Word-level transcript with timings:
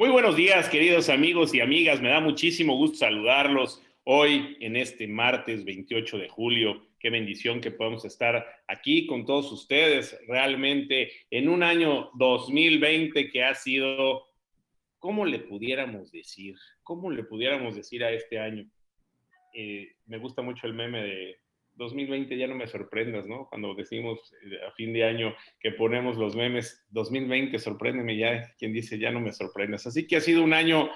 Muy 0.00 0.08
buenos 0.08 0.34
días, 0.34 0.70
queridos 0.70 1.10
amigos 1.10 1.54
y 1.54 1.60
amigas. 1.60 2.00
Me 2.00 2.08
da 2.08 2.20
muchísimo 2.20 2.74
gusto 2.74 2.96
saludarlos 2.96 3.82
hoy 4.04 4.56
en 4.60 4.74
este 4.76 5.06
martes 5.06 5.62
28 5.62 6.16
de 6.16 6.28
julio. 6.30 6.86
Qué 6.98 7.10
bendición 7.10 7.60
que 7.60 7.70
podemos 7.70 8.06
estar 8.06 8.46
aquí 8.66 9.06
con 9.06 9.26
todos 9.26 9.52
ustedes 9.52 10.18
realmente 10.26 11.12
en 11.30 11.50
un 11.50 11.62
año 11.62 12.12
2020 12.14 13.28
que 13.28 13.44
ha 13.44 13.54
sido, 13.54 14.24
¿cómo 14.98 15.26
le 15.26 15.40
pudiéramos 15.40 16.10
decir? 16.10 16.56
¿Cómo 16.82 17.10
le 17.10 17.22
pudiéramos 17.22 17.76
decir 17.76 18.02
a 18.02 18.10
este 18.10 18.38
año? 18.38 18.66
Eh, 19.52 19.96
me 20.06 20.16
gusta 20.16 20.40
mucho 20.40 20.66
el 20.66 20.72
meme 20.72 21.02
de 21.02 21.40
2020 21.80 22.36
ya 22.36 22.46
no 22.46 22.54
me 22.54 22.66
sorprendas, 22.66 23.26
¿no? 23.26 23.48
Cuando 23.48 23.74
decimos 23.74 24.32
eh, 24.44 24.58
a 24.68 24.70
fin 24.72 24.92
de 24.92 25.04
año 25.04 25.34
que 25.58 25.72
ponemos 25.72 26.18
los 26.18 26.36
memes, 26.36 26.84
2020 26.90 27.58
sorpréndeme 27.58 28.18
ya, 28.18 28.54
quien 28.58 28.72
dice 28.72 28.98
ya 28.98 29.10
no 29.10 29.18
me 29.18 29.32
sorprendas. 29.32 29.86
Así 29.86 30.06
que 30.06 30.16
ha 30.16 30.20
sido 30.20 30.44
un 30.44 30.52
año 30.52 30.90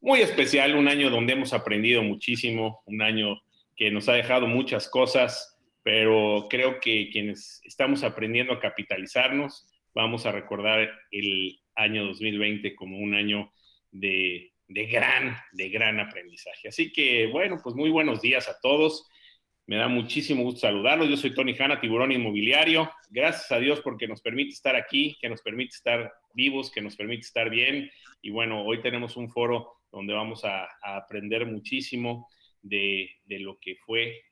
muy 0.00 0.20
especial, 0.20 0.76
un 0.76 0.88
año 0.88 1.08
donde 1.08 1.32
hemos 1.32 1.54
aprendido 1.54 2.02
muchísimo, 2.02 2.82
un 2.84 3.00
año 3.00 3.40
que 3.74 3.90
nos 3.90 4.08
ha 4.10 4.12
dejado 4.12 4.46
muchas 4.46 4.88
cosas, 4.90 5.58
pero 5.82 6.46
creo 6.50 6.80
que 6.80 7.08
quienes 7.10 7.62
estamos 7.64 8.04
aprendiendo 8.04 8.52
a 8.52 8.60
capitalizarnos, 8.60 9.66
vamos 9.94 10.26
a 10.26 10.32
recordar 10.32 10.90
el 11.10 11.58
año 11.74 12.04
2020 12.04 12.76
como 12.76 12.98
un 12.98 13.14
año 13.14 13.50
de, 13.90 14.52
de 14.68 14.86
gran, 14.86 15.34
de 15.52 15.70
gran 15.70 15.98
aprendizaje. 15.98 16.68
Así 16.68 16.92
que, 16.92 17.26
bueno, 17.28 17.58
pues 17.62 17.74
muy 17.74 17.88
buenos 17.88 18.20
días 18.20 18.48
a 18.50 18.60
todos. 18.60 19.08
Me 19.68 19.76
da 19.76 19.88
muchísimo 19.88 20.44
gusto 20.44 20.60
saludarlos. 20.60 21.08
Yo 21.08 21.16
soy 21.16 21.34
Tony 21.34 21.52
Hanna, 21.58 21.80
tiburón 21.80 22.12
inmobiliario. 22.12 22.88
Gracias 23.10 23.50
a 23.50 23.58
Dios 23.58 23.80
porque 23.80 24.06
nos 24.06 24.22
permite 24.22 24.50
estar 24.50 24.76
aquí, 24.76 25.18
que 25.20 25.28
nos 25.28 25.42
permite 25.42 25.74
estar 25.74 26.12
vivos, 26.34 26.70
que 26.70 26.80
nos 26.80 26.94
permite 26.94 27.22
estar 27.22 27.50
bien. 27.50 27.90
Y 28.22 28.30
bueno, 28.30 28.62
hoy 28.62 28.80
tenemos 28.80 29.16
un 29.16 29.28
foro 29.28 29.80
donde 29.90 30.14
vamos 30.14 30.44
a, 30.44 30.68
aprender 30.82 31.46
muchísimo 31.46 32.28
de, 32.62 33.10
de, 33.24 33.40
lo 33.40 33.58
que 33.58 33.74
fue 33.74 34.22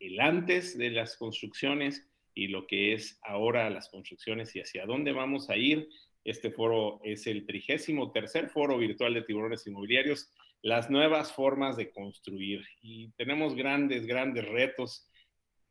el 0.00 0.18
antes 0.18 0.76
de 0.76 0.90
las 0.90 1.16
construcciones 1.16 2.04
y 2.34 2.48
lo 2.48 2.66
que 2.66 2.92
es 2.92 3.20
ahora 3.22 3.70
las 3.70 3.88
construcciones 3.88 4.56
y 4.56 4.60
hacia 4.60 4.84
dónde 4.84 5.12
vamos 5.12 5.48
a 5.48 5.56
ir. 5.56 5.88
Este 6.24 6.50
foro 6.50 7.00
es 7.04 7.28
el 7.28 7.46
trigésimo 7.46 8.10
tercer 8.10 8.48
foro 8.48 8.78
virtual 8.78 9.14
de 9.14 9.22
tiburones 9.22 9.64
inmobiliarios 9.64 10.28
las 10.62 10.88
nuevas 10.90 11.32
formas 11.32 11.76
de 11.76 11.90
construir. 11.90 12.64
Y 12.80 13.10
tenemos 13.12 13.54
grandes, 13.54 14.06
grandes 14.06 14.48
retos 14.48 15.08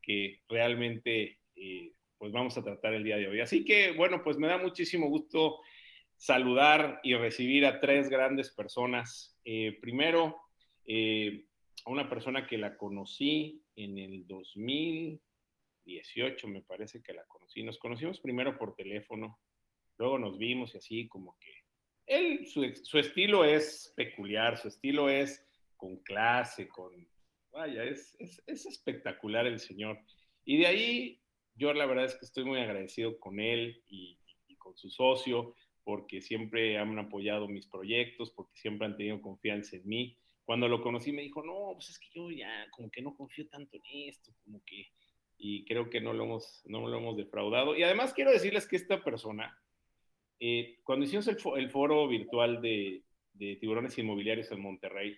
que 0.02 0.40
realmente 0.48 1.40
eh, 1.56 1.92
pues 2.18 2.32
vamos 2.32 2.58
a 2.58 2.64
tratar 2.64 2.94
el 2.94 3.04
día 3.04 3.18
de 3.18 3.28
hoy. 3.28 3.40
Así 3.40 3.66
que, 3.66 3.94
bueno, 3.94 4.24
pues 4.24 4.38
me 4.38 4.48
da 4.48 4.60
muchísimo 4.60 5.08
gusto 5.08 5.60
saludar 6.18 7.00
y 7.02 7.16
recibir 7.16 7.66
a 7.66 7.80
tres 7.80 8.10
grandes 8.10 8.52
personas. 8.52 9.36
Eh, 9.44 9.80
primero, 9.82 10.40
eh, 10.86 11.48
a 11.84 11.90
una 11.90 12.08
persona 12.08 12.46
que 12.46 12.60
la 12.60 12.78
conocí 12.78 13.64
en 13.76 13.98
el 13.98 14.28
2018, 14.28 16.48
me 16.48 16.62
parece 16.62 17.02
que 17.02 17.14
la 17.14 17.26
conocí. 17.26 17.64
Nos 17.64 17.80
conocimos 17.80 18.20
primero 18.20 18.56
por 18.58 18.76
teléfono, 18.76 19.40
luego 19.98 20.20
nos 20.20 20.38
vimos 20.38 20.76
y 20.76 20.78
así 20.78 21.08
como 21.08 21.40
que 21.40 21.61
él, 22.08 22.46
su, 22.48 22.64
estilo 22.98 23.46
es 23.46 23.94
peculiar, 23.96 24.58
su 24.58 24.68
estilo 24.68 25.10
es 25.10 25.46
con 25.78 25.98
clase, 25.98 26.68
con... 26.68 26.92
Vaya, 27.52 27.84
es, 27.84 28.16
espectacular 28.48 29.46
el 29.46 29.60
señor. 29.60 30.00
Y 30.46 30.58
de 30.58 30.68
ahí, 30.68 31.22
yo 31.56 31.74
la 31.74 31.86
verdad 31.86 32.06
es 32.06 32.16
que 32.16 32.26
estoy 32.26 32.46
muy 32.46 32.60
agradecido 32.60 33.20
con 33.20 33.40
él 33.40 33.84
y, 33.88 34.18
con 34.58 34.78
su 34.78 34.90
socio, 34.90 35.56
porque 35.84 36.22
siempre 36.22 36.78
han 36.78 36.98
apoyado 37.00 37.48
mis 37.48 37.66
proyectos, 37.66 38.32
porque 38.32 38.60
siempre 38.60 38.86
han 38.86 38.96
tenido 38.96 39.22
confianza 39.22 39.76
en 39.76 39.88
mí. 39.88 40.18
Cuando 40.44 40.68
lo 40.68 40.82
conocí 40.82 41.12
me 41.12 41.24
dijo, 41.24 41.44
no, 41.44 41.72
pues 41.74 41.90
es 41.90 42.00
que 42.00 42.10
yo 42.14 42.30
ya 42.30 42.70
como 42.72 42.92
que 42.92 43.02
no 43.02 43.16
confío 43.16 43.48
tanto 43.48 43.78
en 43.78 44.10
esto, 44.10 44.32
como 44.44 44.64
que, 44.66 44.88
y 45.38 45.66
creo 45.66 45.90
que 45.90 46.00
no 46.00 46.14
lo 46.14 46.26
hemos, 46.26 46.62
no 46.66 46.88
lo 46.88 46.98
hemos 46.98 47.18
defraudado. 47.18 47.76
Y 47.76 47.84
además 47.84 48.14
quiero 48.14 48.32
decirles 48.32 48.68
que 48.68 48.76
esta 48.76 49.04
persona, 49.04 49.60
eh, 50.44 50.80
cuando 50.84 51.06
hicimos 51.06 51.28
el, 51.28 51.70
foro 51.70 52.08
virtual 52.08 52.64
de, 52.64 53.04
tiburones 53.38 53.96
inmobiliarios 54.00 54.52
en 54.52 54.60
Monterrey, 54.60 55.16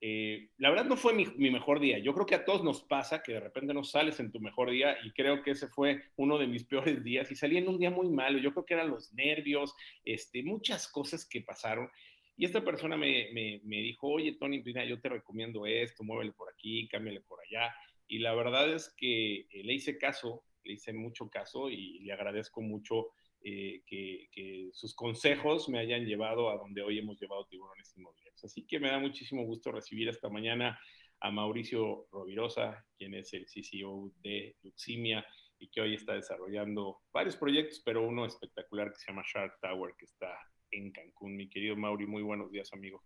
eh, 0.00 0.48
la 0.58 0.70
verdad 0.70 0.86
no 0.86 0.96
fue 0.96 1.14
mi, 1.14 1.26
mejor 1.50 1.78
día. 1.78 2.00
Yo 2.00 2.12
creo 2.12 2.26
que 2.26 2.34
a 2.34 2.44
todos 2.44 2.64
nos 2.64 2.82
pasa 2.82 3.22
que 3.22 3.34
de 3.34 3.40
repente 3.40 3.72
no 3.72 3.84
sales 3.84 4.18
en 4.18 4.32
tu 4.32 4.40
mejor 4.40 4.72
día 4.72 4.96
y 5.04 5.12
creo 5.12 5.44
que 5.44 5.52
ese 5.52 5.68
fue 5.68 6.02
uno 6.16 6.38
de 6.38 6.48
mis 6.48 6.64
peores 6.66 7.04
días 7.04 7.30
y 7.30 7.36
salí 7.36 7.56
en 7.56 7.68
un 7.68 7.78
día 7.78 7.92
muy 7.92 8.08
malo. 8.08 8.38
Yo 8.38 8.52
creo 8.52 8.64
que 8.64 8.74
eran 8.74 8.90
los 8.90 9.12
nervios, 9.12 9.76
este, 10.04 10.42
muchas 10.42 10.88
cosas 10.88 11.24
que 11.24 11.42
pasaron. 11.42 11.88
Y 12.36 12.46
esta 12.46 12.64
persona 12.64 12.96
me, 12.96 13.60
dijo, 13.62 14.08
oye, 14.08 14.32
Tony, 14.32 14.60
mira, 14.60 14.84
yo 14.84 15.00
te 15.00 15.08
recomiendo 15.08 15.66
esto, 15.66 16.02
muévele 16.02 16.32
por 16.32 16.50
aquí, 16.52 16.88
cámbiale 16.88 17.20
por 17.20 17.38
allá. 17.40 17.72
Y 18.08 18.18
la 18.18 18.34
verdad 18.34 18.74
es 18.74 18.92
que 18.96 19.46
eh, 19.52 19.62
le 19.62 19.74
hice 19.74 19.98
caso, 19.98 20.42
le 20.64 20.72
hice 20.72 20.92
mucho 20.92 21.30
caso 21.30 21.70
y 21.70 22.00
le 22.00 22.12
agradezco 22.12 22.60
mucho 22.60 23.12
eh, 23.42 23.82
que, 23.86 24.70
sus 24.72 24.94
consejos 24.94 25.68
me 25.68 25.78
hayan 25.78 26.04
llevado 26.04 26.50
a 26.50 26.56
donde 26.56 26.82
hoy 26.82 26.98
hemos 26.98 27.20
llevado 27.20 27.44
tiburones 27.46 27.92
inmobiliarios. 27.96 28.44
Así 28.44 28.66
que 28.66 28.78
me 28.78 28.90
da 28.90 28.98
muchísimo 28.98 29.44
gusto 29.44 29.72
recibir 29.72 30.08
esta 30.08 30.28
mañana 30.28 30.78
a 31.20 31.30
Mauricio 31.30 32.06
Rovirosa, 32.12 32.84
quien 32.96 33.14
es 33.14 33.32
el 33.34 33.46
CCO 33.46 34.12
de 34.22 34.56
Luximia 34.62 35.26
y 35.58 35.68
que 35.68 35.80
hoy 35.80 35.94
está 35.94 36.14
desarrollando 36.14 37.00
varios 37.12 37.36
proyectos, 37.36 37.82
pero 37.84 38.06
uno 38.06 38.24
espectacular 38.24 38.90
que 38.90 38.98
se 38.98 39.10
llama 39.10 39.24
Shark 39.26 39.58
Tower, 39.60 39.94
que 39.98 40.04
está 40.06 40.38
en 40.70 40.92
Cancún. 40.92 41.36
Mi 41.36 41.48
querido 41.48 41.76
Mauri, 41.76 42.06
muy 42.06 42.22
buenos 42.22 42.50
días, 42.50 42.72
amigo. 42.72 43.02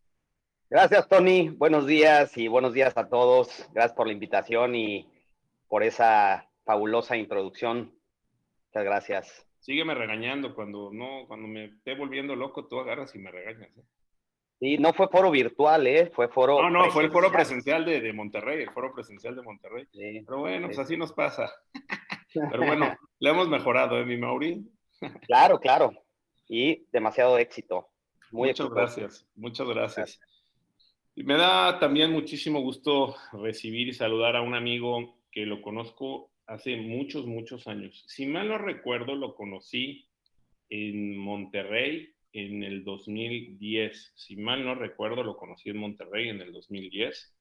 Gracias, 0.68 1.08
Tony. 1.08 1.48
Buenos 1.48 1.86
días 1.86 2.36
y 2.36 2.48
buenos 2.48 2.74
días 2.74 2.96
a 2.96 3.08
todos. 3.08 3.68
Gracias 3.72 3.96
por 3.96 4.06
la 4.06 4.12
invitación 4.12 4.74
y 4.74 5.08
por 5.68 5.82
esa 5.82 6.50
fabulosa 6.64 7.16
introducción. 7.16 7.98
Muchas 8.68 8.84
gracias 8.84 9.53
sígueme 9.64 9.94
regañando 9.94 10.54
cuando 10.54 10.90
no, 10.92 11.26
cuando 11.26 11.48
me 11.48 11.64
esté 11.64 11.94
volviendo 11.94 12.36
loco, 12.36 12.66
tú 12.66 12.78
agarras 12.78 13.14
y 13.14 13.18
me 13.18 13.30
regañas. 13.30 13.74
¿eh? 13.78 13.82
Sí, 14.60 14.76
no 14.76 14.92
fue 14.92 15.08
foro 15.08 15.30
virtual, 15.30 15.86
¿eh? 15.86 16.10
Fue 16.14 16.28
foro. 16.28 16.60
No, 16.60 16.68
no, 16.68 16.90
fue 16.90 17.04
el 17.04 17.10
foro 17.10 17.32
presencial 17.32 17.84
de, 17.86 18.02
de, 18.02 18.12
Monterrey, 18.12 18.62
el 18.62 18.70
foro 18.70 18.92
presencial 18.92 19.34
de 19.34 19.42
Monterrey. 19.42 19.86
Pero 19.92 20.38
bueno, 20.38 20.66
pues 20.66 20.78
así 20.78 20.98
nos 20.98 21.14
pasa. 21.14 21.50
Pero 22.50 22.66
bueno, 22.66 22.94
le 23.18 23.30
hemos 23.30 23.48
mejorado, 23.48 23.98
¿eh, 23.98 24.04
mi 24.04 24.18
Mauri? 24.18 24.62
claro, 25.26 25.58
claro. 25.58 25.92
Y 26.46 26.84
demasiado 26.92 27.38
éxito. 27.38 27.88
Muy 28.32 28.48
muchas 28.48 28.68
gracias, 28.68 29.26
muchas 29.34 29.66
gracias. 29.66 30.20
Y 31.14 31.24
me 31.24 31.38
da 31.38 31.78
también 31.78 32.12
muchísimo 32.12 32.60
gusto 32.60 33.14
recibir 33.32 33.88
y 33.88 33.94
saludar 33.94 34.36
a 34.36 34.42
un 34.42 34.54
amigo 34.54 35.16
que 35.30 35.46
lo 35.46 35.62
conozco 35.62 36.33
hace 36.46 36.76
muchos, 36.76 37.26
muchos 37.26 37.66
años. 37.66 38.04
Si 38.08 38.26
mal 38.26 38.48
no 38.48 38.58
recuerdo, 38.58 39.14
lo 39.14 39.34
conocí 39.34 40.08
en 40.68 41.16
Monterrey 41.16 42.14
en 42.32 42.62
el 42.62 42.84
2010. 42.84 44.12
Si 44.14 44.36
mal 44.36 44.64
no 44.64 44.74
recuerdo, 44.74 45.22
lo 45.22 45.36
conocí 45.36 45.70
en 45.70 45.78
Monterrey 45.78 46.28
en 46.28 46.40
el 46.40 46.52
2010. 46.52 47.34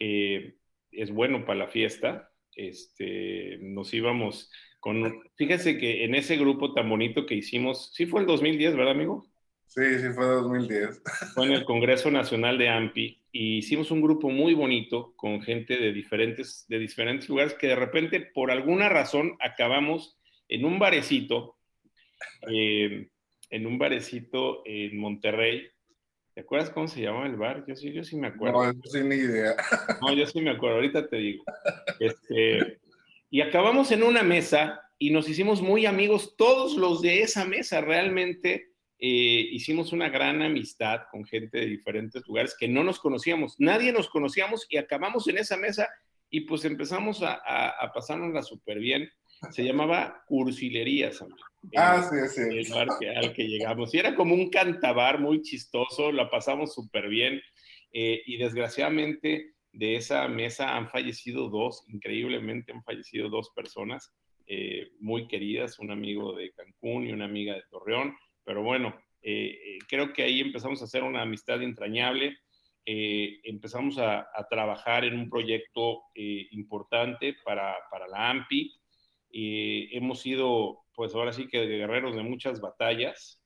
Eh, 0.00 0.54
es 0.90 1.10
bueno 1.10 1.44
para 1.44 1.60
la 1.60 1.68
fiesta. 1.68 2.30
Este, 2.54 3.58
nos 3.60 3.94
íbamos 3.94 4.50
con, 4.80 5.22
fíjese 5.36 5.78
que 5.78 6.04
en 6.04 6.14
ese 6.14 6.36
grupo 6.36 6.72
tan 6.72 6.88
bonito 6.88 7.26
que 7.26 7.34
hicimos, 7.34 7.92
sí 7.94 8.06
fue 8.06 8.22
el 8.22 8.26
2010, 8.26 8.76
¿verdad, 8.76 8.92
amigo? 8.92 9.29
Sí, 9.70 10.00
sí 10.00 10.08
fue 10.12 10.26
2010. 10.26 11.00
Fue 11.34 11.46
en 11.46 11.52
el 11.52 11.64
Congreso 11.64 12.10
Nacional 12.10 12.58
de 12.58 12.68
AMPI 12.68 13.22
y 13.30 13.58
hicimos 13.58 13.92
un 13.92 14.02
grupo 14.02 14.28
muy 14.28 14.52
bonito 14.52 15.14
con 15.14 15.42
gente 15.42 15.76
de 15.76 15.92
diferentes, 15.92 16.66
de 16.68 16.80
diferentes 16.80 17.28
lugares 17.28 17.54
que 17.54 17.68
de 17.68 17.76
repente, 17.76 18.20
por 18.20 18.50
alguna 18.50 18.88
razón, 18.88 19.36
acabamos 19.38 20.18
en 20.48 20.64
un 20.64 20.80
barecito, 20.80 21.56
eh, 22.50 23.10
en 23.48 23.66
un 23.66 23.78
barecito 23.78 24.62
en 24.66 24.98
Monterrey. 24.98 25.68
¿Te 26.34 26.40
acuerdas 26.40 26.70
cómo 26.70 26.88
se 26.88 27.02
llamaba 27.02 27.26
el 27.26 27.36
bar? 27.36 27.64
Yo 27.68 27.76
sí, 27.76 27.92
yo 27.92 28.02
sí 28.02 28.16
me 28.16 28.26
acuerdo. 28.26 28.64
No, 28.64 28.72
yo 28.72 29.04
ni 29.04 29.14
idea. 29.14 29.54
No, 30.02 30.12
yo 30.12 30.26
sí 30.26 30.40
me 30.40 30.50
acuerdo, 30.50 30.76
ahorita 30.78 31.08
te 31.08 31.16
digo. 31.16 31.44
Este, 32.00 32.80
y 33.30 33.40
acabamos 33.40 33.92
en 33.92 34.02
una 34.02 34.24
mesa 34.24 34.80
y 34.98 35.10
nos 35.10 35.28
hicimos 35.28 35.62
muy 35.62 35.86
amigos, 35.86 36.34
todos 36.36 36.76
los 36.76 37.02
de 37.02 37.22
esa 37.22 37.44
mesa, 37.44 37.80
realmente 37.80 38.69
eh, 39.02 39.48
hicimos 39.52 39.94
una 39.94 40.10
gran 40.10 40.42
amistad 40.42 41.04
con 41.10 41.24
gente 41.24 41.58
de 41.58 41.66
diferentes 41.66 42.22
lugares 42.26 42.54
que 42.58 42.68
no 42.68 42.84
nos 42.84 43.00
conocíamos, 43.00 43.56
nadie 43.58 43.92
nos 43.92 44.10
conocíamos 44.10 44.66
y 44.68 44.76
acabamos 44.76 45.26
en 45.26 45.38
esa 45.38 45.56
mesa 45.56 45.88
y 46.28 46.42
pues 46.42 46.66
empezamos 46.66 47.22
a, 47.22 47.40
a, 47.80 47.92
pasárnosla 47.94 48.42
súper 48.42 48.78
bien. 48.78 49.10
Se 49.50 49.64
llamaba 49.64 50.22
Cursilerías, 50.26 51.24
Ah, 51.74 52.06
sí, 52.10 52.16
sí. 52.28 52.58
El 52.58 52.70
bar 52.72 52.88
al 53.16 53.32
que 53.32 53.44
llegamos. 53.44 53.94
Y 53.94 53.98
era 53.98 54.14
como 54.14 54.34
un 54.34 54.50
cantabar 54.50 55.18
muy 55.18 55.40
chistoso, 55.40 56.12
la 56.12 56.28
pasamos 56.28 56.74
súper 56.74 57.08
bien. 57.08 57.40
Eh, 57.92 58.22
y 58.26 58.36
desgraciadamente 58.36 59.54
de 59.72 59.96
esa 59.96 60.28
mesa 60.28 60.76
han 60.76 60.90
fallecido 60.90 61.48
dos, 61.48 61.84
increíblemente 61.88 62.72
han 62.72 62.82
fallecido 62.84 63.30
dos 63.30 63.50
personas 63.56 64.12
eh, 64.46 64.90
muy 65.00 65.26
queridas, 65.26 65.78
un 65.78 65.90
amigo 65.90 66.34
de 66.34 66.52
Cancún 66.52 67.06
y 67.06 67.12
una 67.12 67.24
amiga 67.24 67.54
de 67.54 67.62
Torreón 67.70 68.14
pero 68.44 68.62
bueno, 68.62 68.94
eh, 69.22 69.78
creo 69.88 70.12
que 70.12 70.22
ahí 70.22 70.40
empezamos 70.40 70.80
a 70.80 70.84
hacer 70.84 71.02
una 71.02 71.22
amistad 71.22 71.62
entrañable. 71.62 72.38
empezamos 72.84 73.98
a, 73.98 74.26
trabajar 74.48 75.04
en 75.04 75.18
un 75.18 75.28
proyecto 75.28 76.02
importante 76.14 77.36
para, 77.44 77.76
para, 77.90 78.08
la 78.08 78.30
AMPI. 78.30 78.72
hemos 79.30 80.20
sido, 80.20 80.80
pues 80.94 81.14
ahora 81.14 81.32
sí 81.32 81.46
que 81.46 81.66
guerreros 81.66 82.16
de 82.16 82.22
muchas 82.22 82.60
batallas. 82.60 83.40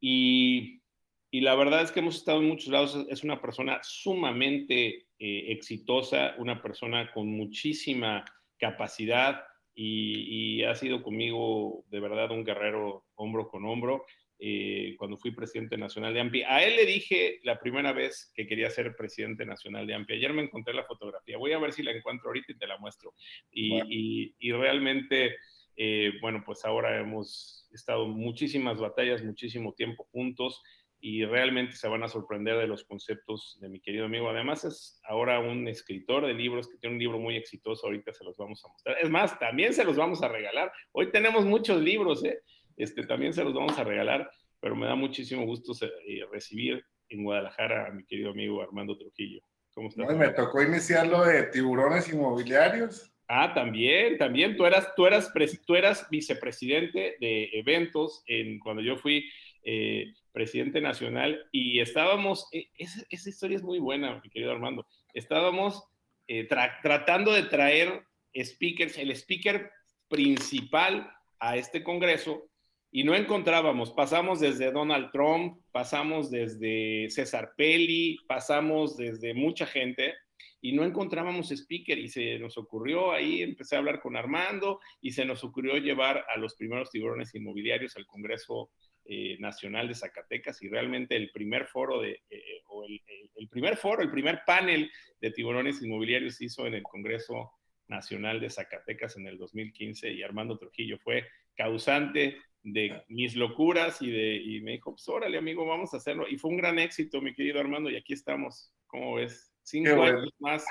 Y, 0.00 0.82
y, 1.30 1.40
la 1.40 1.56
verdad 1.56 1.82
es 1.82 1.90
que 1.90 2.00
hemos 2.00 2.16
estado 2.16 2.40
en 2.40 2.48
muchos 2.48 2.68
lados. 2.68 3.06
Es 3.08 3.24
una 3.24 3.40
persona 3.40 3.80
sumamente 3.82 5.06
exitosa, 5.18 6.34
una 6.38 6.62
persona 6.62 7.10
con 7.12 7.26
muchísima 7.28 8.24
capacidad, 8.58 9.42
y, 9.80 10.64
ha 10.64 10.74
sido 10.74 11.02
conmigo 11.02 11.84
de 11.88 12.00
verdad 12.00 12.32
un 12.32 12.44
guerrero 12.44 13.04
hombro 13.14 13.48
con 13.48 13.64
hombro. 13.64 14.04
Eh, 14.40 14.94
cuando 14.96 15.16
fui 15.16 15.32
presidente 15.32 15.76
nacional 15.76 16.14
de 16.14 16.20
AMPI. 16.20 16.42
A 16.44 16.62
él 16.62 16.76
le 16.76 16.86
dije 16.86 17.40
la 17.42 17.58
primera 17.58 17.92
vez 17.92 18.30
que 18.36 18.46
quería 18.46 18.70
ser 18.70 18.94
presidente 18.94 19.44
nacional 19.44 19.84
de 19.84 19.94
AMPI. 19.94 20.14
Ayer 20.14 20.32
me 20.32 20.42
encontré 20.42 20.74
la 20.74 20.84
fotografía. 20.84 21.38
Voy 21.38 21.52
a 21.52 21.58
ver 21.58 21.72
si 21.72 21.82
la 21.82 21.90
encuentro 21.90 22.28
ahorita 22.28 22.52
y 22.52 22.56
te 22.56 22.68
la 22.68 22.78
muestro. 22.78 23.14
Y, 23.50 24.32
y, 24.38 24.52
realmente, 24.52 25.34
eh, 25.76 26.12
bueno, 26.20 26.44
pues 26.46 26.64
ahora 26.64 27.00
hemos 27.00 27.68
estado 27.72 28.06
muchísimas 28.06 28.78
batallas, 28.78 29.24
muchísimo 29.24 29.74
tiempo 29.74 30.04
juntos 30.12 30.62
y 31.00 31.24
realmente 31.24 31.76
se 31.76 31.88
van 31.88 32.02
a 32.02 32.08
sorprender 32.08 32.58
de 32.58 32.66
los 32.66 32.84
conceptos 32.84 33.58
de 33.60 33.68
mi 33.68 33.80
querido 33.80 34.06
amigo. 34.06 34.28
Además 34.28 34.64
es 34.64 35.00
ahora 35.04 35.38
un 35.38 35.68
escritor 35.68 36.26
de 36.26 36.34
libros 36.34 36.68
que 36.68 36.78
tiene 36.78 36.96
un 36.96 37.00
libro 37.00 37.18
muy 37.18 37.36
exitoso, 37.36 37.86
ahorita 37.86 38.12
se 38.12 38.24
los 38.24 38.36
vamos 38.36 38.64
a 38.64 38.68
mostrar. 38.68 38.96
Es 39.00 39.10
más, 39.10 39.38
también 39.38 39.72
se 39.72 39.84
los 39.84 39.96
vamos 39.96 40.22
a 40.22 40.28
regalar. 40.28 40.72
Hoy 40.92 41.10
tenemos 41.10 41.44
muchos 41.44 41.80
libros, 41.80 42.24
¿eh? 42.24 42.40
Este, 42.76 43.04
también 43.04 43.32
se 43.32 43.44
los 43.44 43.54
vamos 43.54 43.78
a 43.78 43.84
regalar, 43.84 44.30
pero 44.60 44.76
me 44.76 44.86
da 44.86 44.94
muchísimo 44.94 45.44
gusto 45.44 45.72
eh, 46.06 46.24
recibir 46.32 46.84
en 47.08 47.24
Guadalajara 47.24 47.86
a 47.86 47.90
mi 47.90 48.04
querido 48.04 48.30
amigo 48.30 48.62
Armando 48.62 48.96
Trujillo. 48.96 49.40
¿Cómo 49.72 49.88
estás? 49.88 50.16
me 50.16 50.28
tocó 50.30 50.62
iniciar 50.62 51.06
lo 51.06 51.24
de 51.24 51.44
tiburones 51.44 52.12
inmobiliarios. 52.12 53.12
Ah, 53.28 53.52
también, 53.52 54.16
también. 54.16 54.56
Tú 54.56 54.64
eras, 54.64 54.94
tú 54.96 55.06
eras, 55.06 55.30
tú 55.66 55.76
eras 55.76 56.08
vicepresidente 56.10 57.16
de 57.20 57.50
eventos 57.52 58.22
en, 58.26 58.58
cuando 58.58 58.82
yo 58.82 58.96
fui 58.96 59.28
eh, 59.62 60.12
presidente 60.32 60.80
nacional, 60.80 61.46
y 61.52 61.80
estábamos, 61.80 62.46
eh, 62.52 62.68
esa, 62.76 63.28
historia 63.28 63.56
es 63.56 63.62
muy 63.62 63.78
buena, 63.78 64.20
mi 64.22 64.30
querido 64.30 64.52
Armando, 64.52 64.86
estábamos 65.12 65.82
eh, 66.26 66.44
tratando 66.44 67.32
de 67.32 67.44
traer 67.44 68.02
speakers, 68.34 68.98
el 68.98 69.10
speaker 69.12 69.70
principal 70.08 71.10
a 71.40 71.56
este 71.56 71.82
Congreso, 71.82 72.48
y 72.90 73.04
no 73.04 73.14
encontrábamos, 73.14 73.92
pasamos 73.92 74.40
desde 74.40 74.72
Donald 74.72 75.10
Trump, 75.12 75.60
pasamos 75.72 76.30
desde 76.30 77.10
César 77.10 77.52
Pelli, 77.56 78.16
pasamos 78.26 78.96
desde 78.96 79.34
mucha 79.34 79.66
gente, 79.66 80.14
y 80.60 80.72
no 80.72 80.84
encontrábamos 80.84 81.50
speaker 81.50 81.98
y 81.98 82.08
se 82.08 82.38
nos 82.38 82.58
ocurrió 82.58 83.12
ahí, 83.12 83.42
empecé 83.42 83.76
a 83.76 83.78
hablar 83.78 84.00
con 84.00 84.16
Armando 84.16 84.80
y 85.00 85.12
se 85.12 85.24
nos 85.24 85.44
ocurrió 85.44 85.76
llevar 85.76 86.24
a 86.28 86.36
los 86.36 86.56
primeros 86.56 86.90
tiburones 86.90 87.34
inmobiliarios 87.34 87.96
al 87.96 88.06
Congreso 88.06 88.70
eh, 89.10 89.38
nacional 89.40 89.88
de 89.88 89.94
Zacatecas 89.94 90.60
y 90.60 90.68
realmente 90.68 91.16
el 91.16 91.30
primer 91.30 91.66
foro 91.66 92.02
de, 92.02 92.20
eh, 92.28 92.62
o 92.66 92.84
el, 92.84 93.48
primer 93.48 93.78
foro, 93.78 94.02
el 94.02 94.10
primer 94.10 94.42
panel 94.44 94.90
de 95.18 95.30
tiburones 95.30 95.80
inmobiliarios 95.80 96.34
se 96.36 96.44
hizo 96.44 96.66
en 96.66 96.74
el 96.74 96.82
Congreso 96.82 97.52
Nacional 97.86 98.38
de 98.38 98.50
Zacatecas 98.50 99.16
en 99.16 99.26
el 99.26 99.38
2015 99.38 100.12
y 100.12 100.22
Armando 100.22 100.58
Trujillo 100.58 100.98
fue 100.98 101.26
causante 101.56 102.36
de 102.62 103.02
mis 103.08 103.34
locuras 103.34 104.02
y, 104.02 104.10
de, 104.10 104.36
y 104.36 104.60
me 104.60 104.72
dijo, 104.72 104.90
pues 104.90 105.08
órale 105.08 105.38
amigo, 105.38 105.64
vamos 105.64 105.94
a 105.94 105.96
hacerlo. 105.96 106.28
Y 106.28 106.36
fue 106.36 106.50
un 106.50 106.58
gran 106.58 106.78
éxito, 106.78 107.22
mi 107.22 107.34
querido 107.34 107.60
Armando, 107.60 107.88
y 107.88 107.96
aquí 107.96 108.12
estamos, 108.12 108.74
¿cómo 108.88 109.14
ves? 109.14 109.50
Cinco 109.62 110.02
años 110.02 110.28
más, 110.38 110.66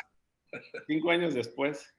cinco 0.85 1.09
años 1.09 1.33
después. 1.33 1.91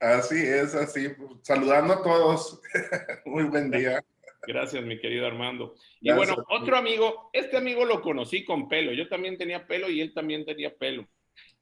Así 0.00 0.40
es, 0.40 0.74
así. 0.74 1.06
Saludando 1.42 1.94
a 1.94 2.02
todos. 2.02 2.60
Muy 3.24 3.44
buen 3.44 3.70
día. 3.70 4.04
Gracias, 4.46 4.84
mi 4.84 4.98
querido 4.98 5.26
Armando. 5.26 5.74
Y 6.00 6.12
bueno, 6.12 6.36
otro 6.48 6.76
amigo, 6.76 7.30
este 7.32 7.56
amigo 7.56 7.84
lo 7.84 8.00
conocí 8.00 8.44
con 8.44 8.68
pelo. 8.68 8.92
Yo 8.92 9.08
también 9.08 9.36
tenía 9.38 9.66
pelo 9.66 9.90
y 9.90 10.00
él 10.00 10.12
también 10.12 10.44
tenía 10.44 10.72
pelo. 10.74 11.08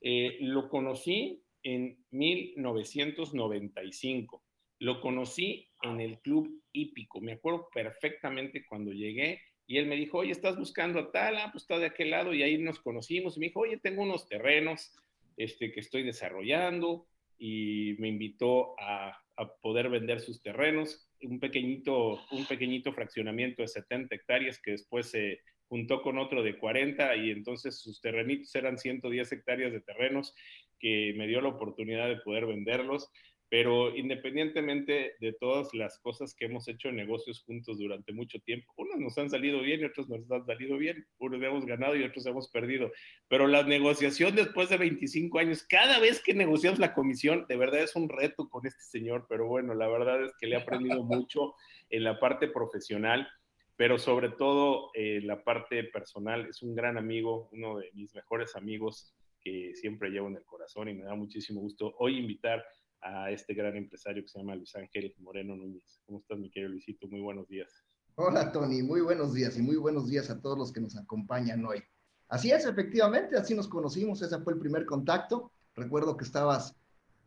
Eh, 0.01 0.39
lo 0.41 0.69
conocí 0.69 1.43
en 1.63 1.99
1995. 2.11 4.43
Lo 4.81 5.01
conocí 5.01 5.71
en 5.83 6.01
el 6.01 6.19
club 6.21 6.61
hípico. 6.73 7.21
Me 7.21 7.33
acuerdo 7.33 7.69
perfectamente 7.73 8.67
cuando 8.67 8.93
llegué 8.93 9.41
y 9.67 9.79
él 9.79 9.87
me 9.87 9.97
dijo, 9.97 10.19
oye, 10.19 10.33
¿estás 10.33 10.59
buscando 10.59 10.99
a 10.99 11.13
tal? 11.13 11.37
Ah, 11.37 11.51
pues 11.53 11.63
está 11.65 11.79
de 11.79 11.87
aquel 11.87 12.11
lado 12.11 12.35
y 12.35 12.43
ahí 12.43 12.59
nos 12.59 12.81
conocimos. 12.81 13.37
Y 13.37 13.41
me 13.41 13.47
dijo, 13.47 13.61
oye, 13.61 13.79
tengo 13.79 14.03
unos 14.03 14.29
terrenos 14.29 14.93
este, 15.37 15.73
que 15.73 15.81
estoy 15.81 16.03
desarrollando 16.03 17.07
y 17.39 17.95
me 17.99 18.09
invitó 18.09 18.75
a, 18.81 19.17
a 19.37 19.55
poder 19.61 19.89
vender 19.89 20.21
sus 20.21 20.43
terrenos 20.43 21.09
un 21.23 21.41
pequeñito, 21.41 22.21
un 22.31 22.47
pequeñito 22.47 22.93
fraccionamiento 22.93 23.63
de 23.63 23.69
70 23.69 24.15
hectáreas 24.15 24.61
que 24.61 24.73
después 24.73 25.11
se 25.11 25.41
juntó 25.69 26.03
con 26.03 26.19
otro 26.19 26.43
de 26.43 26.59
40 26.59 27.17
y 27.17 27.31
entonces 27.31 27.81
sus 27.81 28.01
terrenitos 28.01 28.55
eran 28.55 28.79
110 28.79 29.33
hectáreas 29.33 29.73
de 29.73 29.81
terrenos 29.81 30.35
que 30.79 31.15
me 31.17 31.27
dio 31.27 31.41
la 31.41 31.49
oportunidad 31.49 32.09
de 32.09 32.17
poder 32.17 32.47
venderlos 32.47 33.11
pero 33.53 33.95
independientemente 33.95 35.17
de 35.21 35.35
todas 35.35 35.75
las 35.75 35.99
cosas 35.99 36.35
que 36.35 36.47
hemos 36.47 36.67
hecho 36.69 36.89
en 36.89 36.97
negocios 36.97 37.43
juntos 37.43 37.77
durante 37.77 38.15
mucho 38.15 38.39
tiempo, 38.41 38.73
unos 38.79 38.99
nos 38.99 39.19
han 39.19 39.29
salido 39.29 39.61
bien 39.61 39.83
y 39.83 39.85
otros 39.85 40.09
nos 40.09 40.31
han 40.31 40.47
salido 40.47 40.79
bien, 40.79 41.07
unos 41.19 41.43
hemos 41.43 41.67
ganado 41.67 41.95
y 41.95 42.03
otros 42.03 42.25
hemos 42.25 42.49
perdido, 42.49 42.91
pero 43.29 43.47
la 43.47 43.63
negociación 43.63 44.37
después 44.37 44.71
de 44.71 44.79
25 44.79 45.39
años, 45.39 45.67
cada 45.69 46.01
vez 46.01 46.23
que 46.23 46.33
negociamos 46.33 46.79
la 46.79 46.95
comisión, 46.95 47.45
de 47.47 47.59
verdad 47.59 47.83
es 47.83 47.95
un 47.95 48.09
reto 48.09 48.49
con 48.49 48.67
este 48.67 48.85
señor, 48.85 49.27
pero 49.29 49.47
bueno, 49.47 49.75
la 49.75 49.87
verdad 49.87 50.25
es 50.25 50.33
que 50.41 50.47
le 50.47 50.57
he 50.57 50.59
aprendido 50.59 51.03
mucho 51.05 51.55
en 51.91 52.05
la 52.05 52.19
parte 52.19 52.49
profesional, 52.49 53.29
pero 53.77 53.99
sobre 53.99 54.31
todo 54.31 54.93
en 54.95 55.27
la 55.27 55.45
parte 55.45 55.85
personal, 55.85 56.47
es 56.47 56.63
un 56.63 56.75
gran 56.75 56.97
amigo, 56.97 57.51
uno 57.53 57.77
de 57.77 57.91
mis 57.93 58.15
mejores 58.15 58.57
amigos 58.57 59.15
que 59.43 59.75
siempre 59.75 60.09
llevo 60.09 60.29
en 60.29 60.37
el 60.37 60.45
corazón 60.45 60.89
y 60.89 60.95
me 60.95 61.05
da 61.05 61.15
muchísimo 61.15 61.61
gusto 61.61 61.95
hoy 61.99 62.17
invitar 62.17 62.65
a 63.03 63.31
este 63.31 63.55
gran 63.55 63.77
empresario 63.77 64.23
que 64.23 64.29
se 64.29 64.39
llama 64.39 64.55
Luis 64.55 64.75
Ángel 64.77 65.15
Moreno 65.19 65.57
Núñez. 65.57 66.01
¿Cómo 66.07 66.21
estás, 66.21 66.39
mi 66.39 66.51
querido 66.51 66.71
Luisito? 66.71 67.09
Muy 67.09 67.21
buenos 67.21 67.49
días. 67.49 67.85
Hola, 68.15 68.53
Tony. 68.53 68.83
Muy 68.83 69.01
buenos 69.01 69.35
días 69.35 69.57
y 69.59 69.63
muy 69.63 69.77
buenos 69.77 70.09
días 70.09 70.31
a 70.31 70.41
todos 70.41 70.59
los 70.59 70.73
que 70.73 70.81
nos 70.81 70.97
acompañan 70.97 71.65
hoy. 71.65 71.83
Así 72.29 72.51
es, 72.51 72.65
efectivamente, 72.65 73.37
así 73.37 73.55
nos 73.55 73.69
conocimos. 73.69 74.23
Ese 74.23 74.39
fue 74.39 74.55
el 74.55 74.59
primer 74.59 74.87
contacto. 74.87 75.51
Recuerdo 75.75 76.17
que 76.17 76.25
estabas, 76.25 76.77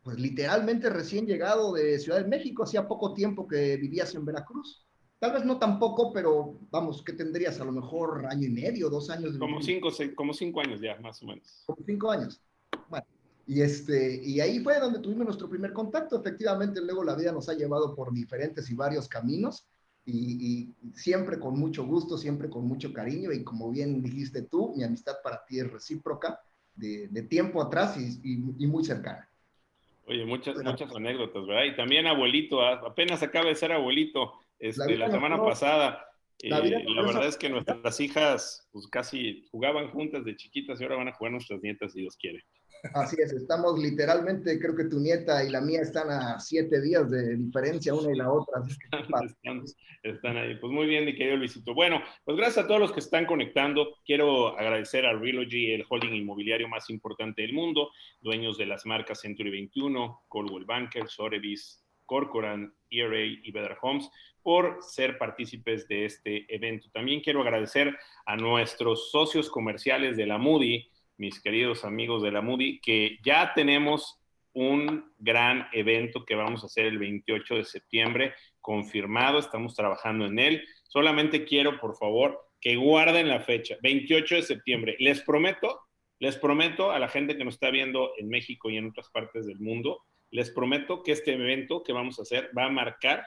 pues 0.02 0.18
literalmente 0.18 0.90
recién 0.90 1.26
llegado 1.26 1.72
de 1.72 1.98
Ciudad 1.98 2.22
de 2.22 2.28
México. 2.28 2.64
Hacía 2.64 2.88
poco 2.88 3.14
tiempo 3.14 3.46
que 3.46 3.76
vivías 3.76 4.14
en 4.14 4.24
Veracruz. 4.24 4.86
Tal 5.18 5.32
vez 5.32 5.44
no 5.44 5.58
tan 5.58 5.78
poco, 5.78 6.12
pero 6.12 6.58
vamos, 6.70 7.02
¿qué 7.02 7.12
tendrías? 7.12 7.60
A 7.60 7.64
lo 7.64 7.72
mejor 7.72 8.26
año 8.26 8.46
y 8.46 8.50
medio, 8.50 8.90
dos 8.90 9.08
años. 9.10 9.32
De 9.32 9.38
como, 9.38 9.62
cinco, 9.62 9.88
como 10.14 10.34
cinco 10.34 10.60
años 10.60 10.80
ya, 10.80 10.98
más 11.00 11.22
o 11.22 11.26
menos. 11.26 11.62
Como 11.66 11.84
cinco 11.84 12.10
años. 12.10 12.40
Y, 13.46 13.60
este, 13.60 14.20
y 14.24 14.40
ahí 14.40 14.58
fue 14.58 14.80
donde 14.80 14.98
tuvimos 14.98 15.26
nuestro 15.26 15.48
primer 15.48 15.72
contacto. 15.72 16.18
Efectivamente, 16.18 16.80
luego 16.80 17.04
la 17.04 17.14
vida 17.14 17.30
nos 17.30 17.48
ha 17.48 17.54
llevado 17.54 17.94
por 17.94 18.12
diferentes 18.12 18.68
y 18.70 18.74
varios 18.74 19.08
caminos 19.08 19.68
y, 20.06 20.72
siempre 20.94 21.38
con 21.38 21.58
mucho 21.58 21.84
gusto, 21.84 22.16
siempre 22.16 22.48
con 22.48 22.66
mucho 22.66 22.92
cariño 22.92 23.32
y 23.32 23.42
como 23.42 23.70
bien 23.70 24.02
dijiste 24.02 24.42
tú, 24.42 24.72
mi 24.76 24.84
amistad 24.84 25.16
para 25.22 25.44
ti 25.44 25.58
es 25.58 25.70
recíproca 25.70 26.40
de, 26.74 27.08
de 27.08 27.22
tiempo 27.22 27.60
atrás 27.60 27.96
y, 27.98 28.20
y, 28.24 28.66
muy 28.66 28.84
cercana. 28.84 29.28
Oye, 30.06 30.24
muchas, 30.24 30.56
muchas 30.62 30.94
anécdotas, 30.94 31.46
¿verdad? 31.46 31.64
Y 31.64 31.76
también 31.76 32.06
abuelito, 32.06 32.62
ah, 32.62 32.80
apenas 32.86 33.22
acaba 33.22 33.46
de 33.46 33.56
ser 33.56 33.72
abuelito 33.72 34.34
este, 34.60 34.96
la, 34.96 35.10
semana 35.10 35.42
pasada. 35.42 36.06
La, 36.40 36.58
eh, 36.58 36.84
la 36.86 37.02
verdad 37.02 37.26
es 37.26 37.36
que 37.36 37.48
nuestras 37.48 37.98
hijas 37.98 38.68
pues 38.70 38.86
casi 38.86 39.44
jugaban 39.50 39.90
juntas 39.90 40.24
de 40.24 40.36
chiquitas 40.36 40.80
y 40.80 40.84
ahora 40.84 40.96
van 40.96 41.08
a 41.08 41.14
jugar 41.14 41.32
nuestras 41.32 41.60
nietas 41.62 41.92
si 41.92 42.02
Dios 42.02 42.16
quiere. 42.16 42.44
Así 42.94 43.16
es, 43.20 43.32
estamos 43.32 43.78
literalmente, 43.78 44.58
creo 44.58 44.74
que 44.74 44.84
tu 44.84 44.98
nieta 45.00 45.44
y 45.44 45.50
la 45.50 45.60
mía 45.60 45.80
están 45.82 46.10
a 46.10 46.38
siete 46.40 46.80
días 46.80 47.10
de 47.10 47.36
diferencia 47.36 47.94
una 47.94 48.12
y 48.12 48.16
la 48.16 48.32
otra. 48.32 48.62
están, 50.02 50.36
ahí. 50.36 50.56
Pues 50.56 50.72
muy 50.72 50.86
bien, 50.86 51.04
mi 51.04 51.14
querido 51.14 51.36
Luisito. 51.36 51.74
Bueno, 51.74 52.02
pues 52.24 52.36
gracias 52.36 52.64
a 52.64 52.68
todos 52.68 52.80
los 52.80 52.92
que 52.92 53.00
están 53.00 53.26
conectando. 53.26 53.96
Quiero 54.04 54.58
agradecer 54.58 55.06
a 55.06 55.12
Realogy, 55.12 55.72
el 55.72 55.84
holding 55.88 56.14
inmobiliario 56.14 56.68
más 56.68 56.90
importante 56.90 57.42
del 57.42 57.52
mundo, 57.52 57.90
dueños 58.20 58.58
de 58.58 58.66
las 58.66 58.86
marcas 58.86 59.20
Century 59.20 59.50
21, 59.50 60.24
Coldwell 60.28 60.64
Banker, 60.64 61.08
Sotheby's, 61.08 61.82
Corcoran, 62.04 62.72
ERA 62.88 63.24
y 63.24 63.50
Better 63.50 63.76
Homes 63.82 64.08
por 64.46 64.78
ser 64.80 65.18
partícipes 65.18 65.88
de 65.88 66.04
este 66.04 66.46
evento. 66.54 66.88
También 66.92 67.20
quiero 67.20 67.42
agradecer 67.42 67.98
a 68.26 68.36
nuestros 68.36 69.10
socios 69.10 69.50
comerciales 69.50 70.16
de 70.16 70.24
la 70.24 70.38
Moody, 70.38 70.88
mis 71.16 71.40
queridos 71.40 71.84
amigos 71.84 72.22
de 72.22 72.32
la 72.32 72.42
Moody, 72.42 72.80
que 72.80 73.18
ya 73.24 73.52
tenemos 73.54 74.20
un 74.52 75.12
gran 75.18 75.68
evento 75.72 76.24
que 76.24 76.34
vamos 76.34 76.62
a 76.62 76.66
hacer 76.66 76.86
el 76.86 76.98
28 76.98 77.56
de 77.56 77.64
septiembre, 77.64 78.34
confirmado, 78.60 79.38
estamos 79.38 79.74
trabajando 79.74 80.26
en 80.26 80.38
él. 80.38 80.64
Solamente 80.84 81.44
quiero, 81.44 81.78
por 81.78 81.96
favor, 81.96 82.40
que 82.60 82.76
guarden 82.76 83.28
la 83.28 83.40
fecha, 83.40 83.76
28 83.82 84.36
de 84.36 84.42
septiembre. 84.42 84.96
Les 84.98 85.20
prometo, 85.20 85.80
les 86.18 86.36
prometo 86.36 86.90
a 86.90 86.98
la 86.98 87.08
gente 87.08 87.36
que 87.36 87.44
nos 87.44 87.54
está 87.54 87.70
viendo 87.70 88.12
en 88.16 88.28
México 88.28 88.70
y 88.70 88.78
en 88.78 88.88
otras 88.88 89.10
partes 89.10 89.46
del 89.46 89.60
mundo, 89.60 90.02
les 90.30 90.50
prometo 90.50 91.02
que 91.02 91.12
este 91.12 91.34
evento 91.34 91.82
que 91.82 91.92
vamos 91.92 92.18
a 92.18 92.22
hacer 92.22 92.50
va 92.56 92.64
a 92.64 92.70
marcar 92.70 93.24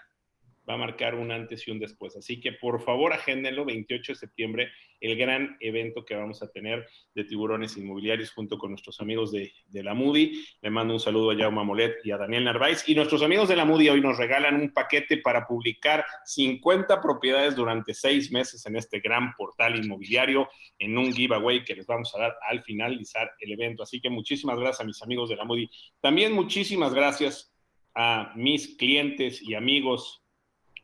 va 0.70 0.76
a 0.76 0.78
marcar 0.78 1.16
un 1.16 1.32
antes 1.32 1.68
y 1.68 1.72
un 1.72 1.80
después. 1.80 2.16
Así 2.16 2.40
que 2.40 2.54
por 2.54 2.82
favor 2.82 3.14
agéndenlo, 3.14 3.66
28 3.66 4.14
de 4.14 4.20
septiembre, 4.20 4.72
el 5.02 5.18
gran 5.18 5.58
evento 5.60 6.06
que 6.06 6.16
vamos 6.16 6.44
a 6.44 6.52
tener 6.52 6.88
de 7.16 7.24
tiburones 7.24 7.76
inmobiliarios 7.78 8.32
junto 8.32 8.58
con 8.58 8.72
nuestros 8.72 9.00
amigos 9.00 9.32
de, 9.32 9.52
la 9.72 9.94
Moody. 9.94 10.46
Le 10.62 10.70
mando 10.70 10.94
un 10.94 11.00
saludo 11.00 11.32
a 11.32 11.36
Jaume 11.36 11.64
Molet 11.64 11.96
y 12.04 12.12
a 12.12 12.18
Daniel 12.18 12.44
Narváez. 12.44 12.88
Y 12.88 12.96
nuestros 12.96 13.24
amigos 13.24 13.50
de 13.50 13.56
la 13.56 13.66
Moody 13.66 13.90
hoy 13.90 14.02
nos 14.02 14.18
regalan 14.18 14.56
un 14.56 14.72
paquete 14.72 15.18
para 15.18 15.48
publicar 15.48 16.06
50 16.26 17.02
propiedades 17.02 17.56
durante 17.56 17.94
seis 17.94 18.32
meses 18.32 18.66
en 18.66 18.76
este 18.76 19.00
gran 19.00 19.34
portal 19.36 19.76
inmobiliario 19.76 20.50
en 20.78 20.98
un 20.98 21.12
giveaway 21.14 21.64
que 21.64 21.76
les 21.76 21.88
vamos 21.88 22.14
a 22.14 22.20
dar 22.20 22.36
al 22.48 22.62
finalizar 22.62 23.32
el 23.40 23.54
evento. 23.54 23.84
Así 23.84 24.00
que 24.00 24.10
muchísimas 24.10 24.60
gracias 24.60 24.82
a 24.82 24.86
mis 24.86 25.02
amigos 25.02 25.30
de 25.30 25.36
la 25.38 25.46
Moody. 25.46 25.70
También 26.02 26.34
muchísimas 26.34 26.94
gracias 26.94 27.54
a 27.96 28.34
mis 28.36 28.76
clientes 28.78 29.42
y 29.42 29.56
amigos 29.56 30.24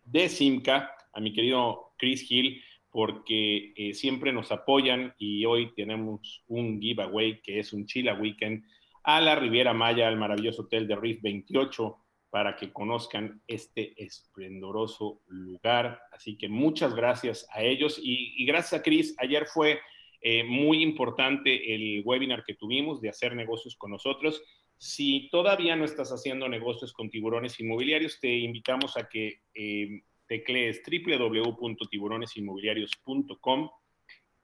de 0.05 0.29
Simca, 0.29 0.95
a 1.13 1.19
mi 1.19 1.33
querido 1.33 1.93
Chris 1.97 2.29
Hill, 2.29 2.61
porque 2.89 3.73
eh, 3.75 3.93
siempre 3.93 4.31
nos 4.31 4.51
apoyan 4.51 5.13
y 5.17 5.43
hoy 5.45 5.73
tenemos 5.75 6.43
un 6.47 6.79
giveaway 6.79 7.41
que 7.41 7.59
es 7.59 7.73
un 7.73 7.85
Chila 7.85 8.13
Weekend 8.13 8.63
a 9.03 9.19
la 9.19 9.35
Riviera 9.35 9.73
Maya, 9.73 10.07
al 10.07 10.17
maravilloso 10.17 10.63
hotel 10.63 10.87
de 10.87 10.95
Reef 10.95 11.21
28, 11.21 11.97
para 12.29 12.55
que 12.55 12.71
conozcan 12.71 13.41
este 13.47 13.93
esplendoroso 14.03 15.21
lugar. 15.27 15.99
Así 16.11 16.37
que 16.37 16.49
muchas 16.49 16.95
gracias 16.95 17.47
a 17.51 17.61
ellos 17.63 17.99
y, 18.01 18.45
gracias 18.45 18.79
a 18.79 18.83
Chris. 18.83 19.15
Ayer 19.19 19.45
fue 19.45 19.79
eh, 20.21 20.43
muy 20.43 20.81
importante 20.81 21.75
el 21.75 22.01
webinar 22.03 22.43
que 22.43 22.55
tuvimos 22.55 22.99
de 22.99 23.09
hacer 23.09 23.35
negocios 23.35 23.75
con 23.75 23.91
nosotros. 23.91 24.41
Si 24.77 25.29
todavía 25.29 25.75
no 25.75 25.85
estás 25.85 26.11
haciendo 26.11 26.49
negocios 26.49 26.93
con 26.93 27.09
tiburones 27.09 27.59
inmobiliarios, 27.59 28.19
te 28.19 28.37
invitamos 28.37 28.97
a 28.97 29.07
que 29.07 29.41
eh, 29.53 30.01
teclees 30.27 30.81
www.tiburonesinmobiliarios.com 30.85 33.69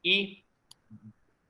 y 0.02 0.46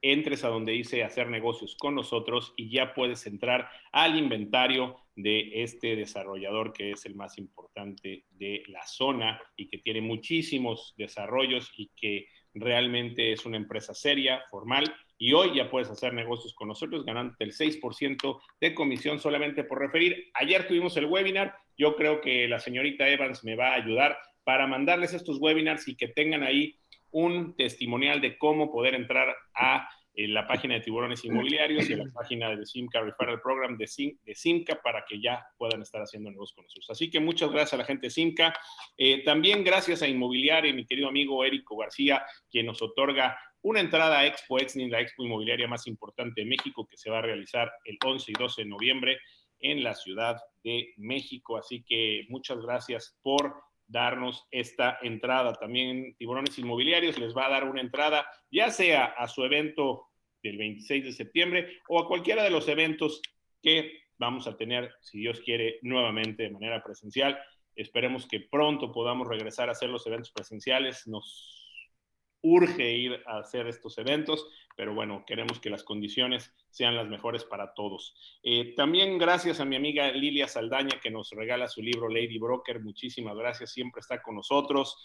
entres 0.02 0.44
a 0.44 0.50
donde 0.50 0.72
dice 0.72 1.04
hacer 1.04 1.30
negocios 1.30 1.76
con 1.76 1.94
nosotros 1.94 2.54
y 2.58 2.72
ya 2.72 2.94
puedes 2.94 3.28
entrar 3.28 3.70
al 3.92 4.18
inventario 4.18 4.98
de 5.16 5.64
este 5.64 5.96
desarrollador 5.96 6.74
que 6.74 6.92
es 6.92 7.06
el 7.06 7.16
más 7.16 7.38
importante 7.38 8.26
de 8.32 8.64
la 8.68 8.86
zona 8.88 9.40
y 9.56 9.68
que 9.68 9.78
tiene 9.78 10.02
muchísimos 10.02 10.96
desarrollos 10.98 11.72
y 11.78 11.92
que 11.96 12.28
realmente 12.54 13.32
es 13.32 13.46
una 13.46 13.58
empresa 13.58 13.94
seria, 13.94 14.42
formal 14.50 14.94
y 15.22 15.34
hoy 15.34 15.56
ya 15.56 15.70
puedes 15.70 15.88
hacer 15.88 16.16
negocios 16.16 16.56
con 16.56 16.68
nosotros 16.68 17.06
ganando 17.06 17.36
el 17.38 17.54
6% 17.54 18.42
de 18.60 18.74
comisión 18.74 19.20
solamente 19.20 19.64
por 19.64 19.78
referir. 19.78 20.32
Ayer 20.34 20.68
tuvimos 20.68 20.98
el 20.98 21.06
webinar, 21.06 21.54
yo 21.78 21.96
creo 21.96 22.22
que 22.22 22.48
la 22.48 22.60
señorita 22.60 23.08
Evans 23.08 23.44
me 23.44 23.56
va 23.56 23.68
a 23.70 23.76
ayudar 23.76 24.18
para 24.44 24.66
mandarles 24.66 25.14
estos 25.14 25.38
webinars 25.40 25.88
y 25.88 25.96
que 25.96 26.08
tengan 26.08 26.42
ahí 26.42 26.76
un 27.12 27.56
testimonial 27.56 28.20
de 28.20 28.40
cómo 28.40 28.72
poder 28.72 28.96
entrar 28.96 29.36
a 29.54 29.88
en 30.14 30.34
la 30.34 30.46
página 30.46 30.74
de 30.74 30.82
Tiburones 30.82 31.24
Inmobiliarios 31.24 31.90
y 31.90 31.96
la 31.96 32.12
página 32.12 32.54
de 32.56 32.66
Simca 32.66 33.02
Referral 33.02 33.42
Program 33.42 33.78
de, 33.78 33.88
Simca 33.88 34.82
para 34.82 35.06
que 35.08 35.22
ya 35.22 35.46
puedan 35.58 35.82
estar 35.82 36.02
haciendo 36.02 36.30
negocios 36.30 36.56
con 36.56 36.66
nosotros. 36.66 36.90
Así 36.90 37.10
que 37.10 37.20
muchas 37.20 37.50
gracias 37.50 37.74
a 37.74 37.78
la 37.78 37.86
gente 37.86 38.08
de 38.08 38.12
Simca. 38.12 38.54
Eh, 38.98 39.24
también 39.24 39.64
gracias 39.64 40.02
a 40.02 40.08
Inmobiliaria, 40.08 40.74
mi 40.74 40.86
querido 40.86 41.08
amigo 41.08 41.46
Érico 41.46 41.78
García, 41.78 42.26
quien 42.50 42.66
nos 42.66 42.82
otorga 42.82 43.38
una 43.64 43.80
entrada 43.80 44.20
a 44.20 44.26
Expo 44.26 44.60
Exni, 44.60 44.90
la 44.90 45.02
expo 45.02 45.24
inmobiliaria 45.24 45.68
más 45.68 45.88
importante 45.88 46.42
de 46.42 46.48
México, 46.48 46.88
que 46.90 46.98
se 46.98 47.10
va 47.10 47.20
a 47.20 47.24
realizar 47.24 47.72
el 47.86 47.98
11 48.04 48.32
y 48.32 48.34
12 48.34 48.64
de 48.64 48.70
noviembre 48.70 49.20
en 49.60 49.84
la 49.84 49.94
Ciudad 49.94 50.38
de 50.64 50.94
México. 50.98 51.58
Así 51.58 51.84
que 51.84 52.26
muchas 52.30 52.60
gracias 52.60 53.18
por 53.22 53.54
darnos 53.88 54.48
esta 54.52 54.98
entrada. 55.02 55.54
También 55.54 56.16
Tiburones 56.18 56.58
Inmobiliarios 56.58 57.20
les 57.20 57.36
va 57.36 57.48
a 57.48 57.52
dar 57.52 57.66
una 57.66 57.82
entrada, 57.82 58.26
ya 58.50 58.72
sea 58.72 59.06
a 59.06 59.28
su 59.28 59.44
evento 59.44 60.08
del 60.42 60.58
26 60.58 61.04
de 61.06 61.12
septiembre 61.12 61.78
o 61.88 62.00
a 62.00 62.08
cualquiera 62.08 62.44
de 62.44 62.50
los 62.50 62.68
eventos 62.68 63.22
que 63.62 64.00
vamos 64.18 64.48
a 64.48 64.56
tener, 64.56 64.94
si 65.02 65.20
Dios 65.20 65.42
quiere, 65.42 65.80
nuevamente 65.82 66.44
de 66.44 66.52
manera 66.52 66.84
presencial. 66.84 67.40
Esperemos 67.76 68.28
que 68.28 68.40
pronto 68.40 68.92
podamos 68.92 69.28
regresar 69.28 69.70
a 69.70 69.74
hacer 69.74 69.90
los 69.90 70.06
eventos 70.08 70.32
presenciales. 70.32 71.08
Nos 71.08 71.61
urge 72.42 72.92
ir 72.92 73.22
a 73.26 73.40
hacer 73.40 73.68
estos 73.68 73.98
eventos, 73.98 74.48
pero 74.76 74.94
bueno, 74.94 75.24
queremos 75.26 75.60
que 75.60 75.70
las 75.70 75.84
condiciones 75.84 76.54
sean 76.70 76.96
las 76.96 77.08
mejores 77.08 77.44
para 77.44 77.74
todos. 77.74 78.16
Eh, 78.44 78.74
también 78.76 79.18
gracias 79.18 79.60
a 79.60 79.66
mi 79.66 79.76
amiga 79.76 80.12
Lilia 80.12 80.48
Saldaña 80.48 81.00
que 81.02 81.12
nos 81.12 81.32
regala 81.32 81.68
su 81.68 81.82
libro 81.82 82.10
Lady 82.10 82.40
Broker, 82.40 82.82
muchísimas 82.82 83.36
gracias, 83.36 83.72
siempre 83.72 84.00
está 84.00 84.22
con 84.22 84.36
nosotros. 84.36 84.98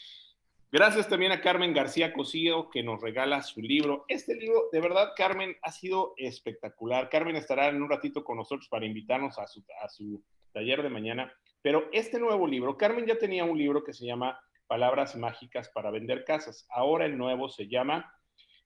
Gracias 0.73 1.09
también 1.09 1.31
a 1.31 1.41
Carmen 1.41 1.73
García 1.73 2.13
Cosío 2.13 2.71
que 2.71 2.83
nos 2.83 3.01
regala 3.01 3.43
su 3.43 3.63
libro. 3.63 4.05
Este 4.09 4.35
libro, 4.35 4.69
de 4.73 4.81
verdad, 4.81 5.13
Carmen, 5.17 5.57
ha 5.63 5.71
sido 5.71 6.15
espectacular. 6.17 7.09
Carmen 7.09 7.37
estará 7.37 7.69
en 7.69 7.81
un 7.81 7.89
ratito 7.89 8.25
con 8.25 8.37
nosotros 8.37 8.69
para 8.69 8.85
invitarnos 8.85 9.39
a 9.39 9.47
su, 9.47 9.65
a 9.81 9.89
su 9.89 10.23
taller 10.53 10.83
de 10.83 10.91
mañana. 10.91 11.33
Pero 11.63 11.89
este 11.93 12.19
nuevo 12.19 12.49
libro, 12.49 12.77
Carmen 12.77 13.07
ya 13.07 13.17
tenía 13.17 13.45
un 13.45 13.57
libro 13.57 13.85
que 13.85 13.93
se 13.93 14.07
llama 14.07 14.39
palabras 14.67 15.17
mágicas 15.17 15.71
para 15.71 15.91
vender 15.91 16.25
casas. 16.25 16.67
Ahora 16.71 17.07
el 17.07 17.17
nuevo 17.17 17.49
se 17.49 17.69
llama, 17.69 18.13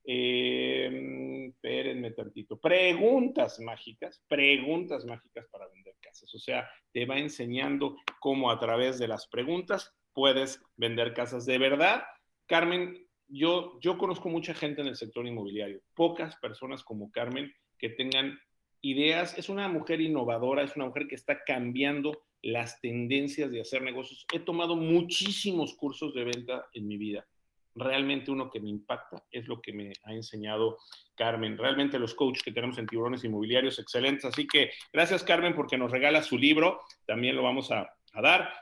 eh, 0.04 1.48
espérenme 1.48 2.10
tantito, 2.12 2.58
preguntas 2.58 3.60
mágicas, 3.60 4.22
preguntas 4.28 5.04
mágicas 5.04 5.46
para 5.50 5.68
vender 5.68 5.94
casas. 6.00 6.34
O 6.34 6.38
sea, 6.38 6.68
te 6.92 7.06
va 7.06 7.18
enseñando 7.18 7.96
cómo 8.20 8.50
a 8.50 8.58
través 8.58 8.98
de 8.98 9.08
las 9.08 9.26
preguntas 9.28 9.94
puedes 10.12 10.62
vender 10.76 11.14
casas. 11.14 11.46
De 11.46 11.58
verdad, 11.58 12.02
Carmen, 12.46 13.06
yo, 13.28 13.78
yo 13.80 13.96
conozco 13.96 14.28
mucha 14.28 14.54
gente 14.54 14.80
en 14.80 14.88
el 14.88 14.96
sector 14.96 15.26
inmobiliario, 15.26 15.80
pocas 15.94 16.36
personas 16.36 16.82
como 16.82 17.10
Carmen 17.10 17.52
que 17.78 17.90
tengan 17.90 18.38
ideas. 18.80 19.36
Es 19.38 19.48
una 19.48 19.68
mujer 19.68 20.00
innovadora, 20.00 20.62
es 20.62 20.76
una 20.76 20.86
mujer 20.86 21.06
que 21.06 21.14
está 21.14 21.44
cambiando 21.44 22.22
las 22.42 22.80
tendencias 22.80 23.50
de 23.50 23.60
hacer 23.60 23.82
negocios. 23.82 24.26
He 24.32 24.40
tomado 24.40 24.76
muchísimos 24.76 25.74
cursos 25.74 26.14
de 26.14 26.24
venta 26.24 26.66
en 26.72 26.86
mi 26.86 26.96
vida. 26.96 27.26
Realmente 27.74 28.30
uno 28.30 28.50
que 28.50 28.60
me 28.60 28.68
impacta 28.68 29.24
es 29.30 29.46
lo 29.46 29.60
que 29.60 29.72
me 29.72 29.92
ha 30.04 30.12
enseñado 30.12 30.78
Carmen. 31.14 31.56
Realmente 31.56 31.98
los 31.98 32.14
coaches 32.14 32.42
que 32.42 32.52
tenemos 32.52 32.78
en 32.78 32.86
tiburones 32.86 33.24
inmobiliarios, 33.24 33.78
excelentes. 33.78 34.24
Así 34.24 34.46
que 34.46 34.70
gracias 34.92 35.22
Carmen 35.22 35.54
porque 35.54 35.78
nos 35.78 35.90
regala 35.90 36.22
su 36.22 36.36
libro. 36.36 36.80
También 37.06 37.36
lo 37.36 37.42
vamos 37.42 37.70
a, 37.70 37.94
dar. 38.20 38.52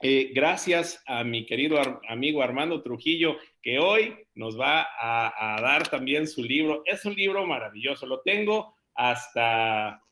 Eh, 0.00 0.32
gracias 0.34 1.02
a 1.06 1.22
mi 1.22 1.46
querido 1.46 1.78
amigo 2.08 2.42
Armando 2.42 2.82
Trujillo, 2.82 3.36
que 3.62 3.78
hoy 3.78 4.16
nos 4.34 4.58
va 4.58 4.82
a, 4.82 5.54
a, 5.56 5.60
dar 5.60 5.88
también 5.88 6.26
su 6.26 6.42
libro. 6.42 6.82
Es 6.86 7.04
un 7.04 7.14
libro 7.14 7.46
maravilloso. 7.46 8.04
Lo 8.06 8.20
tengo 8.20 8.74
hasta 8.94 10.03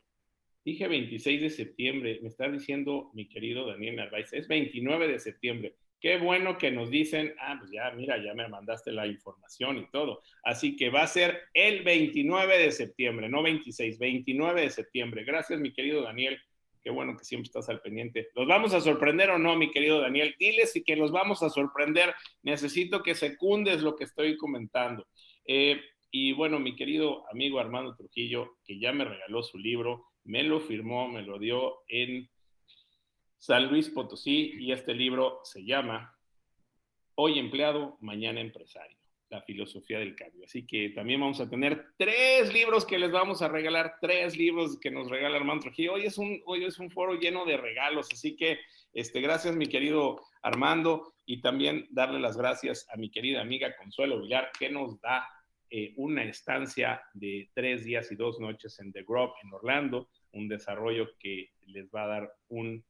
Dije 0.64 0.86
26 0.86 1.42
de 1.42 1.50
septiembre, 1.50 2.18
me 2.22 2.28
está 2.28 2.48
diciendo 2.48 3.10
mi 3.14 3.28
querido 3.28 3.66
Daniel 3.66 3.96
Narváez, 3.96 4.32
es 4.32 4.46
29 4.46 5.08
de 5.08 5.18
septiembre. 5.18 5.74
Qué 6.00 6.18
bueno 6.18 6.58
que 6.58 6.70
nos 6.70 6.90
dicen, 6.90 7.34
ah, 7.40 7.56
pues 7.58 7.70
ya, 7.70 7.90
mira, 7.92 8.22
ya 8.22 8.34
me 8.34 8.48
mandaste 8.48 8.92
la 8.92 9.06
información 9.06 9.78
y 9.78 9.90
todo. 9.90 10.20
Así 10.42 10.76
que 10.76 10.90
va 10.90 11.02
a 11.02 11.06
ser 11.06 11.42
el 11.54 11.82
29 11.82 12.58
de 12.58 12.72
septiembre, 12.72 13.28
no 13.28 13.42
26, 13.42 13.98
29 13.98 14.62
de 14.62 14.70
septiembre. 14.70 15.24
Gracias, 15.24 15.60
mi 15.60 15.72
querido 15.72 16.02
Daniel. 16.02 16.40
Qué 16.82 16.90
bueno 16.90 17.16
que 17.16 17.24
siempre 17.24 17.46
estás 17.46 17.68
al 17.68 17.80
pendiente. 17.80 18.28
¿Los 18.34 18.48
vamos 18.48 18.74
a 18.74 18.80
sorprender 18.80 19.30
o 19.30 19.38
no, 19.38 19.56
mi 19.56 19.70
querido 19.70 20.00
Daniel? 20.00 20.34
Diles 20.38 20.74
y 20.74 20.82
que 20.82 20.96
los 20.96 21.12
vamos 21.12 21.42
a 21.44 21.50
sorprender. 21.50 22.12
Necesito 22.42 23.02
que 23.02 23.14
secundes 23.14 23.82
lo 23.82 23.94
que 23.94 24.04
estoy 24.04 24.36
comentando. 24.36 25.06
Eh, 25.46 25.80
y 26.10 26.32
bueno, 26.32 26.58
mi 26.58 26.74
querido 26.74 27.24
amigo 27.30 27.60
Armando 27.60 27.94
Trujillo, 27.94 28.56
que 28.64 28.80
ya 28.80 28.92
me 28.92 29.04
regaló 29.04 29.42
su 29.44 29.56
libro, 29.56 30.11
me 30.24 30.42
lo 30.42 30.60
firmó, 30.60 31.08
me 31.08 31.22
lo 31.22 31.38
dio 31.38 31.82
en 31.88 32.28
San 33.38 33.68
Luis 33.68 33.88
Potosí 33.90 34.54
y 34.58 34.72
este 34.72 34.94
libro 34.94 35.40
se 35.44 35.64
llama 35.64 36.16
Hoy 37.14 37.38
empleado, 37.38 37.98
mañana 38.00 38.40
empresario, 38.40 38.96
la 39.28 39.42
filosofía 39.42 39.98
del 39.98 40.14
cambio. 40.14 40.44
Así 40.44 40.66
que 40.66 40.90
también 40.90 41.20
vamos 41.20 41.40
a 41.40 41.50
tener 41.50 41.88
tres 41.98 42.52
libros 42.52 42.86
que 42.86 42.98
les 42.98 43.10
vamos 43.10 43.42
a 43.42 43.48
regalar, 43.48 43.96
tres 44.00 44.36
libros 44.36 44.78
que 44.80 44.90
nos 44.90 45.10
regala 45.10 45.36
Armando 45.36 45.64
Trujillo. 45.64 45.94
Hoy 45.94 46.06
es 46.06 46.18
un, 46.18 46.40
hoy 46.46 46.64
es 46.64 46.78
un 46.78 46.90
foro 46.90 47.14
lleno 47.14 47.44
de 47.44 47.56
regalos, 47.56 48.08
así 48.12 48.36
que 48.36 48.60
este, 48.92 49.20
gracias 49.20 49.56
mi 49.56 49.66
querido 49.66 50.22
Armando 50.42 51.12
y 51.26 51.40
también 51.40 51.86
darle 51.90 52.20
las 52.20 52.36
gracias 52.36 52.86
a 52.90 52.96
mi 52.96 53.10
querida 53.10 53.40
amiga 53.40 53.76
Consuelo 53.76 54.20
Villar 54.20 54.50
que 54.58 54.70
nos 54.70 55.00
da 55.00 55.28
eh, 55.74 55.94
una 55.96 56.22
estancia 56.24 57.02
de 57.14 57.50
tres 57.54 57.82
días 57.82 58.12
y 58.12 58.14
dos 58.14 58.38
noches 58.38 58.78
en 58.78 58.92
The 58.92 59.04
Grove, 59.04 59.32
en 59.42 59.54
Orlando, 59.54 60.10
un 60.32 60.46
desarrollo 60.46 61.08
que 61.18 61.48
les 61.64 61.88
va 61.88 62.04
a 62.04 62.08
dar 62.08 62.32
un 62.48 62.84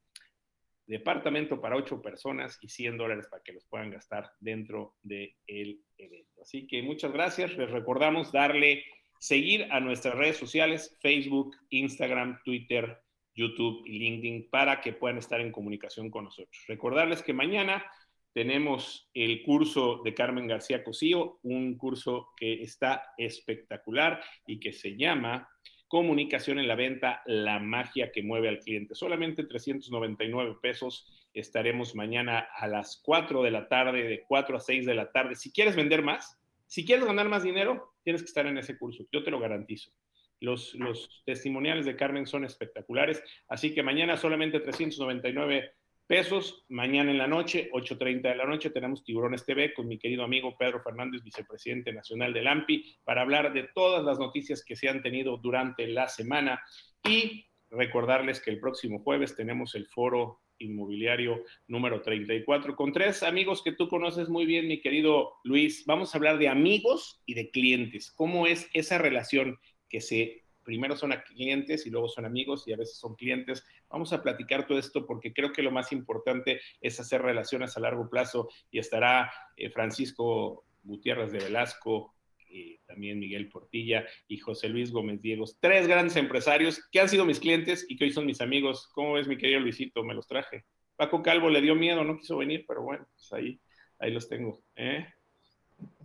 departamento 0.85 1.61
para 1.61 1.77
ocho 1.77 2.01
personas 2.01 2.59
y 2.61 2.67
100 2.67 2.97
dólares 2.97 3.27
para 3.31 3.41
que 3.41 3.53
los 3.53 3.65
puedan 3.67 3.89
gastar 3.89 4.29
dentro 4.41 4.95
del 5.01 5.79
evento. 5.97 6.41
Así 6.41 6.67
que 6.67 6.83
muchas 6.83 7.13
gracias. 7.13 7.55
Les 7.55 7.71
recordamos 7.71 8.33
darle 8.33 8.83
seguir 9.17 9.65
a 9.71 9.79
nuestras 9.79 10.15
redes 10.15 10.35
sociales, 10.35 10.97
Facebook, 11.01 11.55
Instagram, 11.69 12.41
Twitter, 12.43 12.99
YouTube 13.33 13.81
y 13.85 13.99
LinkedIn 13.99 14.49
para 14.49 14.81
que 14.81 14.91
puedan 14.91 15.19
estar 15.19 15.39
en 15.39 15.53
comunicación 15.53 16.11
con 16.11 16.25
nosotros. 16.25 16.65
Recordarles 16.67 17.23
que 17.23 17.31
mañana 17.31 17.85
tenemos 18.33 19.09
el 19.13 19.43
curso 19.43 20.01
de 20.03 20.13
Carmen 20.13 20.47
García 20.47 20.83
Cosío, 20.83 21.39
un 21.43 21.77
curso 21.77 22.29
que 22.35 22.63
está 22.63 23.13
espectacular 23.17 24.21
y 24.47 24.59
que 24.59 24.73
se 24.73 24.97
llama 24.97 25.47
Comunicación 25.87 26.57
en 26.57 26.67
la 26.67 26.73
venta, 26.73 27.21
la 27.27 27.59
magia 27.59 28.11
que 28.11 28.23
mueve 28.23 28.49
al 28.49 28.57
cliente. 28.57 28.95
Solamente 28.95 29.43
399 29.43 30.57
pesos. 30.59 31.07
Estaremos 31.35 31.93
mañana 31.93 32.47
a 32.57 32.67
las 32.67 32.99
4 33.05 33.43
de 33.43 33.51
la 33.51 33.67
tarde, 33.67 34.01
de 34.01 34.23
4 34.27 34.57
a 34.57 34.59
6 34.59 34.87
de 34.87 34.95
la 34.95 35.11
tarde. 35.11 35.35
Si 35.35 35.51
quieres 35.51 35.75
vender 35.75 36.01
más, 36.01 36.39
si 36.65 36.83
quieres 36.83 37.05
ganar 37.05 37.29
más 37.29 37.43
dinero, 37.43 37.93
tienes 38.03 38.23
que 38.23 38.27
estar 38.27 38.47
en 38.47 38.57
ese 38.57 38.75
curso. 38.79 39.05
Yo 39.11 39.23
te 39.23 39.29
lo 39.29 39.39
garantizo. 39.39 39.91
Los, 40.39 40.73
los 40.73 41.21
testimoniales 41.25 41.85
de 41.85 41.95
Carmen 41.95 42.25
son 42.25 42.43
espectaculares. 42.43 43.23
Así 43.47 43.75
que 43.75 43.83
mañana 43.83 44.17
solamente 44.17 44.59
399 44.59 45.73
pesos. 46.07 46.65
Mañana 46.69 47.11
en 47.11 47.17
la 47.17 47.27
noche, 47.27 47.69
8.30 47.71 48.21
de 48.21 48.35
la 48.35 48.45
noche, 48.45 48.69
tenemos 48.69 49.03
Tiburones 49.03 49.45
TV 49.45 49.73
con 49.73 49.87
mi 49.87 49.97
querido 49.97 50.23
amigo 50.23 50.55
Pedro 50.57 50.81
Fernández, 50.81 51.23
vicepresidente 51.23 51.93
nacional 51.93 52.33
del 52.33 52.47
AMPI, 52.47 52.97
para 53.03 53.21
hablar 53.21 53.53
de 53.53 53.69
todas 53.73 54.03
las 54.03 54.19
noticias 54.19 54.63
que 54.63 54.75
se 54.75 54.89
han 54.89 55.01
tenido 55.01 55.37
durante 55.37 55.87
la 55.87 56.07
semana. 56.07 56.61
Y 57.03 57.45
recordarles 57.69 58.41
que 58.41 58.51
el 58.51 58.59
próximo 58.59 58.99
jueves 58.99 59.35
tenemos 59.35 59.75
el 59.75 59.87
foro 59.87 60.41
inmobiliario 60.59 61.43
número 61.67 62.01
34 62.01 62.75
con 62.75 62.93
tres 62.93 63.23
amigos 63.23 63.61
que 63.63 63.73
tú 63.73 63.89
conoces 63.89 64.29
muy 64.29 64.45
bien, 64.45 64.67
mi 64.67 64.81
querido 64.81 65.33
Luis. 65.43 65.83
Vamos 65.85 66.13
a 66.13 66.17
hablar 66.17 66.37
de 66.37 66.47
amigos 66.47 67.21
y 67.25 67.33
de 67.33 67.49
clientes. 67.51 68.11
¿Cómo 68.15 68.47
es 68.47 68.69
esa 68.73 68.97
relación 68.97 69.59
que 69.89 70.01
se 70.01 70.42
primero 70.63 70.95
son 70.95 71.13
clientes 71.27 71.85
y 71.85 71.89
luego 71.89 72.07
son 72.07 72.25
amigos 72.25 72.67
y 72.67 72.73
a 72.73 72.77
veces 72.77 72.97
son 72.97 73.15
clientes. 73.15 73.65
Vamos 73.89 74.13
a 74.13 74.21
platicar 74.21 74.65
todo 74.65 74.79
esto 74.79 75.05
porque 75.05 75.33
creo 75.33 75.51
que 75.51 75.61
lo 75.61 75.71
más 75.71 75.91
importante 75.91 76.61
es 76.81 76.99
hacer 76.99 77.21
relaciones 77.21 77.75
a 77.77 77.81
largo 77.81 78.09
plazo 78.09 78.49
y 78.71 78.79
estará 78.79 79.31
eh, 79.57 79.69
Francisco 79.69 80.65
Gutiérrez 80.83 81.31
de 81.31 81.39
Velasco, 81.39 82.13
y 82.53 82.77
también 82.85 83.19
Miguel 83.19 83.49
Portilla 83.49 84.05
y 84.27 84.37
José 84.37 84.69
Luis 84.69 84.91
Gómez 84.91 85.21
Diego, 85.21 85.45
tres 85.59 85.87
grandes 85.87 86.15
empresarios 86.15 86.81
que 86.91 86.99
han 86.99 87.09
sido 87.09 87.25
mis 87.25 87.39
clientes 87.39 87.85
y 87.89 87.97
que 87.97 88.05
hoy 88.05 88.11
son 88.11 88.25
mis 88.25 88.41
amigos. 88.41 88.89
¿Cómo 88.93 89.13
ves, 89.13 89.27
mi 89.27 89.37
querido 89.37 89.59
Luisito? 89.59 90.03
Me 90.03 90.13
los 90.13 90.27
traje. 90.27 90.65
Paco 90.95 91.23
Calvo 91.23 91.49
le 91.49 91.61
dio 91.61 91.75
miedo, 91.75 92.03
no 92.03 92.17
quiso 92.17 92.37
venir, 92.37 92.65
pero 92.67 92.83
bueno, 92.83 93.07
pues 93.15 93.33
ahí, 93.33 93.59
ahí 93.99 94.11
los 94.11 94.29
tengo. 94.29 94.63
¿eh? 94.75 95.05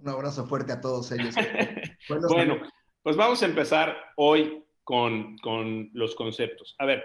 Un 0.00 0.08
abrazo 0.08 0.46
fuerte 0.46 0.72
a 0.72 0.80
todos 0.80 1.12
ellos. 1.12 1.34
bueno, 2.30 2.62
pues 3.08 3.16
vamos 3.16 3.42
a 3.42 3.46
empezar 3.46 3.96
hoy 4.16 4.62
con, 4.84 5.38
los 5.94 6.14
conceptos. 6.14 6.76
A 6.78 6.84
ver, 6.84 7.02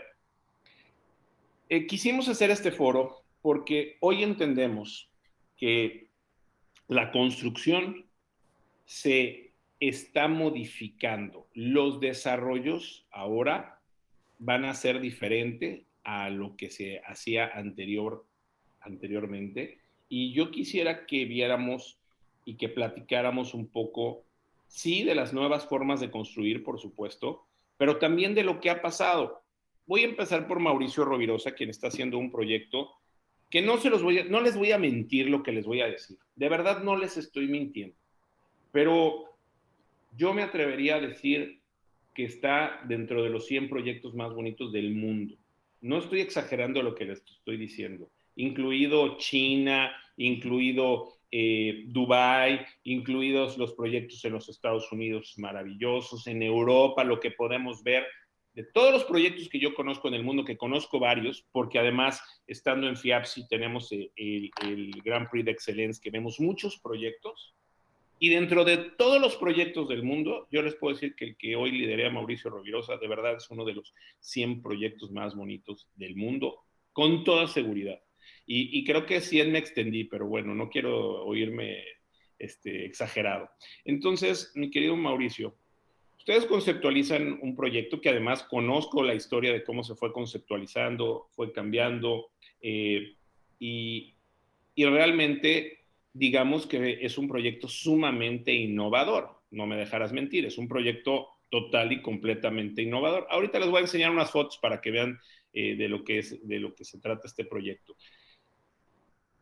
eh, 1.70 1.88
quisimos 1.88 2.28
hacer 2.28 2.52
este 2.52 2.74
foro 2.74 3.24
porque 3.42 3.96
hoy 4.02 4.22
entendemos 4.22 5.10
que 5.56 6.10
la 6.90 7.10
construcción 7.14 8.06
se 8.84 9.54
está 9.80 10.28
modificando. 10.28 11.48
Los 11.54 12.02
desarrollos 12.02 13.06
ahora 13.10 13.80
van 14.40 14.66
a 14.66 14.74
ser 14.74 15.00
diferentes 15.00 15.86
a 16.04 16.30
lo 16.30 16.58
que 16.58 16.70
se 16.70 17.00
hacía 17.06 17.48
anterior, 17.48 18.26
anteriormente. 18.82 19.80
Y 20.10 20.34
yo 20.34 20.52
quisiera 20.52 21.06
que 21.06 21.24
viéramos 21.24 21.98
y 22.44 22.56
que 22.56 22.68
platicáramos 22.68 23.54
un 23.54 23.68
poco 23.68 24.26
sí, 24.74 25.04
de 25.04 25.14
las 25.14 25.34
nuevas 25.34 25.68
formas 25.68 26.00
de 26.00 26.10
construir, 26.10 26.64
por 26.64 26.80
supuesto, 26.80 27.46
pero 27.78 27.98
también 27.98 28.34
de 28.34 28.44
lo 28.44 28.60
que 28.60 28.72
ha 28.72 28.82
pasado. 28.82 29.44
Voy 29.86 30.02
a 30.02 30.06
empezar 30.06 30.48
por 30.48 30.60
Mauricio 30.60 31.06
Rovirosa, 31.06 31.54
quien 31.54 31.70
está 31.70 31.90
haciendo 31.90 32.18
un 32.18 32.32
proyecto 32.32 32.90
que 33.52 33.62
no, 33.62 33.78
se 33.78 33.92
los 33.92 34.02
voy 34.02 34.26
no 34.28 34.42
les 34.42 34.58
voy 34.58 34.72
a 34.72 34.80
mentir 34.80 35.30
lo 35.30 35.44
que 35.44 35.52
les 35.52 35.68
voy 35.68 35.82
a 35.82 35.88
decir. 35.88 36.18
De 36.36 36.50
verdad 36.50 36.82
no 36.82 36.96
les 36.96 37.18
estoy 37.18 37.48
mintiendo. 37.48 37.96
Pero 38.72 39.26
yo 40.18 40.34
me 40.34 40.42
atrevería 40.42 40.96
a 40.96 41.02
decir 41.02 41.62
que 42.16 42.24
está 42.24 42.82
dentro 42.86 43.22
de 43.22 43.30
los 43.30 43.46
100 43.46 43.70
proyectos 43.70 44.16
más 44.16 44.34
bonitos 44.34 44.72
del 44.72 44.96
mundo. 44.96 45.36
No 45.82 46.00
estoy 46.00 46.22
exagerando 46.22 46.82
lo 46.82 46.96
que 46.96 47.06
les 47.06 47.22
estoy 47.22 47.58
diciendo, 47.58 48.10
incluido 48.36 49.18
China, 49.18 49.92
incluido 50.18 51.14
eh, 51.36 51.86
Dubai, 51.88 52.64
incluidos 52.84 53.58
los 53.58 53.74
proyectos 53.74 54.24
en 54.24 54.34
los 54.34 54.50
Estados 54.50 54.92
Unidos 54.92 55.34
maravillosos, 55.38 56.28
en 56.28 56.44
Europa, 56.44 57.04
lo 57.04 57.20
que 57.20 57.32
podemos 57.32 57.82
ver 57.82 58.06
de 58.54 58.64
todos 58.64 58.94
los 58.94 59.04
proyectos 59.06 59.50
que 59.50 59.58
yo 59.58 59.74
conozco 59.74 60.08
en 60.08 60.14
el 60.14 60.24
mundo, 60.24 60.46
que 60.46 60.58
conozco 60.58 61.00
varios, 61.00 61.44
porque 61.52 61.80
además, 61.80 62.22
estando 62.46 62.88
en 62.88 62.96
FIAPSI, 62.96 63.48
tenemos 63.48 63.92
el, 63.92 64.12
el, 64.16 64.92
Grand 65.04 65.28
Prix 65.28 65.46
de 65.46 65.52
Excellence, 65.52 66.00
que 66.00 66.12
vemos 66.12 66.40
muchos 66.40 66.78
proyectos, 66.78 67.56
y 68.20 68.30
dentro 68.30 68.64
de 68.64 68.78
todos 68.78 69.20
los 69.20 69.36
proyectos 69.36 69.90
del 69.90 70.04
mundo, 70.04 70.48
yo 70.52 70.62
les 70.62 70.76
puedo 70.76 70.94
decir 70.94 71.16
que 71.16 71.26
el 71.26 71.36
que 71.36 71.56
hoy 71.56 71.72
lideré 71.72 72.06
a 72.06 72.12
Mauricio 72.12 72.52
Rovirosa, 72.52 72.98
de 72.98 73.08
verdad 73.08 73.38
es 73.38 73.50
uno 73.50 73.66
de 73.66 73.74
los 73.74 73.96
100 74.20 74.62
proyectos 74.62 75.10
más 75.10 75.36
bonitos 75.36 75.90
del 75.96 76.16
mundo, 76.16 76.60
con 76.92 77.24
toda 77.24 77.48
seguridad. 77.48 78.00
Y, 78.46 78.84
creo 78.84 79.06
que 79.06 79.22
sí 79.22 79.42
me 79.44 79.60
extendí, 79.60 80.04
pero 80.04 80.28
bueno, 80.28 80.54
no 80.54 80.70
quiero 80.70 81.24
oírme 81.26 81.84
este, 82.38 82.86
exagerado. 82.86 83.50
Entonces, 83.86 84.52
mi 84.56 84.70
querido 84.70 84.98
Mauricio, 84.98 85.56
ustedes 86.18 86.46
conceptualizan 86.46 87.40
un 87.42 87.56
proyecto 87.56 88.02
que 88.02 88.10
además 88.10 88.44
conozco 88.44 89.02
la 89.02 89.16
historia 89.16 89.54
de 89.54 89.64
cómo 89.64 89.84
se 89.84 89.96
fue 89.96 90.12
conceptualizando, 90.12 91.28
fue 91.32 91.54
cambiando, 91.54 92.32
eh, 92.62 93.16
y, 93.60 94.14
realmente 94.76 95.80
digamos 96.14 96.68
que 96.68 97.00
es 97.02 97.18
un 97.18 97.28
proyecto 97.28 97.68
sumamente 97.68 98.54
innovador, 98.54 99.42
no 99.52 99.66
me 99.66 99.78
dejarás 99.78 100.12
mentir, 100.14 100.46
es 100.46 100.58
un 100.58 100.68
proyecto 100.68 101.28
total 101.50 101.92
y 101.92 102.02
completamente 102.02 102.82
innovador. 102.82 103.28
Ahorita 103.30 103.60
les 103.60 103.70
voy 103.70 103.80
a 103.80 103.82
enseñar 103.82 104.12
unas 104.12 104.32
fotos 104.32 104.58
para 104.58 104.82
que 104.82 104.92
vean 104.92 105.20
eh, 105.54 105.76
de, 105.76 105.88
lo 105.88 106.04
que 106.04 106.20
es, 106.20 106.48
de 106.48 106.60
lo 106.60 106.74
que 106.74 106.84
se 106.84 107.00
trata 107.00 107.28
este 107.28 107.46
proyecto. 107.46 107.96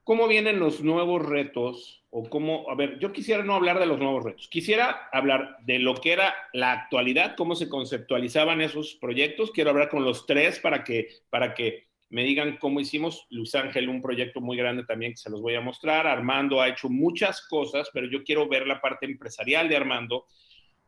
¿Cómo 0.03 0.27
vienen 0.27 0.59
los 0.59 0.81
nuevos 0.81 1.23
retos? 1.23 2.03
O 2.09 2.23
cómo, 2.29 2.69
a 2.69 2.75
ver, 2.75 2.99
yo 2.99 3.13
quisiera 3.13 3.43
no 3.43 3.55
hablar 3.55 3.79
de 3.79 3.85
los 3.85 3.99
nuevos 3.99 4.23
retos, 4.23 4.49
quisiera 4.49 5.07
hablar 5.13 5.57
de 5.61 5.79
lo 5.79 5.95
que 5.95 6.11
era 6.11 6.35
la 6.51 6.73
actualidad, 6.73 7.35
cómo 7.37 7.55
se 7.55 7.69
conceptualizaban 7.69 8.59
esos 8.59 8.95
proyectos. 8.95 9.51
Quiero 9.51 9.69
hablar 9.69 9.87
con 9.87 10.03
los 10.03 10.25
tres 10.25 10.59
para 10.59 10.83
que, 10.83 11.07
para 11.29 11.53
que 11.53 11.87
me 12.09 12.23
digan 12.23 12.57
cómo 12.57 12.79
hicimos. 12.79 13.25
Luis 13.29 13.55
Ángel, 13.55 13.87
un 13.87 14.01
proyecto 14.01 14.41
muy 14.41 14.57
grande 14.57 14.83
también 14.83 15.13
que 15.13 15.17
se 15.17 15.29
los 15.29 15.41
voy 15.41 15.55
a 15.55 15.61
mostrar. 15.61 16.05
Armando 16.05 16.59
ha 16.59 16.67
hecho 16.67 16.89
muchas 16.89 17.47
cosas, 17.47 17.89
pero 17.93 18.07
yo 18.07 18.23
quiero 18.23 18.49
ver 18.49 18.67
la 18.67 18.81
parte 18.81 19.05
empresarial 19.05 19.69
de 19.69 19.77
Armando. 19.77 20.25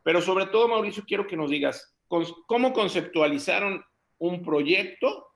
Pero 0.02 0.20
sobre 0.20 0.46
todo, 0.46 0.68
Mauricio, 0.68 1.04
quiero 1.06 1.26
que 1.26 1.36
nos 1.36 1.50
digas 1.50 1.96
cómo 2.46 2.72
conceptualizaron 2.74 3.82
un 4.18 4.42
proyecto, 4.42 5.28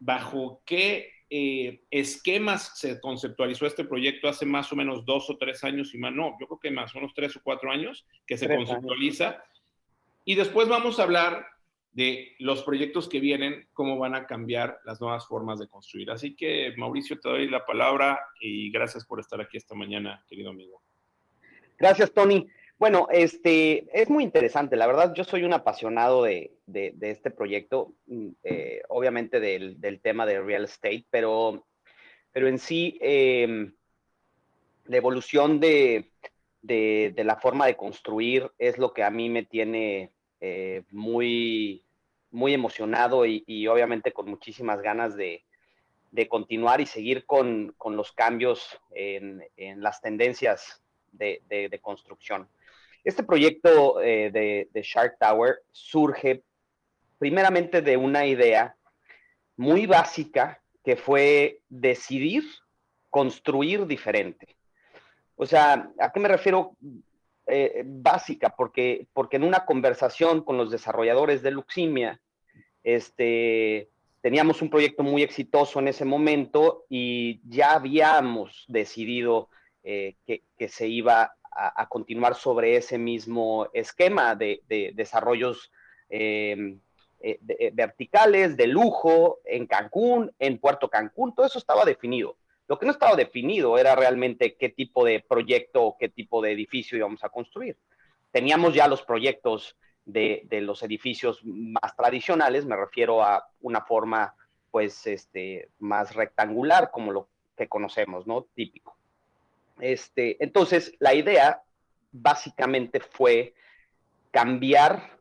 bajo 0.00 0.62
qué 0.66 1.12
eh, 1.32 1.84
esquemas 1.92 2.72
se 2.76 3.00
conceptualizó 3.00 3.64
este 3.64 3.84
proyecto 3.84 4.28
hace 4.28 4.44
más 4.44 4.72
o 4.72 4.76
menos 4.76 5.04
dos 5.04 5.30
o 5.30 5.38
tres 5.38 5.62
años 5.62 5.94
y 5.94 5.98
más, 5.98 6.12
no, 6.12 6.36
yo 6.40 6.46
creo 6.48 6.58
que 6.58 6.70
más 6.72 6.92
o 6.92 6.98
menos 6.98 7.14
tres 7.14 7.36
o 7.36 7.40
cuatro 7.42 7.70
años 7.70 8.04
que 8.26 8.36
se 8.36 8.48
conceptualiza. 8.48 9.42
Y 10.24 10.34
después 10.34 10.68
vamos 10.68 10.98
a 10.98 11.04
hablar 11.04 11.46
de 11.92 12.34
los 12.40 12.62
proyectos 12.62 13.08
que 13.08 13.20
vienen, 13.20 13.68
cómo 13.72 13.96
van 13.96 14.14
a 14.14 14.26
cambiar 14.26 14.80
las 14.84 15.00
nuevas 15.00 15.26
formas 15.26 15.60
de 15.60 15.68
construir. 15.68 16.10
Así 16.10 16.34
que, 16.34 16.74
Mauricio, 16.76 17.18
te 17.20 17.28
doy 17.28 17.48
la 17.48 17.64
palabra 17.64 18.20
y 18.40 18.70
gracias 18.70 19.04
por 19.04 19.20
estar 19.20 19.40
aquí 19.40 19.56
esta 19.56 19.74
mañana, 19.74 20.24
querido 20.28 20.50
amigo. 20.50 20.82
Gracias, 21.78 22.12
Tony. 22.12 22.46
Bueno, 22.80 23.08
este, 23.12 23.90
es 23.92 24.08
muy 24.08 24.24
interesante. 24.24 24.74
La 24.74 24.86
verdad, 24.86 25.12
yo 25.14 25.22
soy 25.22 25.44
un 25.44 25.52
apasionado 25.52 26.22
de, 26.22 26.56
este 27.02 27.30
proyecto, 27.30 27.92
mm, 28.06 28.28
eh, 28.42 28.80
obviamente 28.88 29.38
del, 29.38 30.00
tema 30.02 30.24
de 30.24 30.40
real 30.40 30.64
estate, 30.64 31.04
pero, 31.10 31.66
pero 32.32 32.48
en 32.48 32.58
sí, 32.58 32.96
em, 33.02 33.74
la 34.86 34.96
evolución 34.96 35.60
de, 35.60 36.10
la 36.62 37.36
forma 37.36 37.66
de 37.66 37.76
construir 37.76 38.50
es 38.56 38.78
lo 38.78 38.94
que 38.94 39.04
a 39.04 39.10
mí 39.10 39.28
me 39.28 39.44
tiene 39.44 40.10
eh, 40.40 40.84
muy, 40.90 41.84
muy 42.30 42.54
emocionado 42.54 43.26
y, 43.26 43.66
obviamente 43.66 44.12
con 44.12 44.26
muchísimas 44.30 44.80
ganas 44.80 45.14
de, 45.16 45.44
continuar 46.30 46.80
y 46.80 46.86
seguir 46.86 47.26
con, 47.26 47.74
los 47.84 48.12
cambios 48.12 48.80
en, 48.92 49.44
las 49.82 50.00
tendencias 50.00 50.82
de, 51.12 51.78
construcción. 51.82 52.48
Este 53.04 53.22
proyecto 53.22 54.00
eh, 54.00 54.30
de, 54.30 54.82
Shark 54.82 55.16
Tower 55.18 55.62
surge 55.72 56.42
primeramente 57.18 57.82
de 57.82 57.96
una 57.96 58.26
idea 58.26 58.76
muy 59.56 59.86
básica 59.86 60.60
que 60.84 60.96
fue 60.96 61.60
decidir 61.68 62.44
construir 63.10 63.86
diferente. 63.86 64.56
O 65.36 65.46
sea, 65.46 65.90
¿a 65.98 66.12
qué 66.12 66.20
me 66.20 66.28
refiero? 66.28 66.76
Eh, 67.46 67.82
básica, 67.84 68.54
porque, 68.56 69.08
porque 69.12 69.36
en 69.36 69.42
una 69.42 69.64
conversación 69.64 70.42
con 70.42 70.56
los 70.56 70.70
desarrolladores 70.70 71.42
de 71.42 71.50
Luximia, 71.50 72.20
este, 72.84 73.90
teníamos 74.20 74.62
un 74.62 74.70
proyecto 74.70 75.02
muy 75.02 75.22
exitoso 75.22 75.80
en 75.80 75.88
ese 75.88 76.04
momento 76.04 76.84
y 76.88 77.40
ya 77.48 77.72
habíamos 77.72 78.64
decidido 78.68 79.48
eh, 79.82 80.14
que, 80.26 80.68
se 80.68 80.88
iba 80.88 81.34
a, 81.50 81.88
continuar 81.88 82.34
sobre 82.34 82.76
ese 82.76 82.98
mismo 82.98 83.68
esquema 83.72 84.34
de, 84.34 84.62
desarrollos 84.94 85.70
em, 86.08 86.80
eh, 87.20 87.70
verticales, 87.72 88.56
de 88.56 88.66
lujo, 88.66 89.40
en 89.44 89.66
Cancún, 89.66 90.32
en 90.38 90.58
Puerto 90.58 90.88
Cancún, 90.88 91.34
todo 91.34 91.46
eso 91.46 91.58
estaba 91.58 91.84
definido. 91.84 92.36
Lo 92.70 92.78
que 92.78 92.86
no 92.86 92.92
estaba 92.92 93.16
definido 93.16 93.76
era 93.78 93.96
realmente 93.96 94.56
qué 94.56 94.68
tipo 94.68 95.04
de 95.04 95.18
proyecto 95.28 95.96
qué 95.98 96.08
tipo 96.08 96.40
de 96.40 96.52
edificio 96.52 96.96
íbamos 96.96 97.24
a 97.24 97.28
construir. 97.28 97.76
Teníamos 98.30 98.74
ya 98.74 98.86
los 98.86 99.02
proyectos 99.02 99.76
de, 100.04 100.46
los 100.62 100.82
edificios 100.84 101.40
más 101.44 101.96
tradicionales, 101.96 102.64
me 102.64 102.76
refiero 102.76 103.22
a 103.24 103.44
una 103.60 103.80
forma 103.80 104.34
pues 104.70 105.04
este, 105.08 105.68
más 105.80 106.14
rectangular 106.14 106.92
como 106.92 107.10
lo 107.10 107.28
que 107.56 107.68
conocemos, 107.68 108.26
¿no? 108.26 108.46
Típico. 108.54 108.99
Este, 109.80 110.42
entonces, 110.42 110.92
la 110.98 111.14
idea 111.14 111.62
básicamente 112.12 113.00
fue 113.00 113.54
cambiar 114.30 115.18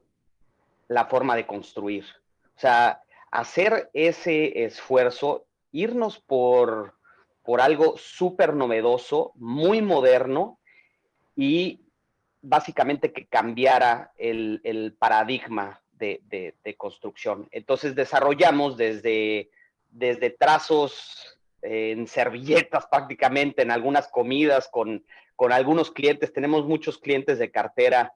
la 0.87 1.05
forma 1.05 1.35
de 1.35 1.45
construir. 1.45 2.05
O 2.55 2.59
sea, 2.59 3.01
hacer 3.31 3.89
ese 3.93 4.65
esfuerzo, 4.65 5.45
irnos 5.71 6.19
por 6.19 6.99
por 7.49 7.61
algo 7.61 7.97
súper 7.97 8.53
novedoso, 8.53 9.31
muy 9.33 9.81
moderno 9.81 10.59
y 11.35 11.81
básicamente 12.43 13.11
que 13.11 13.25
cambiara 13.25 14.11
el, 14.17 14.95
paradigma 14.99 15.81
de, 15.93 16.53
construcción. 16.77 17.47
Entonces 17.49 17.95
desarrollamos 17.95 18.77
desde, 18.77 19.49
desde 19.89 20.29
trazos 20.29 21.38
en 21.61 22.07
servilletas 22.07 22.87
prácticamente, 22.91 23.61
en 23.61 23.71
algunas 23.71 24.07
comidas 24.07 24.69
con, 24.71 25.05
con 25.35 25.51
algunos 25.51 25.91
clientes. 25.91 26.33
Tenemos 26.33 26.65
muchos 26.65 26.97
clientes 26.97 27.39
de 27.39 27.51
cartera 27.51 28.13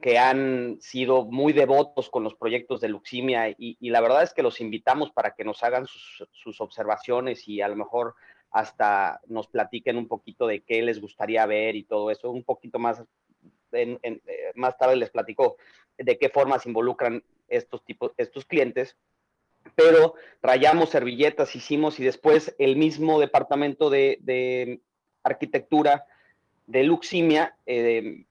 que 0.00 0.18
han 0.18 0.78
sido 0.80 1.24
muy 1.24 1.52
devotos 1.52 2.10
con 2.10 2.22
los 2.22 2.34
proyectos 2.34 2.80
de 2.80 2.88
Luximia 2.88 3.48
y, 3.56 3.76
la 3.80 4.00
verdad 4.00 4.22
es 4.22 4.34
que 4.34 4.42
los 4.42 4.60
invitamos 4.60 5.10
para 5.10 5.34
que 5.34 5.44
nos 5.44 5.62
hagan 5.62 5.86
sus, 5.86 6.60
observaciones 6.60 7.48
y 7.48 7.60
a 7.60 7.68
lo 7.68 7.76
mejor 7.76 8.14
hasta 8.50 9.20
nos 9.26 9.48
platiquen 9.48 9.96
un 9.96 10.06
poquito 10.06 10.46
de 10.46 10.62
qué 10.62 10.82
les 10.82 11.00
gustaría 11.00 11.46
ver 11.46 11.76
y 11.76 11.84
todo 11.84 12.10
eso, 12.10 12.30
un 12.30 12.44
poquito 12.44 12.78
más, 12.78 13.02
en, 13.72 13.98
eh, 14.02 14.20
más 14.54 14.76
tarde 14.76 14.96
les 14.96 15.10
platico 15.10 15.56
de 15.96 16.18
qué 16.18 16.28
formas 16.28 16.66
involucran 16.66 17.22
estos 17.48 17.84
tipos, 17.84 18.12
estos 18.18 18.44
clientes, 18.44 18.96
pero 19.74 20.14
rayamos 20.42 20.90
servilletas, 20.90 21.56
hicimos 21.56 21.98
y 22.00 22.04
después 22.04 22.54
el 22.58 22.76
mismo 22.76 23.20
departamento 23.20 23.90
de, 23.90 24.80
arquitectura 25.22 26.04
de 26.66 26.84
Luximia, 26.84 27.56
eh, 27.66 28.24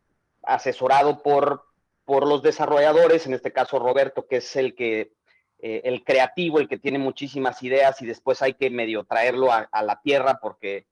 asesorado 0.44 1.22
por, 1.24 1.64
por 2.06 2.28
los 2.28 2.42
desarrolladores, 2.42 3.26
en 3.26 3.34
este 3.34 3.52
caso 3.52 3.80
Roberto, 3.80 4.28
que 4.28 4.38
es 4.38 4.56
el 4.56 4.76
que 4.76 5.12
eh, 5.60 5.82
el 5.86 6.04
creativo, 6.04 6.60
el 6.60 6.68
que 6.68 6.78
tiene 6.78 7.00
muchísimas 7.00 7.64
ideas 7.64 8.02
y 8.02 8.06
después 8.06 8.42
hay 8.42 8.54
que 8.54 8.70
medio 8.70 9.04
traerlo 9.04 9.52
a, 9.52 9.68
la 9.82 10.02
tierra 10.02 10.38
porque, 10.42 10.86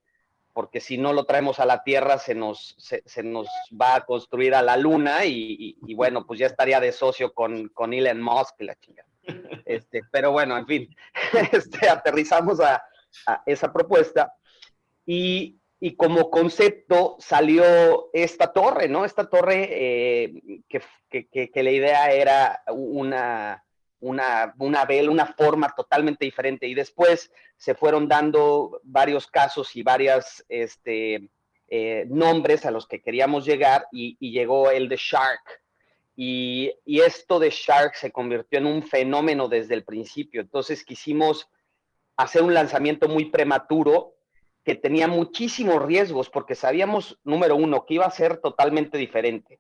porque 0.54 0.80
si 0.80 0.98
no 0.98 1.14
lo 1.14 1.26
traemos 1.26 1.60
a 1.60 1.66
la 1.66 1.84
tierra 1.84 2.18
se 2.18 2.34
nos, 2.34 2.76
se, 2.80 3.24
nos 3.24 3.48
va 3.80 3.96
a 3.96 4.06
construir 4.06 4.56
a 4.56 4.62
la 4.62 4.78
luna 4.78 5.26
y, 5.26 5.94
bueno, 5.96 6.26
pues 6.26 6.40
ya 6.40 6.48
estaría 6.48 6.80
de 6.80 6.92
socio 6.92 7.34
con, 7.34 7.70
con 7.70 7.94
Elon 7.94 8.22
Musk 8.22 8.62
la 8.62 8.76
chingada. 8.76 9.13
Este, 9.66 10.02
pero 10.12 10.32
bueno, 10.32 10.58
en 10.58 10.68
fin, 10.68 10.96
este, 11.52 11.90
aterrizamos 11.90 12.60
a, 12.60 12.84
esa 13.46 13.72
propuesta 13.72 14.34
y, 15.06 15.60
como 15.98 16.32
concepto 16.32 17.18
salió 17.20 18.10
esta 18.14 18.52
torre, 18.54 18.88
¿no? 18.88 19.04
Esta 19.04 19.30
torre 19.30 19.68
eh, 19.70 20.62
que, 20.70 21.64
la 21.64 21.72
idea 21.72 22.12
era 22.12 22.64
una, 22.70 23.64
una, 24.00 24.54
una 24.58 24.88
una 25.10 25.26
forma 25.26 25.74
totalmente 25.76 26.26
diferente. 26.26 26.68
Y 26.68 26.74
después 26.74 27.32
se 27.58 27.76
fueron 27.76 28.08
dando 28.08 28.80
varios 28.84 29.28
casos 29.28 29.76
y 29.76 29.84
varios 29.84 30.44
este, 30.48 31.30
eh, 31.76 32.06
nombres 32.08 32.66
a 32.66 32.72
los 32.72 32.86
que 32.86 33.02
queríamos 33.02 33.46
llegar 33.46 33.88
y, 33.92 34.16
llegó 34.32 34.70
el 34.70 34.90
de 34.90 34.98
Shark. 34.98 35.63
Y, 36.16 36.72
esto 36.86 37.40
de 37.40 37.50
Shark 37.50 37.96
se 37.96 38.12
convirtió 38.12 38.60
en 38.60 38.68
un 38.68 38.84
fenómeno 38.84 39.48
desde 39.48 39.74
el 39.74 39.84
principio. 39.84 40.42
Entonces 40.42 40.84
quisimos 40.84 41.48
hacer 42.16 42.44
un 42.44 42.54
lanzamiento 42.54 43.08
muy 43.08 43.26
prematuro 43.26 44.16
que 44.64 44.76
tenía 44.76 45.08
muchísimos 45.08 45.84
riesgos 45.84 46.30
porque 46.30 46.56
sabíamos, 46.56 47.20
número 47.24 47.56
uno, 47.56 47.86
que 47.86 47.96
iba 47.96 48.06
a 48.06 48.12
ser 48.12 48.38
totalmente 48.38 48.98
diferente. 48.98 49.60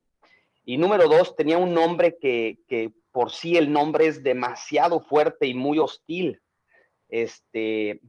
Y 0.63 0.77
número 0.77 1.07
dos, 1.07 1.35
tenía 1.35 1.57
un 1.57 1.73
nombre 1.73 2.17
que, 2.21 2.59
que 2.67 2.91
por 3.11 3.31
sí 3.31 3.57
el 3.57 3.71
nombre 3.71 4.07
es 4.07 4.23
demasiado 4.23 5.01
fuerte 5.01 5.47
y 5.47 5.53
muy 5.53 5.79
hostil. 5.79 6.41
Este, 7.09 7.99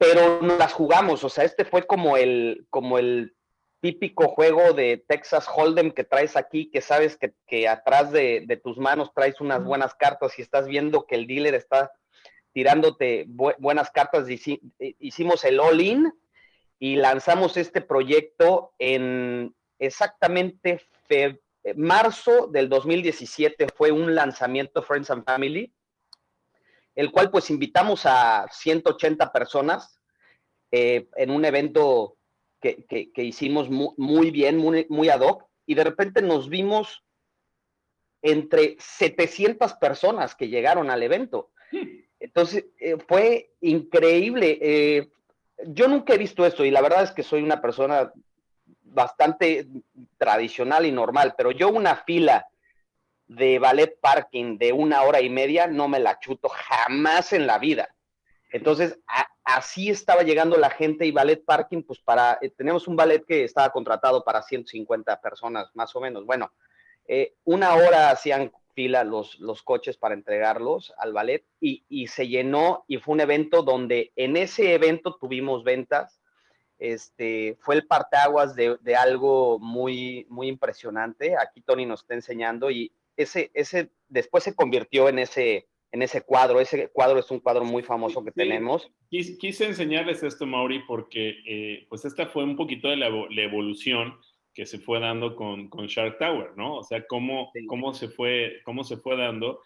pero 0.00 0.40
no 0.40 0.56
las 0.56 0.72
jugamos, 0.72 1.24
o 1.24 1.28
sea, 1.28 1.44
este 1.44 1.66
fue 1.66 1.86
como 1.86 2.16
el, 2.16 2.66
como 2.70 2.98
el 2.98 3.34
típico 3.80 4.28
juego 4.28 4.72
de 4.72 5.02
Texas 5.08 5.46
Hold'em 5.48 5.90
que 5.92 6.04
traes 6.04 6.36
aquí, 6.36 6.70
que 6.70 6.80
sabes 6.80 7.18
que, 7.46 7.68
atrás 7.68 8.12
de, 8.12 8.60
tus 8.62 8.78
manos 8.78 9.12
traes 9.14 9.40
unas 9.40 9.64
buenas 9.64 9.94
cartas 9.94 10.38
y 10.38 10.42
estás 10.42 10.66
viendo 10.66 11.06
que 11.06 11.14
el 11.14 11.26
dealer 11.26 11.54
está 11.54 11.90
tirándote 12.52 13.26
buenas 13.28 13.90
cartas. 13.90 14.26
Hicimos 14.28 15.44
el 15.44 15.60
all-in 15.60 16.12
y 16.78 16.96
lanzamos 16.96 17.56
este 17.56 17.80
proyecto 17.80 18.72
en 18.78 19.54
exactamente 19.78 20.86
eh, 21.08 21.38
marzo 21.74 22.46
del 22.46 22.68
2017 22.68 23.68
fue 23.74 23.90
un 23.92 24.14
lanzamiento 24.14 24.82
Friends 24.82 25.10
and 25.10 25.24
Family, 25.24 25.72
el 26.94 27.10
cual 27.10 27.30
pues 27.30 27.50
invitamos 27.50 28.04
a 28.04 28.46
180 28.50 29.32
personas 29.32 29.98
eh, 30.70 31.08
en 31.16 31.30
un 31.30 31.44
evento 31.44 32.16
que, 32.60 33.12
hicimos 33.16 33.68
muy, 33.70 34.30
bien, 34.30 34.56
muy, 34.56 34.86
muy, 34.88 35.08
ad 35.08 35.20
hoc, 35.20 35.44
y 35.66 35.74
de 35.74 35.84
repente 35.84 36.22
nos 36.22 36.48
vimos 36.48 37.04
entre 38.22 38.76
700 38.78 39.74
personas 39.74 40.34
que 40.34 40.48
llegaron 40.48 40.90
al 40.90 41.02
evento. 41.02 41.50
Entonces, 42.18 42.66
eh, 42.78 42.96
fue 43.08 43.52
increíble. 43.60 45.10
yo 45.66 45.88
nunca 45.88 46.14
he 46.14 46.18
visto 46.18 46.44
esto 46.44 46.64
y 46.64 46.70
la 46.70 46.82
verdad 46.82 47.04
es 47.04 47.12
que 47.12 47.22
soy 47.22 47.42
una 47.42 47.60
persona 47.60 48.12
bastante 48.82 49.66
tradicional 50.18 50.86
y 50.86 50.92
normal, 50.92 51.34
pero 51.36 51.50
yo 51.50 51.68
una 51.68 51.96
fila 51.96 52.46
de 53.26 53.58
ballet 53.60 53.96
parking 54.00 54.58
de 54.58 54.72
una 54.72 55.02
hora 55.02 55.20
y 55.20 55.30
media 55.30 55.66
no 55.66 55.88
me 55.88 56.00
la 56.00 56.18
chuto 56.18 56.48
jamás 56.48 57.32
en 57.32 57.46
la 57.46 57.58
vida. 57.58 57.94
Entonces, 58.50 58.98
así 59.44 59.90
estaba 59.90 60.22
llegando 60.22 60.56
la 60.56 60.70
gente 60.70 61.06
y 61.06 61.12
ballet 61.12 61.44
parking, 61.44 61.82
pues 61.82 62.00
para, 62.00 62.38
eh, 62.40 62.50
tenemos 62.50 62.88
un 62.88 62.96
ballet 62.96 63.24
que 63.24 63.44
estaba 63.44 63.70
contratado 63.70 64.24
para 64.24 64.42
150 64.42 65.20
personas, 65.20 65.70
más 65.74 65.94
o 65.96 66.00
menos. 66.00 66.26
Bueno, 66.26 66.52
eh, 67.06 67.34
una 67.44 67.74
hora 67.74 68.10
hacían 68.10 68.52
fila 68.74 69.04
los, 69.04 69.38
los 69.40 69.62
coches 69.62 69.96
para 69.96 70.14
entregarlos 70.14 70.92
al 70.98 71.12
ballet 71.12 71.44
y, 71.60 71.84
y 71.88 72.06
se 72.06 72.28
llenó 72.28 72.84
y 72.86 72.98
fue 72.98 73.14
un 73.14 73.20
evento 73.20 73.62
donde 73.62 74.12
en 74.16 74.36
ese 74.36 74.74
evento 74.74 75.16
tuvimos 75.16 75.64
ventas 75.64 76.20
este, 76.80 77.58
fue 77.60 77.74
el 77.74 77.86
parteaguas 77.86 78.56
de, 78.56 78.78
de, 78.80 78.96
algo 78.96 79.58
muy, 79.58 80.26
muy 80.30 80.48
impresionante. 80.48 81.36
Aquí 81.36 81.60
Tony 81.60 81.84
nos 81.84 82.00
está 82.00 82.14
enseñando 82.14 82.70
y 82.70 82.90
ese, 83.18 83.50
ese 83.52 83.90
después 84.08 84.42
se 84.44 84.54
convirtió 84.54 85.08
en 85.10 85.18
ese, 85.18 85.68
en 85.92 86.02
ese 86.02 86.22
cuadro. 86.22 86.60
Ese 86.60 86.88
cuadro 86.88 87.18
es 87.18 87.30
un 87.30 87.40
cuadro 87.40 87.64
muy 87.64 87.82
famoso 87.82 88.24
que 88.24 88.32
tenemos. 88.32 88.90
Quise, 89.08 89.66
enseñarles 89.66 90.22
esto, 90.22 90.46
Mauri, 90.46 90.80
porque 90.86 91.36
eh, 91.46 91.86
pues 91.88 92.04
esta 92.04 92.26
fue 92.26 92.44
un 92.44 92.56
poquito 92.56 92.88
de 92.88 92.96
la, 92.96 93.08
evolución 93.42 94.18
que 94.54 94.66
se 94.66 94.78
fue 94.78 95.00
dando 95.00 95.36
con, 95.36 95.68
con, 95.68 95.86
Shark 95.86 96.18
Tower, 96.18 96.56
¿no? 96.56 96.76
O 96.76 96.84
sea, 96.84 97.06
cómo, 97.06 97.52
cómo, 97.66 97.94
se, 97.94 98.08
fue, 98.08 98.60
cómo 98.64 98.84
se 98.84 98.96
fue 98.96 99.16
dando. 99.16 99.62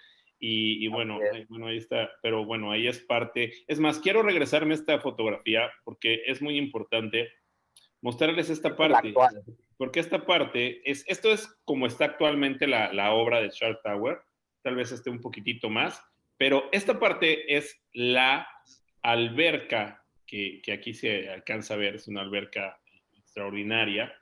Y, 0.47 0.89
bueno, 0.89 1.19
bueno, 1.49 1.69
ahí 1.69 1.79
está, 1.79 2.11
pero 2.21 2.45
bueno, 2.45 2.71
ahí 2.71 2.87
es 2.87 3.01
parte. 3.01 3.53
Es 3.67 3.81
más, 3.81 3.99
quiero 3.99 4.23
regresarme 4.23 4.73
a 4.73 4.77
esta 4.77 5.01
fotografía 5.01 5.73
porque 5.85 6.23
es 6.27 6.43
muy 6.43 6.59
importante 6.59 7.33
mostrarles 8.03 8.51
esta 8.51 8.77
parte. 8.77 9.15
Porque 9.79 10.01
esta 10.01 10.27
parte, 10.27 10.83
es, 10.89 11.03
esto 11.09 11.33
es 11.33 11.49
como 11.65 11.87
está 11.87 12.05
actualmente 12.05 12.67
la, 12.67 12.93
la 12.93 13.13
obra 13.13 13.41
de 13.41 13.49
Shark 13.49 13.81
Tower, 13.83 14.19
tal 14.63 14.77
vez 14.77 14.93
esté 14.93 15.09
un 15.09 15.21
poquitito 15.21 15.71
más, 15.71 16.03
pero 16.37 16.69
esta 16.73 16.99
parte 16.99 17.57
es 17.57 17.83
la 17.93 18.49
alberca 19.03 20.05
que, 20.27 20.61
que 20.63 20.73
aquí 20.73 20.95
se 20.95 21.29
alcanza 21.29 21.75
a 21.75 21.79
ver, 21.79 21.97
es 21.97 22.09
una 22.09 22.23
alberca 22.23 22.79
extraordinaria. 23.13 24.13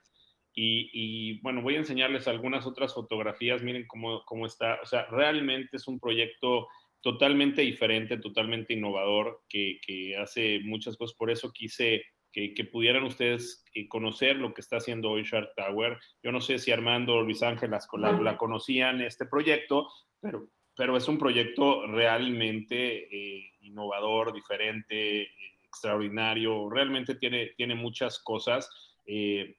Y, 0.55 0.90
y, 0.92 1.40
bueno, 1.40 1.62
voy 1.62 1.77
a 1.77 1.79
enseñarles 1.79 2.29
algunas 2.29 2.66
otras 2.66 2.92
fotografías, 2.92 3.62
miren 3.62 3.87
cómo, 3.87 4.22
cómo 4.27 4.44
está, 4.44 4.79
o 4.83 4.87
sea, 4.87 5.07
realmente 5.07 5.79
es 5.79 5.88
un 5.88 5.98
proyecto 5.98 6.68
totalmente 7.01 7.62
diferente, 7.62 8.18
totalmente 8.18 8.75
innovador, 8.75 9.42
que, 9.48 9.81
que 9.85 10.16
hace 10.16 10.61
muchas 10.62 10.96
cosas, 10.96 11.16
por 11.16 11.31
eso 11.31 11.53
quise 11.53 12.05
que, 12.33 12.55
que, 12.55 12.64
pudieran 12.64 13.05
ustedes 13.05 13.64
eh, 13.75 13.88
conocer 13.88 14.37
lo 14.37 14.55
que 14.55 14.61
está 14.61 14.77
haciendo 14.77 15.11
hoy 15.11 15.22
Shark 15.22 15.53
Tower. 15.57 15.98
Yo 16.22 16.33
no 16.33 16.40
sé 16.40 16.59
si 16.59 16.70
Armando 16.70 17.14
o 17.14 17.22
Luis 17.22 17.42
Ángel 17.42 17.70
la, 17.70 18.12
la 18.12 18.37
conocían 18.37 19.01
este 19.01 19.27
proyecto, 19.27 19.88
pero, 20.20 20.48
pero 20.76 20.96
es 20.96 21.08
un 21.08 21.18
proyecto 21.18 21.87
realmente 21.87 23.08
eh, 23.11 23.52
innovador, 23.61 24.32
diferente, 24.32 25.30
extraordinario, 25.64 26.68
realmente 26.70 27.14
tiene, 27.14 27.52
tiene 27.56 27.74
muchas 27.74 28.18
cosas. 28.18 28.68
Eh, 29.06 29.56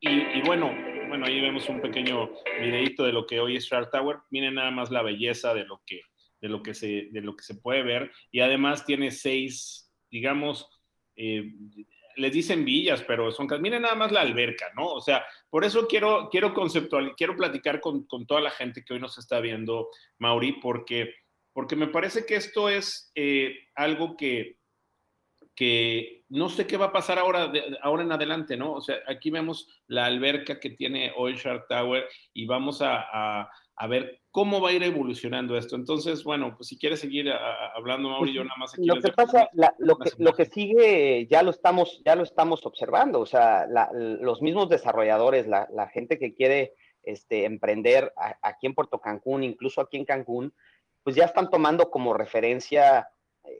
y, 0.00 0.40
bueno, 0.42 0.74
bueno, 1.08 1.26
ahí 1.26 1.40
vemos 1.40 1.68
un 1.68 1.80
pequeño 1.80 2.30
videito 2.60 3.04
de 3.04 3.12
lo 3.12 3.26
que 3.26 3.38
hoy 3.38 3.56
es 3.56 3.66
Shark 3.66 3.90
Tower. 3.90 4.18
Miren 4.30 4.54
nada 4.54 4.70
más 4.70 4.90
la 4.90 5.02
belleza 5.02 5.52
de 5.52 5.64
lo 5.64 5.82
que, 5.84 6.00
de 6.40 6.48
lo 6.48 6.62
que, 6.62 6.72
se, 6.72 7.08
de 7.10 7.20
lo 7.20 7.36
que 7.36 7.42
se 7.42 7.56
puede 7.56 7.82
ver. 7.82 8.10
Y 8.30 8.40
además 8.40 8.86
tiene 8.86 9.10
seis, 9.10 9.92
digamos, 10.10 10.70
eh, 11.16 11.52
les 12.16 12.32
dicen 12.32 12.64
villas, 12.64 13.02
pero 13.02 13.30
son 13.30 13.48
miren 13.60 13.82
nada 13.82 13.94
más 13.94 14.10
la 14.10 14.22
alberca, 14.22 14.66
¿no? 14.74 14.86
O 14.86 15.00
sea, 15.00 15.24
por 15.50 15.64
eso 15.64 15.86
quiero, 15.88 16.28
quiero 16.30 16.54
conceptual, 16.54 17.14
quiero 17.16 17.36
platicar 17.36 17.80
con, 17.80 18.04
con, 18.06 18.26
toda 18.26 18.40
la 18.40 18.50
gente 18.50 18.84
que 18.84 18.94
hoy 18.94 19.00
nos 19.00 19.18
está 19.18 19.40
viendo, 19.40 19.88
Mauri, 20.18 20.52
porque, 20.60 21.12
porque 21.52 21.74
me 21.74 21.88
parece 21.88 22.24
que 22.24 22.36
esto 22.36 22.68
es 22.68 23.10
eh, 23.16 23.54
algo 23.74 24.16
que, 24.16 24.59
que 25.60 26.24
no 26.30 26.48
sé 26.48 26.66
qué 26.66 26.78
va 26.78 26.86
a 26.86 26.92
pasar 26.92 27.18
ahora, 27.18 27.48
de, 27.48 27.76
ahora 27.82 28.02
en 28.02 28.12
adelante, 28.12 28.56
¿no? 28.56 28.72
O 28.72 28.80
sea, 28.80 28.96
aquí 29.06 29.28
vemos 29.30 29.68
la 29.88 30.06
alberca 30.06 30.58
que 30.58 30.70
tiene 30.70 31.12
hoy 31.18 31.34
Shark 31.34 31.66
Tower 31.68 32.08
y 32.32 32.46
vamos 32.46 32.80
a, 32.80 33.04
a, 33.12 33.50
a, 33.76 33.86
ver 33.86 34.22
cómo 34.30 34.62
va 34.62 34.70
a 34.70 34.72
ir 34.72 34.82
evolucionando 34.82 35.58
esto. 35.58 35.76
Entonces, 35.76 36.24
bueno, 36.24 36.54
pues 36.56 36.68
si 36.68 36.78
quieres 36.78 37.00
seguir 37.00 37.30
a, 37.30 37.72
hablando, 37.76 38.08
Mauri, 38.08 38.32
yo 38.32 38.42
nada 38.42 38.56
más 38.58 38.72
aquí. 38.72 38.86
Lo 38.86 39.02
que 39.02 39.12
pasa, 39.12 39.50
la, 39.52 39.74
lo, 39.76 39.98
que, 39.98 40.12
lo 40.16 40.32
que 40.32 40.46
sigue 40.46 41.26
ya 41.30 41.42
lo 41.42 41.50
estamos, 41.50 42.00
ya 42.06 42.16
lo 42.16 42.22
estamos 42.22 42.64
observando, 42.64 43.20
o 43.20 43.26
sea, 43.26 43.66
la, 43.66 43.90
los 43.92 44.40
mismos 44.40 44.70
desarrolladores, 44.70 45.46
la, 45.46 45.90
gente 45.92 46.18
que 46.18 46.32
quiere 46.32 46.72
este, 47.02 47.44
emprender 47.44 48.14
aquí 48.40 48.66
en 48.66 48.74
Puerto 48.74 48.98
Cancún, 48.98 49.44
incluso 49.44 49.82
aquí 49.82 49.98
en 49.98 50.06
Cancún, 50.06 50.54
pues 51.02 51.16
ya 51.16 51.26
están 51.26 51.50
tomando 51.50 51.90
como 51.90 52.14
referencia 52.14 53.10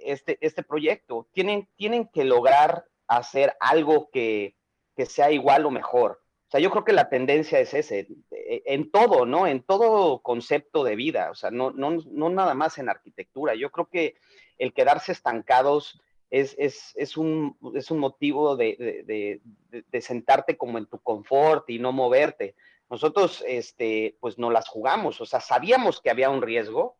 este, 0.03 0.39
este 0.41 0.63
proyecto. 0.63 1.29
Tienen, 1.33 1.69
tienen 1.77 2.09
que 2.09 2.25
lograr 2.25 2.85
hacer 3.07 3.57
algo 3.61 4.11
que, 4.11 4.57
que 4.97 5.07
sea 5.07 5.31
igual 5.31 5.67
o 5.67 5.71
mejor. 5.71 6.21
O 6.49 6.51
sea, 6.51 6.61
yo 6.61 6.71
creo 6.71 6.85
que 6.85 6.93
la 6.93 7.09
tendencia 7.09 7.61
es 7.61 7.75
ese, 7.75 8.09
e, 8.33 8.63
en 8.67 8.91
todo, 8.91 9.25
¿no? 9.25 9.47
En 9.47 9.63
todo 9.63 10.21
concepto 10.21 10.83
de 10.83 10.97
vida, 10.97 11.31
o 11.31 11.35
sea, 11.35 11.53
no, 11.53 11.71
no, 11.71 11.93
no 11.93 12.29
nada 12.29 12.55
más 12.55 12.79
en 12.79 12.89
arquitectura. 12.89 13.55
Yo 13.55 13.71
creo 13.71 13.87
que 13.87 14.17
el 14.59 14.73
quedarse 14.73 15.13
estancados 15.13 16.01
es, 16.29 16.57
es, 16.59 16.93
es, 16.97 17.17
un, 17.17 17.57
es 17.75 17.91
un, 17.91 17.99
motivo 17.99 18.57
de, 18.57 18.77
de, 18.79 19.41
de, 19.71 19.85
de, 19.89 20.01
sentarte 20.01 20.57
como 20.57 20.79
en 20.79 20.87
tu 20.87 20.99
confort 20.99 21.71
y 21.71 21.79
no 21.79 21.93
moverte. 21.93 22.57
Nosotros, 22.89 23.45
este, 23.47 24.17
pues 24.19 24.39
no 24.39 24.51
las 24.51 24.69
jugamos, 24.69 25.21
o 25.21 25.27
sea, 25.27 25.41
sabíamos 25.41 26.01
que 26.01 26.11
había 26.11 26.31
un 26.31 26.43
riesgo, 26.43 26.97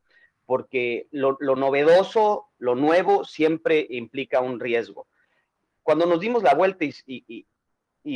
porque 0.51 1.07
lo, 1.13 1.37
novedoso, 1.39 2.49
lo 2.59 2.75
nuevo, 2.75 3.25
siempre 3.25 3.87
implica 3.89 4.41
un 4.41 4.59
riesgo. 4.59 5.07
Cuando 5.85 6.07
nos 6.07 6.19
dimos 6.19 6.43
la 6.43 6.57
vuelta 6.57 6.85
y, 7.07 7.47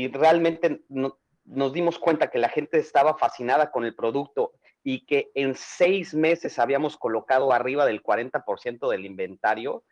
realmente 0.09 0.83
no, 0.88 1.20
nos 1.44 1.73
dimos 1.73 1.97
cuenta 2.01 2.33
que 2.33 2.40
la 2.40 2.49
gente 2.49 2.81
estaba 2.81 3.16
fascinada 3.16 3.70
con 3.70 3.85
el 3.85 3.94
producto 3.94 4.51
y 4.83 5.07
que 5.07 5.31
en 5.37 5.55
seis 5.55 6.12
meses 6.12 6.59
habíamos 6.59 6.97
colocado 6.97 7.53
arriba 7.53 7.87
del 7.87 8.03
40% 8.03 8.90
del 8.90 9.07
inventario, 9.07 9.85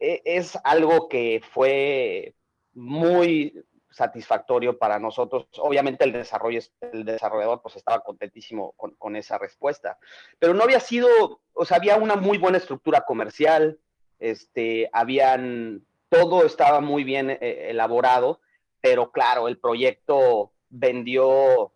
e, 0.00 0.22
es 0.24 0.58
algo 0.64 1.08
que 1.08 1.40
fue 1.52 2.34
muy 2.72 3.64
satisfactorio 3.94 4.76
para 4.76 4.98
nosotros. 4.98 5.46
Obviamente 5.58 6.04
el, 6.04 6.12
desarrollo, 6.12 6.60
el 6.92 7.04
desarrollador 7.04 7.62
pues 7.62 7.76
estaba 7.76 8.00
contentísimo 8.00 8.74
con, 8.76 9.16
esa 9.16 9.38
respuesta, 9.38 9.98
pero 10.40 10.54
no 10.54 10.64
había 10.64 10.80
sido, 10.80 11.08
o 11.52 11.64
sea, 11.64 11.76
había 11.76 11.96
una 11.96 12.16
muy 12.16 12.36
buena 12.36 12.58
estructura 12.58 13.02
comercial, 13.02 13.78
este, 14.18 14.90
habían, 14.92 15.86
todo 16.08 16.44
estaba 16.44 16.80
muy 16.80 17.04
bien 17.04 17.30
eh, 17.30 17.68
elaborado, 17.70 18.40
pero 18.80 19.12
claro, 19.12 19.46
el 19.46 19.58
proyecto 19.58 20.52
vendió 20.68 21.72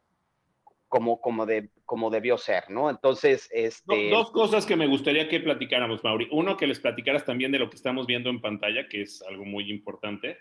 como, 0.88 1.20
como, 1.20 1.46
de, 1.46 1.70
como 1.84 2.10
debió 2.10 2.36
ser, 2.36 2.68
¿no? 2.68 2.90
Entonces, 2.90 3.48
este... 3.52 4.10
Dos 4.10 4.32
cosas 4.32 4.66
que 4.66 4.74
me 4.74 4.88
gustaría 4.88 5.28
que 5.28 5.38
platicáramos, 5.38 6.02
Mauri. 6.02 6.28
Uno, 6.32 6.56
que 6.56 6.66
les 6.66 6.80
platicaras 6.80 7.24
también 7.24 7.52
de 7.52 7.60
lo 7.60 7.70
que 7.70 7.76
estamos 7.76 8.06
viendo 8.06 8.28
en 8.28 8.40
pantalla, 8.40 8.88
que 8.88 9.02
es 9.02 9.22
algo 9.22 9.44
muy 9.44 9.70
importante. 9.70 10.38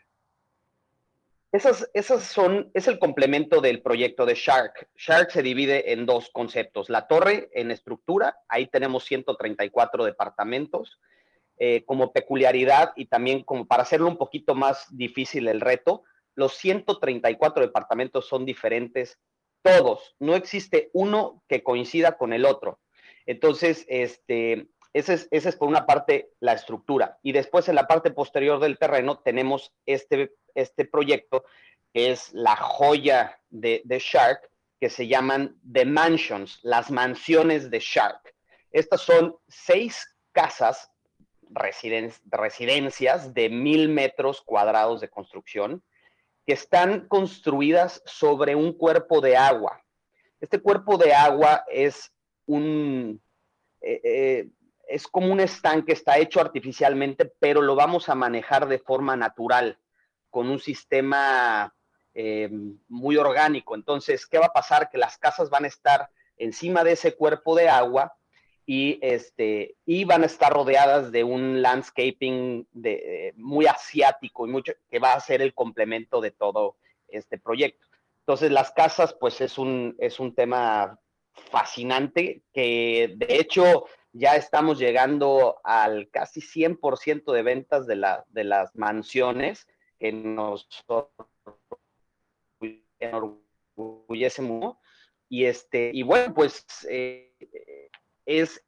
Esas, 1.52 1.90
esas 1.94 2.24
son, 2.24 2.70
es 2.74 2.88
el 2.88 3.00
complemento 3.00 3.62
del 3.62 3.82
proyecto 3.82 4.26
de 4.26 4.36
Shark. 4.36 4.90
Shark 4.96 5.32
se 5.32 5.42
divide 5.42 5.94
en 5.94 6.06
dos 6.06 6.30
conceptos. 6.32 6.90
La 6.90 7.08
torre 7.08 7.50
en 7.54 7.72
estructura, 7.72 8.38
ahí 8.50 8.68
tenemos 8.68 9.06
134 9.06 10.06
departamentos. 10.06 11.00
Eh, 11.60 11.84
como 11.86 12.14
peculiaridad 12.14 12.94
y 12.96 13.08
también 13.08 13.44
como 13.44 13.66
para 13.66 13.82
hacerlo 13.82 14.08
un 14.08 14.18
poquito 14.18 14.54
más 14.54 14.96
difícil 14.96 15.48
el 15.48 15.60
reto, 15.60 16.04
los 16.36 16.54
134 16.54 17.66
departamentos 17.66 18.28
son 18.28 18.46
diferentes, 18.46 19.20
todos. 19.64 20.16
No 20.20 20.36
existe 20.36 20.92
uno 20.94 21.42
que 21.48 21.64
coincida 21.64 22.16
con 22.16 22.32
el 22.32 22.46
otro. 22.46 22.80
Entonces, 23.26 23.88
este, 23.90 24.68
esa 24.94 25.14
es, 25.14 25.28
ese 25.32 25.50
es 25.50 25.56
por 25.56 25.68
una 25.68 25.88
parte 25.88 26.30
la 26.40 26.54
estructura. 26.54 27.18
Y 27.24 27.32
después 27.32 27.68
en 27.68 27.76
la 27.76 27.88
parte 27.88 28.12
posterior 28.12 28.60
del 28.60 28.78
terreno 28.78 29.18
tenemos 29.18 29.74
este, 29.88 30.34
este 30.58 30.86
proyecto 30.86 31.46
que 31.94 32.12
es 32.12 32.34
la 32.34 32.56
joya 32.56 33.40
de, 33.50 33.84
Shark, 34.00 34.50
que 34.80 34.90
se 34.90 35.08
llaman 35.08 35.60
The 35.72 35.86
Mansions, 35.86 36.60
las 36.64 36.92
mansiones 36.92 37.72
de 37.72 37.80
Shark. 37.80 38.36
Estas 38.72 39.02
son 39.02 39.36
seis 39.48 40.16
casas, 40.32 40.92
residen 41.50 42.12
residencias 42.26 43.34
de 43.34 43.50
mil 43.50 43.90
metros 43.90 44.42
cuadrados 44.42 45.02
de 45.02 45.10
construcción, 45.10 45.84
que 46.46 46.54
están 46.54 47.08
construidas 47.08 48.02
sobre 48.06 48.56
un 48.56 48.74
cuerpo 48.74 49.22
de 49.22 49.38
agua. 49.38 49.82
Este 50.40 50.60
cuerpo 50.60 50.98
de 50.98 51.14
agua 51.14 51.64
es 51.70 52.12
un, 52.46 53.22
eh, 53.82 54.02
eh, 54.04 54.50
es 54.88 55.08
como 55.08 55.32
un 55.32 55.40
estanque, 55.40 55.94
está 55.94 56.18
hecho 56.18 56.40
artificialmente, 56.40 57.26
pero 57.40 57.62
lo 57.62 57.76
vamos 57.76 58.10
a 58.10 58.16
manejar 58.16 58.68
de 58.68 58.80
forma 58.80 59.16
natural, 59.16 59.80
con 60.38 60.52
un 60.52 60.60
sistema 60.60 61.74
eh, 62.14 62.48
muy 62.88 63.18
orgánico. 63.18 63.74
Entonces, 63.74 64.28
¿qué 64.28 64.38
va 64.38 64.46
a 64.46 64.54
pasar? 64.54 64.88
Que 64.88 65.00
las 65.00 65.18
casas 65.18 65.50
van 65.50 65.64
a 65.64 65.68
estar 65.68 66.12
encima 66.38 66.84
de 66.84 66.92
ese 66.92 67.16
cuerpo 67.16 67.56
de 67.56 67.70
agua 67.70 68.16
y, 68.64 69.00
este, 69.02 69.78
y 69.84 70.04
van 70.04 70.22
a 70.22 70.28
estar 70.28 70.54
rodeadas 70.54 71.12
de 71.12 71.24
un 71.24 71.64
landscaping 71.64 72.68
muy 73.34 73.66
asiático 73.66 74.46
y 74.46 74.52
mucho, 74.52 74.74
que 74.92 75.00
va 75.00 75.14
a 75.14 75.20
ser 75.20 75.42
el 75.42 75.56
complemento 75.56 76.22
de 76.22 76.30
todo 76.30 76.76
este 77.08 77.40
proyecto. 77.40 77.88
Entonces, 78.20 78.52
las 78.52 78.70
casas, 78.70 79.16
pues 79.20 79.42
es 79.42 79.58
un, 79.58 79.96
es 79.98 80.20
un 80.20 80.36
tema 80.36 81.00
fascinante 81.50 82.44
que 82.54 83.16
de 83.18 83.38
hecho 83.38 83.86
ya 84.14 84.36
estamos 84.36 84.78
llegando 84.78 85.60
al 85.64 86.10
casi 86.12 86.42
100% 86.42 87.34
de 87.34 87.42
ventas 87.42 87.88
de, 87.88 87.96
la, 87.96 88.24
de 88.28 88.44
las 88.44 88.76
mansiones 88.76 89.66
que 90.00 90.12
nos 90.12 90.68
enorgullece. 93.00 94.44
Y, 95.30 95.46
este, 95.46 95.92
y 95.94 96.04
bueno, 96.04 96.34
pues 96.34 96.66
eh, 96.90 97.34
es 98.26 98.64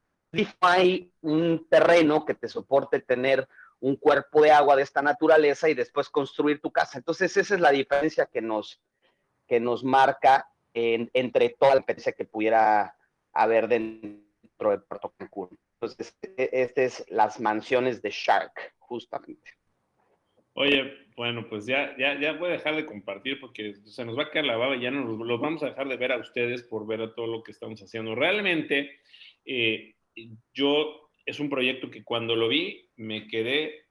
hay 0.60 1.12
un 1.22 1.66
terreno 1.68 2.24
que 2.24 2.34
te 2.34 2.48
soporte 2.48 3.00
tener 3.00 3.48
un 3.80 3.96
cuerpo 3.96 4.42
de 4.42 4.52
agua 4.52 4.76
de 4.76 4.82
esta 4.82 5.02
naturaleza 5.02 5.68
y 5.68 5.74
después 5.74 6.08
construir 6.08 6.60
tu 6.60 6.70
casa. 6.70 6.98
Entonces, 6.98 7.36
esa 7.36 7.54
es 7.54 7.60
la 7.60 7.70
diferencia 7.70 8.26
que 8.26 8.42
nos, 8.42 8.80
que 9.46 9.58
nos 9.58 9.82
marca 9.82 10.48
en, 10.74 11.10
entre 11.14 11.50
toda 11.50 11.74
la 11.74 11.80
experiencia 11.80 12.12
que 12.12 12.26
pudiera 12.26 12.96
haber 13.32 13.68
dentro 13.68 14.70
de 14.70 14.78
Puerto 14.78 15.14
Cancún. 15.16 15.58
Entonces, 15.74 16.14
este 16.36 16.84
es 16.84 17.04
las 17.08 17.40
mansiones 17.40 18.02
de 18.02 18.10
Shark, 18.10 18.74
justamente. 18.78 19.59
Oye, 20.54 21.08
bueno, 21.16 21.46
pues 21.48 21.66
ya, 21.66 21.96
ya, 21.98 22.18
ya 22.18 22.32
voy 22.32 22.48
a 22.48 22.52
dejar 22.52 22.76
de 22.76 22.86
compartir 22.86 23.40
porque 23.40 23.74
se 23.84 24.04
nos 24.04 24.18
va 24.18 24.24
a 24.24 24.30
caer 24.30 24.46
la 24.46 24.56
baba 24.56 24.76
y 24.76 24.80
ya 24.80 24.90
nos 24.90 25.18
los 25.18 25.40
vamos 25.40 25.62
a 25.62 25.66
dejar 25.66 25.88
de 25.88 25.96
ver 25.96 26.12
a 26.12 26.18
ustedes 26.18 26.62
por 26.62 26.86
ver 26.86 27.02
a 27.02 27.14
todo 27.14 27.26
lo 27.26 27.42
que 27.42 27.52
estamos 27.52 27.80
haciendo. 27.82 28.14
Realmente, 28.14 29.00
eh, 29.44 29.94
yo 30.52 31.10
es 31.24 31.40
un 31.40 31.50
proyecto 31.50 31.90
que 31.90 32.04
cuando 32.04 32.36
lo 32.36 32.48
vi 32.48 32.88
me 32.96 33.28
quedé 33.28 33.86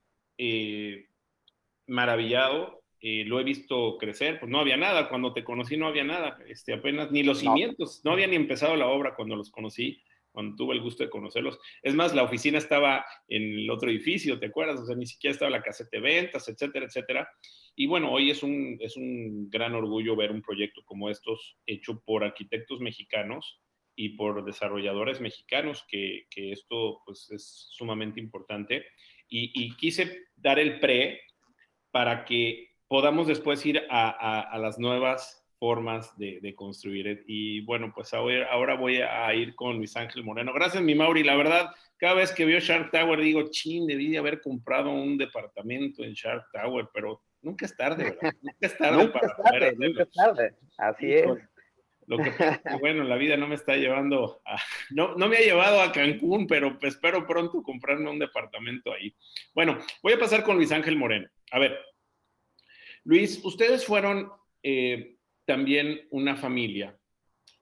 maravillado, 1.87 2.83
lo 3.01 3.39
he 3.39 3.43
visto 3.43 3.97
crecer, 3.97 4.39
pues 4.39 4.51
no 4.51 4.59
había 4.59 4.77
nada, 4.77 5.09
cuando 5.09 5.33
te 5.33 5.43
conocí 5.43 5.77
no 5.77 5.87
había 5.87 6.03
nada, 6.03 6.37
este, 6.47 6.73
apenas 6.73 7.11
ni 7.11 7.23
los 7.23 7.39
cimientos, 7.39 8.01
no 8.03 8.11
había 8.11 8.27
ni 8.27 8.35
empezado 8.35 8.75
la 8.75 8.87
obra 8.87 9.15
cuando 9.15 9.35
los 9.35 9.51
conocí 9.51 10.01
cuando 10.31 10.55
tuve 10.55 10.75
el 10.75 10.81
gusto 10.81 11.03
de 11.03 11.09
conocerlos. 11.09 11.59
Es 11.81 11.95
más, 11.95 12.13
la 12.13 12.23
oficina 12.23 12.57
estaba 12.57 13.05
en 13.27 13.59
el 13.59 13.69
otro 13.69 13.89
edificio, 13.89 14.39
¿te 14.39 14.47
acuerdas? 14.47 14.79
O 14.79 14.85
sea, 14.85 14.95
ni 14.95 15.05
siquiera 15.05 15.33
estaba 15.33 15.51
la 15.51 15.61
caseta 15.61 15.89
de 15.93 16.01
ventas, 16.01 16.47
etcétera, 16.47 16.85
etcétera. 16.85 17.29
Y 17.75 17.87
bueno, 17.87 18.11
hoy 18.11 18.29
es 18.29 18.43
un, 18.43 18.77
es 18.79 18.97
un 18.97 19.49
gran 19.49 19.73
orgullo 19.73 20.15
ver 20.15 20.31
un 20.31 20.41
proyecto 20.41 20.81
como 20.85 21.09
estos 21.09 21.57
hecho 21.65 22.01
por 22.05 22.23
arquitectos 22.23 22.79
mexicanos 22.79 23.61
y 23.95 24.09
por 24.09 24.45
desarrolladores 24.45 25.19
mexicanos, 25.19 25.85
que, 25.89 26.25
que 26.29 26.51
esto 26.51 27.01
pues, 27.05 27.29
es 27.31 27.67
sumamente 27.71 28.19
importante. 28.19 28.85
Y, 29.27 29.75
quise 29.75 30.25
dar 30.35 30.57
el 30.57 30.79
pre 30.79 31.21
para 31.91 32.25
que 32.25 32.69
podamos 32.87 33.27
después 33.27 33.63
ir 33.65 33.85
a, 33.89 34.41
a 34.41 34.57
las 34.57 34.79
nuevas 34.79 35.38
formas 35.59 36.17
de, 36.17 36.55
construir. 36.55 37.23
Y 37.27 37.61
bueno, 37.61 37.91
pues 37.93 38.13
ahora, 38.13 38.49
ahora 38.51 38.75
voy 38.75 38.97
a 39.01 39.33
ir 39.35 39.55
con 39.55 39.77
Luis 39.77 39.95
Ángel 39.97 40.23
Moreno. 40.23 40.53
Gracias, 40.53 40.81
mi 40.81 40.95
Mauri. 40.95 41.23
La 41.23 41.35
verdad, 41.35 41.71
cada 41.97 42.15
vez 42.15 42.31
que 42.31 42.45
veo 42.45 42.59
Shark 42.59 42.91
Tower 42.91 43.19
digo, 43.19 43.43
chin, 43.51 43.85
debí 43.85 44.09
de 44.09 44.17
haber 44.17 44.41
comprado 44.41 44.89
un 44.89 45.17
departamento 45.17 46.03
en 46.03 46.13
Shark 46.13 46.45
Tower, 46.53 46.87
pero 46.93 47.21
nunca 47.41 47.65
es 47.65 47.75
tarde, 47.75 48.05
¿verdad? 48.05 48.33
Nunca 48.41 48.67
es 48.67 48.77
tarde 48.77 48.97
nunca 48.97 49.19
para 49.19 49.27
es 49.27 49.43
tarde, 49.43 49.75
Nunca 49.77 50.03
es 50.03 50.11
tarde, 50.11 50.55
así 50.77 51.13
es. 51.13 51.27
Lo 52.07 52.17
que 52.17 52.31
bueno, 52.81 53.03
la 53.03 53.17
vida 53.17 53.37
no 53.37 53.47
me 53.47 53.55
está 53.55 53.75
llevando 53.75 54.41
a, 54.45 54.57
no, 54.91 55.15
no 55.15 55.27
me 55.27 55.37
ha 55.37 55.41
llevado 55.41 55.81
a 55.81 55.91
Cancún, 55.91 56.47
pero 56.47 56.77
espero 56.81 57.27
pronto 57.27 57.61
comprarme 57.61 58.09
un 58.09 58.17
departamento 58.17 58.93
ahí. 58.93 59.13
Bueno, 59.53 59.77
voy 60.01 60.13
a 60.13 60.19
pasar 60.19 60.43
con 60.43 60.55
Luis 60.55 60.71
Ángel 60.71 60.95
Moreno. 60.95 61.29
A 61.51 61.59
ver, 61.59 61.77
Luis, 63.03 63.43
ustedes 63.43 63.85
fueron 63.85 64.31
eh, 64.63 65.18
también 65.49 66.01
una 66.11 66.35
familia 66.35 66.95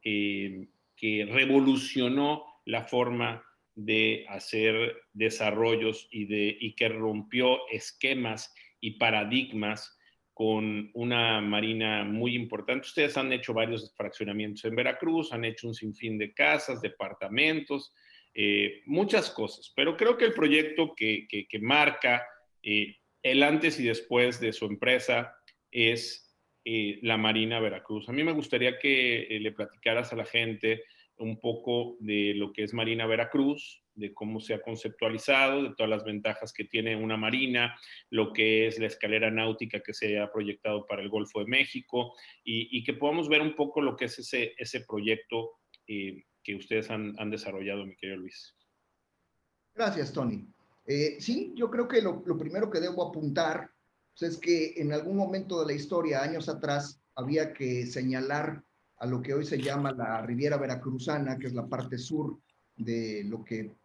eh, 0.04 0.68
que 0.94 1.26
revolucionó 1.32 2.44
la 2.66 2.84
forma 2.84 3.42
de 3.76 4.26
hacer 4.28 5.04
desarrollos 5.14 6.10
y, 6.12 6.26
de, 6.26 6.58
y 6.60 6.76
que 6.76 6.90
rompió 6.90 7.66
esquemas 7.70 8.54
y 8.82 8.98
paradigmas 8.98 9.98
con 10.34 10.92
una 10.96 11.40
marina 11.40 12.04
muy 12.04 12.36
importante. 12.36 12.88
Ustedes 12.88 13.16
han 13.16 13.32
hecho 13.32 13.54
varios 13.54 13.96
fraccionamientos 13.96 14.66
en 14.66 14.76
Veracruz, 14.76 15.32
han 15.32 15.46
hecho 15.46 15.70
un 15.70 15.74
sinfín 15.74 16.18
de 16.18 16.34
casas, 16.34 16.82
departamentos, 16.82 17.94
eh, 18.34 18.82
muchas 18.86 19.30
cosas, 19.30 19.72
pero 19.78 19.96
creo 19.96 20.18
que 20.18 20.26
el 20.26 20.34
proyecto 20.34 20.94
que, 20.94 21.48
marca 21.62 22.28
eh, 22.62 22.98
el 23.24 23.44
antes 23.44 23.80
y 23.80 23.86
después 23.86 24.42
de 24.42 24.52
su 24.52 24.66
empresa 24.66 25.34
es 25.72 26.27
eh, 26.70 27.00
la 27.02 27.16
Marina 27.16 27.62
Veracruz. 27.62 28.10
A 28.10 28.12
mí 28.12 28.26
me 28.26 28.34
gustaría 28.34 28.78
que 28.78 29.22
eh, 29.22 29.40
le 29.40 29.54
platicaras 29.54 30.12
a 30.12 30.18
la 30.18 30.26
gente 30.26 30.84
un 31.16 31.40
poco 31.40 31.96
de 32.02 32.34
lo 32.36 32.52
que 32.52 32.64
es 32.64 32.74
Marina 32.74 33.08
Veracruz, 33.08 33.86
de 33.96 34.14
cómo 34.14 34.42
se 34.42 34.54
ha 34.54 34.62
conceptualizado, 34.62 35.64
de 35.64 35.76
todas 35.76 35.90
las 35.90 36.04
ventajas 36.04 36.52
que 36.52 36.66
tiene 36.66 36.98
una 36.98 37.16
marina, 37.16 37.74
lo 38.10 38.34
que 38.34 38.68
es 38.68 38.80
la 38.80 38.88
escalera 38.88 39.32
náutica 39.32 39.80
que 39.80 39.94
se 39.94 40.20
ha 40.20 40.30
proyectado 40.30 40.86
para 40.86 41.02
el 41.02 41.08
Golfo 41.08 41.40
de 41.40 41.46
México 41.46 42.14
y, 42.44 42.84
que 42.84 42.96
podamos 42.96 43.30
ver 43.30 43.42
un 43.42 43.56
poco 43.56 43.80
lo 43.80 43.96
que 43.96 44.06
es 44.06 44.20
ese, 44.20 44.54
ese 44.58 44.82
proyecto 44.82 45.52
eh, 45.88 46.26
que 46.44 46.56
ustedes 46.56 46.90
han, 46.90 47.16
desarrollado, 47.30 47.86
mi 47.86 47.96
querido 47.96 48.18
Luis. 48.18 48.54
Gracias, 49.74 50.12
Tony. 50.12 50.46
sí, 51.20 51.54
yo 51.56 51.72
creo 51.72 51.88
que 51.88 52.02
lo, 52.02 52.24
lo 52.26 52.38
primero 52.38 52.70
que 52.70 52.82
debo 52.82 53.08
apuntar 53.08 53.70
pues, 54.20 54.34
es 54.34 54.38
que 54.40 54.74
en 54.78 54.94
algún 54.94 55.18
momento 55.18 55.60
de 55.60 55.68
la 55.68 55.74
historia, 55.74 56.22
años 56.22 56.50
atrás, 56.50 57.00
había 57.16 57.54
que 57.54 57.86
señalar 57.86 58.64
a 59.00 59.06
lo 59.06 59.22
que 59.22 59.34
hoy 59.34 59.46
se 59.46 59.62
llama 59.62 59.92
la 59.92 60.22
Riviera 60.22 60.58
Veracruzana, 60.58 61.38
que 61.38 61.48
es 61.48 61.54
la 61.54 61.68
parte 61.68 61.98
sur 61.98 62.40
de 62.76 63.24
lo 63.26 63.44
que 63.44 63.76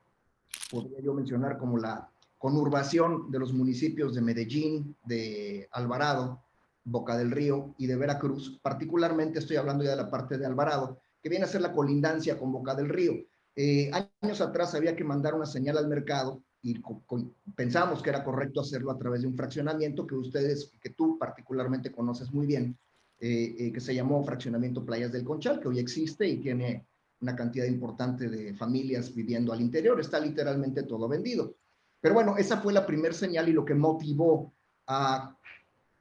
podría 0.70 1.00
yo 1.00 1.14
mencionar 1.14 1.58
como 1.58 1.78
la 1.78 2.10
conurbación 2.38 3.30
de 3.30 3.38
los 3.38 3.52
municipios 3.52 4.14
de 4.14 4.22
Medellín, 4.22 4.96
de 5.04 5.68
Alvarado, 5.72 6.42
Boca 6.84 7.16
del 7.16 7.30
Río 7.30 7.74
y 7.78 7.86
de 7.86 7.96
Veracruz. 7.96 8.58
Particularmente 8.62 9.38
estoy 9.38 9.56
hablando 9.56 9.84
ya 9.84 9.90
de 9.90 9.96
la 9.96 10.10
parte 10.10 10.38
de 10.38 10.46
Alvarado, 10.46 10.98
que 11.22 11.28
viene 11.28 11.44
a 11.44 11.48
ser 11.48 11.60
la 11.60 11.72
colindancia 11.72 12.38
con 12.38 12.52
Boca 12.52 12.74
del 12.74 12.88
Río. 12.88 13.14
Eh, 13.54 13.90
años 14.22 14.40
atrás 14.40 14.74
había 14.74 14.96
que 14.96 15.04
mandar 15.04 15.34
una 15.34 15.46
señal 15.46 15.78
al 15.78 15.88
mercado 15.88 16.42
y 16.62 16.80
pensamos 17.56 18.02
que 18.02 18.10
era 18.10 18.22
correcto 18.22 18.60
hacerlo 18.60 18.92
a 18.92 18.98
través 18.98 19.22
de 19.22 19.26
un 19.26 19.36
fraccionamiento 19.36 20.06
que 20.06 20.14
ustedes, 20.14 20.72
que 20.80 20.90
tú 20.90 21.18
particularmente 21.18 21.90
conoces 21.90 22.32
muy 22.32 22.46
bien, 22.46 22.78
eh, 23.18 23.56
eh, 23.58 23.72
que 23.72 23.80
se 23.80 23.94
llamó 23.94 24.24
Fraccionamiento 24.24 24.84
Playas 24.84 25.10
del 25.10 25.24
Conchal, 25.24 25.60
que 25.60 25.68
hoy 25.68 25.80
existe 25.80 26.26
y 26.26 26.38
tiene 26.38 26.86
una 27.20 27.34
cantidad 27.34 27.66
importante 27.66 28.28
de 28.28 28.54
familias 28.54 29.12
viviendo 29.12 29.52
al 29.52 29.60
interior. 29.60 30.00
Está 30.00 30.20
literalmente 30.20 30.84
todo 30.84 31.08
vendido. 31.08 31.54
Pero 32.00 32.14
bueno, 32.14 32.36
esa 32.36 32.60
fue 32.60 32.72
la 32.72 32.86
primera 32.86 33.14
señal 33.14 33.48
y 33.48 33.52
lo 33.52 33.64
que 33.64 33.74
motivó 33.74 34.52
a, 34.86 35.36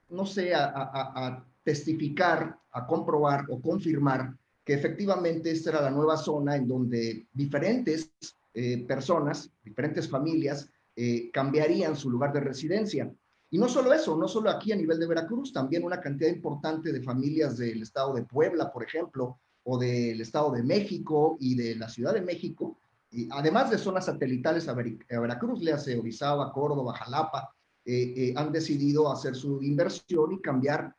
no 0.10 0.26
sé, 0.26 0.54
a, 0.54 0.66
a, 0.66 1.28
a 1.28 1.46
testificar, 1.64 2.58
a 2.72 2.86
comprobar 2.86 3.46
o 3.50 3.60
confirmar 3.62 4.36
que 4.64 4.74
efectivamente 4.74 5.52
esta 5.52 5.72
era 5.72 5.82
la 5.82 5.92
nueva 5.92 6.18
zona 6.18 6.56
en 6.56 6.68
donde 6.68 7.28
diferentes 7.34 8.12
eh, 8.54 8.86
personas, 8.86 9.50
diferentes 9.64 10.10
familias, 10.10 10.70
eh, 10.96 11.32
cambiarían 11.32 11.96
su 11.96 12.10
lugar 12.10 12.34
de 12.34 12.42
residencia. 12.42 13.10
Y 13.50 13.58
no 13.58 13.70
solo 13.70 13.94
eso, 13.94 14.18
no 14.18 14.28
solo 14.28 14.50
aquí 14.50 14.74
a 14.74 14.76
nivel 14.76 15.00
de 15.00 15.08
Veracruz, 15.08 15.54
también 15.54 15.84
una 15.84 16.02
cantidad 16.02 16.30
importante 16.30 16.92
de 16.92 17.02
familias 17.02 17.58
del 17.58 17.82
estado 17.82 18.14
de 18.14 18.24
Puebla, 18.24 18.72
por 18.72 18.84
ejemplo, 18.84 19.40
o 19.64 19.78
del 19.78 20.20
estado 20.20 20.52
de 20.52 20.64
México 20.64 21.38
y 21.40 21.56
de 21.56 21.76
la 21.76 21.88
Ciudad 21.88 22.14
de 22.14 22.22
México, 22.22 22.78
y 23.10 23.28
además 23.32 23.70
de 23.70 23.78
zonas 23.78 24.06
satelitales 24.06 24.68
a, 24.68 24.74
Veracruz, 24.74 25.62
le 25.62 25.74
hace 25.74 25.98
Orizaba, 25.98 26.52
Córdoba, 26.52 26.94
Jalapa, 26.94 27.54
eh, 27.86 28.34
han 28.36 28.52
decidido 28.52 29.12
hacer 29.12 29.36
su 29.36 29.62
inversión 29.62 30.34
y 30.34 30.42
cambiar 30.42 30.96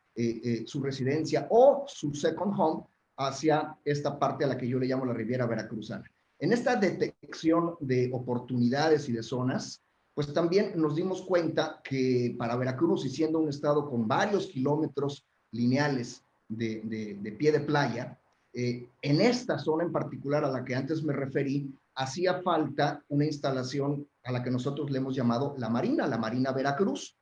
su 0.67 0.79
residencia 0.79 1.47
o 1.49 1.85
su 1.87 2.13
second 2.13 2.53
home 2.55 2.83
hacia 3.17 3.75
esta 3.83 4.19
parte 4.19 4.43
a 4.43 4.47
la 4.47 4.57
que 4.57 4.67
yo 4.67 4.77
le 4.77 4.85
llamo 4.85 5.05
la 5.05 5.13
Riviera 5.13 5.47
Veracruzana. 5.47 6.12
En 6.43 6.51
esta 6.51 6.75
detección 6.75 7.77
de 7.79 8.09
oportunidades 8.11 9.07
y 9.07 9.13
de 9.13 9.23
zonas, 9.23 9.81
pues 10.13 10.33
también 10.33 10.73
nos 10.75 10.93
dimos 10.93 11.21
cuenta 11.21 11.79
que 11.81 12.35
para 12.37 12.57
Veracruz, 12.57 13.05
y 13.05 13.09
siendo 13.09 13.39
un 13.39 13.47
estado 13.47 13.89
con 13.89 14.09
varios 14.09 14.47
kilómetros 14.47 15.25
lineales 15.51 16.21
de, 16.49 17.35
pie 17.39 17.53
de 17.53 17.61
playa, 17.61 18.19
eh, 18.51 18.89
en 19.01 19.21
esta 19.21 19.57
zona 19.57 19.85
en 19.85 19.93
particular 19.93 20.43
a 20.43 20.51
la 20.51 20.65
que 20.65 20.75
antes 20.75 21.01
me 21.01 21.13
referí, 21.13 21.73
hacía 21.95 22.41
falta 22.41 23.01
una 23.07 23.23
instalación 23.23 24.05
a 24.25 24.33
la 24.33 24.43
que 24.43 24.51
nosotros 24.51 24.91
le 24.91 24.97
hemos 24.97 25.15
llamado 25.15 25.55
la 25.57 25.69
Marina, 25.69 26.07
la 26.07 26.17
Marina 26.17 26.51
Veracruz, 26.51 27.15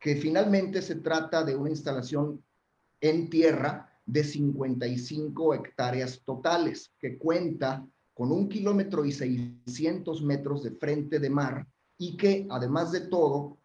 que 0.00 0.16
finalmente 0.16 0.80
se 0.80 0.94
trata 0.94 1.44
de 1.44 1.54
una 1.54 1.68
instalación 1.68 2.42
en 3.02 3.28
tierra 3.28 3.92
de 4.06 4.24
55 4.24 5.52
hectáreas 5.52 6.22
totales, 6.24 6.90
que 6.98 7.18
cuenta 7.18 7.86
con 8.14 8.30
un 8.30 8.48
kilómetro 8.48 9.04
y 9.04 9.12
600 9.12 10.22
metros 10.22 10.62
de 10.62 10.72
frente 10.72 11.18
de 11.18 11.30
mar 11.30 11.66
y 11.98 12.16
que 12.16 12.46
además 12.50 12.92
de 12.92 13.02
todo, 13.02 13.58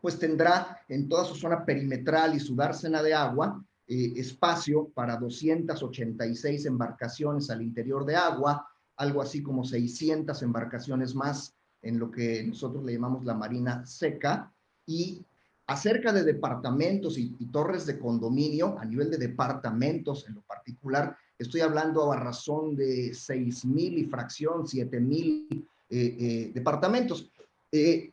pues 0.00 0.18
tendrá 0.18 0.80
en 0.88 1.08
toda 1.08 1.24
su 1.24 1.34
zona 1.34 1.64
perimetral 1.64 2.34
y 2.34 2.40
su 2.40 2.54
dársena 2.54 3.02
de 3.02 3.14
agua 3.14 3.64
eh, 3.86 4.14
espacio 4.16 4.88
para 4.94 5.16
286 5.16 6.66
embarcaciones 6.66 7.50
al 7.50 7.62
interior 7.62 8.06
de 8.06 8.16
agua, 8.16 8.66
algo 8.96 9.20
así 9.20 9.42
como 9.42 9.64
600 9.64 10.42
embarcaciones 10.42 11.14
más 11.14 11.54
en 11.82 11.98
lo 11.98 12.10
que 12.10 12.42
nosotros 12.44 12.82
le 12.84 12.94
llamamos 12.94 13.24
la 13.24 13.34
marina 13.34 13.84
seca. 13.84 14.50
Y 14.86 15.24
acerca 15.66 16.12
de 16.12 16.24
departamentos 16.24 17.18
y, 17.18 17.36
y 17.38 17.46
torres 17.46 17.84
de 17.84 17.98
condominio, 17.98 18.78
a 18.78 18.86
nivel 18.86 19.10
de 19.10 19.18
departamentos 19.18 20.26
en 20.28 20.34
lo 20.34 20.42
particular, 20.42 21.16
Estoy 21.38 21.62
hablando 21.62 22.12
a 22.12 22.16
razón 22.16 22.76
de 22.76 23.12
6 23.12 23.64
mil 23.64 23.98
y 23.98 24.04
fracción, 24.04 24.66
7 24.66 25.00
mil 25.00 25.48
eh, 25.90 26.16
eh, 26.18 26.52
departamentos. 26.54 27.30
Eh, 27.72 28.12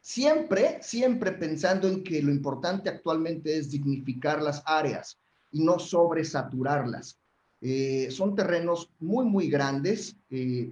siempre, 0.00 0.78
siempre 0.82 1.32
pensando 1.32 1.86
en 1.86 2.02
que 2.02 2.20
lo 2.20 2.32
importante 2.32 2.90
actualmente 2.90 3.56
es 3.56 3.70
dignificar 3.70 4.42
las 4.42 4.62
áreas 4.66 5.18
y 5.52 5.62
no 5.62 5.78
sobresaturarlas. 5.78 7.18
son 8.10 8.34
terrenos 8.34 8.90
muy, 8.98 9.24
muy 9.24 9.48
grandes, 9.48 10.16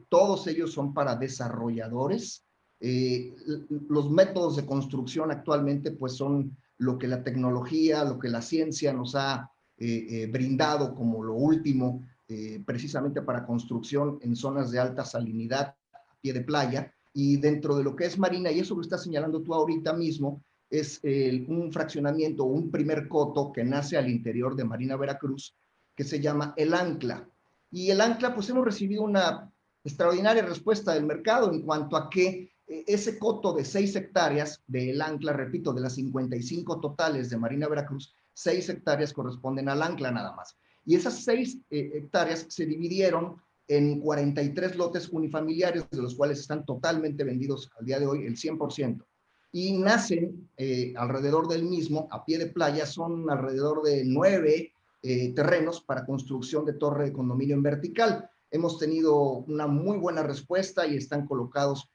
todos 0.09 0.49
ellos 0.49 0.73
son 0.73 0.93
para 0.93 1.15
desarrolladores. 1.15 2.43
los 2.81 4.11
métodos 4.11 4.57
de 4.57 4.67
construcción 4.67 5.31
actualmente 5.31 5.93
pues 5.93 6.17
son 6.17 6.57
lo 6.79 6.99
que 6.99 7.07
la 7.07 7.23
tecnología, 7.23 8.05
lo 8.05 8.19
que 8.19 8.29
la 8.29 8.43
ciencia 8.43 8.93
nos 8.93 9.15
ha 9.15 9.51
eh, 9.83 10.07
eh, 10.11 10.27
brindado 10.27 10.95
como 10.95 11.25
lo 11.25 11.33
último, 11.33 12.07
eh, 12.29 12.63
precisamente 12.67 13.23
para 13.23 13.47
construcción 13.47 14.19
en 14.21 14.37
zonas 14.37 14.71
de 14.71 14.79
alta 14.79 15.07
salinidad 15.07 15.75
pie 16.21 16.35
de 16.35 16.43
playa. 16.43 16.93
y 17.13 17.39
dentro 17.39 17.75
de 17.77 17.83
lo 17.83 17.97
que 17.97 18.05
es 18.05 18.19
Marina, 18.19 18.53
y 18.53 18.61
eso 18.61 18.77
que 18.77 18.83
estás 18.83 19.03
señalando 19.03 19.43
tú 19.43 19.53
ahorita 19.53 19.95
mismo, 19.95 20.45
es 20.69 21.01
un 21.49 21.73
fraccionamiento, 21.73 22.45
un 22.45 22.71
primer 22.71 23.09
coto 23.09 23.51
que 23.53 23.65
nace 23.65 23.97
al 23.97 24.09
interior 24.09 24.55
de 24.55 24.63
Marina 24.63 24.97
Veracruz, 24.97 25.57
que 25.97 26.05
se 26.05 26.21
llama 26.21 26.55
El 26.57 26.73
Ancla. 26.73 27.29
Y 27.73 27.91
El 27.91 28.01
Ancla, 28.01 28.33
pues 28.33 28.49
hemos 28.51 28.65
recibido 28.65 29.03
una 29.03 29.51
extraordinaria 29.83 30.45
respuesta 30.45 30.95
del 30.95 31.05
mercado 31.05 31.53
en 31.53 31.63
cuanto 31.63 31.97
a 31.97 32.09
que 32.09 32.53
ese 32.69 33.19
coto 33.19 33.55
de 33.55 33.65
6 33.65 33.97
hectáreas 33.97 34.63
de 34.69 34.91
El 34.91 35.03
Ancla, 35.03 35.33
repito, 35.33 35.73
de 35.73 35.81
las 35.81 35.95
55 35.95 36.79
totales 36.79 37.29
de 37.29 37.39
Marina 37.39 37.67
Veracruz, 37.67 38.15
6 38.35 38.69
hectáreas 38.69 39.13
corresponden 39.13 39.69
al 39.69 39.83
Ancla 39.83 40.11
nada 40.11 40.35
más. 40.35 40.57
Y 40.85 40.97
esas 40.97 41.25
6 41.25 41.59
eh, 41.71 41.91
hectáreas 41.95 42.47
se 42.49 42.67
dividieron 42.67 43.37
en 43.69 44.01
43 44.01 44.77
lotes 44.77 45.09
unifamiliares, 45.11 45.89
de 45.91 46.03
los 46.03 46.15
cuales 46.15 46.41
están 46.41 46.65
totalmente 46.65 47.23
vendidos 47.23 47.71
al 47.79 47.87
día 47.87 48.01
de 48.01 48.07
hoy 48.07 48.27
el 48.27 48.37
100%. 48.37 49.05
Y 49.53 49.79
nacen 49.79 50.49
eh, 50.57 50.93
alrededor 50.97 51.49
del 51.49 51.65
mismo, 51.65 52.09
a 52.11 52.25
pie 52.25 52.39
de 52.39 52.47
playa, 52.47 52.87
son 52.87 53.31
alrededor 53.31 53.83
de 53.83 54.05
nueve 54.05 54.73
eh, 55.03 55.33
terrenos 55.35 55.81
para 55.81 56.07
construcción 56.07 56.65
de 56.65 56.75
torre 56.75 57.07
de 57.07 57.13
condominio 57.13 57.55
en 57.55 57.63
vertical. 57.63 58.29
Hemos 58.51 58.79
tenido 58.79 59.45
una 59.47 59.67
muy 59.67 59.99
buena 59.99 60.23
respuesta 60.23 60.87
y 60.87 60.97
están 60.97 61.27
colocados 61.27 61.89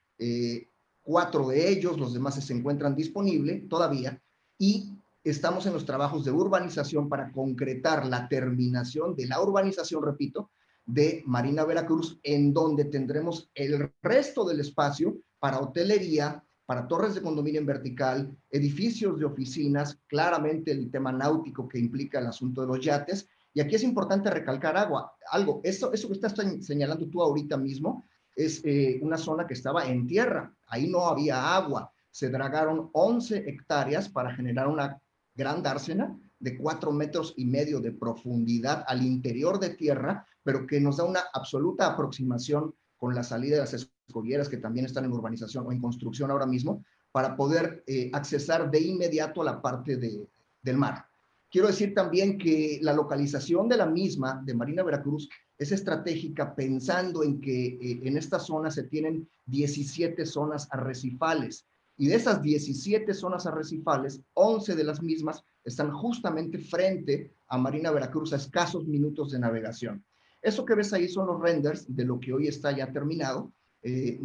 cuatro 1.02 1.50
de 1.50 1.70
ellos, 1.70 2.00
los 2.00 2.14
demás 2.14 2.44
se 2.44 2.54
encuentran 2.54 2.96
disponibles 2.96 3.68
todavía. 3.68 4.22
Y 4.58 4.94
estamos 5.26 5.66
en 5.66 5.74
los 5.74 5.86
trabajos 5.86 6.24
de 6.24 6.32
urbanización 6.32 7.10
para 7.10 7.32
concretar 7.32 8.06
la 8.06 8.28
terminación 8.28 9.16
de 9.16 9.26
la 9.26 9.42
urbanización, 9.42 10.04
repito, 10.04 10.52
de 10.86 11.24
Marina 11.26 11.66
Veracruz, 11.66 12.20
en 12.22 12.54
donde 12.54 12.86
tendremos 12.86 13.50
el 13.56 13.92
resto 14.04 14.46
del 14.46 14.60
espacio 14.60 15.18
para 15.40 15.60
hotelería, 15.60 16.44
para 16.68 16.88
torres 16.88 17.16
de 17.16 17.24
condominio 17.24 17.60
en 17.60 17.66
vertical, 17.66 18.38
edificios 18.52 19.18
de 19.20 19.26
oficinas, 19.26 20.00
claramente 20.08 20.72
el 20.72 20.92
tema 20.92 21.12
náutico 21.12 21.68
que 21.68 21.80
implica 21.80 22.20
el 22.20 22.28
asunto 22.28 22.62
de 22.62 22.68
los 22.68 22.86
yates. 22.86 23.28
Y 23.52 23.62
aquí 23.62 23.76
es 23.76 23.84
importante 23.84 24.30
recalcar 24.30 24.78
agua, 24.78 25.12
algo, 25.32 25.60
eso, 25.64 25.92
eso 25.92 26.08
que 26.08 26.14
estás 26.14 26.36
señalando 26.62 27.08
tú 27.10 27.22
ahorita 27.22 27.58
mismo 27.58 28.06
es 28.36 28.62
eh, 28.64 29.00
una 29.02 29.18
zona 29.18 29.48
que 29.48 29.54
estaba 29.54 29.88
en 29.88 30.06
tierra, 30.06 30.54
ahí 30.68 30.88
no 30.88 31.08
había 31.08 31.56
agua, 31.56 31.92
se 32.12 32.30
dragaron 32.30 32.90
11 32.94 33.50
hectáreas 33.50 34.10
para 34.10 34.36
generar 34.36 34.68
una 34.68 35.02
gran 35.36 35.62
dársena 35.62 36.18
de 36.40 36.58
cuatro 36.58 36.92
metros 36.92 37.34
y 37.38 37.46
medio 37.46 37.80
de 37.80 37.92
profundidad 37.92 38.84
al 38.88 39.04
interior 39.04 39.60
de 39.60 39.70
tierra 39.70 40.26
pero 40.46 40.68
que 40.68 40.80
nos 40.80 40.98
da 40.98 41.04
una 41.04 41.24
absoluta 41.34 41.88
aproximación 41.88 42.74
con 42.98 43.16
la 43.16 43.24
salida 43.24 43.56
de 43.56 43.62
las 43.62 43.74
escollieras 43.74 44.48
que 44.48 44.58
también 44.58 44.86
están 44.86 45.04
en 45.04 45.12
urbanización 45.12 45.66
o 45.66 45.72
en 45.72 45.82
construcción 45.82 46.30
ahora 46.30 46.46
mismo, 46.46 46.86
para 47.12 47.36
poder 47.36 47.84
eh, 47.88 48.12
accesar 48.14 48.70
de 48.70 48.80
inmediato 48.80 49.42
a 49.42 49.46
la 49.46 49.62
parte 49.62 49.98
de, 49.98 50.28
del 50.62 50.78
mar. 50.78 51.08
Quiero 51.50 51.68
decir 51.68 51.96
también 51.96 52.38
que 52.38 52.80
la 52.84 52.94
localización 52.94 53.68
de 53.68 53.78
la 53.78 53.88
misma, 53.88 54.42
de 54.46 54.54
Marina 54.54 54.84
Veracruz, 54.84 55.28
es 55.58 55.72
estratégica 55.72 56.54
pensando 56.54 57.24
en 57.24 57.42
que 57.42 57.66
eh, 57.66 58.02
en 58.04 58.18
esta 58.18 58.38
zona 58.38 58.70
se 58.70 58.84
tienen 58.84 59.28
17 59.48 60.26
zonas 60.28 60.68
arrecifales 60.70 61.66
y 61.98 62.08
de 62.08 62.16
esas 62.16 62.41
17 62.41 63.14
zonas 63.14 63.46
arrecifales, 63.46 64.22
11 64.34 64.76
de 64.76 64.84
las 64.84 65.02
mismas 65.02 65.43
están 65.64 65.91
justamente 65.91 66.60
frente 66.60 67.34
a 67.48 67.58
Marina 67.58 67.91
Veracruz 67.91 68.34
a 68.34 68.38
escasos 68.38 68.86
minutos 68.86 69.32
de 69.32 69.39
navegación. 69.39 70.04
Eso 70.41 70.66
que 70.66 70.76
ves 70.76 70.93
ahí 70.93 71.08
son 71.08 71.28
los 71.28 71.41
renders 71.41 71.86
de 71.88 72.06
lo 72.06 72.20
que 72.20 72.34
hoy 72.34 72.48
está 72.48 72.72
ya 72.72 72.91
terminado, 72.91 73.52
eh, 73.82 74.20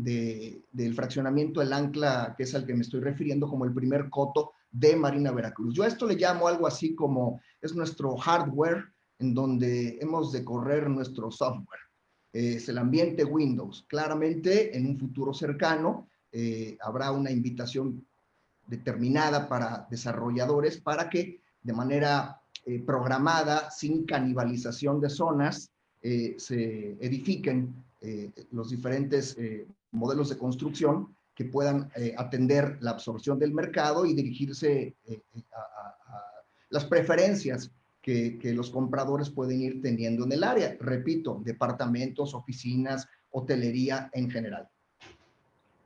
del 0.73 0.95
fraccionamiento 0.95 1.61
del 1.61 1.73
ancla, 1.73 2.35
que 2.37 2.45
es 2.45 2.55
al 2.55 2.67
que 2.67 2.75
me 2.75 2.81
estoy 2.81 3.01
refiriendo 3.01 3.47
como 3.49 3.65
el 3.65 3.75
primer 3.75 4.09
coto 4.09 4.53
de 4.71 4.97
Marina 4.97 5.33
Veracruz. 5.33 5.75
Yo 5.75 5.83
a 5.83 5.87
esto 5.87 6.07
le 6.07 6.17
llamo 6.17 6.49
algo 6.49 6.67
así 6.67 6.95
como 6.95 7.41
es 7.61 7.75
nuestro 7.75 8.17
hardware 8.17 8.85
en 9.19 9.35
donde 9.35 9.99
hemos 10.01 10.33
de 10.33 10.45
correr 10.45 10.89
nuestro 10.89 11.31
software. 11.31 11.81
es 12.33 12.69
el 12.69 12.79
ambiente 12.79 13.25
Windows. 13.25 13.85
Claramente, 13.89 14.77
en 14.77 14.87
un 14.87 14.99
futuro 14.99 15.35
cercano, 15.35 16.09
eh, 16.33 16.77
habrá 16.81 17.11
una 17.13 17.31
invitación 17.31 18.07
determinada 18.67 19.49
para 19.49 19.87
desarrolladores 19.91 20.81
para 20.81 21.11
que 21.11 21.41
de 21.63 21.73
manera 21.73 22.41
eh, 22.65 22.79
programada, 22.81 23.71
sin 23.71 24.05
canibalización 24.05 25.01
de 25.01 25.11
zonas, 25.11 25.71
eh, 26.03 26.37
se 26.39 26.93
edifiquen 27.01 27.75
los 28.53 28.71
diferentes 28.71 29.37
modelos 29.91 30.31
de 30.31 30.39
construcción 30.39 31.15
que 31.35 31.45
puedan 31.45 31.91
atender 32.17 32.79
la 32.81 32.93
absorción 32.93 33.39
del 33.39 33.53
mercado 33.53 34.07
y 34.07 34.15
dirigirse 34.15 34.97
a, 35.53 35.91
las 36.71 36.87
preferencias 36.87 37.71
que, 38.01 38.39
los 38.55 38.71
compradores 38.71 39.29
pueden 39.29 39.61
ir 39.61 39.83
teniendo 39.83 40.25
en 40.25 40.33
el 40.33 40.45
área. 40.45 40.79
Repito, 40.81 41.43
departamentos, 41.45 42.33
oficinas, 42.33 43.07
hotelería 43.33 44.09
en 44.15 44.31
general. 44.31 44.67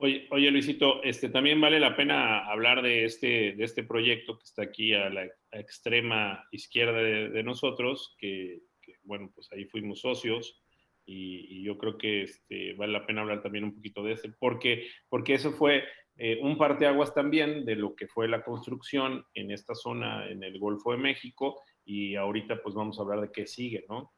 Oye, 0.04 0.28
oye, 0.32 0.50
Luisito, 0.50 1.02
este, 1.02 1.30
también 1.30 1.58
vale 1.62 1.80
la 1.80 1.96
pena 1.96 2.44
hablar 2.44 2.82
de 2.82 3.06
este, 3.06 3.54
de 3.54 3.64
este 3.64 3.84
proyecto 3.84 4.36
que 4.36 4.44
está 4.44 4.64
aquí 4.64 4.92
a 4.92 5.08
la 5.08 5.26
extrema 5.50 6.46
izquierda 6.50 6.98
de 6.98 7.42
nosotros, 7.42 8.14
que 8.18 8.60
bueno, 9.04 9.32
pues 9.34 9.50
ahí 9.50 9.64
fuimos 9.64 10.00
socios 10.00 10.60
y, 11.06 11.62
yo 11.62 11.78
creo 11.78 11.96
que 11.96 12.24
este, 12.24 12.74
vale 12.74 12.92
la 12.92 13.06
pena 13.06 13.22
hablar 13.22 13.42
también 13.42 13.64
un 13.64 13.74
poquito 13.74 14.02
de 14.02 14.12
ese, 14.12 14.28
porque, 14.38 14.88
porque 15.08 15.32
eso 15.32 15.52
fue 15.52 15.84
eh, 16.18 16.38
un 16.42 16.58
parteaguas 16.58 17.14
también 17.14 17.64
de 17.64 17.74
lo 17.74 17.94
que 17.94 18.06
fue 18.06 18.28
la 18.28 18.44
construcción 18.44 19.24
en 19.32 19.52
esta 19.52 19.74
zona, 19.74 20.28
en 20.28 20.44
el 20.44 20.58
Golfo 20.58 20.92
de 20.92 20.98
México, 20.98 21.62
y 21.82 22.14
ahorita 22.14 22.62
pues 22.62 22.74
vamos 22.74 22.98
a 22.98 23.02
hablar 23.04 23.22
de 23.22 23.32
qué 23.32 23.46
sigue, 23.46 23.86
¿no? 23.88 24.12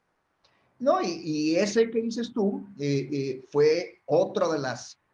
No, 0.80 0.98
y, 1.00 1.54
ese 1.54 1.92
que 1.92 2.02
dices 2.02 2.32
tú 2.34 2.66
eh, 2.80 3.08
eh, 3.12 3.44
fue 3.52 4.02
otra 4.04 4.48
de 4.48 4.58
las 4.58 5.05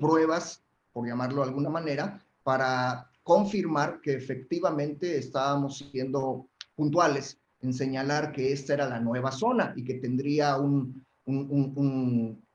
pruebas, 0.00 0.62
por 0.92 1.06
llamarlo 1.06 1.42
de 1.42 1.48
alguna 1.48 1.70
manera, 1.70 2.22
para 2.42 3.10
confirmar 3.24 4.00
que 4.00 4.12
efectivamente 4.12 5.16
estábamos 5.16 5.78
siendo 5.90 6.48
puntuales 6.76 7.40
en 7.64 7.72
señalar 7.72 8.32
que 8.32 8.52
esta 8.52 8.74
era 8.74 8.88
la 8.88 9.00
nueva 9.00 9.32
zona 9.32 9.72
y 9.74 9.82
que 9.82 9.94
tendría 9.94 10.58
un, 10.58 11.02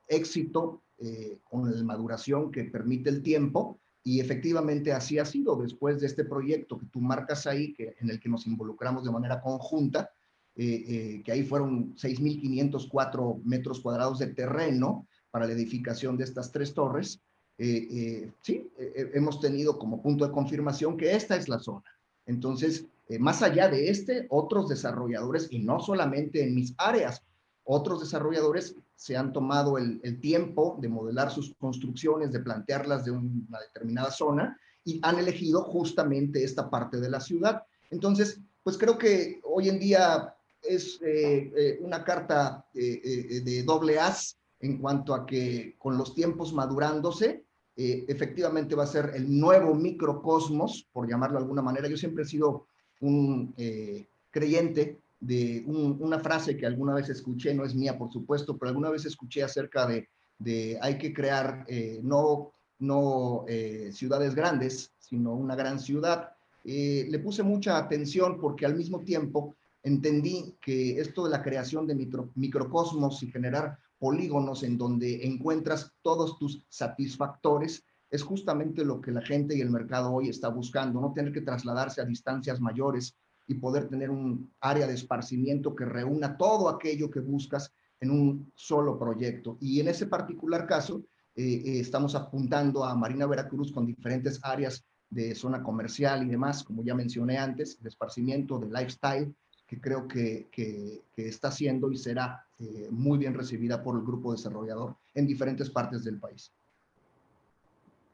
éxito 0.06 0.82
eh, 0.98 1.38
con 1.44 1.70
la 1.70 1.84
maduración 1.84 2.50
que 2.50 2.64
permite 2.64 3.10
el 3.10 3.22
tiempo. 3.22 3.80
Y 4.02 4.20
efectivamente 4.20 4.92
así 4.92 5.18
ha 5.18 5.24
sido 5.24 5.56
después 5.56 6.00
de 6.00 6.06
este 6.06 6.24
proyecto 6.24 6.78
que 6.78 6.86
tú 6.86 7.00
marcas 7.00 7.46
ahí, 7.46 7.74
que, 7.74 7.96
en 8.00 8.10
el 8.10 8.18
que 8.18 8.28
nos 8.28 8.46
involucramos 8.46 9.04
de 9.04 9.10
manera 9.10 9.40
conjunta, 9.40 10.10
eh, 10.56 10.84
eh, 10.88 11.22
que 11.24 11.32
ahí 11.32 11.42
fueron 11.42 11.94
6.504 11.96 13.42
metros 13.44 13.80
cuadrados 13.80 14.18
de 14.18 14.28
terreno 14.28 15.06
para 15.30 15.46
la 15.46 15.52
edificación 15.52 16.16
de 16.16 16.24
estas 16.24 16.50
tres 16.50 16.74
torres. 16.74 17.20
sí, 17.58 18.70
hemos 19.14 19.40
tenido 19.40 19.78
como 19.78 20.00
punto 20.00 20.26
de 20.26 20.32
confirmación 20.32 20.96
que 20.96 21.14
esta 21.14 21.36
es 21.36 21.48
la 21.48 21.58
zona. 21.58 21.84
Entonces, 22.26 22.86
eh, 23.10 23.18
más 23.18 23.42
allá 23.42 23.68
de 23.68 23.90
este, 23.90 24.26
otros 24.30 24.68
desarrolladores, 24.68 25.48
y 25.50 25.58
no 25.58 25.80
solamente 25.80 26.44
en 26.44 26.54
mis 26.54 26.74
áreas, 26.78 27.24
otros 27.64 28.00
desarrolladores 28.00 28.76
se 28.94 29.16
han 29.16 29.32
tomado 29.32 29.78
el, 29.78 30.20
tiempo 30.20 30.78
de 30.80 30.88
modelar 30.88 31.32
sus 31.32 31.52
construcciones, 31.56 32.30
de 32.30 32.38
plantearlas 32.38 33.04
de 33.04 33.10
una 33.10 33.58
determinada 33.60 34.12
zona 34.12 34.56
y 34.84 35.00
han 35.02 35.18
elegido 35.18 35.64
justamente 35.64 36.44
esta 36.44 36.70
parte 36.70 37.00
de 37.00 37.10
la 37.10 37.20
ciudad. 37.20 37.64
Entonces, 37.90 38.40
pues 38.62 38.78
creo 38.78 38.96
que 38.96 39.40
hoy 39.42 39.68
en 39.68 39.80
día 39.80 40.32
es 40.62 41.00
eh, 41.02 41.52
eh, 41.56 41.78
una 41.80 42.04
carta 42.04 42.64
de 42.72 43.64
doble 43.66 43.98
as 43.98 44.38
en 44.60 44.78
cuanto 44.78 45.14
a 45.14 45.26
que 45.26 45.74
con 45.78 45.96
los 45.96 46.14
tiempos 46.14 46.52
madurándose, 46.52 47.44
efectivamente 47.76 48.74
va 48.74 48.84
a 48.84 48.86
ser 48.86 49.12
el 49.14 49.40
nuevo 49.40 49.74
microcosmos, 49.74 50.86
por 50.92 51.08
llamarlo 51.08 51.38
de 51.38 51.44
alguna 51.44 51.62
manera. 51.62 51.88
Yo 51.88 51.96
siempre 51.96 52.24
he 52.24 52.26
sido 52.26 52.66
un 53.00 53.54
eh, 53.56 54.06
creyente 54.30 54.98
de 55.18 55.64
una 55.66 56.18
frase 56.18 56.56
que 56.56 56.64
alguna 56.64 56.94
vez 56.94 57.10
escuché, 57.10 57.52
no 57.52 57.64
es 57.64 57.74
mía 57.74 57.98
por 57.98 58.10
supuesto, 58.10 58.56
pero 58.56 58.70
alguna 58.70 58.88
vez 58.88 59.04
escuché 59.04 59.42
acerca 59.42 59.86
de, 59.86 60.78
hay 60.80 60.96
que 60.96 61.12
crear 61.12 61.66
eh, 61.68 62.00
no, 62.02 62.52
no 62.78 63.44
eh, 63.46 63.90
ciudades 63.92 64.34
grandes, 64.34 64.92
sino 64.98 65.34
una 65.34 65.54
gran 65.56 65.78
ciudad. 65.78 66.30
le 66.64 67.18
puse 67.18 67.42
mucha 67.42 67.76
atención 67.76 68.38
porque 68.40 68.64
al 68.64 68.76
mismo 68.76 69.00
tiempo 69.00 69.56
entendí 69.82 70.56
que 70.60 71.00
esto 71.00 71.24
de 71.24 71.30
la 71.30 71.42
creación 71.42 71.86
de 71.86 71.94
microcosmos 72.34 73.22
y 73.22 73.30
generar 73.30 73.78
polígonos 74.00 74.64
en 74.64 74.76
donde 74.76 75.24
encuentras 75.24 75.92
todos 76.02 76.38
tus 76.38 76.64
satisfactores 76.68 77.84
es 78.10 78.22
justamente 78.24 78.84
lo 78.84 79.00
que 79.00 79.12
la 79.12 79.22
gente 79.22 79.56
y 79.56 79.60
el 79.60 79.70
mercado 79.70 80.12
hoy 80.12 80.28
está 80.28 80.48
buscando, 80.48 81.00
no 81.00 81.12
tener 81.12 81.32
que 81.32 81.42
trasladarse 81.42 82.00
a 82.00 82.04
distancias 82.04 82.60
mayores 82.60 83.16
y 83.46 83.54
poder 83.54 83.88
tener 83.88 84.10
un 84.10 84.52
área 84.60 84.88
de 84.88 84.94
esparcimiento 84.94 85.76
que 85.76 85.84
reúna 85.84 86.36
todo 86.36 86.68
aquello 86.68 87.08
que 87.08 87.20
buscas 87.20 87.72
en 88.00 88.10
un 88.10 88.52
solo 88.54 88.98
proyecto. 88.98 89.58
Y 89.60 89.78
en 89.78 89.88
ese 89.88 90.06
particular 90.06 90.66
caso, 90.66 91.04
estamos 91.34 92.14
apuntando 92.14 92.84
a 92.84 92.94
Marina 92.94 93.26
Veracruz 93.26 93.70
con 93.70 93.86
diferentes 93.86 94.40
áreas 94.42 94.84
de 95.08 95.34
zona 95.34 95.62
comercial 95.62 96.24
y 96.24 96.30
demás, 96.30 96.62
como 96.62 96.82
ya 96.84 96.94
mencioné 96.94 97.38
antes, 97.38 97.80
de 97.80 97.88
esparcimiento, 97.88 98.58
de 98.58 98.66
lifestyle, 98.66 99.34
que 99.66 99.80
creo 99.80 100.06
que, 100.06 100.48
que, 100.50 101.02
está 101.16 101.48
haciendo 101.48 101.92
y 101.92 101.96
será 101.96 102.44
eh, 102.60 102.88
muy 102.90 103.18
bien 103.18 103.34
recibida 103.34 103.82
por 103.82 103.96
el 103.96 104.02
grupo 104.02 104.32
desarrollador 104.32 104.96
en 105.14 105.26
diferentes 105.26 105.70
partes 105.70 106.04
del 106.04 106.18
país. 106.18 106.52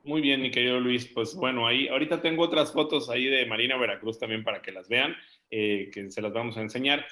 Muy 0.05 0.21
bien, 0.21 0.41
mi 0.41 0.53
querido 0.53 0.79
Luis. 0.79 1.07
Pues 1.07 1.35
bueno, 1.35 1.67
ahí 1.67 1.89
ahorita 1.89 2.23
tengo 2.23 2.45
otras 2.45 2.73
fotos 2.73 3.11
ahí 3.11 3.25
de 3.25 3.45
Marina 3.47 3.77
Veracruz 3.77 4.21
también 4.21 4.45
para 4.45 4.63
que 4.63 4.71
las 4.71 4.89
vean, 4.89 5.17
eh, 5.51 5.91
que 5.93 6.11
se 6.13 6.23
las 6.23 6.33
vamos 6.33 6.57
a 6.57 6.63
enseñar. 6.63 7.05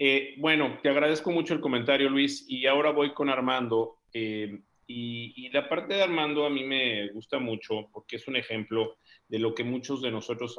Eh, 0.00 0.34
bueno, 0.38 0.78
te 0.82 0.88
agradezco 0.88 1.30
mucho 1.30 1.54
el 1.54 1.60
comentario, 1.60 2.10
Luis, 2.10 2.44
y 2.48 2.66
ahora 2.66 2.90
voy 2.90 3.14
con 3.14 3.28
Armando. 3.28 3.98
y, 4.12 4.64
y, 4.88 5.48
la 5.50 5.68
parte 5.68 5.94
de 5.94 6.02
Armando 6.02 6.44
a 6.44 6.50
mí 6.50 6.64
me 6.64 7.12
gusta 7.12 7.38
mucho 7.38 7.88
porque 7.92 8.16
es 8.16 8.26
un 8.26 8.34
ejemplo 8.34 8.96
de 9.28 9.38
lo 9.38 9.54
que 9.54 9.62
muchos 9.62 10.02
de 10.02 10.10
nosotros, 10.10 10.56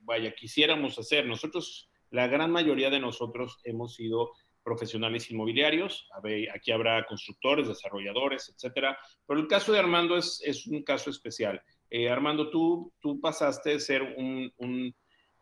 vaya, 0.00 0.34
quisiéramos 0.34 0.98
hacer. 0.98 1.24
Nosotros 1.26 1.88
la 2.12 2.26
gran 2.26 2.50
mayoría 2.50 2.90
de 2.90 3.00
nosotros 3.00 3.58
hemos 3.64 3.94
sido 3.94 4.32
profesionales 4.62 5.30
inmobiliarios, 5.30 6.08
aquí 6.54 6.72
habrá 6.72 7.04
constructores, 7.04 7.68
desarrolladores, 7.68 8.52
etcétera, 8.54 8.98
pero 9.26 9.40
el 9.40 9.46
caso 9.46 9.72
de 9.72 9.78
Armando 9.78 10.16
es, 10.16 10.66
un 10.66 10.82
caso 10.82 11.10
especial. 11.10 11.62
Eh, 11.90 12.08
Armando, 12.08 12.50
tú, 12.50 12.92
tú 13.00 13.20
pasaste 13.20 13.70
de 13.70 13.80
ser 13.80 14.02
un, 14.16 14.94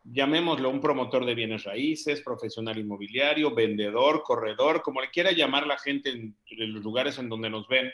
llamémoslo, 0.04 0.70
un 0.70 0.80
promotor 0.80 1.24
de 1.26 1.34
bienes 1.34 1.64
raíces, 1.64 2.22
profesional 2.22 2.78
inmobiliario, 2.78 3.54
vendedor, 3.54 4.22
corredor, 4.22 4.82
como 4.82 5.00
le 5.00 5.10
quiera 5.10 5.32
llamar 5.32 5.66
la 5.66 5.78
gente 5.78 6.10
en, 6.10 6.36
en 6.50 6.74
los 6.74 6.82
lugares 6.82 7.18
en 7.18 7.28
donde 7.28 7.50
nos 7.50 7.68
ven, 7.68 7.90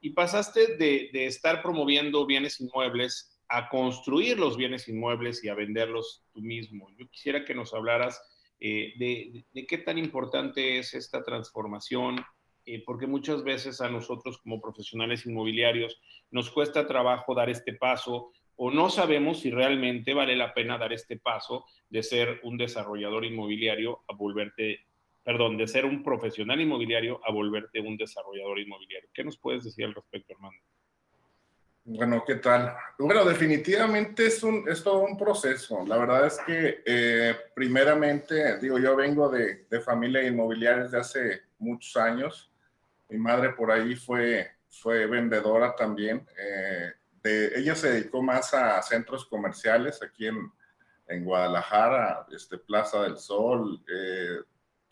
y 0.00 0.10
pasaste 0.10 0.76
de, 0.76 1.10
de 1.12 1.26
estar 1.26 1.62
promoviendo 1.62 2.26
bienes 2.26 2.60
inmuebles 2.60 3.38
a 3.48 3.68
construir 3.68 4.38
los 4.38 4.56
bienes 4.56 4.88
inmuebles 4.88 5.44
y 5.44 5.48
a 5.48 5.54
venderlos 5.54 6.24
tú 6.32 6.40
mismo. 6.40 6.88
Yo 6.98 7.06
quisiera 7.08 7.44
que 7.44 7.54
nos 7.54 7.74
hablaras 7.74 8.20
eh, 8.64 8.92
de, 8.96 9.66
qué 9.66 9.78
tan 9.78 9.98
importante 9.98 10.78
es 10.78 10.94
esta 10.94 11.24
transformación, 11.24 12.24
eh, 12.64 12.80
porque 12.86 13.08
muchas 13.08 13.42
veces 13.42 13.80
a 13.80 13.88
nosotros 13.88 14.38
como 14.38 14.60
profesionales 14.60 15.26
inmobiliarios 15.26 16.00
nos 16.30 16.48
cuesta 16.48 16.86
trabajo 16.86 17.34
dar 17.34 17.50
este 17.50 17.72
paso 17.72 18.30
o 18.54 18.70
no 18.70 18.88
sabemos 18.88 19.40
si 19.40 19.50
realmente 19.50 20.14
vale 20.14 20.36
la 20.36 20.54
pena 20.54 20.78
dar 20.78 20.92
este 20.92 21.18
paso 21.18 21.64
de 21.90 22.04
ser 22.04 22.38
un 22.44 22.56
desarrollador 22.56 23.24
inmobiliario 23.24 24.04
a 24.06 24.14
volverte, 24.14 24.86
perdón, 25.24 25.56
de 25.56 25.66
ser 25.66 25.84
un 25.84 26.04
profesional 26.04 26.60
inmobiliario 26.60 27.20
a 27.24 27.32
volverte 27.32 27.80
un 27.80 27.96
desarrollador 27.96 28.60
inmobiliario. 28.60 29.08
¿Qué 29.12 29.24
nos 29.24 29.38
puedes 29.38 29.64
decir 29.64 29.86
al 29.86 29.94
respecto, 29.94 30.34
Armando? 30.34 30.60
Bueno, 31.84 32.22
¿qué 32.24 32.36
tal? 32.36 32.76
Bueno, 32.96 33.24
definitivamente 33.24 34.26
es, 34.26 34.44
un, 34.44 34.68
es 34.68 34.84
todo 34.84 35.00
un 35.00 35.18
proceso. 35.18 35.84
La 35.84 35.96
verdad 35.96 36.26
es 36.26 36.38
que, 36.46 36.80
eh, 36.86 37.36
primeramente, 37.56 38.58
digo, 38.58 38.78
yo 38.78 38.94
vengo 38.94 39.28
de, 39.28 39.66
de 39.68 39.80
familia 39.80 40.22
inmobiliaria 40.22 40.84
desde 40.84 40.98
hace 40.98 41.42
muchos 41.58 41.96
años. 41.96 42.52
Mi 43.08 43.18
madre 43.18 43.50
por 43.50 43.72
ahí 43.72 43.96
fue, 43.96 44.48
fue 44.70 45.06
vendedora 45.06 45.74
también. 45.74 46.24
Eh, 46.38 46.92
de, 47.20 47.58
ella 47.58 47.74
se 47.74 47.94
dedicó 47.94 48.22
más 48.22 48.54
a 48.54 48.80
centros 48.82 49.26
comerciales 49.26 50.00
aquí 50.04 50.28
en, 50.28 50.52
en 51.08 51.24
Guadalajara, 51.24 52.26
este, 52.30 52.58
Plaza 52.58 53.02
del 53.02 53.18
Sol. 53.18 53.82
Eh, 53.92 54.38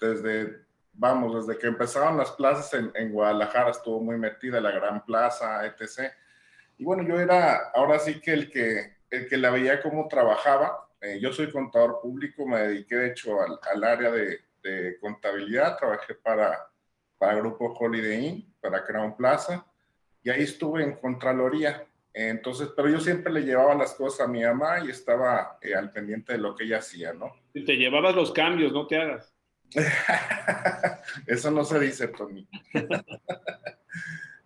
desde, 0.00 0.64
vamos, 0.94 1.46
desde 1.46 1.56
que 1.56 1.68
empezaron 1.68 2.18
las 2.18 2.32
plazas 2.32 2.74
en, 2.74 2.90
en 2.96 3.12
Guadalajara 3.12 3.70
estuvo 3.70 4.00
muy 4.00 4.18
metida 4.18 4.60
la 4.60 4.72
Gran 4.72 5.04
Plaza, 5.04 5.64
etc 5.64 6.12
y 6.80 6.84
bueno, 6.84 7.02
yo 7.06 7.20
era 7.20 7.70
ahora 7.74 7.98
sí 7.98 8.22
que 8.22 8.32
el 8.32 8.50
que, 8.50 8.96
el 9.10 9.28
que 9.28 9.36
la 9.36 9.50
veía 9.50 9.82
cómo 9.82 10.08
trabajaba. 10.08 10.88
Eh, 11.02 11.18
yo 11.20 11.30
soy 11.30 11.50
contador 11.50 12.00
público, 12.00 12.46
me 12.46 12.58
dediqué 12.60 12.96
de 12.96 13.08
hecho 13.08 13.38
al, 13.42 13.58
al 13.70 13.84
área 13.84 14.10
de, 14.10 14.40
de, 14.62 14.98
contabilidad, 14.98 15.76
trabajé 15.76 16.14
para, 16.14 16.70
para 17.18 17.34
Grupo 17.34 17.66
Holiday 17.78 18.26
Inn, 18.26 18.54
para 18.62 18.82
Crown 18.82 19.14
Plaza, 19.14 19.66
y 20.22 20.30
ahí 20.30 20.42
estuve 20.42 20.82
en 20.82 20.94
Contraloría. 20.94 21.86
Entonces, 22.14 22.70
pero 22.74 22.88
yo 22.88 22.98
siempre 22.98 23.30
le 23.30 23.42
llevaba 23.42 23.74
las 23.74 23.92
cosas 23.92 24.26
a 24.26 24.30
mi 24.30 24.42
mamá 24.42 24.80
y 24.80 24.88
estaba 24.88 25.58
eh, 25.60 25.74
al 25.74 25.92
pendiente 25.92 26.32
de 26.32 26.38
lo 26.38 26.56
que 26.56 26.64
ella 26.64 26.78
hacía, 26.78 27.12
¿no? 27.12 27.30
Y 27.52 27.62
te 27.66 27.76
llevabas 27.76 28.14
los 28.14 28.32
cambios, 28.32 28.72
no 28.72 28.86
te 28.86 28.96
hagas. 28.96 29.34
Eso 31.26 31.50
no 31.50 31.62
se 31.62 31.78
dice, 31.78 32.08
Tony. 32.08 32.48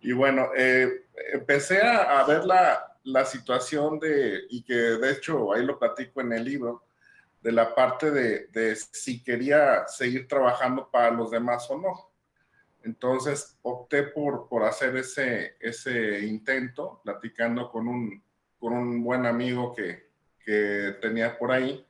Y 0.05 0.13
bueno, 0.13 0.51
eh, 0.55 1.07
empecé 1.33 1.81
a, 1.81 2.23
ver 2.27 2.45
la, 2.45 2.95
la, 3.05 3.25
situación 3.25 3.99
de, 3.99 4.43
y 4.51 4.61
que 4.61 4.75
de 4.75 5.11
hecho 5.11 5.51
ahí 5.51 5.65
lo 5.65 5.79
platico 5.79 6.21
en 6.21 6.31
el 6.31 6.45
libro, 6.45 6.83
de 7.41 7.51
la 7.51 7.73
parte 7.73 8.11
de, 8.11 8.45
de, 8.49 8.75
si 8.75 9.23
quería 9.23 9.87
seguir 9.87 10.27
trabajando 10.27 10.91
para 10.91 11.09
los 11.09 11.31
demás 11.31 11.67
o 11.71 11.79
no. 11.79 12.11
Entonces 12.83 13.57
opté 13.63 14.03
por, 14.03 14.47
por 14.47 14.61
hacer 14.61 14.95
ese, 14.95 15.55
ese 15.59 16.19
intento, 16.19 17.01
platicando 17.03 17.71
con 17.71 17.87
un, 17.87 18.23
con 18.59 18.73
un 18.73 19.03
buen 19.03 19.25
amigo 19.25 19.73
que, 19.73 20.11
que 20.45 20.97
tenía 21.01 21.35
por 21.35 21.51
ahí. 21.51 21.83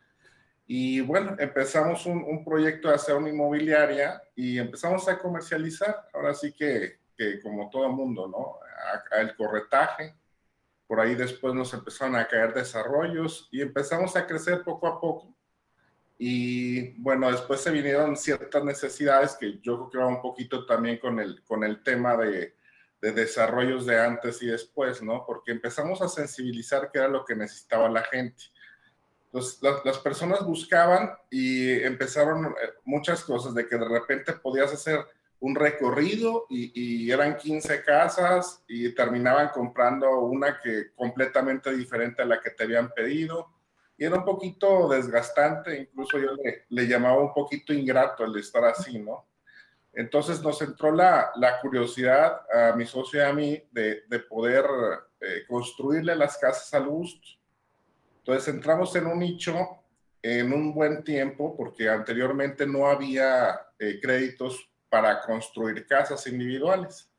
Y 0.65 1.01
bueno, 1.01 1.35
empezamos 1.37 2.05
un, 2.05 2.23
un, 2.23 2.45
proyecto 2.45 2.87
de 2.87 2.95
hacer 2.95 3.15
una 3.17 3.27
inmobiliaria 3.27 4.23
y 4.37 4.57
empezamos 4.57 5.05
a 5.09 5.19
comercializar. 5.19 6.07
Ahora 6.13 6.33
sí 6.33 6.53
que 6.53 7.03
que 7.17 7.41
como 7.41 7.69
todo 7.69 7.89
mundo, 7.89 8.27
¿no? 8.27 8.59
el 9.17 9.35
corretaje, 9.35 10.15
por 10.87 10.99
ahí 10.99 11.15
después 11.15 11.53
nos 11.53 11.73
empezaron 11.73 12.15
a 12.15 12.27
caer 12.27 12.53
desarrollos 12.53 13.47
y 13.51 13.61
empezamos 13.61 14.15
a 14.15 14.27
crecer 14.27 14.63
poco 14.63 14.87
a 14.87 14.99
poco. 14.99 15.35
Y 16.17 16.91
bueno, 17.01 17.31
después 17.31 17.61
se 17.61 17.71
vinieron 17.71 18.15
ciertas 18.15 18.63
necesidades 18.63 19.35
que 19.35 19.59
yo 19.59 19.77
creo 19.77 19.89
que 19.89 19.97
va 19.97 20.07
un 20.07 20.21
poquito 20.21 20.65
también 20.65 20.97
con 20.97 21.19
el, 21.19 21.43
con 21.43 21.63
el 21.63 21.83
tema 21.83 22.15
de, 22.15 22.55
de 23.01 23.11
desarrollos 23.11 23.85
de 23.85 23.99
antes 23.99 24.41
y 24.41 24.47
después, 24.47 25.01
¿no? 25.01 25.25
Porque 25.25 25.51
empezamos 25.51 26.01
a 26.01 26.07
sensibilizar 26.07 26.89
qué 26.91 26.99
era 26.99 27.07
lo 27.07 27.25
que 27.25 27.35
necesitaba 27.35 27.89
la 27.89 28.03
gente. 28.03 28.45
Entonces, 29.25 29.61
las, 29.61 29.83
las 29.83 29.97
personas 29.99 30.45
buscaban 30.45 31.11
y 31.29 31.71
empezaron 31.83 32.45
eh, 32.45 32.73
muchas 32.85 33.23
cosas 33.23 33.53
de 33.53 33.67
que 33.67 33.77
de 33.77 33.87
repente 33.87 34.31
podías 34.33 34.71
hacer 34.71 35.05
un 35.45 35.53
recorrido 35.53 36.47
y, 36.49 37.11
eran 37.11 37.37
15 37.37 37.83
casas 37.83 38.63
y 38.67 38.89
terminaban 38.95 39.49
comprando 39.49 40.09
una 40.21 40.59
que 40.59 40.91
completamente 40.95 41.71
diferente 41.71 42.23
a 42.23 42.25
la 42.25 42.41
que 42.41 42.49
te 42.49 42.63
habían 42.63 42.89
pedido. 42.89 43.53
Y 43.95 44.05
era 44.05 44.15
un 44.15 44.25
poquito 44.25 44.89
desgastante, 44.89 45.81
incluso 45.81 46.17
yo 46.17 46.31
le, 46.69 46.87
llamaba 46.87 47.21
un 47.21 47.31
poquito 47.31 47.73
ingrato 47.73 48.25
el 48.25 48.35
estar 48.37 48.65
así, 48.65 48.97
¿no? 48.97 49.27
Entonces 49.93 50.41
nos 50.41 50.59
entró 50.63 50.91
la, 50.91 51.31
la 51.35 51.61
curiosidad 51.61 52.41
a 52.51 52.75
mi 52.75 52.85
socio 52.87 53.19
y 53.19 53.23
a 53.23 53.31
mí 53.31 53.63
de, 53.71 54.01
de 54.07 54.19
poder 54.19 54.65
eh, 55.21 55.43
construirle 55.47 56.15
las 56.15 56.37
casas 56.37 56.73
al 56.73 56.87
gusto. 56.87 57.27
Entonces 58.17 58.51
entramos 58.51 58.95
en 58.95 59.05
un 59.05 59.19
nicho 59.19 59.53
en 60.23 60.51
un 60.51 60.73
buen 60.73 61.03
tiempo 61.03 61.55
porque 61.55 61.87
anteriormente 61.87 62.65
no 62.65 62.87
había 62.87 63.61
eh, 63.77 63.99
créditos 64.01 64.67
para 64.95 65.19
construir 65.19 65.85
casas 65.85 66.25
individuales. 66.25 67.11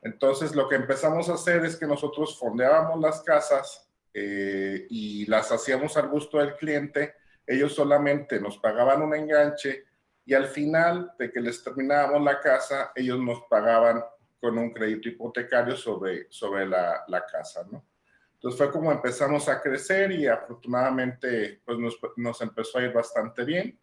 Entonces, 0.00 0.56
lo 0.56 0.66
que 0.66 0.76
empezamos 0.76 1.28
a 1.28 1.34
hacer 1.34 1.62
es 1.62 1.76
que 1.76 1.86
nosotros 1.86 2.38
fondeábamos 2.38 2.98
las 3.00 3.20
casas 3.20 3.86
eh, 4.14 4.86
y 4.88 5.26
las 5.26 5.52
hacíamos 5.52 5.94
al 5.98 6.08
gusto 6.08 6.38
del 6.38 6.56
cliente. 6.56 7.16
Ellos 7.46 7.74
solamente 7.74 8.40
nos 8.40 8.56
pagaban 8.56 9.02
un 9.02 9.14
enganche 9.14 9.84
y 10.24 10.32
al 10.32 10.46
final 10.46 11.12
de 11.18 11.30
que 11.30 11.38
les 11.38 11.62
terminábamos 11.62 12.22
la 12.22 12.40
casa, 12.40 12.92
ellos 12.94 13.20
nos 13.20 13.42
pagaban 13.42 14.02
con 14.40 14.56
un 14.56 14.72
crédito 14.72 15.10
hipotecario 15.10 15.76
sobre, 15.76 16.28
sobre 16.30 16.66
la, 16.66 17.04
la 17.08 17.26
casa, 17.26 17.62
¿no? 17.70 17.84
Entonces 18.32 18.56
fue 18.56 18.70
como 18.70 18.90
empezamos 18.90 19.50
a 19.50 19.60
crecer 19.60 20.12
y 20.12 20.26
afortunadamente 20.26 21.60
pues 21.62 21.78
nos, 21.78 21.98
nos 22.16 22.40
empezó 22.40 22.78
a 22.78 22.84
ir 22.84 22.92
bastante 22.94 23.44
bien. 23.44 23.78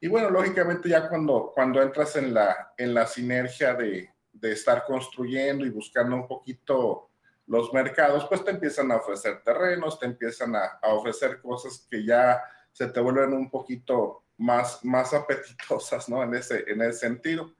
Y 0.00 0.08
bueno, 0.08 0.30
lógicamente 0.30 0.88
ya 0.88 1.08
cuando, 1.08 1.52
cuando 1.54 1.82
entras 1.82 2.14
en 2.16 2.32
la, 2.32 2.72
en 2.76 2.94
la 2.94 3.06
sinergia 3.06 3.74
de, 3.74 4.10
de 4.32 4.52
estar 4.52 4.84
construyendo 4.84 5.66
y 5.66 5.70
buscando 5.70 6.14
un 6.14 6.28
poquito 6.28 7.10
los 7.46 7.72
mercados, 7.72 8.26
pues 8.26 8.44
te 8.44 8.50
empiezan 8.50 8.92
a 8.92 8.96
ofrecer 8.96 9.42
terrenos, 9.42 9.98
te 9.98 10.06
empiezan 10.06 10.54
a, 10.54 10.78
a, 10.82 10.94
ofrecer 10.94 11.40
cosas 11.40 11.86
que 11.90 12.04
ya 12.04 12.40
se 12.70 12.86
te 12.88 13.00
vuelven 13.00 13.32
un 13.32 13.50
poquito 13.50 14.24
más, 14.36 14.84
más 14.84 15.14
apetitosas, 15.14 16.08
¿no? 16.08 16.22
En 16.22 16.34
ese, 16.34 16.64
en 16.68 16.82
ese 16.82 17.00
sentido. 17.00 17.52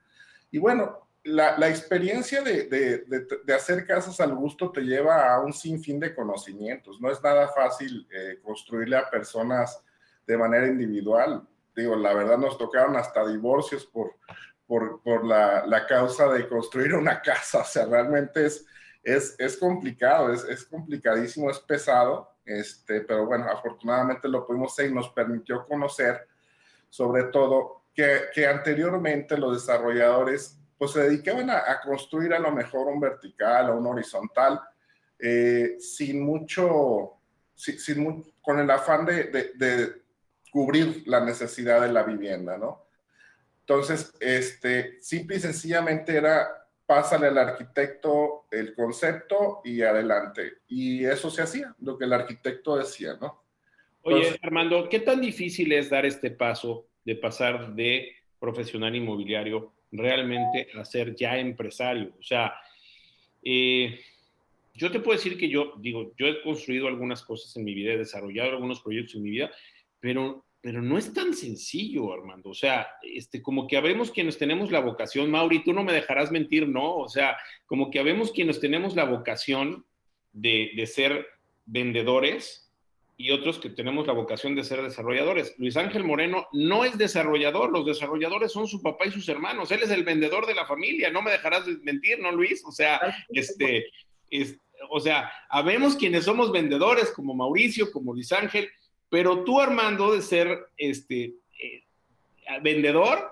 Y 0.51 0.59
bueno, 0.59 1.09
la, 1.23 1.57
la 1.57 1.67
experiencia 1.67 2.41
de, 2.41 2.67
de, 2.67 3.53
hacer 3.53 3.85
casas 3.85 4.19
al 4.21 4.33
gusto 4.35 4.71
te 4.71 4.81
lleva 4.81 5.33
a 5.33 5.41
un 5.41 5.51
sinfín 5.51 5.99
de 5.99 6.15
conocimientos. 6.15 7.01
No 7.01 7.11
es 7.11 7.21
nada 7.21 7.47
fácil 7.49 8.07
eh, 8.11 8.39
construirle 8.41 8.95
a 8.95 9.09
personas 9.09 9.83
de 10.25 10.37
manera 10.37 10.67
individual 10.67 11.45
digo, 11.79 11.95
la 11.95 12.13
verdad 12.13 12.37
nos 12.37 12.57
tocaron 12.57 12.95
hasta 12.95 13.27
divorcios 13.27 13.85
por, 13.85 14.15
por, 14.65 15.01
por 15.01 15.25
la, 15.25 15.65
la, 15.65 15.85
causa 15.85 16.27
de 16.29 16.47
construir 16.47 16.93
una 16.93 17.21
casa, 17.21 17.59
o 17.59 17.65
sea, 17.65 17.85
realmente 17.85 18.45
es, 18.45 18.65
es, 19.03 19.35
es 19.39 19.57
complicado, 19.57 20.31
es, 20.33 20.43
es, 20.43 20.65
complicadísimo, 20.65 21.49
es 21.49 21.59
pesado, 21.59 22.35
este, 22.45 23.01
pero 23.01 23.25
bueno, 23.25 23.45
afortunadamente 23.49 24.27
lo 24.27 24.45
pudimos 24.45 24.73
hacer 24.73 24.91
y 24.91 24.93
nos 24.93 25.09
permitió 25.09 25.65
conocer 25.65 26.27
sobre 26.89 27.25
todo 27.25 27.83
que, 27.93 28.23
que 28.33 28.47
anteriormente 28.47 29.37
los 29.37 29.53
desarrolladores 29.53 30.59
pues 30.77 30.91
se 30.91 31.03
dedicaban 31.03 31.49
a, 31.49 31.81
construir 31.83 32.33
a 32.33 32.39
lo 32.39 32.51
mejor 32.51 32.87
un 32.87 33.01
vertical 33.01 33.69
o 33.69 33.77
un 33.77 33.87
horizontal 33.87 34.61
eh, 35.19 35.75
sin 35.77 36.23
mucho, 36.23 37.17
sin, 37.53 38.23
con 38.41 38.59
el 38.59 38.71
afán 38.71 39.05
de, 39.05 39.25
de, 39.25 39.51
de, 39.55 40.01
cubrir 40.51 41.03
la 41.05 41.23
necesidad 41.23 41.81
de 41.81 41.91
la 41.91 42.03
vivienda, 42.03 42.57
¿no? 42.57 42.85
Entonces, 43.61 44.13
este, 44.19 44.99
simple 45.01 45.37
y 45.37 45.39
sencillamente 45.39 46.15
era 46.15 46.47
pásale 46.89 47.27
al 47.27 47.37
arquitecto 47.37 48.45
el 48.49 48.73
concepto 48.73 49.61
y 49.63 49.83
adelante. 49.83 50.53
Y 50.67 51.05
eso 51.05 51.29
se 51.29 51.43
hacía, 51.43 51.75
lo 51.81 51.95
que 51.95 52.05
el 52.05 52.13
arquitecto 52.13 52.77
decía, 52.77 53.15
¿no? 53.21 53.43
Oye, 54.01 54.39
Armando, 54.41 54.89
¿qué 54.89 54.99
tan 54.99 55.21
difícil 55.21 55.71
es 55.71 55.91
dar 55.91 56.07
este 56.07 56.31
paso 56.31 56.87
de 57.05 57.15
pasar 57.15 57.75
de 57.75 58.15
profesional 58.39 58.95
inmobiliario 58.95 59.71
realmente 59.91 60.67
a 60.73 60.83
ser 60.83 61.15
ya 61.15 61.37
empresario? 61.37 62.11
O 62.19 62.23
sea, 62.23 62.55
eh, 63.43 63.99
yo 64.73 64.89
te 64.89 64.99
puedo 64.99 65.15
decir 65.15 65.37
que 65.37 65.47
yo, 65.47 65.75
digo, 65.77 66.11
yo 66.17 66.25
he 66.25 66.41
construido 66.41 66.87
algunas 66.87 67.21
cosas 67.21 67.55
en 67.55 67.65
mi 67.65 67.75
vida, 67.75 67.93
he 67.93 67.97
desarrollado 67.97 68.49
algunos 68.49 68.81
proyectos 68.81 69.13
en 69.13 69.21
mi 69.21 69.29
vida, 69.29 69.51
pero, 69.99 70.45
pero 70.61 70.81
no 70.81 70.97
es 70.97 71.13
tan 71.13 71.33
sencillo, 71.33 72.13
Armando. 72.13 72.49
O 72.49 72.55
sea, 72.55 72.87
este, 73.01 73.41
como 73.41 73.67
que 73.67 73.77
habemos 73.77 74.11
quienes 74.11 74.37
tenemos 74.37 74.71
la 74.71 74.79
vocación, 74.79 75.31
Mauri, 75.31 75.63
tú 75.63 75.73
no 75.73 75.83
me 75.83 75.93
dejarás 75.93 76.31
mentir, 76.31 76.67
¿no? 76.67 76.95
O 76.95 77.07
sea, 77.07 77.37
como 77.65 77.91
que 77.91 77.99
habemos 77.99 78.31
quienes 78.31 78.59
tenemos 78.59 78.95
la 78.95 79.05
vocación 79.05 79.85
de, 80.31 80.71
de 80.75 80.85
ser 80.87 81.27
vendedores, 81.65 82.69
y 83.19 83.31
otros 83.31 83.59
que 83.59 83.69
tenemos 83.69 84.07
la 84.07 84.13
vocación 84.13 84.55
de 84.55 84.63
ser 84.63 84.81
desarrolladores. 84.81 85.53
Luis 85.57 85.75
Ángel 85.75 86.05
Moreno 86.05 86.47
no 86.53 86.85
es 86.85 86.97
desarrollador, 86.97 87.69
los 87.69 87.85
desarrolladores 87.85 88.53
son 88.53 88.65
su 88.65 88.81
papá 88.81 89.07
y 89.07 89.11
sus 89.11 89.27
hermanos, 89.27 89.71
él 89.71 89.81
es 89.83 89.91
el 89.91 90.05
vendedor 90.05 90.47
de 90.47 90.55
la 90.55 90.65
familia, 90.65 91.11
no 91.11 91.21
me 91.21 91.31
dejarás 91.31 91.67
mentir, 91.83 92.17
¿no, 92.19 92.31
Luis? 92.31 92.63
O 92.65 92.71
sea, 92.71 93.01
este, 93.27 93.87
o 94.89 95.01
sea, 95.01 95.29
habemos 95.49 95.97
quienes 95.97 96.23
somos 96.23 96.49
vendedores, 96.49 97.11
como 97.11 97.35
Mauricio, 97.35 97.91
como 97.91 98.13
Luis 98.13 98.31
Ángel, 98.31 98.69
pero 99.09 99.43
tú, 99.43 99.59
Armando, 99.59 100.13
de 100.13 100.21
ser 100.21 100.67
este, 100.77 101.35
eh, 101.61 101.83
vendedor, 102.61 103.29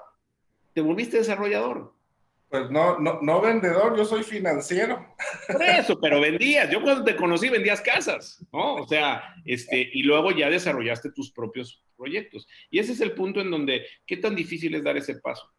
te 0.73 0.81
volviste 0.81 1.17
desarrollador. 1.17 1.93
Pues 2.49 2.71
no, 2.71 2.97
no, 2.99 3.19
no 3.21 3.41
vendedor, 3.41 3.97
yo 3.97 4.05
soy 4.05 4.23
financiero. 4.23 5.05
Por 5.51 5.63
eso, 5.63 5.99
pero 5.99 6.21
vendías. 6.21 6.69
Yo 6.69 6.81
cuando 6.81 7.03
te 7.03 7.15
conocí 7.15 7.49
vendías 7.49 7.81
casas, 7.81 8.45
¿no? 8.53 8.75
O 8.75 8.87
sea, 8.87 9.35
este, 9.43 9.89
y 9.91 10.03
luego 10.03 10.31
ya 10.31 10.49
desarrollaste 10.49 11.11
tus 11.11 11.31
propios 11.31 11.83
proyectos. 11.97 12.47
Y 12.69 12.79
ese 12.79 12.93
es 12.93 13.01
el 13.01 13.11
punto 13.13 13.41
en 13.41 13.51
donde, 13.51 13.85
¿qué 14.05 14.17
tan 14.17 14.33
difícil 14.33 14.73
es 14.75 14.83
dar 14.83 14.95
ese 14.95 15.15
paso? 15.15 15.51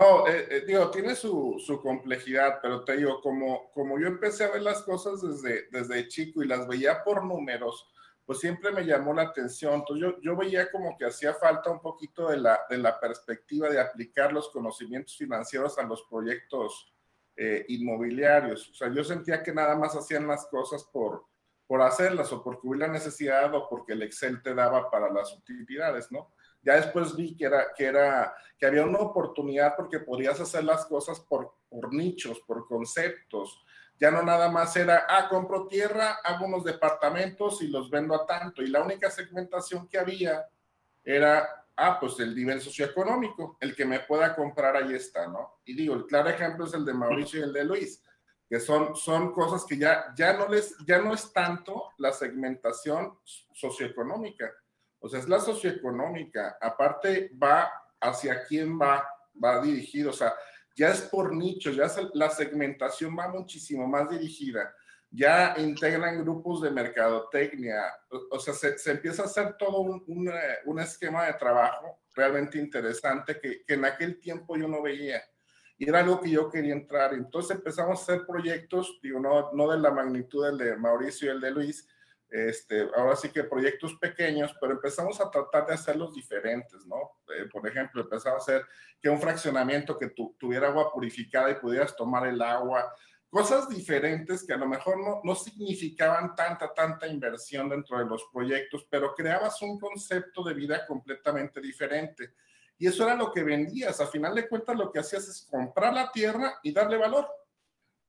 No, 0.00 0.26
eh, 0.26 0.46
eh, 0.50 0.64
digo, 0.66 0.90
tiene 0.90 1.14
su, 1.14 1.62
su, 1.64 1.80
complejidad, 1.80 2.60
pero 2.62 2.84
te 2.84 2.96
digo, 2.96 3.20
como, 3.20 3.70
como 3.72 4.00
yo 4.00 4.06
empecé 4.06 4.44
a 4.44 4.50
ver 4.50 4.62
las 4.62 4.82
cosas 4.82 5.20
desde, 5.20 5.68
desde 5.70 6.08
chico 6.08 6.42
y 6.42 6.48
las 6.48 6.66
veía 6.66 7.04
por 7.04 7.24
números, 7.24 7.86
pues 8.24 8.40
siempre 8.40 8.70
me 8.70 8.84
llamó 8.84 9.12
la 9.12 9.22
atención. 9.22 9.74
Entonces 9.74 10.02
yo, 10.02 10.20
yo 10.20 10.36
veía 10.36 10.70
como 10.70 10.96
que 10.96 11.06
hacía 11.06 11.34
falta 11.34 11.70
un 11.70 11.80
poquito 11.80 12.28
de 12.28 12.38
la, 12.38 12.60
de 12.68 12.78
la 12.78 12.98
perspectiva 12.98 13.68
de 13.68 13.80
aplicar 13.80 14.32
los 14.32 14.50
conocimientos 14.50 15.16
financieros 15.16 15.78
a 15.78 15.82
los 15.82 16.02
proyectos 16.04 16.92
eh, 17.36 17.64
inmobiliarios. 17.68 18.70
O 18.70 18.74
sea, 18.74 18.92
yo 18.92 19.02
sentía 19.02 19.42
que 19.42 19.52
nada 19.52 19.74
más 19.74 19.96
hacían 19.96 20.26
las 20.26 20.46
cosas 20.46 20.84
por, 20.84 21.26
por 21.66 21.80
hacerlas 21.80 22.32
o 22.32 22.42
porque 22.42 22.66
hubiera 22.68 22.86
la 22.86 22.92
necesidad 22.92 23.54
o 23.54 23.68
porque 23.68 23.94
el 23.94 24.02
Excel 24.02 24.42
te 24.42 24.54
daba 24.54 24.90
para 24.90 25.10
las 25.10 25.32
utilidades, 25.32 26.12
¿no? 26.12 26.34
Ya 26.60 26.76
después 26.76 27.16
vi 27.16 27.34
que, 27.36 27.46
era, 27.46 27.72
que, 27.74 27.86
era, 27.86 28.36
que 28.56 28.66
había 28.66 28.84
una 28.84 28.98
oportunidad 28.98 29.74
porque 29.76 29.98
podías 29.98 30.38
hacer 30.38 30.62
las 30.64 30.86
cosas 30.86 31.18
por, 31.20 31.54
por 31.68 31.92
nichos, 31.92 32.38
por 32.46 32.68
conceptos, 32.68 33.64
ya 33.98 34.10
no 34.10 34.22
nada 34.22 34.50
más 34.50 34.74
era, 34.76 35.06
ah, 35.08 35.28
compro 35.28 35.68
tierra, 35.68 36.18
hago 36.24 36.46
unos 36.46 36.64
departamentos 36.64 37.62
y 37.62 37.68
los 37.68 37.90
vendo 37.90 38.14
a 38.14 38.26
tanto. 38.26 38.62
Y 38.62 38.66
la 38.66 38.82
única 38.82 39.10
segmentación 39.10 39.88
que 39.88 39.98
había 39.98 40.44
era, 41.04 41.66
ah, 41.76 41.98
pues 42.00 42.18
el 42.20 42.34
nivel 42.34 42.60
socioeconómico, 42.60 43.56
el 43.60 43.76
que 43.76 43.84
me 43.84 44.00
pueda 44.00 44.34
comprar, 44.34 44.76
ahí 44.76 44.94
está, 44.94 45.28
¿no? 45.28 45.60
Y 45.64 45.74
digo, 45.74 45.94
el 45.94 46.06
claro 46.06 46.30
ejemplo 46.30 46.64
es 46.64 46.74
el 46.74 46.84
de 46.84 46.94
Mauricio 46.94 47.40
y 47.40 47.42
el 47.44 47.52
de 47.52 47.64
Luis, 47.64 48.02
que 48.48 48.58
son, 48.60 48.96
son 48.96 49.32
cosas 49.32 49.64
que 49.64 49.78
ya, 49.78 50.12
ya, 50.16 50.32
no 50.32 50.48
les, 50.48 50.76
ya 50.86 50.98
no 50.98 51.14
es 51.14 51.32
tanto 51.32 51.90
la 51.98 52.12
segmentación 52.12 53.18
socioeconómica. 53.52 54.52
O 54.98 55.08
sea, 55.08 55.20
es 55.20 55.28
la 55.28 55.40
socioeconómica. 55.40 56.58
Aparte, 56.60 57.30
va 57.40 57.72
hacia 58.00 58.44
quién 58.44 58.80
va, 58.80 59.08
va 59.42 59.60
dirigido. 59.60 60.10
O 60.10 60.12
sea, 60.12 60.34
ya 60.76 60.90
es 60.90 61.02
por 61.02 61.34
nichos, 61.34 61.76
ya 61.76 61.90
la 62.14 62.30
segmentación 62.30 63.16
va 63.18 63.28
muchísimo 63.28 63.86
más 63.86 64.08
dirigida, 64.10 64.74
ya 65.10 65.54
integran 65.58 66.22
grupos 66.22 66.62
de 66.62 66.70
mercadotecnia, 66.70 67.82
o, 68.30 68.38
sea, 68.38 68.54
se, 68.54 68.90
empieza 68.90 69.22
a 69.22 69.26
hacer 69.26 69.56
todo 69.58 69.80
un, 69.80 70.28
eh, 70.28 70.58
un, 70.64 70.80
esquema 70.80 71.26
de 71.26 71.34
trabajo 71.34 72.00
realmente 72.14 72.58
interesante 72.58 73.38
que, 73.38 73.62
que, 73.64 73.74
en 73.74 73.84
aquel 73.84 74.18
tiempo 74.18 74.56
yo 74.56 74.66
no 74.68 74.82
veía. 74.82 75.22
Y 75.76 75.88
era 75.88 76.00
algo 76.00 76.20
que 76.20 76.30
yo 76.30 76.48
quería 76.48 76.74
entrar. 76.74 77.12
Entonces 77.12 77.56
empezamos 77.56 77.98
a 77.98 78.02
hacer 78.02 78.26
proyectos, 78.26 79.00
digo, 79.02 79.18
no, 79.18 79.52
no 79.52 79.70
de 79.70 79.78
la 79.78 79.90
magnitud 79.90 80.46
del 80.46 80.58
de 80.58 80.76
Mauricio 80.76 81.28
y 81.28 81.34
el 81.34 81.40
de 81.40 81.50
Luis, 81.50 81.88
este, 82.32 82.88
ahora 82.96 83.14
sí 83.14 83.28
que 83.28 83.44
proyectos 83.44 83.94
pequeños, 84.00 84.56
pero 84.58 84.72
empezamos 84.72 85.20
a 85.20 85.30
tratar 85.30 85.66
de 85.66 85.74
hacerlos 85.74 86.14
diferentes, 86.14 86.86
¿no? 86.86 87.18
Eh, 87.36 87.46
por 87.52 87.68
ejemplo, 87.68 88.00
empezamos 88.00 88.40
a 88.40 88.42
hacer 88.42 88.66
que 89.00 89.10
un 89.10 89.20
fraccionamiento 89.20 89.98
que 89.98 90.14
tuviera 90.38 90.68
agua 90.68 90.90
purificada 90.90 91.50
y 91.50 91.56
pudieras 91.56 91.94
tomar 91.94 92.26
el 92.26 92.40
agua, 92.40 92.90
cosas 93.28 93.68
diferentes 93.68 94.46
que 94.46 94.54
a 94.54 94.56
lo 94.56 94.66
mejor 94.66 94.98
no, 94.98 95.20
no 95.22 95.34
significaban 95.34 96.34
tanta, 96.34 96.72
tanta 96.72 97.06
inversión 97.06 97.68
dentro 97.68 97.98
de 97.98 98.06
los 98.06 98.24
proyectos, 98.32 98.86
pero 98.88 99.14
creabas 99.14 99.60
un 99.60 99.78
concepto 99.78 100.42
de 100.42 100.54
vida 100.54 100.86
completamente 100.86 101.60
diferente. 101.60 102.32
Y 102.78 102.86
eso 102.86 103.04
era 103.04 103.14
lo 103.14 103.30
que 103.30 103.42
vendías. 103.42 104.00
A 104.00 104.06
final 104.06 104.34
de 104.34 104.48
cuentas, 104.48 104.76
lo 104.76 104.90
que 104.90 105.00
hacías 105.00 105.28
es 105.28 105.46
comprar 105.50 105.92
la 105.92 106.10
tierra 106.10 106.58
y 106.62 106.72
darle 106.72 106.96
valor. 106.96 107.28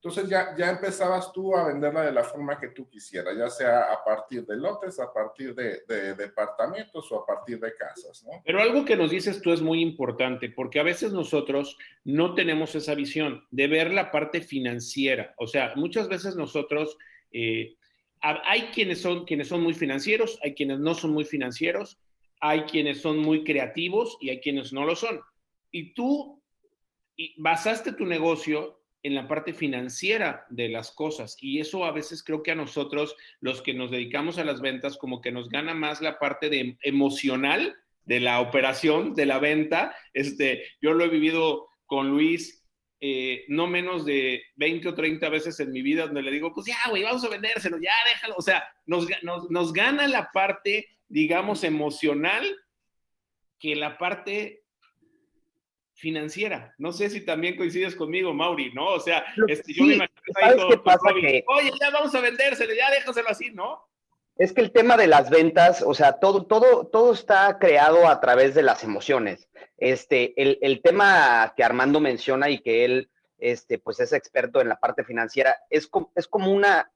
Entonces 0.04 0.30
ya, 0.30 0.54
ya 0.58 0.70
empezabas 0.70 1.32
tú 1.32 1.56
a 1.56 1.66
venderla 1.66 2.02
de 2.02 2.12
la 2.12 2.26
forma 2.26 2.60
que 2.60 2.68
tú 2.68 2.90
quisieras, 2.90 3.38
ya 3.38 3.50
sea 3.50 3.84
a 3.84 4.04
partir 4.04 4.46
de 4.46 4.58
lotes, 4.58 5.00
a 5.00 5.14
partir 5.14 5.56
de, 5.56 5.82
departamentos 6.16 7.10
o 7.10 7.22
a 7.22 7.26
partir 7.26 7.58
de 7.58 7.74
casas. 7.74 8.26
Pero 8.44 8.62
algo 8.62 8.84
que 8.84 8.98
nos 8.98 9.12
dices 9.12 9.42
tú 9.42 9.54
es 9.54 9.62
muy 9.62 9.80
importante, 9.80 10.50
porque 10.50 10.82
a 10.82 10.84
veces 10.84 11.14
nosotros 11.14 11.78
no 12.04 12.36
tenemos 12.36 12.76
esa 12.76 12.96
visión 12.96 13.46
de 13.50 13.68
ver 13.68 13.94
la 13.94 14.12
parte 14.12 14.42
financiera. 14.42 15.34
O 15.38 15.48
sea, 15.48 15.72
muchas 15.78 16.10
veces 16.10 16.36
nosotros, 16.36 16.98
eh, 17.32 17.78
hay 18.20 18.64
quienes 18.74 19.00
son, 19.00 19.24
quienes 19.24 19.48
son 19.48 19.64
muy 19.64 19.74
financieros, 19.74 20.38
hay 20.44 20.54
quienes 20.54 20.80
no 20.80 20.96
son 20.96 21.12
muy 21.12 21.24
financieros, 21.24 21.98
hay 22.42 22.64
quienes 22.64 23.00
son 23.00 23.20
muy 23.20 23.46
creativos 23.46 24.18
y 24.20 24.32
hay 24.32 24.42
quienes 24.42 24.74
no 24.74 24.84
lo 24.84 24.98
son. 24.98 25.22
Y 25.72 25.94
tú 25.94 26.44
basaste 27.38 27.94
tu 27.94 28.06
negocio 28.06 28.83
en 29.04 29.16
la 29.16 29.28
parte 29.28 29.54
financiera 29.54 30.46
de 30.50 30.70
las 30.70 30.92
cosas. 30.92 31.38
Y 31.40 31.60
eso 31.60 31.86
a 31.86 31.92
veces 31.92 32.24
creo 32.24 32.42
que 32.42 32.52
a 32.52 32.56
nosotros, 32.56 33.16
los 33.42 33.62
que 33.62 33.74
nos 33.74 33.92
dedicamos 33.92 34.38
a 34.38 34.46
las 34.46 34.62
ventas, 34.62 34.98
como 34.98 35.22
que 35.22 35.32
nos 35.32 35.50
gana 35.50 35.74
más 35.74 36.02
la 36.02 36.18
parte 36.20 36.50
de 36.50 36.78
emocional 36.82 37.76
de 38.06 38.20
la 38.20 38.40
operación, 38.40 39.14
de 39.14 39.26
la 39.26 39.40
venta. 39.40 39.96
Este, 40.14 40.64
yo 40.82 40.94
lo 40.94 41.04
he 41.04 41.10
vivido 41.10 41.68
con 41.86 42.10
Luis 42.10 42.64
eh, 43.06 43.44
no 43.50 43.68
menos 43.68 44.06
de 44.06 44.44
20 44.56 44.88
o 44.88 44.94
30 44.94 45.28
veces 45.28 45.60
en 45.60 45.74
mi 45.74 45.82
vida 45.82 46.06
donde 46.06 46.22
le 46.22 46.32
digo, 46.32 46.54
pues 46.54 46.68
ya, 46.68 46.78
güey, 46.90 47.04
vamos 47.04 47.22
a 47.26 47.30
vendérselo, 47.30 47.78
ya 47.78 47.92
déjalo. 48.08 48.36
O 48.38 48.42
sea, 48.42 48.64
nos, 48.86 49.08
nos, 49.24 49.52
nos 49.52 49.74
gana 49.74 50.08
la 50.08 50.32
parte, 50.32 50.88
digamos, 51.10 51.66
emocional 51.66 52.46
que 53.60 53.76
la 53.76 53.98
parte 53.98 54.63
financiera. 56.04 56.76
No 56.78 56.92
sé 56.92 57.10
si 57.10 57.22
también 57.22 57.56
coincides 57.56 57.96
conmigo, 57.96 58.34
Mauri, 58.34 58.74
¿no? 58.74 58.88
O 58.88 59.00
sea, 59.00 59.24
este, 59.48 59.74
yo 59.74 59.86
me 59.86 59.94
imagino 59.94 60.22
¿sabes 60.38 60.80
pasa 60.84 61.14
que, 61.14 61.46
oye, 61.48 61.72
ya 61.80 61.92
vamos 61.92 62.14
a 62.14 62.20
vendérselo, 62.20 62.74
ya 62.74 62.92
déjaselo 62.92 63.30
así, 63.30 63.52
¿no? 63.52 63.88
Es 64.36 64.52
que 64.52 64.60
el 64.60 64.74
tema 64.74 64.98
de 64.98 65.08
las 65.08 65.30
ventas, 65.30 65.82
o 65.82 65.94
sea, 65.94 66.20
todo, 66.20 66.46
todo, 66.46 66.88
todo 66.88 67.14
está 67.14 67.58
creado 67.58 68.10
a 68.10 68.20
través 68.20 68.54
de 68.54 68.64
las 68.64 68.84
emociones. 68.84 69.48
Este, 69.78 70.34
el, 70.42 70.60
el 70.62 70.82
tema 70.82 71.54
que 71.56 71.64
Armando 71.64 72.02
menciona 72.02 72.50
y 72.50 72.60
que 72.60 72.84
él, 72.84 73.10
este, 73.38 73.80
pues 73.80 74.02
es 74.02 74.12
experto 74.12 74.60
en 74.60 74.68
la 74.68 74.82
parte 74.82 75.06
financiera, 75.06 75.56
es, 75.70 75.90
es 76.16 76.28
como 76.28 76.52
una 76.52 76.92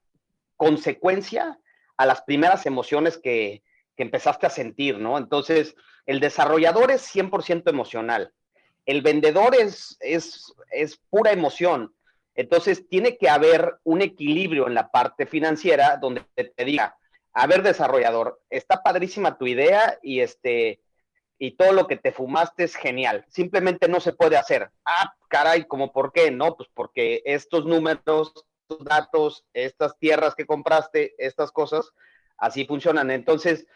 consecuencia 0.57 1.57
a 1.95 2.05
las 2.05 2.23
primeras 2.23 2.65
emociones 2.65 3.17
que, 3.17 3.63
que 3.95 4.03
empezaste 4.03 4.47
a 4.47 4.49
sentir, 4.49 4.99
¿no? 4.99 5.17
Entonces, 5.17 5.75
el 6.05 6.19
desarrollador 6.19 6.91
es 6.91 7.15
100% 7.15 7.69
emocional 7.69 8.33
el 8.87 9.01
vendedor 9.01 9.53
es, 9.53 9.97
es, 9.99 10.53
es 10.71 10.97
pura 11.09 11.31
emoción. 11.31 11.93
Entonces, 12.33 12.87
tiene 12.87 13.17
que 13.17 13.29
haber 13.29 13.75
un 13.83 14.01
equilibrio 14.01 14.67
en 14.67 14.73
la 14.73 14.89
parte 14.89 15.25
financiera 15.25 15.97
donde 15.97 16.23
te 16.33 16.65
diga, 16.65 16.97
a 17.33 17.45
ver, 17.47 17.61
desarrollador, 17.61 18.39
está 18.49 18.81
padrísima 18.81 19.37
tu 19.37 19.45
idea 19.45 19.99
y 20.01 20.21
este 20.21 20.81
y 21.39 21.51
todo 21.51 21.71
lo 21.71 21.85
que 21.85 21.97
te 21.97 22.11
fumaste 22.11 22.63
es 22.63 22.75
genial. 22.75 23.23
Simplemente 23.29 23.87
no 23.87 23.99
se 23.99 24.13
puede 24.13 24.37
hacer. 24.37 24.71
Ah, 24.85 25.13
caray, 25.27 25.65
¿cómo 25.65 25.91
por 25.91 26.11
qué? 26.11 26.31
No, 26.31 26.55
pues 26.55 26.67
porque 26.73 27.21
estos 27.25 27.65
números, 27.65 28.33
estos 28.63 28.83
datos, 28.83 29.45
estas 29.53 29.99
tierras 29.99 30.33
que 30.33 30.47
compraste, 30.47 31.13
estas 31.19 31.51
cosas, 31.51 31.91
así 32.37 32.65
funcionan. 32.65 33.11
Entonces, 33.11 33.67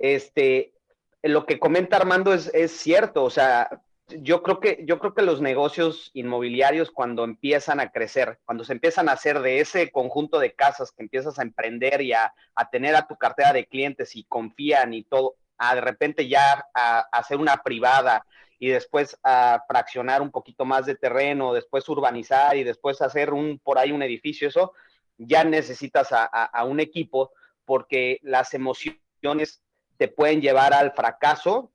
este, 0.00 0.74
lo 1.22 1.46
que 1.46 1.60
comenta 1.60 1.96
Armando 1.96 2.34
es, 2.34 2.50
es 2.52 2.72
cierto. 2.72 3.22
O 3.22 3.30
sea, 3.30 3.80
yo 4.22 4.42
creo 4.42 4.60
que 4.60 4.84
yo 4.86 4.98
creo 4.98 5.14
que 5.14 5.22
los 5.22 5.40
negocios 5.40 6.10
inmobiliarios 6.14 6.90
cuando 6.90 7.24
empiezan 7.24 7.80
a 7.80 7.90
crecer, 7.90 8.38
cuando 8.44 8.64
se 8.64 8.72
empiezan 8.72 9.08
a 9.08 9.12
hacer 9.12 9.40
de 9.40 9.60
ese 9.60 9.90
conjunto 9.90 10.38
de 10.38 10.54
casas 10.54 10.92
que 10.92 11.02
empiezas 11.02 11.38
a 11.38 11.42
emprender 11.42 12.00
y 12.02 12.12
a, 12.12 12.32
tener 12.70 12.94
a 12.96 13.06
tu 13.06 13.16
cartera 13.16 13.52
de 13.52 13.66
clientes 13.66 14.16
y 14.16 14.24
confían 14.24 14.94
y 14.94 15.04
todo, 15.04 15.36
a 15.58 15.74
de 15.74 15.80
repente 15.80 16.28
ya 16.28 16.66
a, 16.74 17.00
hacer 17.12 17.38
una 17.38 17.62
privada 17.62 18.26
y 18.58 18.68
después 18.68 19.18
a 19.22 19.62
fraccionar 19.68 20.22
un 20.22 20.30
poquito 20.30 20.64
más 20.64 20.86
de 20.86 20.94
terreno, 20.94 21.52
después 21.52 21.88
urbanizar 21.88 22.56
y 22.56 22.64
después 22.64 23.02
hacer 23.02 23.32
un 23.32 23.58
por 23.58 23.78
ahí 23.78 23.92
un 23.92 24.02
edificio, 24.02 24.48
eso 24.48 24.72
ya 25.18 25.44
necesitas 25.44 26.12
a, 26.12 26.24
a 26.24 26.64
un 26.64 26.80
equipo 26.80 27.32
porque 27.64 28.18
las 28.22 28.54
emociones 28.54 29.62
te 29.96 30.08
pueden 30.08 30.40
llevar 30.40 30.74
al 30.74 30.92
fracaso 30.92 31.70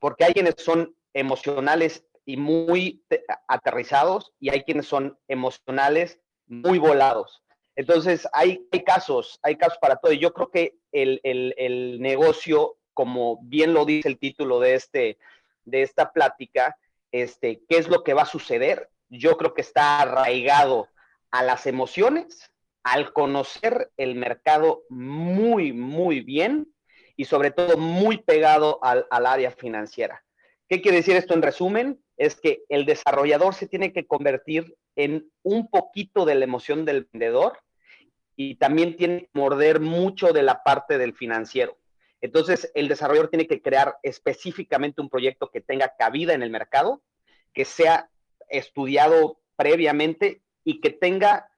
porque 0.00 0.24
hay 0.24 0.32
quienes 0.32 0.54
son 0.58 0.95
emocionales 1.16 2.04
y 2.26 2.36
muy 2.36 3.02
aterrizados 3.48 4.32
y 4.38 4.50
hay 4.50 4.64
quienes 4.64 4.86
son 4.86 5.18
emocionales 5.28 6.20
muy 6.46 6.78
volados. 6.78 7.42
Entonces, 7.74 8.28
hay, 8.32 8.68
casos, 8.84 9.38
hay 9.42 9.56
casos 9.56 9.78
para 9.80 9.96
todo. 9.96 10.12
Y 10.12 10.18
yo 10.18 10.32
creo 10.32 10.50
que 10.50 10.76
el, 10.92 12.00
negocio, 12.00 12.76
como 12.92 13.38
bien 13.42 13.72
lo 13.72 13.84
dice 13.84 14.08
el 14.08 14.18
título 14.18 14.60
de, 14.60 14.74
este, 14.74 15.18
de 15.64 15.82
esta 15.82 16.12
plática, 16.12 16.76
este, 17.12 17.62
¿qué 17.68 17.78
es 17.78 17.88
lo 17.88 18.04
que 18.04 18.14
va 18.14 18.22
a 18.22 18.26
suceder? 18.26 18.90
Yo 19.08 19.36
creo 19.38 19.54
que 19.54 19.62
está 19.62 20.00
arraigado 20.00 20.88
a 21.30 21.42
las 21.42 21.66
emociones, 21.66 22.50
al 22.82 23.12
conocer 23.12 23.90
el 23.96 24.16
mercado 24.16 24.82
muy, 24.90 25.72
muy 25.72 26.20
bien 26.20 26.68
y 27.16 27.24
sobre 27.24 27.50
todo 27.50 27.78
muy 27.78 28.18
pegado 28.18 28.78
al, 28.82 29.06
al 29.10 29.26
área 29.26 29.50
financiera. 29.50 30.25
¿Qué 30.68 30.82
quiere 30.82 30.98
decir 30.98 31.16
esto 31.16 31.34
en 31.34 31.42
resumen? 31.42 32.02
Es 32.16 32.40
que 32.40 32.64
el 32.68 32.86
desarrollador 32.86 33.54
se 33.54 33.68
tiene 33.68 33.92
que 33.92 34.06
convertir 34.06 34.76
en 34.96 35.30
un 35.42 35.68
poquito 35.68 36.24
de 36.24 36.34
la 36.34 36.44
emoción 36.44 36.84
del 36.84 37.08
vendedor 37.12 37.58
y 38.34 38.56
también 38.56 38.96
tiene 38.96 39.20
que 39.22 39.30
morder 39.32 39.80
mucho 39.80 40.32
de 40.32 40.42
la 40.42 40.62
parte 40.64 40.98
del 40.98 41.14
financiero. 41.14 41.78
Entonces, 42.20 42.70
el 42.74 42.88
desarrollador 42.88 43.28
tiene 43.28 43.46
que 43.46 43.62
crear 43.62 43.96
específicamente 44.02 45.00
un 45.00 45.08
proyecto 45.08 45.50
que 45.50 45.60
tenga 45.60 45.94
cabida 45.96 46.34
en 46.34 46.42
el 46.42 46.50
mercado, 46.50 47.02
que 47.52 47.64
sea 47.64 48.10
estudiado 48.48 49.40
previamente 49.54 50.42
y 50.64 50.80
que 50.80 50.90
tenga 50.90 51.48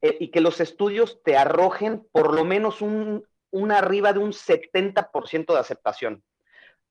eh, 0.00 0.16
y 0.20 0.30
que 0.30 0.40
los 0.40 0.60
estudios 0.60 1.22
te 1.22 1.36
arrojen 1.36 2.06
por 2.12 2.34
lo 2.34 2.44
menos 2.44 2.80
un, 2.80 3.26
un 3.50 3.72
arriba 3.72 4.12
de 4.12 4.20
un 4.20 4.32
70% 4.32 5.52
de 5.52 5.58
aceptación. 5.58 6.24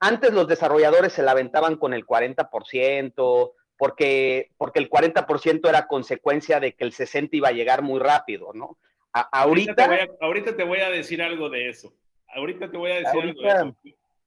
Antes 0.05 0.33
los 0.33 0.49
desarrolladores 0.49 1.13
se 1.13 1.23
la 1.23 1.31
aventaban 1.31 1.77
con 1.77 1.93
el 1.93 2.05
40%, 2.05 3.53
porque, 3.77 4.51
porque 4.57 4.79
el 4.79 4.89
40% 4.89 5.69
era 5.69 5.87
consecuencia 5.87 6.59
de 6.59 6.73
que 6.73 6.83
el 6.83 6.91
60% 6.91 7.29
iba 7.31 7.47
a 7.47 7.53
llegar 7.53 7.81
muy 7.83 8.01
rápido, 8.01 8.51
¿no? 8.53 8.77
ahorita... 9.13 10.09
Ahorita 10.19 10.57
te, 10.57 10.63
voy 10.65 10.79
a, 10.79 10.89
decir 10.89 11.21
algo 11.21 11.49
de 11.49 11.69
eso. 11.69 11.93
Ahorita 12.27 12.69
te 12.69 12.75
voy 12.75 12.91
a 12.91 12.95
decir 12.95 13.21
algo 13.21 13.41
de 13.41 13.47
eso. 13.47 13.77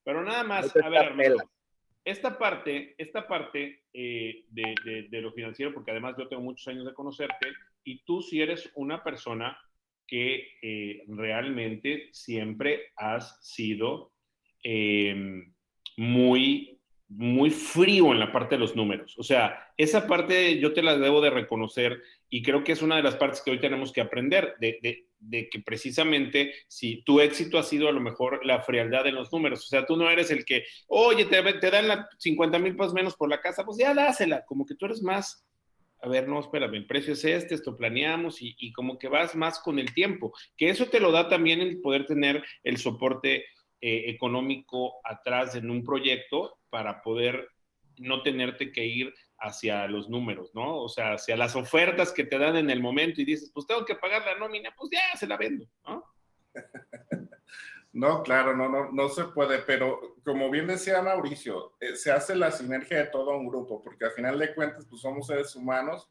Pero 0.02 0.24
nada 0.24 0.44
más, 0.44 0.74
a 0.76 0.88
ver, 0.88 1.12
esta 2.06 2.38
parte, 2.38 2.94
esta 2.96 3.28
parte 3.28 3.82
eh, 3.92 4.44
de, 4.48 5.20
lo 5.20 5.30
financiero, 5.32 5.74
porque 5.74 5.90
además 5.90 6.14
yo 6.16 6.26
tengo 6.26 6.40
muchos 6.40 6.66
años 6.68 6.86
de 6.86 6.94
conocerte, 6.94 7.48
y 7.84 8.02
tú 8.04 8.22
si 8.22 8.40
eres 8.40 8.70
una 8.76 9.04
persona 9.04 9.58
que 10.06 10.52
eh, 10.62 11.02
realmente 11.08 12.08
siempre 12.12 12.92
has 12.96 13.44
sido 13.44 14.12
em, 14.62 15.52
muy, 15.96 16.76
muy 17.08 17.50
frío 17.50 18.12
en 18.12 18.18
la 18.18 18.32
parte 18.32 18.56
de 18.56 18.60
los 18.60 18.74
números. 18.74 19.16
O 19.18 19.22
sea, 19.22 19.72
esa 19.76 20.06
parte 20.06 20.58
yo 20.58 20.72
te 20.72 20.82
la 20.82 20.98
debo 20.98 21.20
de 21.20 21.30
reconocer 21.30 22.02
y 22.28 22.42
creo 22.42 22.64
que 22.64 22.72
es 22.72 22.82
una 22.82 22.96
de 22.96 23.02
las 23.02 23.16
partes 23.16 23.42
que 23.42 23.50
hoy 23.50 23.60
tenemos 23.60 23.92
que 23.92 24.00
aprender, 24.00 24.54
de, 24.60 25.08
que 25.50 25.60
precisamente 25.60 26.52
si 26.68 27.02
tu 27.02 27.20
éxito 27.20 27.58
ha 27.58 27.62
sido 27.62 27.88
a 27.88 27.92
lo 27.92 28.00
mejor 28.00 28.44
la 28.44 28.62
frialdad 28.62 29.06
en 29.06 29.14
los 29.14 29.32
números, 29.32 29.64
o 29.64 29.68
sea, 29.68 29.86
tú 29.86 29.96
no 29.96 30.10
eres 30.10 30.30
el 30.30 30.44
que, 30.44 30.64
oye, 30.88 31.24
te, 31.26 31.42
te 31.54 31.70
dan 31.70 31.88
la 31.88 32.08
50 32.18 32.58
mil 32.58 32.76
pesos 32.76 32.94
menos 32.94 33.16
por 33.16 33.28
la 33.28 33.40
casa, 33.40 33.64
pues 33.64 33.78
ya 33.78 33.94
dásela, 33.94 34.44
como 34.44 34.66
que 34.66 34.74
tú 34.74 34.86
eres 34.86 35.02
más, 35.02 35.46
a 36.02 36.08
ver, 36.08 36.28
no, 36.28 36.40
espérame, 36.40 36.74
el 36.74 36.86
precio 36.86 37.14
es 37.14 37.24
este, 37.24 37.54
esto 37.54 37.76
planeamos 37.76 38.42
y, 38.42 38.54
y, 38.58 38.72
como 38.72 38.98
que 38.98 39.08
vas 39.08 39.34
más 39.34 39.58
con 39.60 39.78
el 39.78 39.94
tiempo, 39.94 40.32
que 40.56 40.68
eso 40.68 40.86
te 40.86 41.00
lo 41.00 41.10
da 41.12 41.28
también 41.28 41.60
el 41.60 41.80
poder 41.80 42.04
tener 42.06 42.44
el 42.62 42.76
soporte 42.76 43.46
eh, 43.88 44.10
económico 44.10 44.94
atrás 45.04 45.54
en 45.54 45.70
un 45.70 45.84
proyecto 45.84 46.58
para 46.70 47.02
poder 47.02 47.48
no 47.98 48.20
tenerte 48.24 48.72
que 48.72 48.84
ir 48.84 49.14
hacia 49.38 49.86
los 49.86 50.08
números, 50.08 50.50
¿no? 50.56 50.80
O 50.80 50.88
sea, 50.88 51.12
hacia 51.12 51.36
las 51.36 51.54
ofertas 51.54 52.10
que 52.10 52.24
te 52.24 52.36
dan 52.36 52.56
en 52.56 52.68
el 52.68 52.80
momento 52.80 53.20
y 53.20 53.24
dices, 53.24 53.48
pues 53.54 53.64
tengo 53.64 53.84
que 53.84 53.94
pagar 53.94 54.24
la 54.24 54.36
nómina, 54.40 54.74
pues 54.76 54.90
ya 54.90 55.16
se 55.16 55.28
la 55.28 55.36
vendo, 55.36 55.68
¿no? 55.86 56.04
No, 57.92 58.24
claro, 58.24 58.56
no, 58.56 58.68
no, 58.68 58.90
no 58.90 59.08
se 59.08 59.24
puede, 59.24 59.60
pero 59.60 60.16
como 60.22 60.50
bien 60.50 60.66
decía 60.66 61.00
Mauricio, 61.00 61.76
eh, 61.80 61.94
se 61.94 62.10
hace 62.10 62.34
la 62.34 62.50
sinergia 62.50 62.98
de 62.98 63.06
todo 63.06 63.38
un 63.38 63.46
grupo, 63.48 63.82
porque 63.82 64.04
al 64.04 64.10
final 64.10 64.38
de 64.38 64.52
cuentas, 64.52 64.84
pues 64.90 65.00
somos 65.00 65.28
seres 65.28 65.54
humanos 65.56 66.10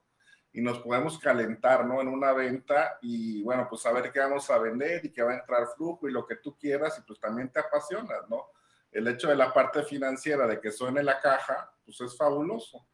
y 0.55 0.61
nos 0.61 0.79
podemos 0.79 1.19
calentar, 1.19 1.85
¿no? 1.85 1.99
En 1.99 2.07
una 2.07 2.31
venta 2.31 2.97
y 3.01 3.43
bueno, 3.43 3.67
pues 3.69 3.81
saber 3.81 4.09
qué 4.09 4.19
vamos 4.19 4.49
a 4.49 4.57
vender 4.57 5.05
y 5.05 5.11
que 5.11 5.21
va 5.21 5.33
a 5.33 5.39
entrar 5.39 5.67
flujo 5.75 6.07
y 6.07 6.13
lo 6.13 6.25
que 6.25 6.37
tú 6.37 6.57
quieras 6.57 6.97
y 6.97 7.01
pues 7.01 7.19
también 7.19 7.49
te 7.51 7.59
apasionas, 7.59 8.21
¿no? 8.29 8.51
El 8.89 9.05
hecho 9.09 9.27
de 9.27 9.35
la 9.35 9.51
parte 9.51 9.83
financiera, 9.83 10.47
de 10.47 10.61
que 10.61 10.71
suene 10.71 11.03
la 11.03 11.19
caja, 11.19 11.73
pues 11.83 11.99
es 11.99 12.15
fabuloso. 12.15 12.87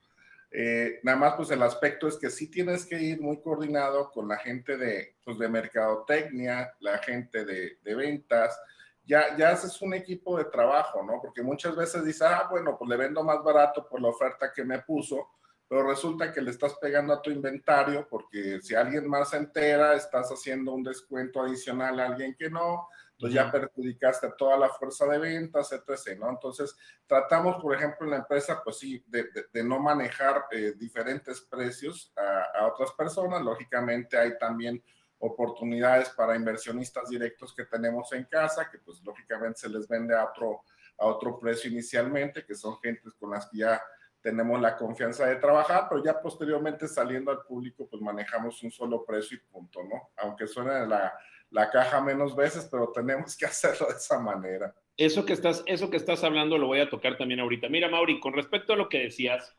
Eh, 0.49 1.01
nada 1.03 1.19
más, 1.19 1.33
pues 1.35 1.51
el 1.51 1.61
aspecto 1.61 2.07
es 2.07 2.17
que 2.17 2.31
sí 2.31 2.49
tienes 2.49 2.83
que 2.83 2.99
ir 2.99 3.21
muy 3.21 3.39
coordinado 3.39 4.09
con 4.09 4.27
la 4.27 4.37
gente 4.37 4.75
de, 4.75 5.17
pues, 5.23 5.37
de 5.37 5.47
mercadotecnia, 5.47 6.73
la 6.79 6.97
gente 6.97 7.45
de, 7.45 7.77
de 7.83 7.95
ventas, 7.95 8.59
ya, 9.05 9.37
ya 9.37 9.51
haces 9.51 9.79
un 9.83 9.93
equipo 9.93 10.35
de 10.35 10.45
trabajo, 10.45 11.03
¿no? 11.03 11.21
Porque 11.21 11.43
muchas 11.43 11.75
veces 11.75 12.03
dices, 12.03 12.23
ah, 12.23 12.47
bueno, 12.49 12.75
pues 12.75 12.89
le 12.89 12.97
vendo 12.97 13.23
más 13.23 13.43
barato 13.43 13.87
por 13.87 14.01
la 14.01 14.07
oferta 14.07 14.51
que 14.51 14.63
me 14.63 14.79
puso, 14.79 15.29
pero 15.71 15.87
resulta 15.87 16.33
que 16.33 16.41
le 16.41 16.51
estás 16.51 16.73
pegando 16.81 17.13
a 17.13 17.21
tu 17.21 17.29
inventario 17.29 18.05
porque 18.09 18.61
si 18.61 18.75
alguien 18.75 19.07
más 19.07 19.29
se 19.29 19.37
entera, 19.37 19.93
estás 19.93 20.29
haciendo 20.29 20.73
un 20.73 20.83
descuento 20.83 21.41
adicional 21.41 21.97
a 21.97 22.07
alguien 22.07 22.35
que 22.35 22.49
no, 22.49 22.89
entonces 23.13 23.35
ya 23.35 23.49
perjudicaste 23.49 24.27
a 24.27 24.35
toda 24.35 24.57
la 24.57 24.67
fuerza 24.67 25.05
de 25.05 25.17
ventas, 25.17 25.71
etc., 25.71 26.19
¿no? 26.19 26.29
Entonces, 26.29 26.75
tratamos, 27.07 27.55
por 27.61 27.73
ejemplo, 27.73 28.05
en 28.05 28.11
la 28.11 28.17
empresa, 28.17 28.59
pues 28.61 28.79
sí, 28.79 29.01
de, 29.07 29.29
de, 29.53 29.63
no 29.63 29.79
manejar 29.79 30.43
eh, 30.51 30.73
diferentes 30.75 31.39
precios 31.39 32.11
a, 32.17 32.59
a, 32.59 32.67
otras 32.67 32.91
personas. 32.91 33.41
Lógicamente 33.41 34.17
hay 34.17 34.37
también 34.37 34.83
oportunidades 35.19 36.09
para 36.09 36.35
inversionistas 36.35 37.07
directos 37.07 37.55
que 37.55 37.63
tenemos 37.63 38.11
en 38.11 38.25
casa, 38.25 38.69
que 38.69 38.79
pues 38.79 39.01
lógicamente 39.05 39.61
se 39.61 39.69
les 39.69 39.87
vende 39.87 40.17
a 40.17 40.25
otro, 40.25 40.63
a 40.97 41.05
otro 41.05 41.39
precio 41.39 41.71
inicialmente, 41.71 42.45
que 42.45 42.55
son 42.55 42.77
gentes 42.81 43.13
con 43.13 43.31
las 43.31 43.49
que 43.49 43.59
ya 43.59 43.81
tenemos 44.21 44.61
la 44.61 44.77
confianza 44.77 45.25
de 45.25 45.37
trabajar, 45.37 45.87
pero 45.89 46.03
ya 46.03 46.21
posteriormente 46.21 46.87
saliendo 46.87 47.31
al 47.31 47.43
público, 47.43 47.87
pues 47.89 48.01
manejamos 48.01 48.61
un 48.63 48.71
solo 48.71 49.03
precio 49.05 49.37
y 49.37 49.51
punto, 49.51 49.83
¿no? 49.83 50.11
Aunque 50.17 50.47
suene 50.47 50.85
la, 50.87 51.13
la 51.49 51.69
caja 51.69 52.01
menos 52.01 52.35
veces, 52.35 52.67
pero 52.71 52.91
tenemos 52.91 53.35
que 53.37 53.45
hacerlo 53.47 53.87
de 53.87 53.95
esa 53.95 54.19
manera. 54.19 54.73
Eso 54.97 55.25
que, 55.25 55.33
estás, 55.33 55.63
eso 55.65 55.89
que 55.89 55.97
estás 55.97 56.23
hablando 56.23 56.57
lo 56.57 56.67
voy 56.67 56.79
a 56.79 56.89
tocar 56.89 57.17
también 57.17 57.39
ahorita. 57.39 57.69
Mira, 57.69 57.89
Mauri, 57.89 58.19
con 58.19 58.33
respecto 58.33 58.73
a 58.73 58.75
lo 58.75 58.89
que 58.89 58.99
decías, 58.99 59.55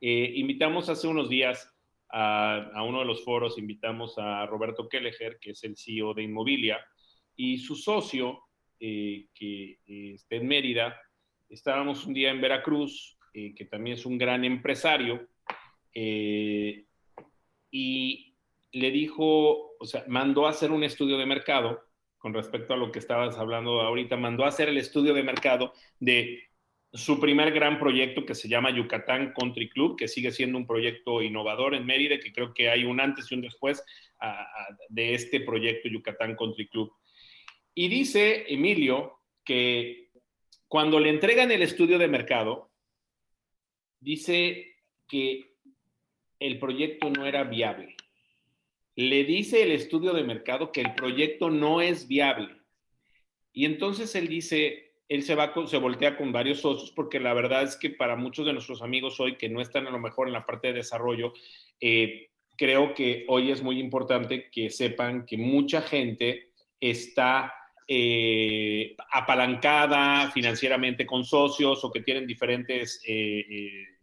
eh, 0.00 0.32
invitamos 0.36 0.88
hace 0.88 1.08
unos 1.08 1.28
días 1.28 1.72
a, 2.10 2.70
a, 2.74 2.82
uno 2.84 3.00
de 3.00 3.06
los 3.06 3.24
foros, 3.24 3.58
invitamos 3.58 4.14
a 4.18 4.46
Roberto 4.46 4.88
Kelleher, 4.88 5.38
que 5.40 5.50
es 5.50 5.64
el 5.64 5.76
CEO 5.76 6.14
de 6.14 6.22
Inmobilia, 6.22 6.78
y 7.34 7.58
su 7.58 7.74
socio, 7.74 8.44
eh, 8.78 9.28
que 9.34 9.78
eh, 9.86 10.14
está 10.14 10.36
en 10.36 10.46
Mérida. 10.46 11.00
Estábamos 11.48 12.06
un 12.06 12.14
día 12.14 12.30
en 12.30 12.40
Veracruz 12.40 13.18
eh, 13.34 13.54
que 13.54 13.64
también 13.64 13.96
es 13.96 14.06
un 14.06 14.16
gran 14.16 14.44
empresario, 14.44 15.28
eh, 15.92 16.84
y 17.70 18.36
le 18.72 18.90
dijo, 18.90 19.76
o 19.78 19.84
sea, 19.84 20.04
mandó 20.08 20.46
a 20.46 20.50
hacer 20.50 20.70
un 20.70 20.84
estudio 20.84 21.18
de 21.18 21.26
mercado 21.26 21.82
con 22.18 22.32
respecto 22.32 22.72
a 22.72 22.76
lo 22.76 22.90
que 22.90 23.00
estabas 23.00 23.36
hablando 23.36 23.80
ahorita, 23.80 24.16
mandó 24.16 24.44
a 24.44 24.48
hacer 24.48 24.68
el 24.68 24.78
estudio 24.78 25.12
de 25.12 25.22
mercado 25.22 25.72
de 26.00 26.44
su 26.92 27.20
primer 27.20 27.52
gran 27.52 27.78
proyecto 27.78 28.24
que 28.24 28.36
se 28.36 28.48
llama 28.48 28.70
Yucatán 28.70 29.34
Country 29.36 29.68
Club, 29.68 29.96
que 29.98 30.06
sigue 30.06 30.30
siendo 30.30 30.56
un 30.56 30.66
proyecto 30.66 31.20
innovador 31.20 31.74
en 31.74 31.84
Mérida, 31.84 32.20
que 32.20 32.32
creo 32.32 32.54
que 32.54 32.70
hay 32.70 32.84
un 32.84 33.00
antes 33.00 33.30
y 33.30 33.34
un 33.34 33.42
después 33.42 33.84
de 34.88 35.14
este 35.14 35.40
proyecto 35.40 35.88
Yucatán 35.88 36.36
Country 36.36 36.68
Club. 36.68 36.92
Y 37.74 37.88
dice 37.88 38.44
Emilio 38.48 39.18
que 39.44 40.10
cuando 40.68 41.00
le 41.00 41.10
entregan 41.10 41.50
el 41.50 41.62
estudio 41.62 41.98
de 41.98 42.08
mercado, 42.08 42.70
dice 44.04 44.76
que 45.08 45.56
el 46.38 46.58
proyecto 46.58 47.10
no 47.10 47.26
era 47.26 47.44
viable. 47.44 47.96
Le 48.96 49.24
dice 49.24 49.62
el 49.62 49.72
estudio 49.72 50.12
de 50.12 50.22
mercado 50.22 50.70
que 50.70 50.82
el 50.82 50.94
proyecto 50.94 51.50
no 51.50 51.80
es 51.80 52.06
viable. 52.06 52.54
Y 53.52 53.64
entonces 53.64 54.14
él 54.14 54.28
dice, 54.28 54.92
él 55.08 55.22
se 55.22 55.34
va, 55.34 55.52
se 55.66 55.78
voltea 55.78 56.16
con 56.16 56.32
varios 56.32 56.60
socios 56.60 56.92
porque 56.92 57.18
la 57.18 57.32
verdad 57.32 57.62
es 57.62 57.76
que 57.76 57.90
para 57.90 58.14
muchos 58.14 58.46
de 58.46 58.52
nuestros 58.52 58.82
amigos 58.82 59.18
hoy 59.20 59.36
que 59.36 59.48
no 59.48 59.60
están 59.60 59.86
a 59.86 59.90
lo 59.90 59.98
mejor 59.98 60.26
en 60.28 60.34
la 60.34 60.46
parte 60.46 60.68
de 60.68 60.74
desarrollo, 60.74 61.32
eh, 61.80 62.28
creo 62.56 62.94
que 62.94 63.24
hoy 63.28 63.50
es 63.50 63.62
muy 63.62 63.80
importante 63.80 64.50
que 64.50 64.70
sepan 64.70 65.24
que 65.24 65.38
mucha 65.38 65.80
gente 65.82 66.50
está 66.78 67.54
eh, 67.88 68.94
apalancada 69.12 70.30
financieramente 70.30 71.06
con 71.06 71.24
socios 71.24 71.84
o 71.84 71.90
que 71.90 72.00
tienen 72.00 72.26
diferentes 72.26 73.02
eh, 73.06 73.93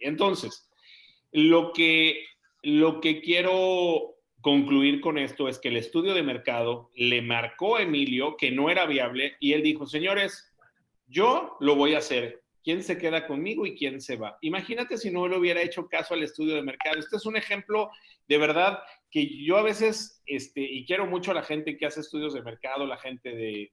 Entonces, 0.00 0.70
lo 1.32 1.72
que, 1.72 2.24
lo 2.62 3.00
que 3.00 3.20
quiero 3.20 4.16
concluir 4.40 5.00
con 5.00 5.18
esto 5.18 5.48
es 5.48 5.58
que 5.58 5.68
el 5.68 5.76
estudio 5.76 6.14
de 6.14 6.22
mercado 6.22 6.90
le 6.94 7.22
marcó 7.22 7.76
a 7.76 7.82
Emilio 7.82 8.36
que 8.36 8.50
no 8.50 8.70
era 8.70 8.86
viable 8.86 9.36
y 9.40 9.52
él 9.52 9.62
dijo, 9.62 9.86
señores, 9.86 10.54
yo 11.06 11.56
lo 11.60 11.76
voy 11.76 11.94
a 11.94 11.98
hacer. 11.98 12.39
¿Quién 12.62 12.82
se 12.82 12.98
queda 12.98 13.26
conmigo 13.26 13.66
y 13.66 13.74
quién 13.74 14.00
se 14.00 14.16
va? 14.16 14.36
Imagínate 14.42 14.98
si 14.98 15.10
no 15.10 15.26
le 15.26 15.38
hubiera 15.38 15.62
hecho 15.62 15.88
caso 15.88 16.14
al 16.14 16.22
estudio 16.22 16.54
de 16.54 16.62
mercado. 16.62 16.98
Este 16.98 17.16
es 17.16 17.26
un 17.26 17.36
ejemplo 17.36 17.90
de 18.28 18.38
verdad 18.38 18.80
que 19.10 19.44
yo 19.44 19.56
a 19.56 19.62
veces, 19.62 20.22
este, 20.26 20.60
y 20.60 20.84
quiero 20.84 21.06
mucho 21.06 21.30
a 21.30 21.34
la 21.34 21.42
gente 21.42 21.76
que 21.76 21.86
hace 21.86 22.00
estudios 22.00 22.34
de 22.34 22.42
mercado, 22.42 22.86
la 22.86 22.98
gente 22.98 23.30
de, 23.30 23.72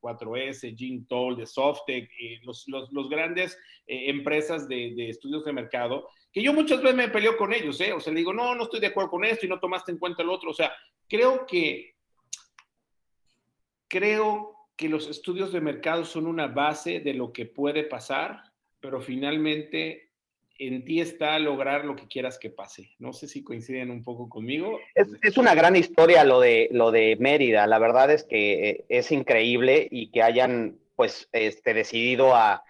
4S, 0.00 0.76
Jim 0.76 1.06
Toll, 1.06 1.36
de 1.36 1.44
Softec, 1.44 2.08
eh, 2.20 2.40
los, 2.44 2.64
grandes 3.10 3.58
eh, 3.86 4.08
empresas 4.08 4.68
de, 4.68 4.94
de, 4.94 5.10
estudios 5.10 5.44
de 5.44 5.52
mercado, 5.52 6.08
que 6.32 6.42
yo 6.42 6.52
muchas 6.52 6.80
veces 6.80 6.96
me 6.96 7.08
peleo 7.08 7.36
con 7.36 7.52
ellos, 7.52 7.80
¿eh? 7.80 7.92
O 7.92 8.00
sea, 8.00 8.12
le 8.12 8.20
digo, 8.20 8.32
no, 8.32 8.54
no 8.54 8.64
estoy 8.64 8.80
de 8.80 8.88
acuerdo 8.88 9.10
con 9.10 9.24
esto 9.24 9.44
y 9.44 9.48
no 9.48 9.58
tomaste 9.58 9.92
en 9.92 9.98
cuenta 9.98 10.22
el 10.22 10.30
otro. 10.30 10.50
O 10.50 10.54
sea, 10.54 10.72
creo 11.08 11.46
que, 11.46 11.94
creo 13.88 14.57
que 14.78 14.88
los 14.88 15.08
estudios 15.08 15.52
de 15.52 15.60
mercado 15.60 16.04
son 16.04 16.28
una 16.28 16.46
base 16.46 17.00
de 17.00 17.12
lo 17.12 17.32
que 17.32 17.46
puede 17.46 17.82
pasar, 17.82 18.44
pero 18.80 19.00
finalmente 19.00 20.12
en 20.56 20.84
ti 20.84 21.00
está 21.00 21.36
lograr 21.40 21.84
lo 21.84 21.96
que 21.96 22.06
quieras 22.06 22.38
que 22.38 22.50
pase. 22.50 22.94
No 23.00 23.12
sé 23.12 23.26
si 23.26 23.42
coinciden 23.42 23.90
un 23.90 24.04
poco 24.04 24.28
conmigo. 24.28 24.78
Es, 24.94 25.36
una 25.36 25.56
gran 25.56 25.74
historia 25.74 26.22
lo 26.22 26.38
de, 26.38 26.68
lo 26.70 26.92
de 26.92 27.16
Mérida. 27.18 27.66
La 27.66 27.80
verdad 27.80 28.12
es 28.12 28.22
que 28.22 28.70
eh, 28.70 28.84
es 28.88 29.10
increíble 29.10 29.88
y 29.90 30.12
que 30.12 30.22
hayan 30.22 30.78
pues 30.94 31.28
este, 31.32 31.74
decidido 31.74 32.36
a, 32.36 32.62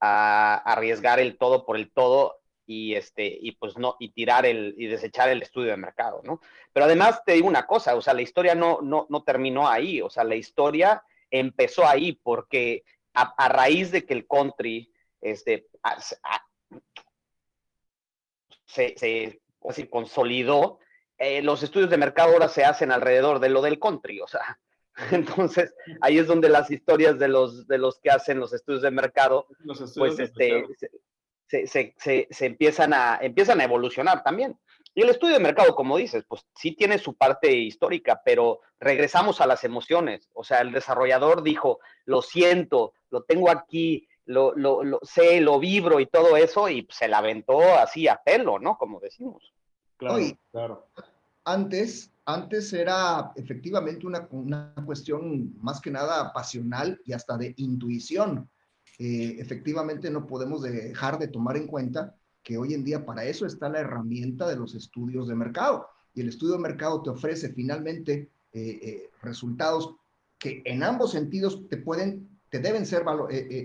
a 0.00 0.56
arriesgar 0.56 1.20
el 1.20 1.38
todo 1.38 1.64
por 1.64 1.76
el 1.76 1.92
todo 1.92 2.40
y 2.66 2.94
este 2.94 3.26
y 3.40 3.52
pues 3.52 3.78
no 3.78 3.96
y 4.00 4.10
tirar 4.10 4.46
el 4.46 4.74
y 4.76 4.86
desechar 4.86 5.28
el 5.28 5.42
estudio 5.42 5.70
de 5.70 5.76
mercado, 5.76 6.22
¿no? 6.24 6.40
Pero 6.72 6.86
además 6.86 7.22
te 7.24 7.32
digo 7.32 7.46
una 7.48 7.66
cosa, 7.66 7.94
o 7.96 8.02
sea, 8.02 8.14
la 8.14 8.22
historia 8.22 8.54
no 8.54 8.80
no 8.82 9.06
no 9.10 9.22
terminó 9.24 9.68
ahí, 9.68 10.00
o 10.00 10.08
sea, 10.08 10.22
la 10.22 10.36
historia 10.36 11.02
empezó 11.32 11.86
ahí 11.86 12.12
porque 12.12 12.84
a, 13.14 13.48
raíz 13.48 13.90
de 13.90 14.06
que 14.06 14.14
el 14.14 14.26
country 14.26 14.92
este 15.20 15.66
se, 18.66 18.94
se 18.96 19.90
consolidó, 19.90 20.78
eh, 21.18 21.42
los 21.42 21.62
estudios 21.62 21.90
de 21.90 21.98
mercado 21.98 22.32
ahora 22.32 22.48
se 22.48 22.64
hacen 22.64 22.90
alrededor 22.90 23.38
de 23.38 23.50
lo 23.50 23.60
del 23.60 23.78
country, 23.78 24.20
o 24.20 24.26
sea, 24.26 24.60
entonces 25.10 25.74
ahí 26.00 26.18
es 26.18 26.26
donde 26.26 26.48
las 26.48 26.70
historias 26.70 27.18
de 27.18 27.28
los 27.28 27.66
de 27.66 27.78
los 27.78 28.00
que 28.00 28.10
hacen 28.10 28.38
los 28.38 28.52
estudios 28.52 28.82
de 28.82 28.90
mercado, 28.90 29.46
pues 29.96 30.18
este 30.18 30.64
se, 31.52 32.28
empiezan, 32.40 32.94
a, 32.94 33.18
empiezan 33.20 33.60
a 33.60 33.64
evolucionar 33.64 34.22
también. 34.22 34.58
Y 34.94 35.02
el 35.02 35.08
estudio 35.08 35.34
de 35.34 35.40
mercado, 35.40 35.74
como 35.74 35.96
dices, 35.96 36.24
pues 36.28 36.44
sí 36.54 36.72
tiene 36.72 36.98
su 36.98 37.14
parte 37.14 37.50
histórica, 37.52 38.20
pero 38.24 38.60
regresamos 38.78 39.40
a 39.40 39.46
las 39.46 39.64
emociones. 39.64 40.28
O 40.34 40.44
sea, 40.44 40.60
el 40.60 40.72
desarrollador 40.72 41.42
dijo, 41.42 41.80
lo 42.04 42.20
siento, 42.20 42.92
lo 43.10 43.22
tengo 43.22 43.50
aquí, 43.50 44.06
lo, 44.26 44.54
lo, 44.54 45.00
sé, 45.02 45.40
lo 45.40 45.58
vibro 45.58 45.98
y 45.98 46.06
todo 46.06 46.36
eso, 46.36 46.68
y 46.68 46.86
se 46.90 47.08
la 47.08 47.18
aventó 47.18 47.60
así 47.78 48.06
a 48.06 48.20
pelo, 48.22 48.58
¿no? 48.58 48.76
Como 48.76 49.00
decimos. 49.00 49.52
Claro, 49.96 50.18
claro. 50.50 50.88
Antes, 51.44 52.12
antes 52.26 52.72
era 52.72 53.32
efectivamente 53.36 54.06
una, 54.06 54.28
una 54.30 54.74
cuestión 54.84 55.54
más 55.60 55.80
que 55.80 55.90
nada 55.90 56.32
pasional 56.32 57.00
y 57.04 57.14
hasta 57.14 57.36
de 57.36 57.54
intuición 57.56 58.48
eh, 58.98 59.36
efectivamente 59.40 60.10
no 60.10 60.26
podemos 60.26 60.62
dejar 60.62 61.18
de 61.18 61.28
tomar 61.28 61.56
en 61.56 61.66
cuenta 61.66 62.14
que 62.42 62.58
hoy 62.58 62.74
en 62.74 62.84
día 62.84 63.04
para 63.04 63.24
eso 63.24 63.46
está 63.46 63.68
la 63.68 63.80
herramienta 63.80 64.48
de 64.48 64.56
los 64.56 64.74
estudios 64.74 65.28
de 65.28 65.34
mercado. 65.34 65.86
Y 66.14 66.20
el 66.20 66.28
estudio 66.28 66.54
de 66.54 66.60
mercado 66.60 67.02
te 67.02 67.10
ofrece 67.10 67.52
finalmente 67.52 68.30
eh, 68.52 68.78
eh, 68.82 69.10
resultados 69.22 69.94
que 70.38 70.62
en 70.64 70.82
ambos 70.82 71.12
sentidos 71.12 71.62
te 71.68 71.76
pueden, 71.76 72.28
te 72.50 72.58
deben 72.58 72.84
ser 72.84 73.04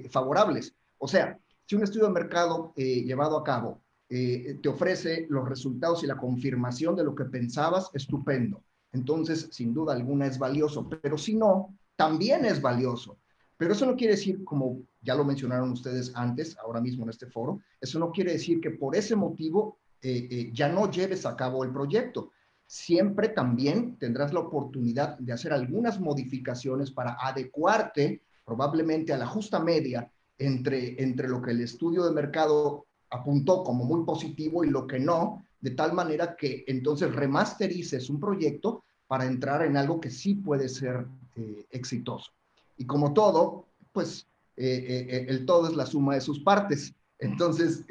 favorables. 0.10 0.76
O 1.00 1.08
sea, 1.08 1.40
si 1.66 1.76
un 1.76 1.84
estudio 1.84 2.06
de 2.06 2.14
mercado 2.14 2.74
llevado 2.76 3.38
a 3.38 3.44
cabo 3.44 3.82
te 4.08 4.70
ofrece 4.70 5.26
los 5.30 5.50
resultados 5.50 6.04
y 6.04 6.08
la 6.08 6.18
confirmación 6.18 6.96
de 6.96 7.04
lo 7.04 7.16
que 7.16 7.26
pensabas, 7.26 7.90
estupendo. 7.94 8.64
Entonces, 8.92 9.50
sin 9.52 9.74
duda 9.74 9.94
alguna 9.94 10.28
es 10.28 10.38
valioso, 10.38 10.88
pero 10.88 11.18
si 11.18 11.36
no, 11.36 11.76
también 11.96 12.46
es 12.46 12.62
valioso. 12.62 13.20
Pero 13.58 13.74
eso 13.74 13.86
no 13.86 13.96
quiere 13.96 14.14
decir, 14.14 14.44
como 14.44 14.84
ya 15.02 15.16
lo 15.16 15.26
mencionaron 15.26 15.72
ustedes 15.72 16.12
antes, 16.16 16.58
ahora 16.60 16.80
mismo 16.80 17.04
en 17.04 17.10
este 17.10 17.26
foro, 17.26 17.60
eso 17.82 17.98
no 17.98 18.12
quiere 18.12 18.34
decir 18.34 18.62
que 18.62 18.72
por 18.72 18.96
ese 18.96 19.16
motivo 19.16 19.80
eh, 20.02 20.28
eh, 20.30 20.52
ya 20.54 20.70
no 20.70 20.90
lleves 20.92 21.26
a 21.26 21.36
cabo 21.36 21.64
el 21.64 21.72
proyecto. 21.72 22.32
Siempre 22.68 23.30
también 23.30 23.98
tendrás 23.98 24.34
la 24.34 24.42
oportunidad 24.42 25.18
de 25.18 25.34
hacer 25.34 25.54
algunas 25.54 26.00
modificaciones 26.00 26.92
para 26.92 27.18
adecuarte 27.20 28.22
probablemente 28.46 29.12
a 29.12 29.18
la 29.18 29.26
justa 29.26 29.60
media 29.60 30.10
entre, 30.38 31.02
entre 31.02 31.28
lo 31.28 31.42
que 31.42 31.52
el 31.52 31.62
estudio 31.62 32.06
de 32.06 32.14
mercado 32.14 32.86
apuntó 33.10 33.64
como 33.64 33.86
muy 33.86 34.06
positivo 34.06 34.64
y 34.64 34.70
lo 34.70 34.86
que 34.86 35.00
no, 35.00 35.46
de 35.60 35.72
tal 35.72 35.94
manera 35.94 36.36
que 36.36 36.64
entonces 36.68 37.14
remasterices 37.16 38.10
un 38.10 38.20
proyecto 38.20 38.84
para 39.08 39.26
entrar 39.26 39.64
en 39.64 39.78
algo 39.78 40.00
que 40.00 40.12
sí 40.12 40.36
puede 40.36 40.70
ser 40.70 41.08
eh, 41.36 41.66
exitoso. 41.72 42.32
Y 42.78 42.86
como 42.86 43.14
todo, 43.14 43.68
pues 43.92 44.28
eh, 44.56 44.66
eh, 44.66 45.08
eh, 45.10 45.26
el 45.30 45.46
todo 45.46 45.68
es 45.68 45.76
la 45.76 45.86
suma 45.86 46.16
de 46.16 46.22
sus 46.22 46.40
partes. 46.40 46.94
Entonces, 47.20 47.84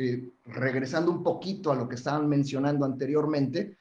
regresando 0.45 1.11
un 1.11 1.24
poquito 1.24 1.72
a 1.72 1.74
lo 1.74 1.89
que 1.89 1.97
estaban 1.97 2.28
mencionando 2.28 2.84
anteriormente, 2.84 3.76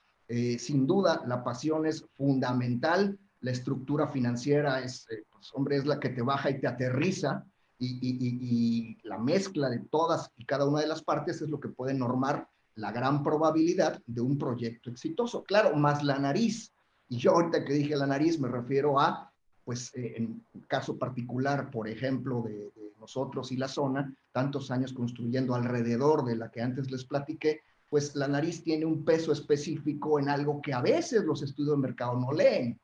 sin 0.57 0.87
duda 0.87 1.21
la 1.27 1.43
pasión 1.43 1.85
es 1.85 2.03
fundamental, 2.15 3.19
la 3.41 3.51
estructura 3.51 4.07
financiera 4.07 4.81
es, 4.81 5.05
pues, 5.31 5.51
hombre, 5.53 5.77
es 5.77 5.85
la 5.85 5.99
que 5.99 6.09
te 6.09 6.23
baja 6.23 6.49
y 6.49 6.59
te 6.59 6.65
aterriza, 6.65 7.45
y, 7.77 7.99
y, 8.01 8.97
la 9.03 9.19
mezcla 9.19 9.69
de 9.69 9.79
todas 9.79 10.31
y 10.37 10.45
cada 10.45 10.65
una 10.65 10.79
de 10.79 10.87
las 10.87 11.03
partes 11.03 11.41
es 11.41 11.49
lo 11.49 11.59
que 11.59 11.69
puede 11.69 11.93
normar 11.93 12.47
la 12.75 12.91
gran 12.91 13.21
probabilidad 13.21 14.01
de 14.07 14.21
un 14.21 14.37
proyecto 14.37 14.89
exitoso. 14.89 15.43
Claro, 15.43 15.75
más 15.75 16.03
la 16.03 16.17
nariz. 16.17 16.71
Y 17.07 17.17
yo 17.17 17.31
ahorita 17.31 17.63
que 17.63 17.73
dije 17.73 17.95
la 17.95 18.07
nariz 18.07 18.39
me 18.39 18.47
refiero 18.47 18.99
a 18.99 19.31
pues 19.65 19.91
eh, 19.95 20.13
en 20.17 20.41
caso 20.67 20.97
particular, 20.97 21.71
por 21.71 21.89
ejemplo, 21.89 22.43
de, 22.43 22.71
nosotros 22.99 23.51
y 23.51 23.57
la 23.57 23.67
zona, 23.67 24.11
tantos 24.31 24.71
años 24.71 24.91
construyendo 24.91 25.53
alrededor 25.53 26.25
de 26.25 26.35
la 26.35 26.49
que 26.49 26.61
antes 26.61 26.89
les 26.89 27.03
platiqué, 27.03 27.61
pues 27.87 28.15
la 28.15 28.27
nariz 28.27 28.63
tiene 28.63 28.85
un 28.85 29.05
peso 29.05 29.31
específico 29.31 30.19
en 30.19 30.27
algo 30.27 30.59
que 30.59 30.73
a 30.73 30.81
veces 30.81 31.23
los 31.23 31.43
estudios 31.43 31.75
de 31.75 31.87
mercado 31.87 32.19
no 32.19 32.31
leen. 32.31 32.79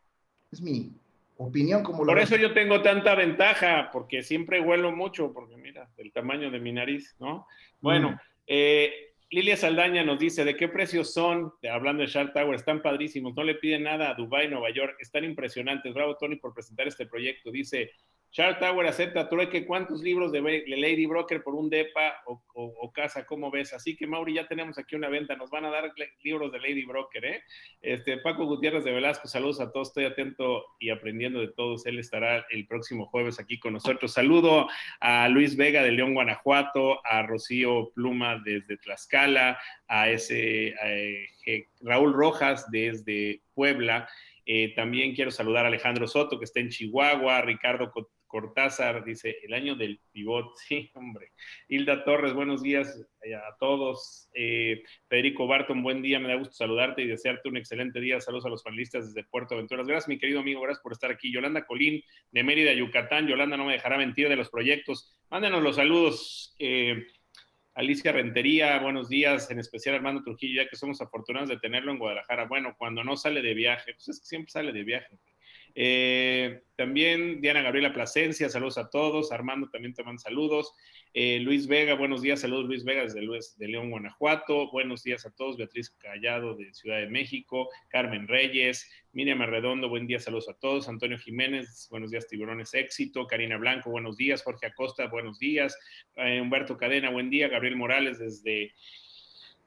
Es 0.51 0.61
mi 0.61 0.91
opinión 1.37 1.81
como 1.81 2.05
Por 2.05 2.19
eso 2.19 2.35
yo 2.35 2.53
tengo 2.53 2.83
tanta 2.83 3.15
ventaja, 3.15 3.89
porque 3.91 4.21
siempre 4.21 4.61
huelo 4.61 4.91
mucho, 4.91 5.33
porque 5.33 5.57
mira, 5.57 5.89
el 5.97 6.11
tamaño 6.11 6.51
de 6.51 6.59
mi 6.59 6.71
nariz, 6.71 7.15
¿no? 7.19 7.47
Bueno, 7.79 8.11
mm. 8.11 8.19
eh, 8.45 9.10
Lilia 9.33 9.55
Saldaña 9.55 10.03
nos 10.03 10.19
dice, 10.19 10.43
¿de 10.43 10.57
qué 10.57 10.67
precios 10.67 11.13
son? 11.13 11.53
hablando 11.71 12.03
de 12.03 12.09
Shark 12.09 12.33
Tower, 12.33 12.53
están 12.53 12.81
padrísimos, 12.81 13.33
no 13.33 13.45
le 13.45 13.55
piden 13.55 13.83
nada 13.83 14.09
a 14.09 14.13
Dubai, 14.13 14.49
Nueva 14.49 14.69
York, 14.71 14.97
están 14.99 15.23
impresionantes. 15.23 15.93
Bravo, 15.93 16.17
Tony, 16.17 16.35
por 16.35 16.53
presentar 16.53 16.85
este 16.89 17.05
proyecto. 17.05 17.49
Dice 17.49 17.91
Charles 18.31 18.59
Tower 18.59 18.87
acepta 18.87 19.27
trueque. 19.27 19.65
¿Cuántos 19.65 20.01
libros 20.01 20.31
de 20.31 20.41
Lady 20.41 21.05
Broker 21.05 21.43
por 21.43 21.53
un 21.53 21.69
DEPA 21.69 22.23
o, 22.25 22.91
casa? 22.93 23.25
¿Cómo 23.25 23.51
ves? 23.51 23.73
Así 23.73 23.97
que, 23.97 24.07
Mauri, 24.07 24.35
ya 24.35 24.47
tenemos 24.47 24.77
aquí 24.77 24.95
una 24.95 25.09
venta. 25.09 25.35
Nos 25.35 25.49
van 25.49 25.65
a 25.65 25.69
dar 25.69 25.91
libros 26.23 26.51
de 26.51 26.59
Lady 26.59 26.85
Broker, 26.85 27.25
¿eh? 27.25 27.43
Este, 27.81 28.17
Paco 28.19 28.45
Gutiérrez 28.45 28.85
de 28.85 28.93
Velasco, 28.93 29.27
saludos 29.27 29.59
a 29.59 29.71
todos. 29.71 29.89
Estoy 29.89 30.05
atento 30.05 30.65
y 30.79 30.91
aprendiendo 30.91 31.41
de 31.41 31.49
todos. 31.49 31.85
Él 31.85 31.99
estará 31.99 32.45
el 32.49 32.67
próximo 32.67 33.05
jueves 33.07 33.37
aquí 33.37 33.59
con 33.59 33.73
nosotros. 33.73 34.13
Saludo 34.13 34.67
a 35.01 35.27
Luis 35.27 35.57
Vega 35.57 35.83
de 35.83 35.91
León, 35.91 36.13
Guanajuato, 36.13 37.05
a 37.05 37.23
Rocío 37.23 37.91
Pluma 37.93 38.41
desde 38.45 38.77
Tlaxcala, 38.77 39.59
a 39.87 40.09
ese 40.09 40.73
Raúl 41.81 42.13
Rojas 42.13 42.71
desde 42.71 43.41
Puebla. 43.53 44.07
Eh, 44.45 44.73
también 44.75 45.13
quiero 45.15 45.31
saludar 45.31 45.65
a 45.65 45.67
Alejandro 45.67 46.07
Soto, 46.07 46.39
que 46.39 46.45
está 46.45 46.59
en 46.59 46.69
Chihuahua, 46.69 47.41
Ricardo 47.41 47.91
Cortázar 48.31 49.03
dice, 49.03 49.35
el 49.43 49.53
año 49.53 49.75
del 49.75 49.99
pivot, 50.13 50.55
sí, 50.67 50.89
hombre. 50.93 51.33
Hilda 51.67 52.05
Torres, 52.05 52.33
buenos 52.33 52.63
días 52.63 53.05
eh, 53.23 53.35
a 53.35 53.57
todos. 53.59 54.29
Eh, 54.33 54.81
Federico 55.09 55.47
Barton, 55.47 55.83
buen 55.83 56.01
día, 56.01 56.17
me 56.17 56.29
da 56.29 56.35
gusto 56.35 56.53
saludarte 56.53 57.01
y 57.01 57.07
desearte 57.07 57.49
un 57.49 57.57
excelente 57.57 57.99
día. 57.99 58.21
Saludos 58.21 58.45
a 58.45 58.49
los 58.49 58.63
panelistas 58.63 59.13
desde 59.13 59.27
Puerto 59.27 59.55
Aventuras. 59.55 59.85
Gracias, 59.85 60.07
mi 60.07 60.17
querido 60.17 60.39
amigo, 60.39 60.61
gracias 60.61 60.81
por 60.81 60.93
estar 60.93 61.11
aquí. 61.11 61.29
Yolanda 61.31 61.65
Colín, 61.65 62.01
de 62.31 62.43
Mérida, 62.43 62.71
Yucatán. 62.71 63.27
Yolanda 63.27 63.57
no 63.57 63.65
me 63.65 63.73
dejará 63.73 63.97
mentir 63.97 64.29
de 64.29 64.37
los 64.37 64.49
proyectos. 64.49 65.13
Mándenos 65.29 65.61
los 65.61 65.75
saludos. 65.75 66.55
Eh, 66.57 67.05
Alicia 67.73 68.13
Rentería, 68.13 68.79
buenos 68.79 69.09
días, 69.09 69.51
en 69.51 69.59
especial 69.59 69.95
Armando 69.95 70.23
Trujillo, 70.23 70.63
ya 70.63 70.69
que 70.69 70.77
somos 70.77 71.01
afortunados 71.01 71.49
de 71.49 71.59
tenerlo 71.59 71.91
en 71.91 71.99
Guadalajara. 71.99 72.45
Bueno, 72.45 72.75
cuando 72.77 73.03
no 73.03 73.17
sale 73.17 73.41
de 73.41 73.53
viaje, 73.53 73.93
pues 73.93 74.07
es 74.07 74.19
que 74.21 74.25
siempre 74.25 74.51
sale 74.51 74.71
de 74.71 74.83
viaje. 74.83 75.19
Eh, 75.75 76.61
también 76.75 77.41
Diana 77.41 77.61
Gabriela 77.61 77.93
Plasencia, 77.93 78.49
saludos 78.49 78.77
a 78.77 78.89
todos. 78.89 79.31
Armando 79.31 79.69
también 79.69 79.93
te 79.93 80.03
manda 80.03 80.19
saludos. 80.19 80.73
Eh, 81.13 81.39
Luis 81.39 81.67
Vega, 81.67 81.93
buenos 81.93 82.21
días, 82.21 82.39
saludos 82.39 82.65
Luis 82.65 82.83
Vega 82.83 83.03
desde 83.03 83.21
Luis, 83.21 83.57
de 83.57 83.67
León, 83.67 83.91
Guanajuato. 83.91 84.71
Buenos 84.71 85.03
días 85.03 85.25
a 85.25 85.31
todos. 85.31 85.57
Beatriz 85.57 85.89
Callado 85.91 86.55
de 86.55 86.73
Ciudad 86.73 86.99
de 86.99 87.07
México. 87.07 87.69
Carmen 87.89 88.27
Reyes, 88.27 88.89
Miriam 89.11 89.41
Arredondo, 89.41 89.89
buen 89.89 90.07
día, 90.07 90.19
saludos 90.19 90.49
a 90.49 90.53
todos. 90.53 90.87
Antonio 90.87 91.17
Jiménez, 91.17 91.87
buenos 91.91 92.11
días, 92.11 92.27
Tiburones 92.27 92.73
Éxito. 92.73 93.27
Karina 93.27 93.57
Blanco, 93.57 93.91
buenos 93.91 94.17
días. 94.17 94.41
Jorge 94.41 94.67
Acosta, 94.67 95.07
buenos 95.07 95.37
días. 95.37 95.77
Eh, 96.15 96.41
Humberto 96.41 96.77
Cadena, 96.77 97.09
buen 97.09 97.29
día. 97.29 97.47
Gabriel 97.47 97.75
Morales 97.75 98.19
desde 98.19 98.73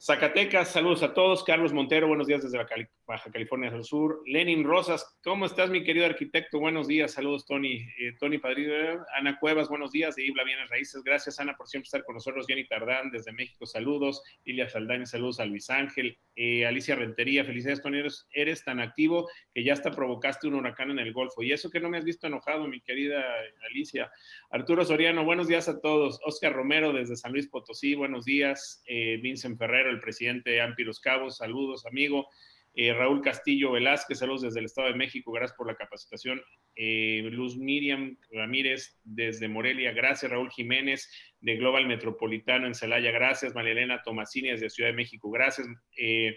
Zacatecas, 0.00 0.70
saludos 0.70 1.02
a 1.02 1.14
todos. 1.14 1.44
Carlos 1.44 1.72
Montero, 1.72 2.09
buenos 2.09 2.26
días 2.26 2.42
desde 2.42 2.59
Baja 3.07 3.30
California 3.30 3.70
del 3.70 3.84
Sur. 3.84 4.22
Lenin 4.26 4.64
Rosas, 4.64 5.18
¿cómo 5.22 5.44
estás, 5.44 5.68
mi 5.68 5.84
querido 5.84 6.07
arquitecto? 6.07 6.59
Buenos 6.59 6.88
días, 6.88 7.12
saludos, 7.12 7.44
Tony. 7.46 7.86
Eh, 7.98 8.14
Tony 8.18 8.38
Padrino, 8.38 9.05
Ana 9.14 9.38
Cuevas, 9.38 9.68
buenos 9.68 9.92
días. 9.92 10.16
De 10.16 10.24
Ibla 10.24 10.42
Bienes 10.44 10.70
Raíces, 10.70 11.02
gracias, 11.05 11.38
Ana, 11.38 11.55
por 11.55 11.68
siempre 11.68 11.84
estar 11.84 12.02
con 12.05 12.14
nosotros. 12.14 12.46
Jenny 12.46 12.66
Tardán, 12.66 13.11
desde 13.11 13.32
México, 13.32 13.66
saludos. 13.66 14.22
Lilia 14.44 14.68
Saldaña, 14.70 15.05
saludos 15.05 15.38
a 15.40 15.44
Luis 15.44 15.68
Ángel. 15.68 16.16
Eh, 16.34 16.64
Alicia 16.64 16.94
Rentería, 16.94 17.44
felicidades, 17.44 17.82
Tony. 17.82 18.00
Eres, 18.32 18.64
tan 18.64 18.80
activo 18.80 19.28
que 19.52 19.62
ya 19.62 19.74
hasta 19.74 19.90
provocaste 19.90 20.48
un 20.48 20.55
huracán 20.55 20.90
en 20.90 20.98
el 20.98 21.12
Golfo. 21.12 21.42
Y 21.42 21.52
eso 21.52 21.70
que 21.70 21.80
no 21.80 21.90
me 21.90 21.98
has 21.98 22.05
visto 22.05 22.26
enojado, 22.26 22.66
mi 22.66 22.80
querida 22.80 23.22
Alicia. 23.68 24.11
Arturo 24.50 24.84
Soriano, 24.84 25.24
buenos 25.24 25.46
días 25.46 25.68
a 25.68 25.80
todos. 25.80 26.20
Oscar 26.24 26.55
Romero, 26.55 26.92
desde 26.92 27.16
San 27.16 27.32
Luis 27.32 27.48
Potosí, 27.48 27.94
buenos 27.94 28.24
días. 28.24 28.82
Eh, 28.86 29.18
Vincent 29.22 29.59
Ferrero, 29.59 29.90
el 29.90 30.00
presidente 30.00 30.50
de 30.50 30.62
Ampi 30.62 30.84
Los 30.84 31.00
Cabos, 31.00 31.36
saludos, 31.36 31.84
amigo. 31.84 32.28
Eh, 32.76 32.92
Raúl 32.92 33.22
Castillo 33.22 33.70
Velázquez, 33.70 34.18
saludos 34.18 34.42
desde 34.42 34.58
el 34.58 34.66
Estado 34.66 34.88
de 34.88 34.94
México, 34.94 35.30
gracias 35.30 35.56
por 35.56 35.68
la 35.68 35.76
capacitación. 35.76 36.42
Eh, 36.74 37.22
Luz 37.30 37.56
Miriam 37.56 38.18
Ramírez 38.32 38.98
desde 39.04 39.46
Morelia, 39.46 39.92
gracias. 39.92 40.32
Raúl 40.32 40.50
Jiménez 40.50 41.08
de 41.40 41.54
Global 41.56 41.86
Metropolitano 41.86 42.66
en 42.66 42.74
Celaya, 42.74 43.12
gracias. 43.12 43.54
María 43.54 43.72
Elena 43.72 44.02
Tomasini 44.02 44.50
desde 44.50 44.70
Ciudad 44.70 44.90
de 44.90 44.96
México, 44.96 45.30
gracias. 45.30 45.68
Eh, 45.96 46.36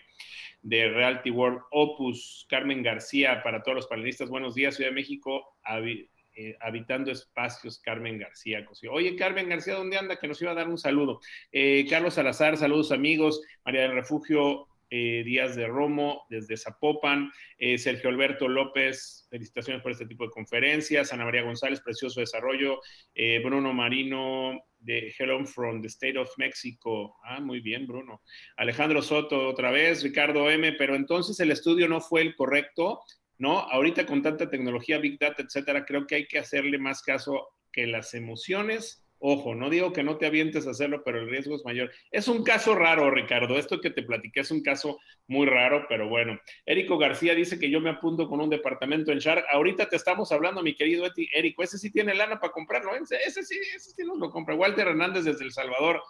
de 0.61 0.89
Realty 0.89 1.31
World 1.31 1.61
Opus, 1.71 2.45
Carmen 2.49 2.83
García, 2.83 3.41
para 3.41 3.63
todos 3.63 3.75
los 3.75 3.87
panelistas, 3.87 4.29
buenos 4.29 4.53
días, 4.53 4.75
Ciudad 4.75 4.91
de 4.91 4.95
México. 4.95 5.57
habitando 6.59 7.11
espacios, 7.11 7.79
Carmen 7.79 8.19
García. 8.19 8.63
Oye, 8.91 9.15
Carmen 9.15 9.49
García, 9.49 9.73
¿dónde 9.73 9.97
anda? 9.97 10.19
Que 10.19 10.27
nos 10.27 10.39
iba 10.39 10.51
a 10.51 10.53
dar 10.55 10.67
un 10.67 10.77
saludo. 10.77 11.19
Carlos 11.89 12.13
Salazar, 12.13 12.57
saludos 12.57 12.91
amigos. 12.91 13.41
María 13.65 13.81
del 13.81 13.93
Refugio 13.93 14.67
eh, 14.89 15.23
Díaz 15.25 15.55
de 15.55 15.67
Romo 15.67 16.25
desde 16.29 16.57
Zapopan, 16.57 17.31
eh, 17.57 17.77
Sergio 17.77 18.09
Alberto 18.09 18.47
López, 18.47 19.27
felicitaciones 19.29 19.81
por 19.81 19.91
este 19.91 20.05
tipo 20.05 20.23
de 20.23 20.31
conferencias, 20.31 21.11
Ana 21.13 21.25
María 21.25 21.43
González, 21.43 21.81
precioso 21.81 22.19
desarrollo, 22.19 22.79
eh, 23.13 23.41
Bruno 23.43 23.73
Marino 23.73 24.59
de 24.79 25.13
Hello 25.17 25.45
from 25.45 25.81
the 25.81 25.87
State 25.87 26.17
of 26.17 26.29
Mexico, 26.37 27.17
ah, 27.23 27.39
muy 27.39 27.59
bien 27.59 27.87
Bruno, 27.87 28.21
Alejandro 28.55 29.01
Soto 29.01 29.47
otra 29.47 29.71
vez, 29.71 30.03
Ricardo 30.03 30.49
M, 30.49 30.73
pero 30.73 30.95
entonces 30.95 31.39
el 31.39 31.51
estudio 31.51 31.87
no 31.87 31.99
fue 31.99 32.21
el 32.21 32.35
correcto, 32.35 33.01
¿no? 33.37 33.59
Ahorita 33.59 34.05
con 34.05 34.21
tanta 34.21 34.49
tecnología, 34.49 34.97
Big 34.99 35.19
Data, 35.19 35.43
etcétera, 35.43 35.85
creo 35.85 36.07
que 36.07 36.15
hay 36.15 36.27
que 36.27 36.39
hacerle 36.39 36.77
más 36.77 37.01
caso 37.01 37.49
que 37.71 37.87
las 37.87 38.13
emociones 38.13 39.06
Ojo, 39.19 39.55
no 39.55 39.69
digo 39.69 39.93
que 39.93 40.03
no 40.03 40.17
te 40.17 40.27
avientes 40.27 40.67
a 40.67 40.71
hacerlo, 40.71 41.01
pero 41.03 41.19
el 41.19 41.29
riesgo 41.29 41.55
es 41.55 41.65
mayor. 41.65 41.91
Es 42.11 42.27
un 42.27 42.43
caso 42.43 42.75
raro, 42.75 43.09
Ricardo. 43.09 43.57
Esto 43.57 43.81
que 43.81 43.89
te 43.89 44.03
platiqué 44.03 44.41
es 44.41 44.51
un 44.51 44.61
caso 44.61 44.99
muy 45.27 45.47
raro, 45.47 45.85
pero 45.89 46.07
bueno. 46.07 46.39
Érico 46.65 46.97
García 46.97 47.33
dice 47.33 47.57
que 47.57 47.69
yo 47.69 47.81
me 47.81 47.89
apunto 47.89 48.27
con 48.27 48.41
un 48.41 48.49
departamento 48.49 49.11
en 49.11 49.19
Shark. 49.19 49.45
Ahorita 49.51 49.89
te 49.89 49.95
estamos 49.95 50.31
hablando, 50.31 50.61
mi 50.61 50.75
querido 50.75 51.05
Érico. 51.33 51.63
Ese 51.63 51.77
sí 51.77 51.91
tiene 51.91 52.13
lana 52.13 52.39
para 52.39 52.53
comprarlo. 52.53 52.91
¿no? 52.91 53.03
Ese, 53.03 53.43
sí, 53.43 53.57
ese 53.75 53.91
sí 53.91 54.03
nos 54.03 54.19
lo 54.19 54.29
compra. 54.29 54.55
Walter 54.55 54.87
Hernández 54.87 55.25
desde 55.25 55.45
El 55.45 55.51
Salvador. 55.51 56.01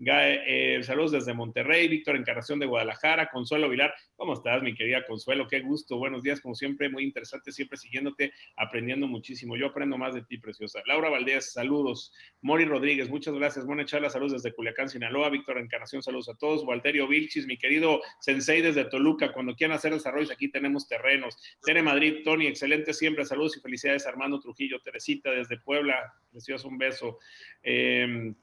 Eh, 0.00 0.80
saludos 0.82 1.12
desde 1.12 1.34
Monterrey, 1.34 1.86
Víctor 1.86 2.16
Encarnación 2.16 2.58
de 2.58 2.66
Guadalajara, 2.66 3.30
Consuelo 3.30 3.68
Vilar, 3.68 3.94
¿cómo 4.16 4.32
estás, 4.32 4.60
mi 4.60 4.74
querida 4.74 5.04
Consuelo? 5.06 5.46
Qué 5.46 5.60
gusto, 5.60 5.96
buenos 5.98 6.24
días, 6.24 6.40
como 6.40 6.56
siempre, 6.56 6.88
muy 6.88 7.04
interesante, 7.04 7.52
siempre 7.52 7.78
siguiéndote, 7.78 8.32
aprendiendo 8.56 9.06
muchísimo. 9.06 9.56
Yo 9.56 9.66
aprendo 9.66 9.96
más 9.96 10.14
de 10.14 10.22
ti, 10.22 10.38
preciosa. 10.38 10.80
Laura 10.86 11.10
Valdés, 11.10 11.52
saludos. 11.52 12.12
Mori 12.42 12.64
Rodríguez, 12.64 13.08
muchas 13.08 13.34
gracias. 13.34 13.64
Buena 13.66 13.84
charla, 13.84 14.10
saludos 14.10 14.42
desde 14.42 14.54
Culiacán, 14.54 14.88
Sinaloa. 14.88 15.30
Víctor 15.30 15.58
Encarnación, 15.58 16.02
saludos 16.02 16.28
a 16.28 16.34
todos. 16.34 16.64
Walterio 16.64 17.06
Vilchis, 17.06 17.46
mi 17.46 17.56
querido 17.56 18.00
Sensei 18.18 18.62
desde 18.62 18.86
Toluca, 18.86 19.32
cuando 19.32 19.54
quieran 19.54 19.76
hacer 19.76 19.92
desarrollos, 19.92 20.32
aquí 20.32 20.48
tenemos 20.50 20.88
terrenos. 20.88 21.36
Tere 21.62 21.82
Madrid, 21.82 22.22
Tony, 22.24 22.48
excelente 22.48 22.92
siempre, 22.92 23.24
saludos 23.24 23.56
y 23.56 23.60
felicidades. 23.60 24.06
Armando 24.06 24.40
Trujillo, 24.40 24.80
Teresita 24.80 25.30
desde 25.30 25.58
Puebla, 25.58 26.12
precioso, 26.32 26.66
un 26.66 26.78
beso. 26.78 27.18
Eh, 27.62 28.34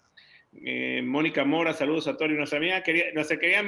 eh, 0.53 1.01
Mónica 1.01 1.45
Mora, 1.45 1.73
saludos 1.73 2.07
a 2.07 2.17
Tony, 2.17 2.33
nuestra 2.33 2.57
amiga, 2.57 2.83
quería, 2.83 3.05
nuestra 3.13 3.39
querida 3.39 3.63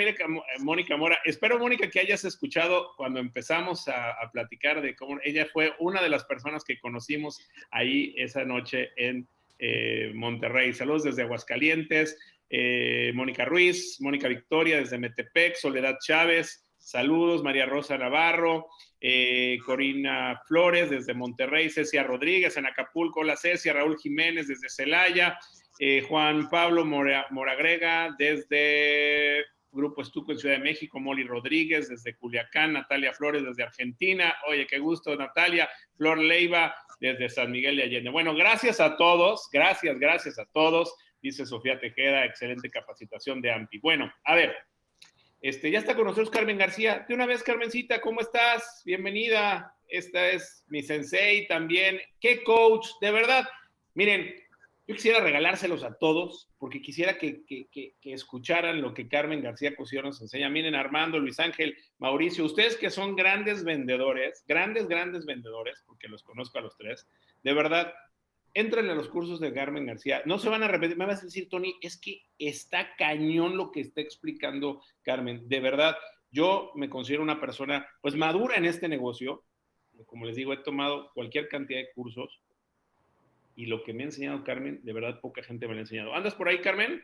Mónica 0.59 0.97
Mora. 0.97 1.19
Espero, 1.23 1.57
Mónica, 1.57 1.89
que 1.89 2.01
hayas 2.01 2.25
escuchado 2.25 2.91
cuando 2.97 3.19
empezamos 3.19 3.87
a, 3.87 4.15
platicar 4.31 4.81
de 4.81 4.95
cómo 4.95 5.19
ella 5.23 5.47
fue 5.51 5.73
una 5.79 6.01
de 6.01 6.09
las 6.09 6.25
personas 6.25 6.63
que 6.63 6.79
conocimos 6.79 7.39
ahí 7.71 8.13
esa 8.17 8.43
noche 8.43 8.91
en 8.97 9.27
eh, 9.59 10.11
Monterrey. 10.13 10.73
Saludos 10.73 11.03
desde 11.03 11.21
Aguascalientes, 11.21 12.17
eh, 12.49 13.11
Mónica 13.15 13.45
Ruiz, 13.45 13.97
Mónica 14.01 14.27
Victoria 14.27 14.77
desde 14.77 14.97
Metepec, 14.97 15.55
Soledad 15.55 15.97
Chávez, 16.05 16.62
saludos, 16.83 17.43
María 17.43 17.65
Rosa 17.65 17.97
Navarro, 17.97 18.67
Corina 19.65 20.41
Flores 20.47 20.89
desde 20.89 21.13
Monterrey, 21.13 21.69
Cecia 21.69 22.03
Rodríguez 22.03 22.55
en 22.57 22.65
Acapulco, 22.65 23.23
la 23.23 23.35
Cecia, 23.35 23.73
Raúl 23.73 23.97
Jiménez 23.97 24.47
desde 24.47 24.69
Celaya. 24.69 25.37
Eh, 25.79 26.05
Juan 26.07 26.49
Pablo 26.49 26.85
Moragrega 26.85 28.15
desde 28.17 29.43
Grupo 29.71 30.03
Estuco 30.03 30.31
en 30.31 30.37
Ciudad 30.37 30.57
de 30.57 30.63
México, 30.63 30.99
Molly 30.99 31.23
Rodríguez 31.23 31.89
desde 31.89 32.15
Culiacán, 32.15 32.73
Natalia 32.73 33.11
Flores 33.11 33.43
desde 33.43 33.63
Argentina, 33.63 34.35
oye, 34.47 34.67
qué 34.67 34.77
gusto 34.77 35.15
Natalia, 35.15 35.67
Flor 35.97 36.19
Leiva 36.19 36.75
desde 36.99 37.27
San 37.27 37.51
Miguel 37.51 37.77
de 37.77 37.83
Allende. 37.83 38.11
Bueno, 38.11 38.35
gracias 38.35 38.79
a 38.79 38.95
todos, 38.95 39.49
gracias, 39.51 39.97
gracias 39.97 40.37
a 40.37 40.45
todos, 40.45 40.95
dice 41.21 41.45
Sofía 41.45 41.79
Tejeda, 41.79 42.23
excelente 42.23 42.69
capacitación 42.69 43.41
de 43.41 43.51
AMPI. 43.51 43.79
Bueno, 43.79 44.13
a 44.25 44.35
ver, 44.35 44.55
este, 45.43 45.69
ya 45.69 45.79
está 45.79 45.93
con 45.93 46.05
nosotros 46.05 46.29
Carmen 46.29 46.57
García. 46.57 47.05
De 47.05 47.13
una 47.13 47.25
vez, 47.25 47.43
Carmencita, 47.43 47.99
¿cómo 47.99 48.21
estás? 48.21 48.81
Bienvenida. 48.85 49.75
Esta 49.89 50.29
es 50.29 50.63
mi 50.69 50.81
sensei 50.81 51.45
también. 51.47 51.99
¿Qué 52.21 52.45
coach? 52.45 52.87
De 53.01 53.11
verdad, 53.11 53.45
miren, 53.93 54.33
yo 54.87 54.95
quisiera 54.95 55.19
regalárselos 55.19 55.83
a 55.83 55.97
todos, 55.97 56.49
porque 56.57 56.81
quisiera 56.81 57.17
que, 57.17 57.43
escucharan 58.03 58.81
lo 58.81 58.93
que 58.93 59.09
Carmen 59.09 59.43
García 59.43 59.75
Cosío 59.75 60.01
nos 60.01 60.21
enseña. 60.21 60.49
Miren, 60.49 60.75
Armando, 60.75 61.19
Luis 61.19 61.41
Ángel, 61.41 61.75
Mauricio, 61.97 62.45
ustedes 62.45 62.77
que 62.77 62.89
son 62.89 63.17
grandes 63.17 63.65
vendedores, 63.65 64.45
grandes, 64.47 64.87
grandes 64.87 65.25
vendedores, 65.25 65.83
porque 65.85 66.07
los 66.07 66.23
conozco 66.23 66.59
a 66.59 66.61
los 66.61 66.77
tres, 66.77 67.05
de 67.43 67.53
verdad, 67.53 67.93
entren 68.53 68.89
a 68.89 68.95
los 68.95 69.09
cursos 69.09 69.39
de 69.39 69.53
Carmen 69.53 69.85
García. 69.85 70.21
No 70.25 70.37
se 70.37 70.49
van 70.49 70.63
a 70.63 70.67
repetir, 70.67 70.97
me 70.97 71.05
vas 71.05 71.21
a 71.21 71.25
decir, 71.25 71.49
Tony, 71.49 71.75
es 71.81 71.97
que 71.97 72.21
está 72.37 72.95
cañón 72.95 73.57
lo 73.57 73.71
que 73.71 73.81
está 73.81 74.01
explicando 74.01 74.81
Carmen. 75.01 75.47
De 75.47 75.59
verdad, 75.59 75.95
yo 76.31 76.71
me 76.75 76.89
considero 76.89 77.23
una 77.23 77.39
persona, 77.39 77.87
pues, 78.01 78.15
madura 78.15 78.55
en 78.55 78.65
este 78.65 78.87
negocio. 78.87 79.43
Como 80.05 80.25
les 80.25 80.35
digo, 80.35 80.53
he 80.53 80.57
tomado 80.57 81.11
cualquier 81.13 81.47
cantidad 81.47 81.79
de 81.79 81.91
cursos 81.93 82.41
y 83.55 83.67
lo 83.67 83.83
que 83.83 83.93
me 83.93 84.03
ha 84.03 84.07
enseñado 84.07 84.43
Carmen, 84.43 84.79
de 84.83 84.93
verdad 84.93 85.19
poca 85.21 85.43
gente 85.43 85.67
me 85.67 85.73
lo 85.73 85.79
ha 85.79 85.81
enseñado. 85.81 86.15
¿Andas 86.15 86.33
por 86.33 86.47
ahí, 86.47 86.59
Carmen? 86.59 87.03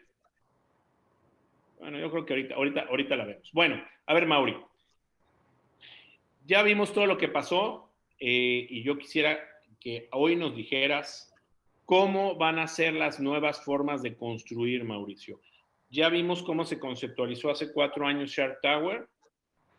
Bueno, 1.80 2.00
yo 2.00 2.12
creo 2.12 2.26
que 2.26 2.34
ahorita, 2.34 2.56
ahorita, 2.56 2.82
ahorita 2.82 3.16
la 3.16 3.26
vemos. 3.26 3.50
Bueno, 3.54 3.84
a 4.06 4.14
ver, 4.14 4.26
Mauri. 4.26 4.58
Ya 6.46 6.64
vimos 6.64 6.92
todo 6.94 7.06
lo 7.06 7.18
que 7.18 7.28
pasó 7.28 7.92
eh, 8.20 8.66
y 8.70 8.84
yo 8.84 8.98
quisiera 8.98 9.40
que 9.80 10.10
hoy 10.12 10.36
nos 10.36 10.56
dijeras 10.56 11.29
cómo 11.90 12.36
van 12.36 12.60
a 12.60 12.68
ser 12.68 12.94
las 12.94 13.20
nuevas 13.20 13.66
formas 13.66 14.04
de 14.04 14.16
construir, 14.16 14.84
Mauricio. 14.84 15.42
Ya 15.90 16.08
vimos 16.10 16.44
cómo 16.44 16.64
se 16.64 16.78
conceptualizó 16.78 17.50
hace 17.50 17.74
cuatro 17.74 18.06
años 18.06 18.30
Shark 18.30 18.60
Tower. 18.62 19.08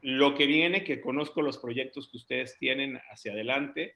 Lo 0.01 0.35
que 0.35 0.47
viene, 0.47 0.83
que 0.83 1.01
conozco 1.01 1.41
los 1.41 1.59
proyectos 1.59 2.09
que 2.11 2.17
ustedes 2.17 2.59
tienen 2.59 3.01
hacia 3.13 3.31
adelante, 3.31 3.95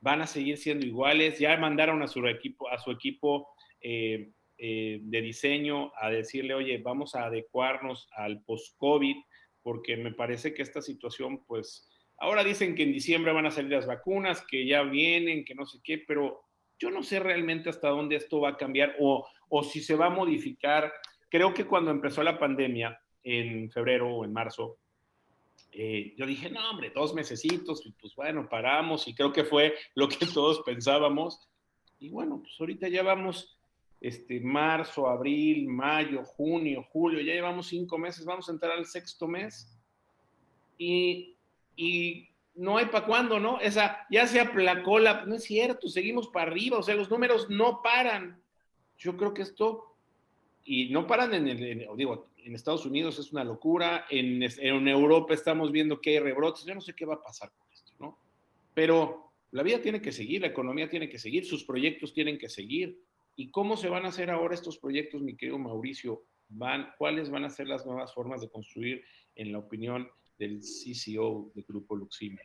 van 0.00 0.22
a 0.22 0.28
seguir 0.28 0.56
siendo 0.56 0.86
iguales. 0.86 1.40
Ya 1.40 1.56
mandaron 1.56 2.00
a 2.02 2.06
su 2.06 2.24
equipo, 2.28 2.68
a 2.68 2.78
su 2.78 2.92
equipo 2.92 3.48
eh, 3.80 4.30
eh, 4.56 5.00
de 5.02 5.20
diseño 5.20 5.90
a 6.00 6.10
decirle, 6.10 6.54
oye, 6.54 6.78
vamos 6.78 7.16
a 7.16 7.24
adecuarnos 7.24 8.06
al 8.12 8.40
post-COVID, 8.44 9.16
porque 9.64 9.96
me 9.96 10.12
parece 10.12 10.54
que 10.54 10.62
esta 10.62 10.80
situación, 10.80 11.42
pues, 11.48 11.90
ahora 12.18 12.44
dicen 12.44 12.76
que 12.76 12.84
en 12.84 12.92
diciembre 12.92 13.32
van 13.32 13.46
a 13.46 13.50
salir 13.50 13.72
las 13.72 13.88
vacunas, 13.88 14.46
que 14.46 14.64
ya 14.64 14.84
vienen, 14.84 15.44
que 15.44 15.56
no 15.56 15.66
sé 15.66 15.80
qué, 15.82 15.98
pero 15.98 16.44
yo 16.82 16.90
no 16.90 17.04
sé 17.04 17.20
realmente 17.20 17.70
hasta 17.70 17.88
dónde 17.88 18.16
esto 18.16 18.40
va 18.40 18.50
a 18.50 18.56
cambiar 18.56 18.96
o, 18.98 19.24
o 19.48 19.62
si 19.62 19.80
se 19.80 19.94
va 19.94 20.06
a 20.06 20.10
modificar. 20.10 20.92
Creo 21.28 21.54
que 21.54 21.64
cuando 21.64 21.92
empezó 21.92 22.24
la 22.24 22.40
pandemia, 22.40 23.00
en 23.22 23.70
febrero 23.70 24.12
o 24.12 24.24
en 24.24 24.32
marzo, 24.32 24.78
eh, 25.70 26.12
yo 26.16 26.26
dije, 26.26 26.50
no, 26.50 26.68
hombre, 26.68 26.90
dos 26.92 27.14
mesecitos, 27.14 27.86
y 27.86 27.92
pues 27.92 28.16
bueno, 28.16 28.48
paramos, 28.48 29.06
y 29.06 29.14
creo 29.14 29.32
que 29.32 29.44
fue 29.44 29.74
lo 29.94 30.08
que 30.08 30.26
todos 30.26 30.62
pensábamos. 30.62 31.48
Y 32.00 32.08
bueno, 32.08 32.40
pues 32.42 32.52
ahorita 32.58 32.88
ya 32.88 33.04
vamos, 33.04 33.56
este, 34.00 34.40
marzo, 34.40 35.08
abril, 35.08 35.68
mayo, 35.68 36.24
junio, 36.24 36.84
julio, 36.90 37.20
ya 37.20 37.32
llevamos 37.32 37.68
cinco 37.68 37.96
meses, 37.96 38.24
vamos 38.24 38.48
a 38.48 38.52
entrar 38.52 38.72
al 38.72 38.86
sexto 38.86 39.28
mes. 39.28 39.72
Y, 40.78 41.36
y 41.76 42.31
no 42.54 42.76
hay 42.76 42.86
para 42.86 43.06
cuándo, 43.06 43.40
¿no? 43.40 43.60
Esa, 43.60 44.06
ya 44.10 44.26
se 44.26 44.40
aplacó 44.40 44.98
la, 44.98 45.24
no 45.24 45.34
es 45.36 45.44
cierto, 45.44 45.88
seguimos 45.88 46.28
para 46.28 46.50
arriba, 46.50 46.78
o 46.78 46.82
sea, 46.82 46.94
los 46.94 47.10
números 47.10 47.48
no 47.48 47.80
paran. 47.82 48.42
Yo 48.98 49.16
creo 49.16 49.32
que 49.32 49.42
esto, 49.42 49.96
y 50.64 50.90
no 50.90 51.06
paran 51.06 51.34
en 51.34 51.48
el, 51.48 51.88
digo, 51.96 52.28
en 52.36 52.54
Estados 52.54 52.84
Unidos 52.84 53.18
es 53.18 53.32
una 53.32 53.44
locura, 53.44 54.06
en, 54.10 54.42
en, 54.42 54.88
Europa 54.88 55.34
estamos 55.34 55.72
viendo 55.72 56.00
que 56.00 56.10
hay 56.10 56.18
rebrotes, 56.18 56.64
yo 56.64 56.74
no 56.74 56.80
sé 56.80 56.94
qué 56.94 57.06
va 57.06 57.14
a 57.14 57.22
pasar 57.22 57.50
con 57.52 57.72
esto, 57.72 57.92
¿no? 57.98 58.18
Pero 58.74 59.32
la 59.52 59.62
vida 59.62 59.80
tiene 59.80 60.00
que 60.00 60.12
seguir, 60.12 60.42
la 60.42 60.48
economía 60.48 60.88
tiene 60.88 61.08
que 61.08 61.18
seguir, 61.18 61.44
sus 61.46 61.64
proyectos 61.64 62.12
tienen 62.12 62.38
que 62.38 62.48
seguir. 62.48 62.98
¿Y 63.34 63.50
cómo 63.50 63.76
se 63.76 63.88
van 63.88 64.04
a 64.04 64.08
hacer 64.08 64.30
ahora 64.30 64.54
estos 64.54 64.78
proyectos, 64.78 65.22
mi 65.22 65.36
querido 65.36 65.58
Mauricio? 65.58 66.24
Van, 66.48 66.92
¿Cuáles 66.98 67.30
van 67.30 67.44
a 67.44 67.50
ser 67.50 67.66
las 67.66 67.86
nuevas 67.86 68.12
formas 68.12 68.42
de 68.42 68.50
construir, 68.50 69.02
en 69.34 69.52
la 69.52 69.58
opinión 69.58 70.08
del 70.42 70.60
CCO 70.60 71.50
de 71.54 71.62
Grupo 71.62 71.96
Luximia? 71.96 72.44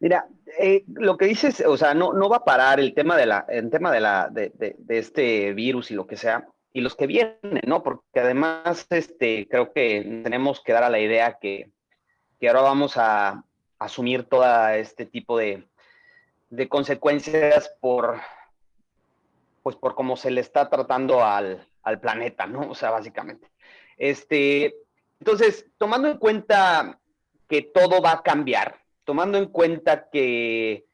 Mira, 0.00 0.28
eh, 0.58 0.84
lo 0.88 1.16
que 1.16 1.26
dices, 1.26 1.62
o 1.66 1.76
sea, 1.76 1.94
no, 1.94 2.12
no 2.12 2.28
va 2.28 2.38
a 2.38 2.44
parar 2.44 2.78
el 2.80 2.94
tema 2.94 3.16
de 3.16 3.26
la, 3.26 3.46
el 3.48 3.70
tema 3.70 3.90
de 3.90 4.00
la, 4.00 4.28
de, 4.30 4.52
de 4.56 4.98
este 4.98 5.52
virus 5.54 5.90
y 5.90 5.94
lo 5.94 6.06
que 6.06 6.16
sea 6.16 6.46
y 6.74 6.80
los 6.80 6.96
que 6.96 7.06
vienen, 7.06 7.62
¿no? 7.66 7.82
Porque 7.84 8.20
además, 8.20 8.86
este, 8.90 9.46
creo 9.48 9.72
que 9.72 10.22
tenemos 10.24 10.60
que 10.60 10.72
dar 10.72 10.82
a 10.82 10.90
la 10.90 10.98
idea 10.98 11.38
que, 11.40 11.70
que 12.40 12.48
ahora 12.48 12.62
vamos 12.62 12.96
a 12.96 13.44
asumir 13.78 14.24
todo 14.24 14.68
este 14.70 15.06
tipo 15.06 15.38
de, 15.38 15.68
de, 16.50 16.68
consecuencias 16.68 17.72
por, 17.80 18.20
pues 19.62 19.76
por 19.76 19.94
cómo 19.94 20.16
se 20.16 20.32
le 20.32 20.40
está 20.40 20.68
tratando 20.68 21.24
al, 21.24 21.64
al, 21.84 22.00
planeta, 22.00 22.46
¿no? 22.46 22.70
O 22.70 22.74
sea, 22.74 22.90
básicamente. 22.90 23.48
Este, 23.96 24.74
entonces, 25.20 25.66
tomando 25.78 26.08
en 26.08 26.18
cuenta 26.18 26.98
que 27.48 27.62
todo 27.62 28.00
va 28.00 28.12
a 28.12 28.22
cambiar, 28.22 28.80
tomando 29.04 29.38
en 29.38 29.46
cuenta 29.46 30.08
que, 30.10 30.86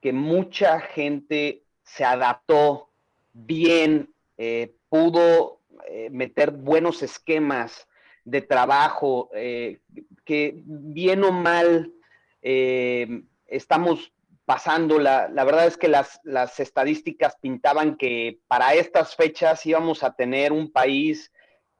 que 0.00 0.12
mucha 0.12 0.80
gente 0.80 1.64
se 1.82 2.04
adaptó 2.04 2.90
bien 3.32 4.12
eh, 4.36 4.74
pudo 4.88 5.60
eh, 5.88 6.10
meter 6.10 6.52
buenos 6.52 7.02
esquemas 7.02 7.88
de 8.24 8.42
trabajo, 8.42 9.30
eh, 9.34 9.80
que 10.24 10.54
bien 10.64 11.24
o 11.24 11.32
mal 11.32 11.92
estamos 12.40 14.12
pasando. 14.44 14.98
La, 14.98 15.28
la, 15.28 15.44
verdad 15.44 15.66
es 15.66 15.76
que 15.76 15.88
las, 15.88 16.20
las, 16.22 16.60
estadísticas 16.60 17.36
pintaban 17.40 17.96
que 17.96 18.38
para 18.46 18.74
estas 18.74 19.16
fechas 19.16 19.66
íbamos 19.66 20.02
a 20.02 20.14
tener 20.14 20.52
un 20.52 20.70
país 20.70 21.32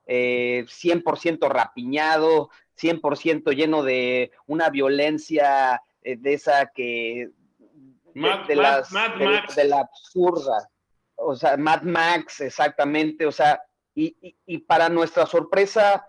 100% 0.07 1.49
rapiñado, 1.49 2.51
100% 2.81 3.55
lleno 3.55 3.83
de 3.83 4.31
una 4.47 4.71
violencia 4.71 5.83
de 6.03 6.33
esa 6.33 6.67
que... 6.75 7.31
de, 8.15 8.31
de, 8.49 8.57
las, 8.57 8.91
de, 8.91 9.43
de 9.55 9.65
la 9.65 9.81
absurda 9.81 10.69
o 11.19 11.35
sea, 11.35 11.57
Mad 11.57 11.83
Max, 11.83 12.41
exactamente, 12.41 13.27
o 13.27 13.33
sea, 13.33 13.61
y, 13.95 14.17
y, 14.21 14.37
y 14.47 14.59
para 14.59 14.89
nuestra 14.89 15.27
sorpresa, 15.27 16.07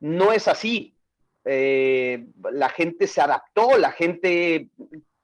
no 0.00 0.32
es 0.32 0.46
así. 0.48 0.96
Eh, 1.44 2.26
la 2.52 2.68
gente 2.68 3.06
se 3.06 3.20
adaptó, 3.20 3.76
la 3.76 3.92
gente 3.92 4.68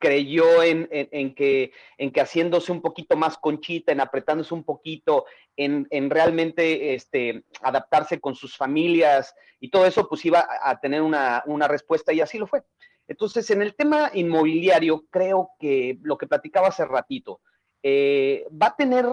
creyó 0.03 0.65
en, 0.65 0.89
en, 0.91 1.33
que, 1.33 1.73
en 1.97 2.11
que 2.11 2.21
haciéndose 2.21 2.73
un 2.73 2.83
poquito 2.83 3.17
más 3.17 3.39
conchita, 3.39 3.93
en 3.93 4.01
apretándose 4.01 4.53
un 4.53 4.65
poquito, 4.65 5.27
en, 5.57 5.87
en 5.91 6.11
realmente 6.11 6.95
este, 6.95 7.45
adaptarse 7.63 8.21
con 8.21 8.35
sus 8.35 8.57
familias 8.57 9.33
y 9.61 9.71
todo 9.71 9.87
eso, 9.87 10.09
pues 10.09 10.25
iba 10.25 10.45
a 10.63 10.81
tener 10.81 11.03
una, 11.03 11.45
una 11.47 11.69
respuesta 11.69 12.13
y 12.13 12.21
así 12.21 12.37
lo 12.37 12.49
fue. 12.49 12.65
Entonces, 13.07 13.49
en 13.51 13.63
el 13.63 13.77
tema 13.77 14.11
inmobiliario, 14.13 15.05
creo 15.09 15.51
que 15.61 15.99
lo 16.03 16.19
que 16.19 16.27
platicaba 16.27 16.69
hace 16.69 16.85
ratito, 16.85 17.41
eh, 17.85 18.45
va 18.51 18.67
a 18.67 18.77
tener 18.77 19.07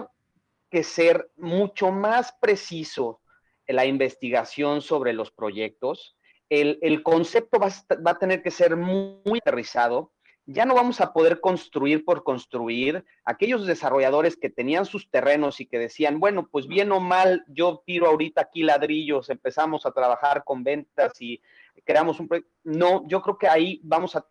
que 0.70 0.82
ser 0.82 1.30
mucho 1.36 1.92
más 1.92 2.34
preciso 2.40 3.20
la 3.66 3.86
investigación 3.86 4.80
sobre 4.80 5.12
los 5.12 5.30
proyectos. 5.30 6.16
El, 6.48 6.78
el 6.82 7.02
concepto 7.02 7.58
va 7.58 7.68
va 8.06 8.10
a, 8.12 8.18
tener 8.18 8.42
que 8.42 8.50
ser 8.50 8.76
muy 8.76 9.38
aterrizado. 9.38 10.12
Ya 10.46 10.64
no 10.64 10.74
vamos 10.74 11.00
a 11.00 11.12
poder 11.12 11.40
construir 11.40 12.04
por 12.04 12.24
construir. 12.24 13.04
Aquellos 13.24 13.66
desarrolladores 13.66 14.36
que 14.36 14.50
tenían 14.50 14.84
sus 14.84 15.10
terrenos 15.10 15.60
y 15.60 15.66
que 15.66 15.78
decían, 15.78 16.18
bueno, 16.18 16.48
pues 16.50 16.66
bien 16.66 16.90
o 16.92 17.00
mal, 17.00 17.44
yo 17.48 17.82
tiro 17.86 18.08
ahorita 18.08 18.42
aquí 18.42 18.62
ladrillos, 18.62 19.30
empezamos 19.30 19.86
a 19.86 19.92
trabajar 19.92 20.42
con 20.44 20.64
ventas 20.64 21.20
y 21.20 21.40
creamos 21.84 22.18
un 22.20 22.28
proyecto. 22.28 22.50
No, 22.64 23.06
yo 23.06 23.22
creo 23.22 23.38
que 23.38 23.48
ahí 23.48 23.80
vamos 23.84 24.16
a 24.16 24.26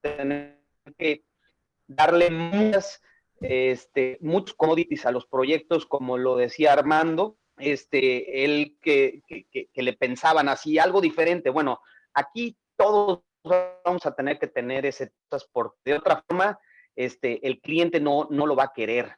tener 0.00 0.58
que 0.96 1.24
darle 1.86 2.30
muchas 2.30 3.00
este, 3.40 4.18
muchos 4.20 4.54
commodities 4.56 5.06
a 5.06 5.12
los 5.12 5.26
proyectos, 5.26 5.86
como 5.86 6.18
lo 6.18 6.36
decía 6.36 6.72
Armando, 6.72 7.36
este, 7.58 8.44
él 8.44 8.76
que, 8.80 9.22
que, 9.26 9.46
que, 9.72 9.82
le 9.82 9.92
pensaban 9.92 10.48
así, 10.48 10.78
algo 10.78 11.00
diferente. 11.00 11.50
Bueno, 11.50 11.80
aquí 12.14 12.56
todos 12.76 13.20
vamos 13.48 14.06
a 14.06 14.14
tener 14.14 14.38
que 14.38 14.46
tener 14.46 14.86
ese 14.86 15.12
transporte. 15.28 15.76
De 15.84 15.94
otra 15.94 16.22
forma, 16.26 16.58
este, 16.96 17.46
el 17.46 17.60
cliente 17.60 18.00
no, 18.00 18.28
no 18.30 18.46
lo 18.46 18.56
va 18.56 18.64
a 18.64 18.72
querer. 18.74 19.16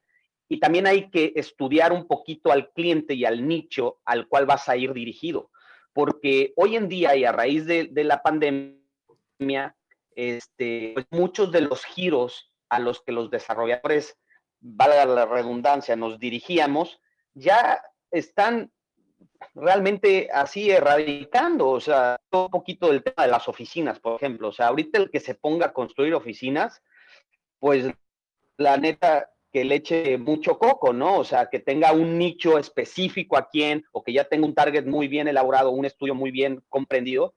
Y 0.49 0.59
también 0.59 0.87
hay 0.87 1.11
que 1.11 1.33
estudiar 1.37 1.93
un 1.93 2.07
poquito 2.07 2.51
al 2.51 2.73
cliente 2.73 3.15
y 3.15 3.25
al 3.25 3.47
nicho 3.47 4.01
al 4.05 4.27
cual 4.27 4.47
vas 4.47 4.69
a 4.69 4.77
ir 4.77 4.93
dirigido. 4.93 5.51
Porque 5.93 6.53
hoy 6.57 6.77
en 6.77 6.89
día 6.89 7.15
y 7.17 7.25
a 7.25 7.33
raíz 7.33 7.67
de, 7.67 7.89
de 7.91 8.05
la 8.05 8.23
pandemia, 8.23 9.77
este, 10.15 10.93
pues 10.95 11.07
muchos 11.11 11.53
de 11.53 11.63
los 11.63 11.85
giros 11.85 12.53
a 12.69 12.79
los 12.79 13.03
que 13.03 13.13
los 13.13 13.31
desarrolladores, 13.31 14.17
valga 14.61 15.07
la 15.07 15.27
redundancia, 15.27 15.97
nos 15.97 16.19
dirigíamos, 16.19 17.01
ya 17.35 17.83
están 18.11 18.71
realmente 19.55 20.29
así 20.33 20.71
erradicando, 20.71 21.69
o 21.69 21.81
sea, 21.81 22.19
un 22.33 22.51
poquito 22.51 22.89
del 22.89 23.03
tema 23.03 23.25
de 23.25 23.33
las 23.33 23.49
oficinas, 23.49 23.99
por 23.99 24.17
ejemplo, 24.17 24.49
o 24.49 24.53
sea, 24.53 24.69
ahorita 24.69 24.99
el 24.99 25.11
que 25.11 25.21
se 25.21 25.35
ponga 25.35 25.67
a 25.67 25.73
construir 25.73 26.15
oficinas, 26.15 26.83
pues 27.59 27.91
la 28.57 28.77
neta 28.77 29.31
que 29.53 29.65
le 29.65 29.77
eche 29.77 30.17
mucho 30.19 30.59
coco, 30.59 30.93
¿no? 30.93 31.19
O 31.19 31.25
sea, 31.25 31.47
que 31.47 31.59
tenga 31.59 31.93
un 31.93 32.19
nicho 32.19 32.59
específico 32.59 33.37
a 33.37 33.49
quien, 33.49 33.85
o 33.93 34.03
que 34.03 34.13
ya 34.13 34.25
tenga 34.25 34.47
un 34.47 34.55
target 34.55 34.87
muy 34.87 35.09
bien 35.09 35.27
elaborado, 35.27 35.71
un 35.71 35.85
estudio 35.85 36.15
muy 36.15 36.31
bien 36.31 36.63
comprendido, 36.69 37.35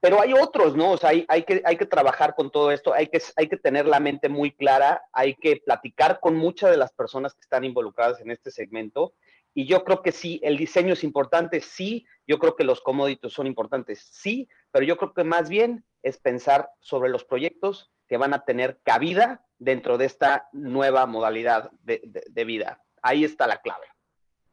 pero 0.00 0.20
hay 0.20 0.32
otros, 0.32 0.76
¿no? 0.76 0.92
O 0.92 0.96
sea, 0.96 1.10
hay, 1.10 1.24
hay, 1.28 1.42
que, 1.42 1.60
hay 1.64 1.76
que 1.76 1.86
trabajar 1.86 2.36
con 2.36 2.50
todo 2.52 2.70
esto, 2.70 2.94
hay 2.94 3.08
que, 3.08 3.20
hay 3.34 3.48
que 3.48 3.56
tener 3.56 3.86
la 3.86 3.98
mente 3.98 4.28
muy 4.28 4.52
clara, 4.52 5.02
hay 5.12 5.34
que 5.34 5.56
platicar 5.56 6.20
con 6.20 6.36
muchas 6.36 6.70
de 6.70 6.76
las 6.76 6.92
personas 6.92 7.34
que 7.34 7.40
están 7.40 7.64
involucradas 7.64 8.20
en 8.20 8.30
este 8.30 8.52
segmento. 8.52 9.14
Y 9.54 9.66
yo 9.66 9.84
creo 9.84 10.02
que 10.02 10.12
sí, 10.12 10.40
el 10.42 10.56
diseño 10.56 10.92
es 10.92 11.04
importante, 11.04 11.60
sí, 11.60 12.06
yo 12.26 12.38
creo 12.38 12.54
que 12.54 12.64
los 12.64 12.80
commodities 12.80 13.32
son 13.32 13.46
importantes, 13.46 14.08
sí, 14.12 14.48
pero 14.70 14.84
yo 14.84 14.96
creo 14.96 15.12
que 15.14 15.24
más 15.24 15.48
bien 15.48 15.84
es 16.02 16.18
pensar 16.18 16.68
sobre 16.80 17.10
los 17.10 17.24
proyectos 17.24 17.90
que 18.06 18.16
van 18.16 18.34
a 18.34 18.44
tener 18.44 18.80
cabida 18.82 19.44
dentro 19.58 19.98
de 19.98 20.06
esta 20.06 20.48
nueva 20.52 21.06
modalidad 21.06 21.70
de, 21.82 22.44
vida. 22.44 22.82
Ahí 23.02 23.24
está 23.24 23.46
la 23.46 23.60
clave. 23.60 23.86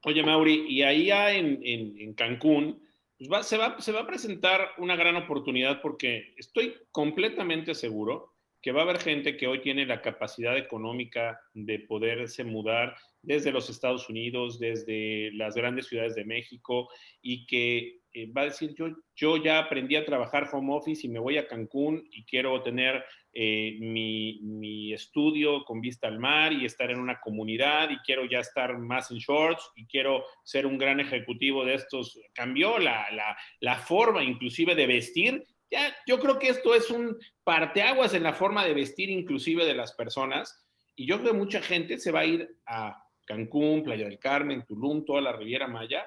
Oye, 0.04 0.24
Mauri, 0.24 0.66
y 0.68 0.84
ahí 0.84 1.12
en, 1.12 1.60
en, 1.64 2.14
Cancún 2.14 2.84
pues 3.30 3.48
se, 3.48 3.58
va, 3.58 3.80
se 3.80 3.92
va 3.92 4.02
a 4.02 4.08
presentar 4.08 4.72
una 4.78 4.96
gran 4.96 5.16
oportunidad 5.16 5.82
porque 5.82 6.34
estoy 6.38 6.76
completamente 6.92 7.74
seguro 7.74 8.35
que 8.66 8.72
va 8.72 8.80
a 8.80 8.84
haber 8.86 8.98
gente 8.98 9.38
que 9.38 9.46
hoy 9.46 9.62
tiene 9.62 9.86
la 9.86 10.02
capacidad 10.02 10.58
económica 10.58 11.40
de 11.54 11.82
poderse 11.82 12.44
mudar 12.44 12.96
desde 13.22 13.52
los 13.52 13.70
Estados 13.70 14.10
Unidos, 14.10 14.58
desde 14.58 15.30
las 15.34 15.54
grandes 15.54 15.86
ciudades 15.86 16.16
de 16.16 16.26
México 16.26 16.90
y 17.22 17.46
que 17.46 18.00
eh, 18.12 18.32
va 18.36 18.42
a 18.42 18.46
decir, 18.46 18.74
yo, 18.74 18.88
yo 19.16 19.38
ya 19.38 19.60
aprendí 19.60 19.96
a 19.96 20.04
trabajar 20.04 20.50
home 20.52 20.74
office 20.74 21.06
y 21.06 21.12
me 21.12 21.20
voy 21.20 21.38
a 21.38 21.48
Cancún 21.48 22.08
y 22.12 22.26
quiero 22.26 22.64
tener 22.64 23.06
eh, 23.34 23.78
mi, 23.80 24.40
mi, 24.42 24.94
estudio 24.94 25.64
con 25.64 25.80
vista 25.80 26.08
al 26.08 26.18
mar 26.18 26.52
y 26.52 26.66
estar 26.66 26.90
en 26.90 27.00
una 27.00 27.20
comunidad 27.20 27.92
y 27.92 27.98
quiero 27.98 28.26
ya 28.26 28.40
estar 28.40 28.80
más 28.80 29.12
en 29.12 29.18
shorts 29.18 29.74
y 29.76 29.86
quiero 29.86 30.24
ser 30.44 30.66
un 30.66 30.80
gran 30.80 31.00
ejecutivo 31.00 31.64
de 31.66 31.76
estos. 31.76 32.20
Cambió 32.34 32.80
la, 32.80 33.12
la, 33.12 33.38
la 33.60 33.76
forma 33.76 34.24
inclusive 34.24 34.74
de 34.74 34.88
vestir. 34.88 35.46
Ya, 35.72 35.96
yo 36.06 36.20
creo 36.20 36.38
que 36.38 36.50
esto 36.50 36.76
es 36.76 36.92
un 36.92 37.18
parteaguas 37.44 38.14
en 38.14 38.24
la 38.24 38.34
forma 38.34 38.66
de 38.66 38.74
vestir 38.74 39.10
inclusive 39.10 39.66
de 39.66 39.74
las 39.74 39.94
personas 39.94 40.66
y 40.96 41.06
yo 41.06 41.20
creo 41.20 41.34
que 41.34 41.38
mucha 41.38 41.62
gente 41.62 41.98
se 41.98 42.12
va 42.12 42.22
a 42.22 42.26
ir 42.26 42.58
a 42.66 43.04
Cancún, 43.26 43.84
Playa 43.84 44.06
del 44.06 44.20
Carmen, 44.20 44.66
Tulum, 44.66 45.04
toda 45.04 45.22
la 45.22 45.34
Riviera 45.34 45.68
Maya. 45.68 46.06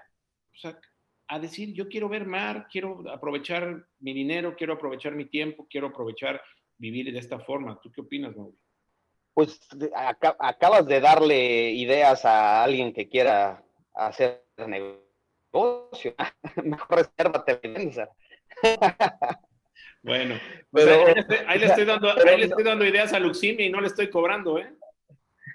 O 0.54 0.56
sea, 0.56 0.78
a 1.28 1.38
decir, 1.38 1.74
yo 1.74 1.88
quiero 1.88 2.08
ver 2.08 2.26
mar, 2.26 2.68
quiero 2.70 3.04
aprovechar 3.10 3.86
mi 4.00 4.14
dinero, 4.14 4.54
quiero 4.56 4.74
aprovechar 4.74 5.14
mi 5.14 5.26
tiempo, 5.26 5.66
quiero 5.68 5.88
aprovechar 5.88 6.40
vivir 6.78 7.12
de 7.12 7.18
esta 7.18 7.38
forma. 7.40 7.78
¿Tú 7.82 7.92
qué 7.92 8.00
opinas, 8.00 8.34
Mauri? 8.34 8.56
Pues 9.34 9.60
acabas 10.38 10.86
de 10.86 11.00
darle 11.00 11.70
ideas 11.70 12.24
a 12.24 12.64
alguien 12.64 12.92
que 12.92 13.08
quiera 13.08 13.62
hacer 13.94 14.46
negocio. 14.66 16.14
Mejor 16.64 16.98
resérvate 16.98 17.60
Bueno, 20.02 20.38
pues 20.70 20.86
ahí, 21.46 21.58
le 21.58 21.66
estoy, 21.66 21.84
dando, 21.84 22.10
ahí 22.10 22.38
le 22.38 22.46
estoy 22.46 22.64
dando 22.64 22.84
ideas 22.84 23.12
a 23.12 23.18
Luximi 23.18 23.64
y 23.64 23.70
no 23.70 23.80
le 23.80 23.88
estoy 23.88 24.10
cobrando, 24.10 24.58
¿eh? 24.58 24.72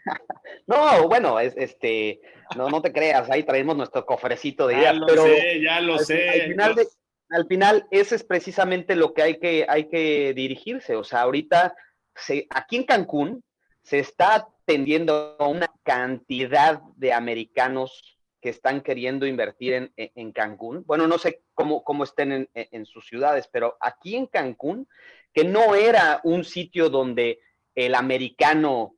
No, 0.67 1.07
bueno, 1.07 1.39
es, 1.39 1.53
este, 1.57 2.21
no, 2.55 2.69
no 2.69 2.81
te 2.81 2.91
creas, 2.91 3.29
ahí 3.29 3.43
traemos 3.43 3.75
nuestro 3.75 4.05
cofrecito 4.05 4.67
de 4.67 4.75
ideas. 4.75 4.93
Ya 4.93 4.99
lo 4.99 5.05
pero 5.05 5.23
sé, 5.23 5.61
ya 5.61 5.81
lo 5.81 5.99
sé. 5.99 6.29
Al 6.29 6.41
final, 6.49 6.87
al 7.29 7.47
final, 7.47 7.87
ese 7.91 8.15
es 8.15 8.23
precisamente 8.23 8.95
lo 8.95 9.13
que 9.13 9.23
hay 9.23 9.39
que, 9.39 9.65
hay 9.67 9.89
que 9.89 10.33
dirigirse. 10.33 10.95
O 10.95 11.03
sea, 11.03 11.21
ahorita, 11.21 11.75
se, 12.15 12.47
aquí 12.49 12.77
en 12.77 12.83
Cancún, 12.83 13.43
se 13.81 13.99
está 13.99 14.35
atendiendo 14.35 15.35
a 15.39 15.47
una 15.47 15.67
cantidad 15.83 16.81
de 16.95 17.11
americanos 17.11 18.12
que 18.43 18.49
están 18.49 18.81
queriendo 18.81 19.25
invertir 19.25 19.93
en, 19.95 20.31
Cancún. 20.33 20.83
Bueno, 20.85 21.07
no 21.07 21.17
sé 21.17 21.43
cómo, 21.53 21.81
cómo 21.85 22.03
estén 22.03 22.33
en, 22.33 22.49
en 22.53 22.85
sus 22.85 23.07
ciudades, 23.07 23.47
pero 23.49 23.77
aquí 23.79 24.17
en 24.17 24.27
Cancún, 24.27 24.85
que 25.31 25.45
no 25.45 25.75
era 25.75 26.19
un 26.25 26.43
sitio 26.43 26.89
donde 26.89 27.39
el 27.73 27.95
americano 27.95 28.95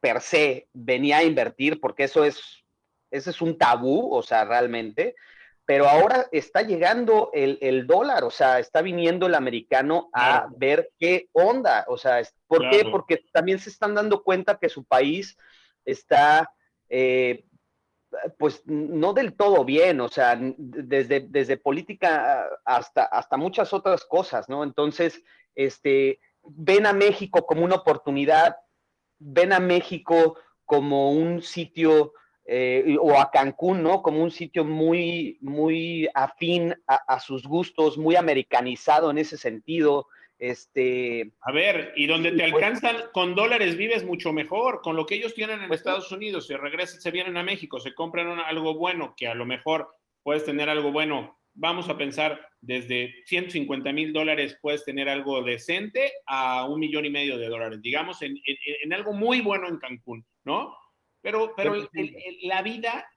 per 0.00 0.22
se 0.22 0.68
venía 0.72 1.18
a 1.18 1.24
invertir, 1.24 1.80
porque 1.80 2.04
eso 2.04 2.24
es, 2.24 2.64
ese 3.10 3.28
es 3.28 3.42
un 3.42 3.58
tabú, 3.58 4.08
o 4.10 4.22
sea, 4.22 4.46
realmente, 4.46 5.16
pero 5.66 5.86
ahora 5.86 6.26
está 6.32 6.62
llegando 6.62 7.30
el, 7.34 7.86
dólar, 7.86 8.24
o 8.24 8.30
sea, 8.30 8.58
está 8.58 8.80
viniendo 8.80 9.26
el 9.26 9.34
americano 9.34 10.08
a 10.14 10.48
ver 10.56 10.90
qué 10.98 11.28
onda, 11.32 11.84
o 11.88 11.98
sea, 11.98 12.22
¿por 12.46 12.70
qué? 12.70 12.86
Porque 12.90 13.22
también 13.32 13.58
se 13.58 13.68
están 13.68 13.94
dando 13.94 14.22
cuenta 14.22 14.58
que 14.58 14.70
su 14.70 14.82
país 14.82 15.36
está, 15.84 16.50
eh, 16.88 17.44
pues, 18.38 18.62
no 18.66 19.12
del 19.12 19.34
todo 19.34 19.64
bien, 19.64 20.00
o 20.00 20.08
sea, 20.08 20.38
desde, 20.38 21.20
desde 21.20 21.56
política 21.56 22.48
hasta, 22.64 23.04
hasta 23.04 23.36
muchas 23.36 23.72
otras 23.72 24.04
cosas, 24.04 24.48
¿no? 24.48 24.64
Entonces, 24.64 25.22
este, 25.54 26.20
ven 26.42 26.86
a 26.86 26.92
México 26.92 27.46
como 27.46 27.64
una 27.64 27.76
oportunidad 27.76 28.56
ven 29.22 29.52
a 29.52 29.60
México 29.60 30.36
como 30.64 31.12
un 31.12 31.42
sitio, 31.42 32.12
eh, 32.44 32.96
o 33.00 33.18
a 33.18 33.30
Cancún, 33.30 33.82
¿no? 33.82 34.02
Como 34.02 34.22
un 34.22 34.30
sitio 34.30 34.64
muy, 34.64 35.38
muy 35.40 36.08
afín 36.14 36.74
a, 36.86 37.20
sus 37.20 37.44
gustos, 37.44 37.98
muy 37.98 38.16
americanizado 38.16 39.10
en 39.10 39.18
ese 39.18 39.36
sentido. 39.36 40.06
Este, 40.42 41.34
a 41.40 41.52
ver, 41.52 41.92
y 41.94 42.06
donde 42.06 42.32
te 42.32 42.38
pues 42.38 42.52
alcanzan 42.52 42.96
con 43.12 43.36
dólares 43.36 43.76
vives 43.76 44.04
mucho 44.04 44.32
mejor, 44.32 44.80
con 44.82 44.96
lo 44.96 45.06
que 45.06 45.14
ellos 45.14 45.34
tienen 45.34 45.60
en 45.62 45.68
pues 45.68 45.80
Estados 45.80 46.10
Unidos, 46.10 46.48
se 46.48 46.56
regresan, 46.56 47.00
se 47.00 47.12
vienen 47.12 47.36
a 47.36 47.44
México, 47.44 47.78
se 47.78 47.94
compran 47.94 48.40
algo 48.40 48.74
bueno, 48.74 49.14
que 49.16 49.28
a 49.28 49.34
lo 49.34 49.46
mejor 49.46 49.94
puedes 50.24 50.44
tener 50.44 50.68
algo 50.68 50.90
bueno 50.90 51.38
vamos 51.54 51.88
a 51.88 51.96
pensar 51.96 52.48
desde 52.60 53.22
150 53.26 53.92
mil 53.92 54.12
dólares 54.12 54.58
puedes 54.60 54.84
tener 54.84 55.08
algo 55.08 55.42
decente 55.42 56.12
a 56.26 56.66
un 56.66 56.80
millón 56.80 57.04
y 57.04 57.10
medio 57.10 57.38
de 57.38 57.48
dólares, 57.48 57.80
digamos, 57.82 58.20
en, 58.22 58.36
algo 58.92 59.12
muy 59.12 59.40
bueno 59.40 59.68
en 59.68 59.78
Cancún, 59.78 60.24
¿no? 60.44 60.74
Pero, 61.20 61.54
pero 61.56 61.74
la 62.42 62.62
vida, 62.62 63.08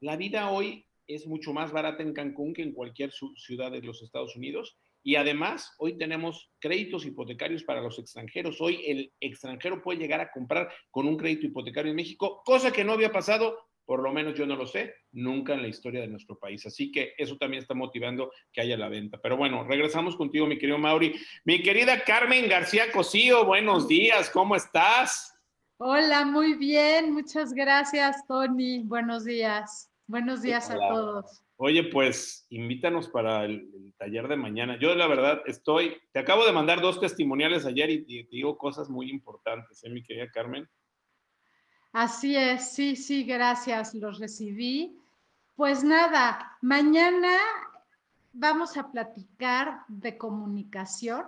la 0.00 0.16
vida 0.16 0.50
hoy 0.50 0.86
es 1.06 1.26
mucho 1.26 1.52
más 1.52 1.72
barata 1.72 2.02
en 2.02 2.12
Cancún 2.12 2.54
que 2.54 2.62
en 2.62 2.72
cualquier 2.72 3.10
ciudad 3.36 3.72
de 3.72 3.82
los 3.82 4.02
Estados 4.02 4.36
Unidos. 4.36 4.78
Y 5.08 5.16
además, 5.16 5.74
hoy 5.78 5.96
tenemos 5.96 6.50
créditos 6.58 7.06
hipotecarios 7.06 7.64
para 7.64 7.80
los 7.80 7.98
extranjeros. 7.98 8.60
Hoy 8.60 8.84
el 8.86 9.10
extranjero 9.20 9.80
puede 9.80 10.00
llegar 10.00 10.20
a 10.20 10.30
comprar 10.30 10.68
con 10.90 11.08
un 11.08 11.16
crédito 11.16 11.46
hipotecario 11.46 11.88
en 11.88 11.96
México, 11.96 12.42
cosa 12.44 12.70
que 12.70 12.84
no 12.84 12.92
había 12.92 13.10
pasado 13.10 13.56
por 13.86 14.02
lo 14.02 14.12
menos 14.12 14.34
yo 14.34 14.44
no 14.44 14.54
lo 14.54 14.66
sé, 14.66 14.96
nunca 15.12 15.54
en 15.54 15.62
la 15.62 15.68
historia 15.68 16.02
de 16.02 16.08
nuestro 16.08 16.38
país. 16.38 16.66
Así 16.66 16.92
que 16.92 17.14
eso 17.16 17.38
también 17.38 17.62
está 17.62 17.72
motivando 17.72 18.30
que 18.52 18.60
haya 18.60 18.76
la 18.76 18.90
venta. 18.90 19.18
Pero 19.22 19.38
bueno, 19.38 19.64
regresamos 19.64 20.14
contigo, 20.14 20.46
mi 20.46 20.58
querido 20.58 20.76
Mauri. 20.76 21.18
Mi 21.46 21.62
querida 21.62 22.04
Carmen 22.04 22.46
García 22.46 22.92
Cosío, 22.92 23.46
buenos 23.46 23.88
días, 23.88 24.28
¿cómo 24.28 24.56
estás? 24.56 25.34
Hola, 25.78 26.26
muy 26.26 26.52
bien, 26.52 27.14
muchas 27.14 27.54
gracias, 27.54 28.26
Tony. 28.26 28.80
Buenos 28.80 29.24
días. 29.24 29.90
Buenos 30.06 30.42
días 30.42 30.68
a 30.68 30.76
todos. 30.76 31.47
Oye, 31.60 31.82
pues 31.90 32.46
invítanos 32.50 33.08
para 33.08 33.44
el, 33.44 33.92
taller 33.98 34.28
de 34.28 34.36
mañana. 34.36 34.78
Yo 34.78 34.94
la 34.94 35.08
verdad 35.08 35.42
estoy, 35.46 35.96
te 36.12 36.20
acabo 36.20 36.46
de 36.46 36.52
mandar 36.52 36.80
dos 36.80 37.00
testimoniales 37.00 37.66
ayer 37.66 37.90
y, 37.90 38.04
te 38.04 38.36
digo 38.36 38.56
cosas 38.56 38.88
muy 38.88 39.10
importantes, 39.10 39.82
¿eh, 39.82 39.90
mi 39.90 40.04
querida 40.04 40.30
Carmen? 40.30 40.68
Así 41.92 42.36
es, 42.36 42.70
sí, 42.70 42.94
sí, 42.94 43.24
gracias, 43.24 43.92
los 43.94 44.20
recibí. 44.20 44.96
Pues 45.56 45.82
nada, 45.82 46.56
mañana 46.60 47.36
vamos 48.32 48.76
a 48.76 48.92
platicar 48.92 49.80
de 49.88 50.16
comunicación 50.16 51.24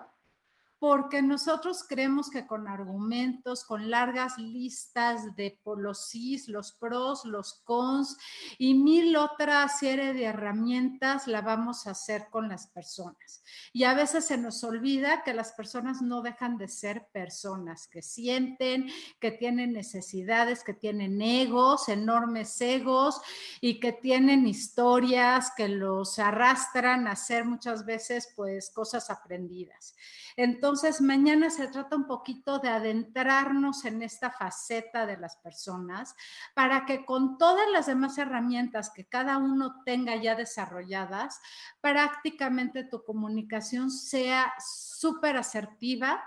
porque 0.80 1.20
nosotros 1.20 1.84
creemos 1.86 2.30
que 2.30 2.46
con 2.46 2.66
argumentos, 2.66 3.64
con 3.64 3.90
largas 3.90 4.38
listas 4.38 5.36
de 5.36 5.60
los 5.76 6.08
sís, 6.08 6.48
los 6.48 6.72
pros, 6.72 7.26
los 7.26 7.60
cons 7.64 8.16
y 8.56 8.72
mil 8.72 9.14
otras 9.16 9.78
serie 9.78 10.14
de 10.14 10.24
herramientas 10.24 11.26
la 11.26 11.42
vamos 11.42 11.86
a 11.86 11.90
hacer 11.90 12.28
con 12.30 12.48
las 12.48 12.66
personas. 12.68 13.42
Y 13.74 13.84
a 13.84 13.92
veces 13.92 14.24
se 14.24 14.38
nos 14.38 14.64
olvida 14.64 15.22
que 15.22 15.34
las 15.34 15.52
personas 15.52 16.00
no 16.00 16.22
dejan 16.22 16.56
de 16.56 16.68
ser 16.68 17.08
personas, 17.12 17.86
que 17.86 18.00
sienten, 18.00 18.90
que 19.20 19.32
tienen 19.32 19.74
necesidades, 19.74 20.64
que 20.64 20.72
tienen 20.72 21.20
egos, 21.20 21.90
enormes 21.90 22.58
egos 22.62 23.20
y 23.60 23.80
que 23.80 23.92
tienen 23.92 24.46
historias 24.46 25.52
que 25.54 25.68
los 25.68 26.18
arrastran 26.18 27.06
a 27.06 27.12
hacer 27.12 27.44
muchas 27.44 27.84
veces 27.84 28.32
pues 28.34 28.70
cosas 28.70 29.10
aprendidas. 29.10 29.94
Entonces, 30.36 30.69
mañana 31.00 31.50
se 31.50 31.68
trata 31.68 31.96
un 31.96 32.06
poquito 32.06 32.58
de 32.58 32.68
adentrarnos 32.68 33.84
en 33.84 34.02
esta 34.02 34.30
faceta 34.30 35.06
de 35.06 35.16
las 35.16 35.36
personas 35.36 36.14
para 36.54 36.86
que 36.86 37.04
con 37.04 37.38
todas 37.38 37.68
las 37.72 37.86
demás 37.86 38.18
herramientas 38.18 38.90
que 38.90 39.06
cada 39.06 39.38
uno 39.38 39.82
tenga 39.84 40.16
ya 40.16 40.34
desarrolladas, 40.34 41.40
prácticamente 41.80 42.84
tu 42.84 43.02
comunicación 43.02 43.90
sea 43.90 44.52
súper 44.58 45.36
asertiva 45.36 46.22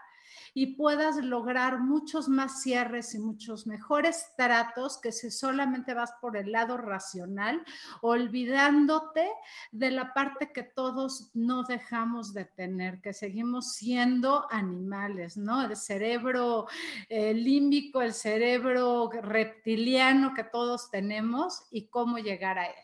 y 0.53 0.75
puedas 0.75 1.17
lograr 1.17 1.79
muchos 1.79 2.29
más 2.29 2.61
cierres 2.61 3.15
y 3.15 3.19
muchos 3.19 3.65
mejores 3.65 4.27
tratos 4.37 4.99
que 5.01 5.11
si 5.11 5.31
solamente 5.31 5.93
vas 5.93 6.13
por 6.21 6.37
el 6.37 6.51
lado 6.51 6.77
racional, 6.77 7.63
olvidándote 8.01 9.27
de 9.71 9.91
la 9.91 10.13
parte 10.13 10.51
que 10.51 10.63
todos 10.63 11.31
no 11.33 11.63
dejamos 11.63 12.33
de 12.33 12.45
tener, 12.45 13.01
que 13.01 13.13
seguimos 13.13 13.73
siendo 13.73 14.47
animales, 14.51 15.37
¿no? 15.37 15.63
El 15.63 15.75
cerebro 15.75 16.67
límbico, 17.09 18.01
el 18.01 18.13
cerebro 18.13 19.09
reptiliano 19.09 20.33
que 20.33 20.43
todos 20.43 20.89
tenemos 20.91 21.63
y 21.71 21.87
cómo 21.87 22.17
llegar 22.19 22.59
a 22.59 22.67
él. 22.67 22.75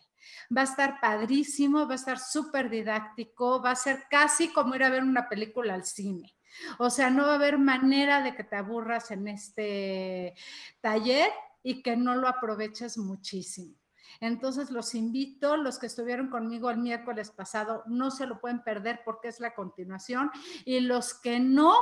Va 0.56 0.62
a 0.62 0.64
estar 0.64 1.00
padrísimo, 1.00 1.86
va 1.86 1.92
a 1.92 1.96
estar 1.96 2.18
súper 2.18 2.68
didáctico, 2.68 3.62
va 3.62 3.70
a 3.72 3.76
ser 3.76 4.04
casi 4.10 4.52
como 4.52 4.74
ir 4.74 4.84
a 4.84 4.90
ver 4.90 5.02
una 5.02 5.28
película 5.28 5.74
al 5.74 5.84
cine. 5.84 6.34
O 6.78 6.90
sea, 6.90 7.10
no 7.10 7.24
va 7.24 7.32
a 7.32 7.36
haber 7.36 7.58
manera 7.58 8.22
de 8.22 8.34
que 8.34 8.44
te 8.44 8.56
aburras 8.56 9.10
en 9.10 9.28
este 9.28 10.34
taller 10.80 11.30
y 11.62 11.82
que 11.82 11.96
no 11.96 12.14
lo 12.16 12.28
aproveches 12.28 12.98
muchísimo. 12.98 13.79
Entonces 14.20 14.70
los 14.70 14.94
invito, 14.94 15.56
los 15.56 15.78
que 15.78 15.86
estuvieron 15.86 16.28
conmigo 16.28 16.70
el 16.70 16.78
miércoles 16.78 17.30
pasado, 17.30 17.82
no 17.86 18.10
se 18.10 18.26
lo 18.26 18.40
pueden 18.40 18.62
perder 18.62 19.02
porque 19.04 19.28
es 19.28 19.40
la 19.40 19.54
continuación 19.54 20.30
y 20.64 20.80
los 20.80 21.14
que 21.14 21.40
no, 21.40 21.76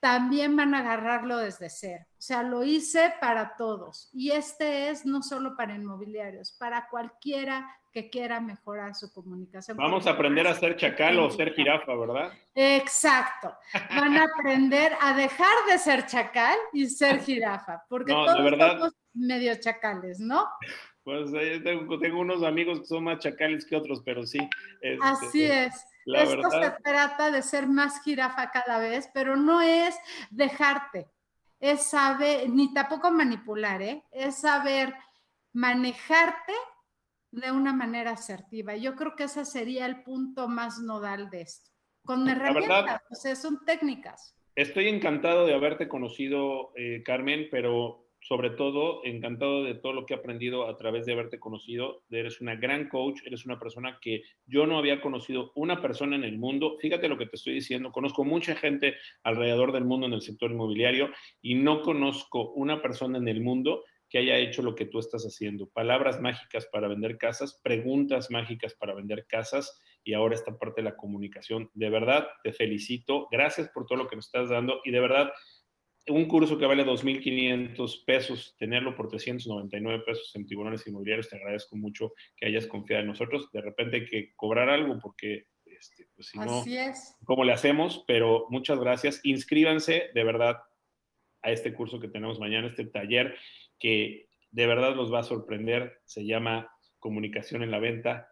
también 0.00 0.56
van 0.56 0.74
a 0.74 0.80
agarrarlo 0.80 1.36
desde 1.38 1.68
cero. 1.70 2.04
O 2.18 2.22
sea, 2.26 2.42
lo 2.42 2.64
hice 2.64 3.14
para 3.20 3.56
todos 3.56 4.08
y 4.12 4.30
este 4.30 4.88
es 4.88 5.04
no 5.04 5.22
solo 5.22 5.56
para 5.56 5.74
inmobiliarios, 5.74 6.52
para 6.52 6.88
cualquiera 6.88 7.68
que 7.94 8.10
quiera 8.10 8.40
mejorar 8.40 8.94
su 8.96 9.12
comunicación. 9.12 9.76
Vamos 9.76 10.06
a 10.08 10.10
aprender 10.10 10.48
a 10.48 10.54
ser 10.54 10.76
chacal 10.76 11.16
o 11.20 11.30
ser 11.30 11.54
jirafa, 11.54 11.94
¿verdad? 11.94 12.32
Exacto. 12.52 13.54
Van 13.90 14.16
a 14.16 14.24
aprender 14.24 14.96
a 15.00 15.14
dejar 15.14 15.54
de 15.68 15.78
ser 15.78 16.04
chacal 16.06 16.58
y 16.72 16.86
ser 16.86 17.20
jirafa, 17.24 17.84
porque 17.88 18.12
todos 18.12 18.36
somos 18.36 18.92
medio 19.14 19.54
chacales, 19.60 20.18
¿no? 20.18 20.44
Pues 21.04 21.30
eh, 21.34 21.60
tengo, 21.62 22.20
unos 22.20 22.42
amigos 22.42 22.80
que 22.80 22.86
son 22.86 23.04
más 23.04 23.18
chacales 23.18 23.66
que 23.66 23.76
otros, 23.76 24.02
pero 24.04 24.26
sí. 24.26 24.38
Este, 24.80 24.98
Así 25.02 25.44
es. 25.44 25.86
Esto 26.06 26.50
se 26.50 26.70
trata 26.82 27.30
de 27.30 27.42
ser 27.42 27.66
más 27.66 28.02
jirafa 28.02 28.50
cada 28.50 28.78
vez, 28.78 29.08
pero 29.12 29.36
no 29.36 29.60
es 29.60 29.96
dejarte, 30.30 31.08
es 31.60 31.86
saber, 31.86 32.48
ni 32.50 32.74
tampoco 32.74 33.10
manipular, 33.10 33.80
¿eh? 33.80 34.02
es 34.12 34.36
saber 34.40 34.94
manejarte 35.54 36.52
de 37.30 37.50
una 37.50 37.72
manera 37.72 38.12
asertiva. 38.12 38.76
Yo 38.76 38.94
creo 38.96 39.16
que 39.16 39.24
ese 39.24 39.44
sería 39.44 39.86
el 39.86 40.02
punto 40.02 40.46
más 40.46 40.78
nodal 40.78 41.30
de 41.30 41.42
esto. 41.42 41.70
Con 42.02 42.28
herramientas, 42.28 43.00
o 43.10 43.14
sea, 43.14 43.34
son 43.34 43.64
técnicas. 43.64 44.36
Estoy 44.56 44.88
encantado 44.88 45.46
de 45.46 45.54
haberte 45.54 45.88
conocido, 45.88 46.72
eh, 46.76 47.02
Carmen, 47.04 47.48
pero 47.50 48.03
sobre 48.24 48.48
todo 48.48 49.04
encantado 49.04 49.64
de 49.64 49.74
todo 49.74 49.92
lo 49.92 50.06
que 50.06 50.14
he 50.14 50.16
aprendido 50.16 50.66
a 50.66 50.76
través 50.78 51.04
de 51.04 51.12
haberte 51.12 51.38
conocido. 51.38 52.04
Eres 52.10 52.40
una 52.40 52.56
gran 52.56 52.88
coach, 52.88 53.20
eres 53.26 53.44
una 53.44 53.58
persona 53.58 53.98
que 54.00 54.22
yo 54.46 54.66
no 54.66 54.78
había 54.78 55.02
conocido 55.02 55.52
una 55.54 55.82
persona 55.82 56.16
en 56.16 56.24
el 56.24 56.38
mundo. 56.38 56.78
Fíjate 56.80 57.08
lo 57.08 57.18
que 57.18 57.26
te 57.26 57.36
estoy 57.36 57.52
diciendo, 57.52 57.92
conozco 57.92 58.24
mucha 58.24 58.56
gente 58.56 58.94
alrededor 59.24 59.72
del 59.72 59.84
mundo 59.84 60.06
en 60.06 60.14
el 60.14 60.22
sector 60.22 60.50
inmobiliario 60.50 61.10
y 61.42 61.56
no 61.56 61.82
conozco 61.82 62.50
una 62.52 62.80
persona 62.80 63.18
en 63.18 63.28
el 63.28 63.42
mundo 63.42 63.84
que 64.08 64.18
haya 64.18 64.38
hecho 64.38 64.62
lo 64.62 64.74
que 64.74 64.86
tú 64.86 65.00
estás 65.00 65.24
haciendo. 65.24 65.68
Palabras 65.68 66.18
mágicas 66.20 66.66
para 66.72 66.88
vender 66.88 67.18
casas, 67.18 67.60
preguntas 67.62 68.30
mágicas 68.30 68.72
para 68.72 68.94
vender 68.94 69.26
casas 69.26 69.78
y 70.02 70.14
ahora 70.14 70.34
esta 70.34 70.56
parte 70.56 70.80
de 70.80 70.90
la 70.90 70.96
comunicación. 70.96 71.68
De 71.74 71.90
verdad, 71.90 72.28
te 72.42 72.52
felicito. 72.52 73.28
Gracias 73.30 73.68
por 73.68 73.84
todo 73.86 73.98
lo 73.98 74.08
que 74.08 74.16
nos 74.16 74.26
estás 74.26 74.48
dando 74.48 74.80
y 74.84 74.92
de 74.92 75.00
verdad 75.00 75.32
un 76.08 76.26
curso 76.26 76.58
que 76.58 76.66
vale 76.66 76.84
2.500 76.84 78.04
pesos, 78.04 78.54
tenerlo 78.58 78.94
por 78.94 79.08
399 79.08 80.04
pesos 80.04 80.30
en 80.34 80.46
tribunales 80.46 80.86
inmobiliarios, 80.86 81.28
te 81.28 81.36
agradezco 81.36 81.76
mucho 81.76 82.12
que 82.36 82.46
hayas 82.46 82.66
confiado 82.66 83.02
en 83.02 83.08
nosotros. 83.08 83.50
De 83.52 83.62
repente 83.62 83.96
hay 83.96 84.06
que 84.06 84.34
cobrar 84.34 84.68
algo 84.68 84.98
porque, 85.00 85.46
este, 85.64 86.08
pues 86.14 86.28
si 86.28 86.38
no, 86.38 86.62
¿cómo 87.24 87.44
le 87.44 87.52
hacemos? 87.52 88.04
Pero 88.06 88.46
muchas 88.50 88.78
gracias. 88.78 89.20
Inscríbanse 89.24 90.10
de 90.12 90.24
verdad 90.24 90.58
a 91.42 91.50
este 91.50 91.72
curso 91.72 92.00
que 92.00 92.08
tenemos 92.08 92.38
mañana, 92.38 92.68
este 92.68 92.86
taller 92.86 93.36
que 93.78 94.28
de 94.50 94.66
verdad 94.66 94.94
los 94.94 95.12
va 95.12 95.20
a 95.20 95.24
sorprender. 95.24 96.00
Se 96.04 96.24
llama 96.24 96.70
Comunicación 96.98 97.62
en 97.62 97.70
la 97.70 97.78
Venta, 97.78 98.28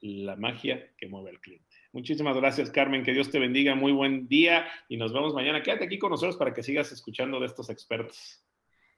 la 0.00 0.36
magia 0.36 0.92
que 0.96 1.08
mueve 1.08 1.30
al 1.30 1.40
cliente. 1.40 1.65
Muchísimas 1.96 2.36
gracias, 2.36 2.68
Carmen. 2.68 3.02
Que 3.02 3.14
Dios 3.14 3.30
te 3.30 3.38
bendiga. 3.38 3.74
Muy 3.74 3.90
buen 3.90 4.28
día 4.28 4.66
y 4.86 4.98
nos 4.98 5.14
vemos 5.14 5.32
mañana. 5.32 5.62
Quédate 5.62 5.86
aquí 5.86 5.98
con 5.98 6.10
nosotros 6.10 6.36
para 6.36 6.52
que 6.52 6.62
sigas 6.62 6.92
escuchando 6.92 7.40
de 7.40 7.46
estos 7.46 7.70
expertos. 7.70 8.44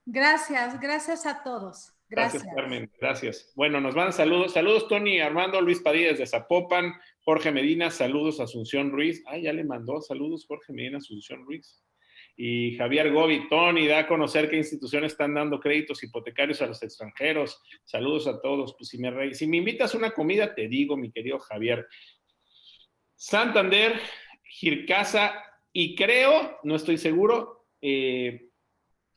Gracias, 0.04 0.80
gracias 0.80 1.24
a 1.24 1.44
todos. 1.44 1.92
Gracias. 2.08 2.42
gracias 2.42 2.56
Carmen. 2.56 2.90
Gracias. 3.00 3.52
Bueno, 3.54 3.80
nos 3.80 3.94
van 3.94 4.12
saludos. 4.12 4.52
Saludos, 4.52 4.88
Tony 4.88 5.20
Armando, 5.20 5.60
Luis 5.60 5.78
Padilla 5.78 6.08
desde 6.08 6.26
Zapopan, 6.26 6.92
Jorge 7.20 7.52
Medina, 7.52 7.92
saludos, 7.92 8.40
Asunción 8.40 8.90
Ruiz. 8.90 9.22
Ah, 9.26 9.38
ya 9.38 9.52
le 9.52 9.62
mandó 9.62 10.00
saludos, 10.00 10.44
Jorge 10.48 10.72
Medina, 10.72 10.98
Asunción 10.98 11.44
Ruiz. 11.44 11.84
Y 12.36 12.76
Javier 12.76 13.12
Gobi, 13.12 13.48
Tony, 13.48 13.86
da 13.86 14.00
a 14.00 14.06
conocer 14.08 14.50
qué 14.50 14.56
instituciones 14.56 15.12
están 15.12 15.34
dando 15.34 15.60
créditos 15.60 16.02
hipotecarios 16.02 16.62
a 16.62 16.66
los 16.66 16.82
extranjeros. 16.82 17.60
Saludos 17.84 18.26
a 18.26 18.40
todos. 18.40 18.74
Pues 18.76 18.88
si 18.88 18.98
me, 18.98 19.34
si 19.34 19.46
me 19.46 19.58
invitas 19.58 19.94
a 19.94 19.98
una 19.98 20.10
comida, 20.10 20.52
te 20.52 20.66
digo, 20.66 20.96
mi 20.96 21.12
querido 21.12 21.38
Javier. 21.38 21.86
Santander, 23.18 24.00
Gircasa 24.44 25.34
y 25.72 25.96
creo, 25.96 26.60
no 26.62 26.76
estoy 26.76 26.98
seguro, 26.98 27.66
eh, 27.82 28.48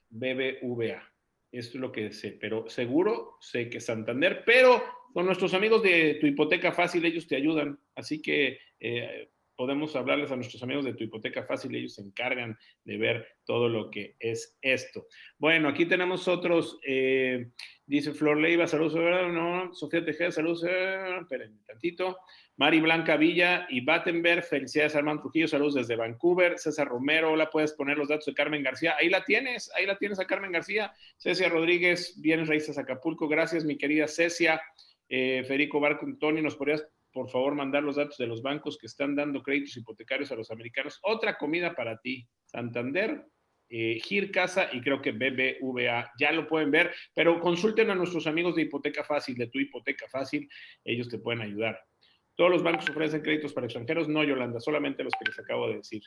BBVA. 0.09 1.07
Esto 1.51 1.77
es 1.77 1.81
lo 1.81 1.91
que 1.91 2.11
sé, 2.11 2.31
pero 2.31 2.67
seguro 2.67 3.37
sé 3.41 3.69
que 3.69 3.79
Santander, 3.79 4.43
pero 4.43 4.83
con 5.13 5.27
nuestros 5.27 5.53
amigos 5.53 5.83
de 5.83 6.15
Tu 6.15 6.25
Hipoteca 6.25 6.71
Fácil, 6.71 7.05
ellos 7.05 7.27
te 7.27 7.35
ayudan. 7.35 7.79
Así 7.93 8.21
que 8.23 8.57
eh, 8.79 9.29
podemos 9.61 9.95
hablarles 9.95 10.31
a 10.31 10.35
nuestros 10.35 10.63
amigos 10.63 10.85
de 10.85 10.95
Tu 10.95 11.03
Hipoteca 11.03 11.43
Fácil, 11.43 11.75
ellos 11.75 11.93
se 11.93 12.01
encargan 12.01 12.57
de 12.83 12.97
ver 12.97 13.27
todo 13.45 13.69
lo 13.69 13.91
que 13.91 14.15
es 14.17 14.57
esto. 14.59 15.05
Bueno, 15.37 15.69
aquí 15.69 15.85
tenemos 15.85 16.27
otros, 16.27 16.79
eh, 16.83 17.51
dice 17.85 18.11
Flor 18.11 18.37
Leiva, 18.37 18.65
saludos, 18.65 18.95
no, 19.31 19.71
Sofía 19.75 20.03
Tejeda, 20.03 20.31
saludos, 20.31 20.63
esperen 20.63 21.51
un 21.51 21.63
tantito. 21.63 22.17
Mari 22.57 22.81
Blanca 22.81 23.17
Villa 23.17 23.67
y 23.69 23.81
Battenberg, 23.81 24.41
felicidades 24.41 24.95
Armando 24.95 25.21
Trujillo, 25.21 25.47
saludos 25.47 25.75
desde 25.75 25.95
Vancouver. 25.95 26.57
César 26.57 26.87
Romero, 26.87 27.31
hola, 27.31 27.51
puedes 27.51 27.73
poner 27.73 27.99
los 27.99 28.07
datos 28.07 28.25
de 28.25 28.33
Carmen 28.33 28.63
García. 28.63 28.95
Ahí 28.99 29.09
la 29.09 29.23
tienes, 29.23 29.71
ahí 29.75 29.85
la 29.85 29.95
tienes 29.95 30.19
a 30.19 30.25
Carmen 30.25 30.51
García. 30.51 30.91
Cecia 31.19 31.49
Rodríguez, 31.49 32.19
Bienes 32.19 32.47
Raíces 32.47 32.79
Acapulco, 32.79 33.27
gracias 33.27 33.63
mi 33.63 33.77
querida 33.77 34.07
Cecia. 34.07 34.59
Eh, 35.07 35.43
Federico 35.43 35.79
Barco 35.79 36.07
Tony, 36.19 36.41
¿nos 36.41 36.55
podrías 36.55 36.83
por 37.11 37.29
favor 37.29 37.55
mandar 37.55 37.83
los 37.83 37.95
datos 37.95 38.17
de 38.17 38.27
los 38.27 38.41
bancos 38.41 38.77
que 38.77 38.87
están 38.87 39.15
dando 39.15 39.43
créditos 39.43 39.77
hipotecarios 39.77 40.31
a 40.31 40.35
los 40.35 40.51
americanos? 40.51 40.99
Otra 41.03 41.37
comida 41.37 41.75
para 41.75 41.97
ti, 41.99 42.27
Santander, 42.45 43.25
eh, 43.73 43.99
Gir 44.03 44.31
Casa 44.31 44.69
y 44.73 44.81
creo 44.81 45.01
que 45.01 45.13
BBVA. 45.13 46.11
Ya 46.19 46.31
lo 46.33 46.47
pueden 46.47 46.71
ver, 46.71 46.93
pero 47.15 47.39
consulten 47.39 47.89
a 47.89 47.95
nuestros 47.95 48.27
amigos 48.27 48.55
de 48.55 48.63
Hipoteca 48.63 49.03
Fácil, 49.03 49.35
de 49.37 49.47
tu 49.47 49.59
Hipoteca 49.59 50.07
Fácil, 50.09 50.49
ellos 50.83 51.07
te 51.07 51.19
pueden 51.19 51.41
ayudar. 51.41 51.79
Todos 52.35 52.51
los 52.51 52.63
bancos 52.63 52.89
ofrecen 52.89 53.21
créditos 53.21 53.53
para 53.53 53.67
extranjeros, 53.67 54.09
no 54.09 54.23
Yolanda, 54.23 54.59
solamente 54.59 55.03
los 55.03 55.13
que 55.13 55.29
les 55.29 55.39
acabo 55.39 55.69
de 55.69 55.77
decir. 55.77 56.01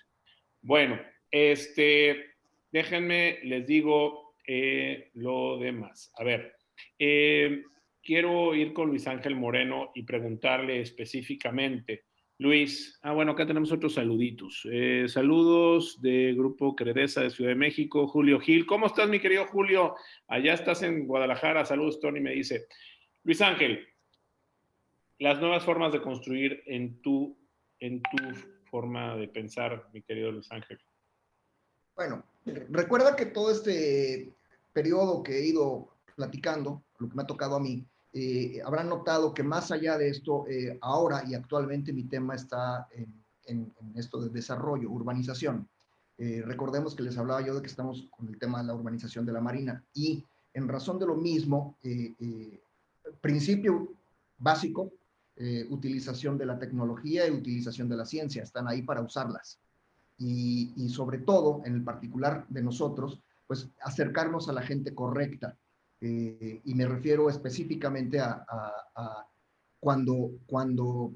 Bueno, 0.60 1.00
este, 1.30 2.34
déjenme, 2.70 3.38
les 3.44 3.66
digo 3.66 4.34
eh, 4.46 5.10
lo 5.14 5.58
demás. 5.58 6.12
A 6.18 6.24
ver, 6.24 6.54
eh, 6.98 7.62
quiero 8.04 8.54
ir 8.54 8.72
con 8.72 8.88
Luis 8.88 9.06
Ángel 9.06 9.34
Moreno 9.34 9.90
y 9.94 10.02
preguntarle 10.02 10.80
específicamente. 10.80 12.04
Luis, 12.38 12.98
ah, 13.02 13.12
bueno, 13.12 13.32
acá 13.32 13.46
tenemos 13.46 13.72
otros 13.72 13.94
saluditos. 13.94 14.66
Eh, 14.70 15.06
saludos 15.08 16.00
de 16.02 16.34
Grupo 16.36 16.76
Credesa 16.76 17.22
de 17.22 17.30
Ciudad 17.30 17.50
de 17.50 17.56
México, 17.56 18.06
Julio 18.06 18.40
Gil. 18.40 18.66
¿Cómo 18.66 18.86
estás, 18.86 19.08
mi 19.08 19.20
querido 19.20 19.46
Julio? 19.46 19.94
Allá 20.28 20.54
estás 20.54 20.82
en 20.82 21.06
Guadalajara. 21.06 21.64
Saludos, 21.64 22.00
Tony, 22.00 22.20
me 22.20 22.32
dice. 22.32 22.66
Luis 23.22 23.40
Ángel, 23.40 23.86
las 25.18 25.40
nuevas 25.40 25.64
formas 25.64 25.92
de 25.92 26.02
construir 26.02 26.62
en 26.66 27.00
tu, 27.00 27.38
en 27.78 28.02
tu 28.02 28.18
forma 28.64 29.16
de 29.16 29.28
pensar, 29.28 29.88
mi 29.92 30.02
querido 30.02 30.32
Luis 30.32 30.50
Ángel? 30.50 30.78
Bueno, 31.94 32.24
recuerda 32.44 33.14
que 33.14 33.26
todo 33.26 33.52
este 33.52 34.34
periodo 34.72 35.22
que 35.22 35.38
he 35.38 35.46
ido 35.46 35.94
platicando, 36.16 36.82
lo 36.98 37.08
que 37.08 37.14
me 37.14 37.22
ha 37.22 37.26
tocado 37.26 37.54
a 37.56 37.60
mí, 37.60 37.86
eh, 38.14 38.62
habrán 38.64 38.88
notado 38.88 39.34
que 39.34 39.42
más 39.42 39.70
allá 39.70 39.98
de 39.98 40.08
esto, 40.08 40.46
eh, 40.48 40.78
ahora 40.80 41.24
y 41.26 41.34
actualmente 41.34 41.92
mi 41.92 42.04
tema 42.04 42.34
está 42.34 42.88
en, 42.92 43.12
esto 43.94 44.20
de 44.22 44.30
desarrollo, 44.30 44.90
urbanización. 44.90 45.68
Eh, 46.16 46.42
recordemos 46.46 46.94
que 46.94 47.02
les 47.02 47.18
hablaba 47.18 47.44
yo 47.44 47.54
de 47.54 47.60
que 47.60 47.66
estamos 47.66 48.08
con 48.10 48.28
el 48.28 48.38
tema 48.38 48.62
de 48.62 48.68
la 48.68 48.74
urbanización 48.74 49.26
de 49.26 49.32
la 49.32 49.42
Marina 49.42 49.84
y 49.92 50.24
en 50.54 50.68
razón 50.68 50.98
de 50.98 51.06
lo 51.06 51.16
mismo, 51.16 51.76
principio 53.20 53.92
básico 54.38 54.92
eh, 55.36 55.66
utilización 55.68 56.38
de 56.38 56.46
la 56.46 56.60
tecnología 56.60 57.26
y 57.26 57.32
utilización 57.32 57.88
de 57.88 57.96
la 57.96 58.04
ciencia, 58.04 58.44
están 58.44 58.68
ahí 58.68 58.82
para 58.82 59.00
usarlas. 59.00 59.58
Y, 60.16 60.88
sobre 60.90 61.18
todo, 61.18 61.60
en 61.64 61.74
el 61.74 61.82
particular 61.82 62.46
de 62.48 62.62
nosotros, 62.62 63.20
pues 63.48 63.68
acercarnos 63.82 64.48
a 64.48 64.52
la 64.52 64.62
gente 64.62 64.94
correcta. 64.94 65.56
Eh, 66.06 66.60
y 66.64 66.74
me 66.74 66.86
refiero 66.86 67.30
específicamente 67.30 68.20
a, 68.20 68.44
cuando, 69.80 70.32
cuando 70.46 71.12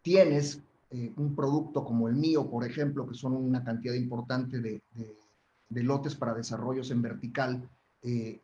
tienes 0.00 0.62
eh, 0.90 1.12
un 1.16 1.36
producto 1.36 1.84
como 1.84 2.08
el 2.08 2.16
mío, 2.16 2.48
por 2.48 2.64
ejemplo, 2.64 3.06
que 3.06 3.14
son 3.14 3.34
una 3.34 3.62
cantidad 3.62 3.94
importante 3.94 4.60
de, 4.60 4.82
lotes 5.68 6.14
para 6.14 6.34
desarrollos 6.34 6.90
en 6.90 7.02
vertical, 7.02 7.68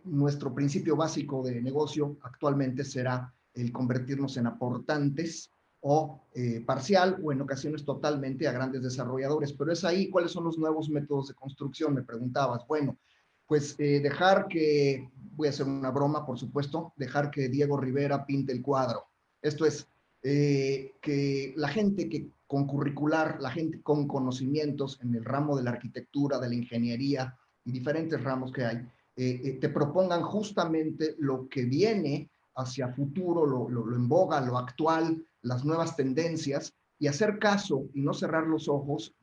nuestro 0.04 0.54
principio 0.54 0.96
básico 0.96 1.42
de 1.42 1.62
negocio 1.62 2.18
actualmente 2.22 2.84
será 2.84 3.32
el 3.54 3.72
convertirnos 3.72 4.36
en 4.36 4.46
aportantes 4.46 5.50
o 5.80 6.20
eh, 6.34 6.62
parcial 6.66 7.18
o 7.22 7.32
en 7.32 7.40
ocasiones 7.40 7.84
totalmente 7.84 8.48
a 8.48 8.52
grandes 8.52 8.82
desarrolladores. 8.82 9.52
Pero 9.52 9.72
es 9.72 9.84
ahí, 9.84 10.10
¿cuáles 10.10 10.32
son 10.32 10.44
los 10.44 10.58
nuevos 10.58 10.90
métodos 10.90 11.28
de 11.28 11.34
construcción? 11.34 11.94
Me 11.94 12.02
preguntabas. 12.02 12.66
Bueno, 12.66 12.98
pues 13.46 13.76
eh, 13.78 14.00
dejar 14.00 14.48
que, 14.48 15.08
voy 15.36 15.48
a 15.48 15.50
hacer 15.50 15.66
una 15.66 15.90
broma, 15.90 16.24
por 16.24 16.38
supuesto, 16.38 16.92
dejar 16.96 17.30
que 17.30 17.48
Diego 17.48 17.76
Rivera 17.76 18.24
pinte 18.24 18.52
el 18.52 18.62
cuadro. 18.62 19.04
Esto 19.42 19.66
es, 19.66 19.86
eh, 20.22 20.92
que 21.00 21.52
la 21.56 21.68
gente 21.68 22.08
que 22.08 22.28
con 22.46 22.66
curricular, 22.66 23.38
la 23.40 23.50
gente 23.50 23.82
con 23.82 24.08
conocimientos 24.08 24.98
en 25.02 25.14
el 25.14 25.24
ramo 25.24 25.56
de 25.56 25.64
la 25.64 25.70
arquitectura, 25.70 26.38
de 26.38 26.48
la 26.48 26.54
ingeniería 26.54 27.36
y 27.64 27.72
diferentes 27.72 28.22
ramos 28.22 28.52
que 28.52 28.64
hay, 28.64 28.88
te 29.16 29.68
propongan 29.70 30.22
justamente 30.22 31.16
lo 31.18 31.48
que 31.48 31.64
viene 31.64 32.30
hacia 32.56 32.92
futuro, 32.92 33.46
lo, 33.46 33.68
lo, 33.68 33.94
en 33.94 34.08
boga, 34.08 34.40
lo 34.42 34.58
actual, 34.58 35.24
las 35.42 35.64
nuevas 35.64 35.96
tendencias 35.96 36.74
y 36.98 37.06
hacer 37.06 37.38
caso 37.38 37.88
y 37.94 38.00
no 38.00 38.14
cerrar 38.14 38.46
los 38.46 38.68
ojos 38.68 39.14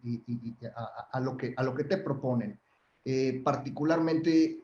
a, 1.11 1.19
lo 1.19 1.37
que, 1.37 1.53
a 1.57 1.63
lo 1.63 1.73
que 1.73 1.83
te 1.83 1.97
proponen. 1.97 2.59
Eh, 3.05 3.41
particularmente 3.43 4.59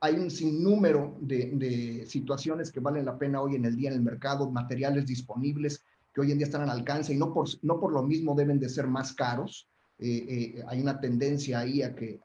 hay 0.00 0.14
un 0.14 0.30
sinnúmero 0.30 1.16
de, 1.20 2.04
situaciones 2.06 2.70
que 2.70 2.80
valen 2.80 3.04
la 3.04 3.18
pena 3.18 3.40
hoy 3.40 3.56
en 3.56 3.64
el 3.64 3.76
día 3.76 3.90
en 3.90 3.96
el 3.96 4.02
mercado, 4.02 4.50
materiales 4.50 5.06
disponibles 5.06 5.82
que 6.14 6.20
hoy 6.20 6.32
en 6.32 6.38
día 6.38 6.46
están 6.46 6.62
al 6.62 6.70
alcance 6.70 7.12
y 7.12 7.16
no 7.16 7.34
por, 7.34 7.48
no 7.62 7.80
por 7.80 7.92
lo 7.92 8.02
mismo 8.02 8.34
deben 8.34 8.60
de 8.60 8.68
ser 8.68 8.86
más 8.86 9.12
caros. 9.12 9.68
Eh, 9.98 10.26
eh, 10.28 10.64
hay 10.68 10.80
una 10.80 11.00
tendencia 11.00 11.60
ahí 11.60 11.82
a 11.82 11.94
que, 11.94 12.20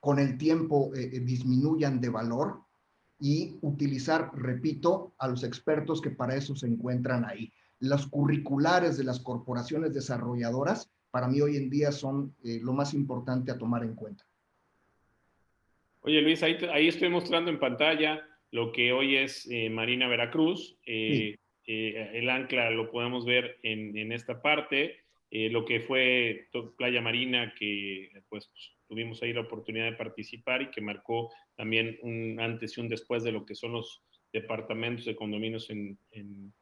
con 0.00 0.18
el 0.18 0.36
tiempo 0.36 0.90
disminuyan 0.94 2.00
de 2.00 2.08
valor 2.08 2.60
y 3.20 3.56
utilizar, 3.62 4.32
repito, 4.34 5.14
a 5.18 5.28
los 5.28 5.44
expertos 5.44 6.00
que 6.00 6.10
para 6.10 6.34
eso 6.34 6.56
se 6.56 6.66
encuentran 6.66 7.24
ahí. 7.24 7.52
Los 7.78 8.08
curriculares 8.08 8.96
de 8.96 9.04
las 9.04 9.20
corporaciones 9.20 9.94
desarrolladoras, 9.94 10.90
para 11.12 11.28
mí 11.28 11.40
hoy 11.40 11.56
en 11.56 11.70
día 11.70 11.92
son 11.92 12.34
lo 12.42 12.72
más 12.72 12.94
importante 12.94 13.52
a 13.52 13.58
tomar 13.58 13.84
en 13.84 13.94
cuenta. 13.94 14.24
Oye 16.02 16.20
Luis, 16.20 16.42
ahí, 16.42 16.58
ahí 16.72 16.88
estoy 16.88 17.08
mostrando 17.08 17.50
en 17.50 17.58
pantalla 17.58 18.26
lo 18.50 18.72
que 18.72 18.92
hoy 18.92 19.16
es 19.16 19.48
eh, 19.50 19.70
Marina 19.70 20.08
Veracruz. 20.08 20.76
Eh, 20.84 21.36
el 21.64 22.28
ancla 22.28 22.70
lo 22.70 22.90
podemos 22.90 23.24
ver 23.24 23.58
en, 23.62 23.96
en 23.96 24.12
esta 24.12 24.42
parte. 24.42 25.04
lo 25.30 25.64
que 25.64 25.80
fue 25.80 26.48
Playa 26.76 27.00
Marina, 27.00 27.54
que 27.58 28.10
pues 28.28 28.52
tuvimos 28.88 29.22
ahí 29.22 29.32
la 29.32 29.40
oportunidad 29.40 29.86
de 29.86 29.96
participar 29.96 30.60
y 30.60 30.70
que 30.70 30.82
marcó 30.82 31.32
también 31.56 31.98
un 32.02 32.38
antes 32.40 32.76
y 32.76 32.80
un 32.80 32.88
después 32.88 33.22
de 33.22 33.32
lo 33.32 33.46
que 33.46 33.54
son 33.54 33.72
los 33.72 34.02
departamentos 34.32 35.04
de 35.04 35.16
condominios 35.16 35.70
en, 35.70 35.98
en, 36.10 36.52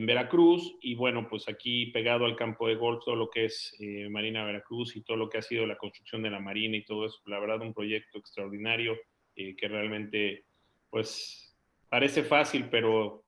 Veracruz. 0.00 0.76
Y 0.80 0.94
bueno, 0.94 1.28
pues 1.28 1.48
aquí 1.48 1.86
pegado 1.86 2.24
al 2.24 2.36
campo 2.36 2.68
de 2.68 2.74
golf, 2.74 3.04
todo 3.04 3.16
lo 3.16 3.30
que 3.30 3.46
es 3.46 3.74
eh, 3.78 4.08
Marina 4.08 4.44
Veracruz 4.44 4.96
y 4.96 5.02
todo 5.02 5.16
lo 5.16 5.28
que 5.28 5.38
ha 5.38 5.42
sido 5.42 5.66
la 5.66 5.78
construcción 5.78 6.22
de 6.22 6.30
la 6.30 6.40
Marina 6.40 6.76
y 6.76 6.84
todo 6.84 7.06
eso, 7.06 7.20
la 7.26 7.38
verdad, 7.38 7.60
un 7.60 7.74
proyecto 7.74 8.18
extraordinario 8.18 8.96
eh, 9.36 9.54
que 9.56 9.68
realmente, 9.68 10.44
pues, 10.90 11.56
parece 11.88 12.22
fácil, 12.22 12.68
pero 12.70 13.24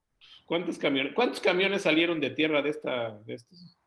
¿cuántos 0.47 0.78
camiones, 0.78 1.15
¿cuántos 1.15 1.41
camiones 1.41 1.82
salieron 1.82 2.20
de 2.20 2.31
tierra 2.31 2.62
de 2.62 2.70
esta? 2.70 3.19
De 3.24 3.35
estos, 3.35 3.78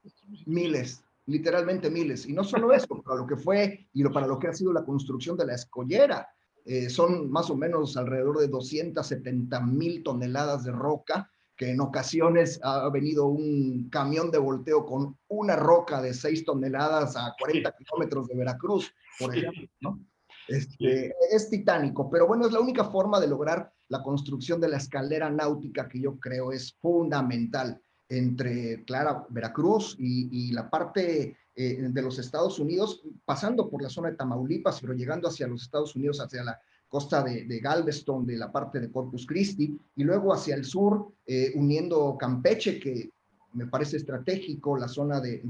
Miles 0.46 1.04
literalmente 1.28 1.90
miles. 1.90 2.26
Y 2.28 2.34
no 2.34 2.44
solo 2.44 2.74
eso, 2.74 3.02
para 3.04 3.18
lo 3.20 3.28
que 3.28 3.38
fue 3.38 3.88
y 3.94 4.04
para 4.06 4.28
lo 4.28 4.40
que 4.40 4.48
ha 4.48 4.54
sido 4.54 4.74
la 4.74 4.84
construcción 4.84 5.38
de 5.38 5.46
la 5.46 5.54
escollera. 5.54 6.28
Eh, 6.66 6.90
son 6.90 7.30
más 7.30 7.50
o 7.50 7.56
menos 7.56 7.96
alrededor 7.96 8.40
de 8.40 8.48
270 8.48 9.62
mil 9.62 10.04
toneladas 10.04 10.64
de 10.64 10.72
roca, 10.72 11.32
que 11.58 11.72
en 11.72 11.82
ocasiones 11.82 12.60
ha 12.64 12.88
venido 12.90 13.26
un 13.26 13.90
camión 13.90 14.30
de 14.30 14.38
volteo 14.38 14.86
con 14.86 15.18
una 15.28 15.56
roca 15.56 16.02
de 16.02 16.14
6 16.14 16.46
toneladas 16.46 17.16
a 17.18 17.34
40 17.38 17.74
kilómetros 17.78 18.28
de 18.28 18.36
Veracruz, 18.36 18.94
por 19.20 19.36
ejemplo, 19.36 19.68
¿no? 19.82 20.00
Este, 20.48 21.14
es 21.32 21.50
titánico, 21.50 22.10
pero 22.10 22.28
bueno, 22.28 22.46
es 22.46 22.54
la 22.54 22.62
única 22.62 22.86
forma 22.86 23.20
de 23.20 23.28
lograr 23.28 23.74
la 23.90 24.02
construcción 24.02 24.62
de 24.62 24.70
la 24.70 24.78
escalera 24.78 25.30
náutica 25.30 25.90
que 25.90 26.00
yo 26.00 26.20
creo 26.20 26.52
es 26.52 26.74
fundamental 26.80 27.82
entre, 28.08 28.86
Clara, 28.86 29.26
Veracruz 29.30 29.96
y, 30.00 30.52
la 30.54 30.70
parte 30.70 31.36
eh, 31.56 31.88
de 31.90 32.02
los 32.02 32.20
Estados 32.20 32.60
Unidos, 32.60 33.02
pasando 33.26 33.70
por 33.70 33.82
la 33.82 33.90
zona 33.90 34.12
de 34.12 34.16
Tamaulipas, 34.16 34.80
pero 34.80 34.94
llegando 34.94 35.28
hacia 35.28 35.48
los 35.48 35.64
Estados 35.64 35.96
Unidos, 35.96 36.22
hacia 36.22 36.44
la 36.44 36.60
costa 36.88 37.24
de, 37.24 37.60
Galveston, 37.60 38.26
de 38.26 38.38
la 38.38 38.52
parte 38.52 38.80
de 38.80 38.92
Corpus 38.92 39.26
Christi, 39.26 39.78
y 39.96 40.04
luego 40.04 40.34
hacia 40.34 40.56
el 40.56 40.66
sur, 40.66 41.14
eh, 41.26 41.52
uniendo 41.56 42.18
Campeche, 42.18 42.80
que 42.80 43.12
me 43.54 43.68
parece 43.68 43.98
estratégico, 43.98 44.78
la 44.78 44.88
zona 44.88 45.20
de, 45.20 45.42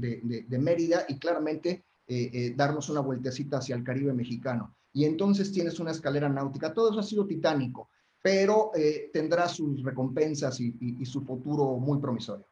Mérida, 0.58 1.04
y 1.08 1.18
claramente 1.18 1.84
eh, 2.06 2.54
darnos 2.56 2.88
una 2.88 3.00
vueltecita 3.00 3.58
hacia 3.58 3.76
el 3.76 3.84
Caribe 3.84 4.12
mexicano. 4.12 4.74
Y 4.92 5.04
entonces 5.04 5.52
tienes 5.52 5.78
una 5.78 5.90
escalera 5.90 6.28
náutica. 6.28 6.72
Todo 6.72 6.90
eso 6.90 7.00
ha 7.00 7.02
sido 7.02 7.26
titánico 7.26 7.88
pero 8.22 8.72
eh, 8.74 9.10
tendrá 9.12 9.48
sus 9.48 9.82
recompensas 9.82 10.60
y, 10.60 11.04
su 11.04 11.22
futuro 11.22 11.78
muy 11.78 11.98
promisorio. 11.98 12.46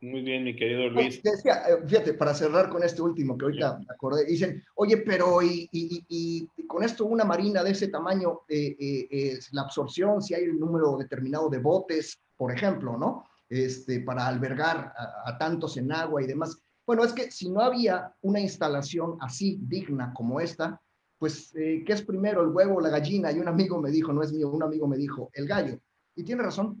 Muy 0.00 0.22
bien, 0.22 0.44
mi 0.44 0.54
querido 0.54 0.88
Luis. 0.90 1.22
Decía, 1.22 1.62
eh, 1.68 1.78
fíjate, 1.86 2.14
para 2.14 2.34
cerrar 2.34 2.68
con 2.68 2.82
este 2.82 3.02
último 3.02 3.36
que 3.36 3.46
ahorita 3.46 3.78
me 3.78 3.86
acordé, 3.88 4.24
dicen, 4.26 4.62
oye, 4.74 4.98
pero 4.98 5.40
y, 5.42 6.48
con 6.66 6.82
esto 6.82 7.06
una 7.06 7.24
marina 7.24 7.62
de 7.64 7.70
ese 7.70 7.88
tamaño, 7.88 8.40
eh, 8.48 9.38
la 9.52 9.62
absorción, 9.62 10.20
si 10.20 10.34
hay 10.34 10.48
un 10.48 10.60
número 10.60 10.96
determinado 10.96 11.48
de 11.48 11.58
botes, 11.58 12.20
por 12.36 12.52
ejemplo, 12.52 12.98
¿no? 12.98 13.24
Este, 13.48 14.00
para 14.00 14.26
albergar 14.26 14.92
a 15.24 15.38
tantos 15.38 15.76
en 15.76 15.92
agua 15.92 16.22
y 16.22 16.26
demás. 16.26 16.60
Bueno, 16.86 17.02
es 17.02 17.12
que 17.12 17.30
si 17.30 17.50
no 17.50 17.60
había 17.60 18.14
una 18.22 18.38
instalación 18.38 19.16
así 19.20 19.58
digna 19.60 20.12
como 20.14 20.40
esta, 20.40 20.80
pues, 21.18 21.54
eh, 21.56 21.82
¿qué 21.86 21.92
es 21.94 22.02
primero, 22.02 22.42
el 22.42 22.48
huevo 22.48 22.76
o 22.76 22.80
la 22.80 22.90
gallina? 22.90 23.32
Y 23.32 23.38
un 23.38 23.48
amigo 23.48 23.80
me 23.80 23.90
dijo, 23.90 24.12
no 24.12 24.22
es 24.22 24.32
mío, 24.32 24.50
un 24.50 24.62
amigo 24.62 24.86
me 24.86 24.96
dijo, 24.96 25.30
el 25.32 25.46
gallo. 25.46 25.78
Y 26.14 26.24
tiene 26.24 26.42
razón. 26.42 26.80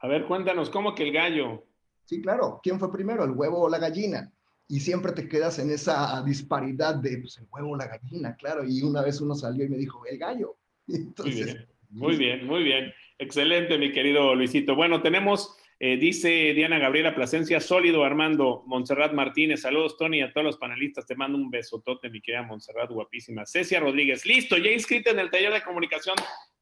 A 0.00 0.08
ver, 0.08 0.26
cuéntanos, 0.26 0.70
¿cómo 0.70 0.94
que 0.94 1.04
el 1.04 1.12
gallo? 1.12 1.64
Sí, 2.04 2.20
claro, 2.22 2.60
¿quién 2.62 2.78
fue 2.78 2.92
primero, 2.92 3.24
el 3.24 3.32
huevo 3.32 3.60
o 3.60 3.68
la 3.68 3.78
gallina? 3.78 4.32
Y 4.66 4.80
siempre 4.80 5.12
te 5.12 5.28
quedas 5.28 5.58
en 5.58 5.70
esa 5.70 6.22
disparidad 6.22 6.94
de, 6.94 7.18
pues, 7.18 7.38
el 7.38 7.46
huevo 7.50 7.70
o 7.70 7.76
la 7.76 7.86
gallina, 7.86 8.36
claro. 8.36 8.64
Y 8.64 8.82
una 8.82 9.02
vez 9.02 9.20
uno 9.20 9.34
salió 9.34 9.64
y 9.64 9.68
me 9.68 9.76
dijo, 9.76 10.04
el 10.06 10.18
gallo. 10.18 10.56
Entonces, 10.88 11.66
muy 11.90 12.16
bien, 12.16 12.46
muy 12.46 12.62
bien. 12.62 12.92
Excelente, 13.18 13.78
mi 13.78 13.92
querido 13.92 14.34
Luisito. 14.34 14.74
Bueno, 14.74 15.02
tenemos 15.02 15.56
eh, 15.80 15.96
dice 15.96 16.28
Diana 16.54 16.80
Gabriela 16.80 17.14
Plasencia, 17.14 17.60
sólido 17.60 18.02
Armando, 18.02 18.64
Montserrat 18.66 19.12
Martínez, 19.12 19.60
saludos 19.60 19.96
Tony 19.96 20.22
a 20.22 20.32
todos 20.32 20.44
los 20.44 20.56
panelistas, 20.56 21.06
te 21.06 21.14
mando 21.14 21.38
un 21.38 21.50
besotote, 21.50 22.10
mi 22.10 22.20
querida 22.20 22.42
Montserrat, 22.42 22.90
guapísima. 22.90 23.46
Cecia 23.46 23.78
Rodríguez, 23.78 24.26
listo, 24.26 24.58
ya 24.58 24.72
inscrita 24.72 25.10
en 25.10 25.20
el 25.20 25.30
taller 25.30 25.52
de 25.52 25.62
comunicación 25.62 26.16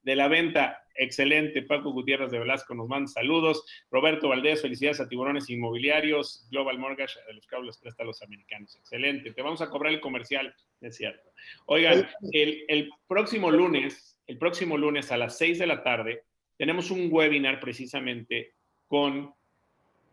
de 0.07 0.15
la 0.15 0.29
venta, 0.29 0.85
excelente. 0.95 1.63
Paco 1.63 1.91
Gutiérrez 1.91 2.31
de 2.31 2.39
Velasco 2.39 2.77
nos 2.77 2.87
manda 2.87 3.09
saludos. 3.09 3.65
Roberto 3.91 4.29
Valdés, 4.29 4.63
felicidades 4.63 5.01
a 5.01 5.09
Tiburones 5.09 5.51
Inmobiliarios, 5.51 6.47
Global 6.49 6.79
Mortgage, 6.79 7.19
de 7.27 7.35
los 7.35 7.45
cables 7.49 7.77
presta 7.77 8.05
a 8.05 8.07
los 8.07 8.23
americanos, 8.23 8.77
excelente. 8.77 9.33
Te 9.33 9.43
vamos 9.43 9.61
a 9.63 9.69
cobrar 9.69 9.93
el 9.93 10.01
comercial, 10.01 10.55
es 10.81 10.97
cierto. 10.97 11.29
Oigan, 11.67 12.09
el, 12.31 12.65
el 12.69 12.91
próximo 13.09 13.51
lunes, 13.51 14.23
el 14.29 14.39
próximo 14.39 14.79
lunes 14.79 15.11
a 15.11 15.17
las 15.17 15.37
6 15.39 15.59
de 15.59 15.67
la 15.67 15.83
tarde, 15.83 16.23
tenemos 16.57 16.93
un 16.93 17.09
webinar 17.11 17.59
precisamente 17.59 18.55
con 18.87 19.35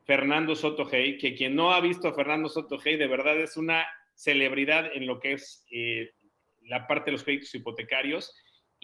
Fernando 0.05 0.55
Soto 0.55 0.89
Hey, 0.91 1.19
que 1.19 1.35
quien 1.35 1.55
no 1.55 1.71
ha 1.71 1.79
visto 1.81 2.07
a 2.07 2.15
Fernando 2.15 2.49
Soto 2.49 2.79
Hey, 2.83 2.97
de 2.97 3.07
verdad 3.07 3.39
es 3.39 3.57
una 3.57 3.85
celebridad 4.15 4.91
en 4.91 5.05
lo 5.05 5.19
que 5.19 5.33
es 5.33 5.63
eh, 5.71 6.13
la 6.63 6.87
parte 6.87 7.05
de 7.05 7.11
los 7.11 7.23
créditos 7.23 7.53
hipotecarios. 7.53 8.33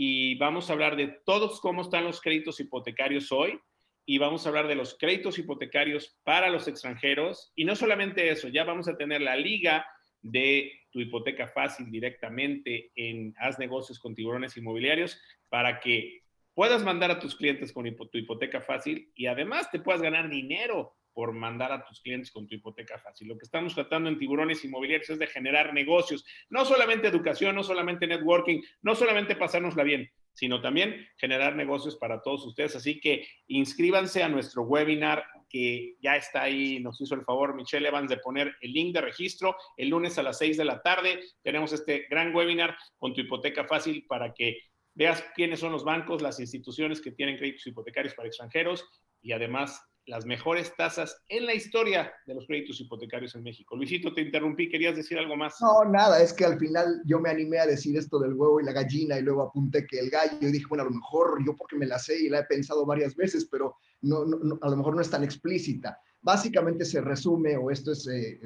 Y 0.01 0.35
vamos 0.35 0.69
a 0.69 0.73
hablar 0.73 0.95
de 0.95 1.09
todos 1.25 1.59
cómo 1.59 1.81
están 1.81 2.05
los 2.05 2.21
créditos 2.21 2.57
hipotecarios 2.61 3.33
hoy. 3.33 3.59
Y 4.05 4.17
vamos 4.17 4.45
a 4.45 4.47
hablar 4.47 4.69
de 4.69 4.75
los 4.75 4.97
créditos 4.97 5.37
hipotecarios 5.37 6.17
para 6.23 6.49
los 6.49 6.69
extranjeros. 6.69 7.51
Y 7.53 7.65
no 7.65 7.75
solamente 7.75 8.29
eso, 8.29 8.47
ya 8.47 8.63
vamos 8.63 8.87
a 8.87 8.95
tener 8.95 9.19
la 9.19 9.35
liga 9.35 9.85
de 10.21 10.71
tu 10.89 11.01
hipoteca 11.01 11.49
fácil 11.49 11.91
directamente 11.91 12.93
en 12.95 13.33
Haz 13.39 13.59
negocios 13.59 13.99
con 13.99 14.15
tiburones 14.15 14.55
inmobiliarios 14.55 15.19
para 15.49 15.81
que 15.81 16.21
puedas 16.53 16.81
mandar 16.81 17.11
a 17.11 17.19
tus 17.19 17.35
clientes 17.35 17.73
con 17.73 17.83
tu 17.93 18.17
hipoteca 18.17 18.61
fácil 18.61 19.11
y 19.15 19.25
además 19.25 19.69
te 19.69 19.79
puedas 19.79 20.01
ganar 20.01 20.29
dinero 20.29 20.95
por 21.19 21.33
mandar 21.33 21.73
a 21.73 21.83
tus 21.83 21.99
clientes 21.99 22.31
con 22.31 22.47
tu 22.47 22.55
hipoteca 22.55 22.97
fácil. 22.97 23.27
Lo 23.27 23.37
que 23.37 23.43
estamos 23.43 23.75
tratando 23.75 24.07
en 24.07 24.17
tiburones 24.17 24.63
inmobiliarios 24.63 25.09
es 25.09 25.19
de 25.19 25.27
generar 25.27 25.73
negocios, 25.73 26.23
no 26.49 26.63
solamente 26.63 27.09
educación, 27.09 27.55
no 27.55 27.61
solamente 27.61 28.07
networking, 28.07 28.61
no 28.83 28.95
solamente 28.95 29.35
pasárnosla 29.35 29.83
bien, 29.83 30.09
sino 30.31 30.61
también 30.61 31.05
generar 31.17 31.57
negocios 31.57 31.97
para 31.97 32.21
todos 32.21 32.45
ustedes. 32.45 32.77
Así 32.77 33.01
que 33.01 33.27
inscríbanse 33.47 34.23
a 34.23 34.29
nuestro 34.29 34.61
webinar 34.61 35.25
que 35.49 35.95
ya 36.01 36.15
está 36.15 36.43
ahí, 36.43 36.79
nos 36.79 37.01
hizo 37.01 37.15
el 37.15 37.25
favor 37.25 37.53
Michelle 37.53 37.89
Evans 37.89 38.09
de 38.09 38.15
poner 38.15 38.55
el 38.61 38.71
link 38.71 38.93
de 38.93 39.01
registro 39.01 39.57
el 39.75 39.89
lunes 39.89 40.17
a 40.17 40.23
las 40.23 40.37
6 40.37 40.55
de 40.55 40.63
la 40.63 40.81
tarde. 40.81 41.19
Tenemos 41.43 41.73
este 41.73 42.07
gran 42.09 42.33
webinar 42.33 42.77
con 42.97 43.13
tu 43.13 43.19
hipoteca 43.19 43.65
fácil 43.65 44.05
para 44.07 44.33
que 44.33 44.57
veas 44.93 45.21
quiénes 45.35 45.59
son 45.59 45.73
los 45.73 45.83
bancos, 45.83 46.21
las 46.21 46.39
instituciones 46.39 47.01
que 47.01 47.11
tienen 47.11 47.35
créditos 47.35 47.67
hipotecarios 47.67 48.13
para 48.13 48.29
extranjeros 48.29 48.85
y 49.21 49.33
además 49.33 49.81
las 50.09 50.25
mejores 50.25 50.75
tasas 50.75 51.21
en 51.29 51.45
la 51.45 51.53
historia 51.53 52.11
de 52.25 52.33
los 52.33 52.47
créditos 52.47 52.81
hipotecarios 52.81 53.35
en 53.35 53.43
México. 53.43 53.75
Luisito, 53.75 54.11
te 54.11 54.21
interrumpí, 54.21 54.67
¿querías 54.67 54.95
decir 54.95 55.19
algo 55.19 55.37
más? 55.37 55.61
No, 55.61 55.85
nada, 55.85 56.21
es 56.21 56.33
que 56.33 56.45
al 56.45 56.57
final 56.57 57.01
yo 57.05 57.19
me 57.19 57.29
animé 57.29 57.59
a 57.59 57.67
decir 57.67 57.95
esto 57.95 58.19
del 58.19 58.33
huevo 58.33 58.59
y 58.59 58.63
la 58.63 58.71
gallina 58.71 59.19
y 59.19 59.21
luego 59.21 59.43
apunté 59.43 59.85
que 59.85 59.99
el 59.99 60.09
gallo 60.09 60.47
y 60.47 60.51
dije, 60.51 60.65
bueno, 60.67 60.81
a 60.83 60.87
lo 60.87 60.95
mejor 60.95 61.45
yo 61.45 61.55
porque 61.55 61.75
me 61.75 61.85
la 61.85 61.99
sé 61.99 62.19
y 62.19 62.29
la 62.29 62.39
he 62.39 62.43
pensado 62.45 62.85
varias 62.85 63.15
veces, 63.15 63.47
pero 63.49 63.77
no, 64.01 64.25
a 64.61 64.69
lo 64.69 64.77
mejor 64.77 64.95
no 64.95 65.01
es 65.01 65.11
tan 65.11 65.23
explícita. 65.23 65.99
Básicamente 66.21 66.85
se 66.85 67.01
resume 67.01 67.55
o 67.55 67.69
esto 67.69 67.91
es 67.91 68.07
eh, 68.07 68.41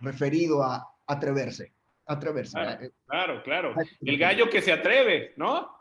referido 0.00 0.62
a 0.62 0.82
atreverse. 1.06 1.74
Atreverse. 2.06 2.58
Claro, 3.06 3.42
claro, 3.44 3.74
El 4.00 4.18
gallo 4.18 4.48
que 4.50 4.62
se 4.62 4.72
atreve, 4.72 5.34
¿no? 5.36 5.76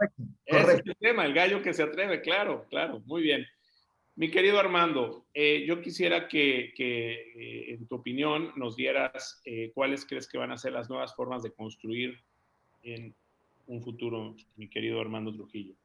Ese 0.46 0.74
es 0.74 0.82
el 0.86 0.98
tema, 0.98 1.26
el 1.26 1.34
gallo 1.34 1.62
que 1.62 1.74
se 1.74 1.84
atreve, 1.84 2.22
claro, 2.22 2.66
claro, 2.70 3.00
muy 3.06 3.24
bien. 3.24 3.46
Mi 4.16 4.30
querido 4.30 4.60
Armando, 4.60 5.26
eh, 5.34 5.64
yo 5.66 5.82
quisiera 5.82 6.28
que, 6.28 6.74
eh, 6.78 7.74
en 7.74 7.88
tu 7.88 7.96
opinión 7.96 8.52
nos 8.58 8.76
dieras 8.76 9.42
eh, 9.46 9.72
cuáles 9.74 10.06
crees 10.06 10.28
que 10.28 10.38
van 10.38 10.52
a 10.52 10.58
ser 10.58 10.74
las 10.74 10.90
nuevas 10.90 11.16
formas 11.16 11.44
de 11.44 11.54
construir 11.54 12.22
en 12.84 13.16
un 13.68 13.82
futuro, 13.82 14.36
mi 14.58 14.70
querido 14.70 15.00
Armando 15.00 15.34
Trujillo. 15.34 15.76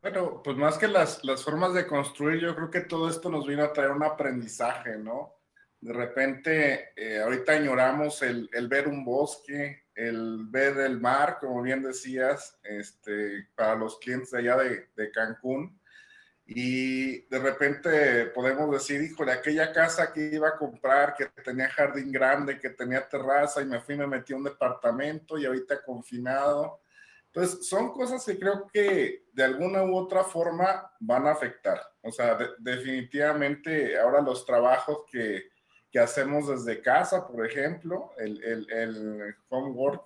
Bueno, 0.00 0.42
pues 0.42 0.56
más 0.56 0.78
que 0.78 0.88
las, 0.88 1.20
formas 1.44 1.74
de 1.74 1.86
construir, 1.86 2.40
yo 2.40 2.54
creo 2.54 2.70
que 2.70 2.82
todo 2.82 3.08
esto 3.08 3.30
nos 3.30 3.46
vino 3.46 3.62
a 3.62 3.72
traer 3.72 3.90
un 3.90 4.02
aprendizaje, 4.02 4.96
¿no? 4.96 5.34
De 5.80 5.92
repente, 5.92 6.92
ahorita 7.22 7.52
añoramos 7.52 8.22
el, 8.22 8.48
el, 8.52 8.68
ver 8.68 8.88
un 8.88 9.04
bosque, 9.04 9.84
el 9.94 10.46
ver 10.46 10.78
el 10.78 10.98
mar, 10.98 11.36
como 11.38 11.60
bien 11.60 11.82
decías, 11.82 12.58
este, 12.62 13.48
para 13.54 13.74
los 13.74 13.98
clientes 13.98 14.32
allá 14.32 14.56
de 14.56 15.10
Cancún 15.12 15.78
y 16.46 17.26
de 17.28 17.38
repente 17.38 18.26
podemos 18.26 18.70
decir, 18.70 19.00
híjole, 19.00 19.32
aquella 19.32 19.72
casa 19.72 20.12
que 20.12 20.30
iba 20.34 20.48
a 20.48 20.58
comprar, 20.58 21.14
que 21.14 21.26
tenía 21.42 21.70
jardín 21.70 22.12
grande, 22.12 22.58
que 22.58 22.70
tenía 22.70 23.08
terraza 23.08 23.62
y 23.62 23.66
me 23.66 23.80
fui 23.80 23.96
me 23.96 24.06
metí 24.06 24.34
a 24.34 24.36
un 24.36 24.44
departamento 24.44 25.38
y 25.38 25.46
ahorita 25.46 25.82
confinado. 25.82 26.80
Entonces, 27.26 27.66
son 27.66 27.92
cosas 27.92 28.24
que 28.24 28.38
creo 28.38 28.68
que 28.72 29.24
de 29.32 29.42
alguna 29.42 29.84
u 29.84 29.96
otra 29.96 30.22
forma 30.22 30.92
van 31.00 31.26
a 31.26 31.32
afectar. 31.32 31.80
O 32.02 32.12
sea, 32.12 32.38
definitivamente 32.58 33.98
ahora 33.98 34.20
los 34.20 34.44
trabajos 34.44 35.04
que, 35.10 35.44
que, 35.90 35.98
hacemos 35.98 36.48
desde 36.48 36.82
casa, 36.82 37.26
por 37.26 37.44
ejemplo, 37.46 38.12
el, 38.18 38.44
el, 38.44 38.70
el 38.70 39.36
homework, 39.48 40.04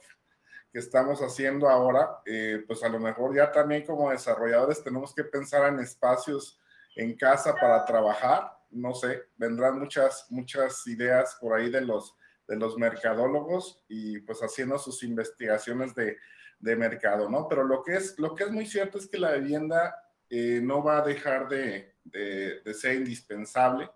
que 0.73 0.79
estamos 0.79 1.21
haciendo 1.21 1.69
ahora, 1.69 2.21
eh, 2.27 2.63
pues 2.67 2.83
a 2.83 2.89
lo 2.89 2.99
mejor 2.99 3.35
ya 3.35 3.51
también 3.51 3.87
como 3.87 4.11
desarrolladores 4.11 4.83
tenemos 4.83 5.15
que 5.15 5.25
pensar 5.25 5.73
en 5.73 5.79
espacios 5.81 6.61
en 6.97 7.17
casa 7.17 7.55
para 7.55 7.85
trabajar. 7.85 8.53
No 8.71 8.93
sé, 8.95 9.23
vendrán 9.37 9.79
muchas, 9.79 10.27
muchas 10.31 10.87
ideas 10.87 11.39
por 11.41 11.59
ahí 11.59 11.71
de 11.71 11.81
los, 11.81 12.15
de 12.47 12.57
los 12.57 12.77
mercadólogos 12.77 13.83
y 13.89 14.21
pues 14.21 14.41
haciendo 14.41 14.79
sus 14.79 15.03
investigaciones 15.03 15.95
de, 15.95 16.19
de 16.59 16.77
mercado, 16.77 17.31
¿no? 17.31 17.49
Pero 17.49 17.65
lo 17.65 17.83
que, 17.83 17.97
es, 17.97 18.19
lo 18.19 18.35
que 18.35 18.45
es 18.45 18.51
muy 18.51 18.67
cierto 18.67 18.99
es 18.99 19.09
que 19.09 19.19
la 19.19 19.33
vivienda 19.33 19.95
eh, 20.29 20.61
no 20.63 20.83
va 20.83 20.99
a 20.99 21.03
dejar 21.03 21.49
de, 21.49 21.95
de, 22.05 22.61
de 22.61 22.75
ser 22.75 22.97
indispensable. 22.97 23.91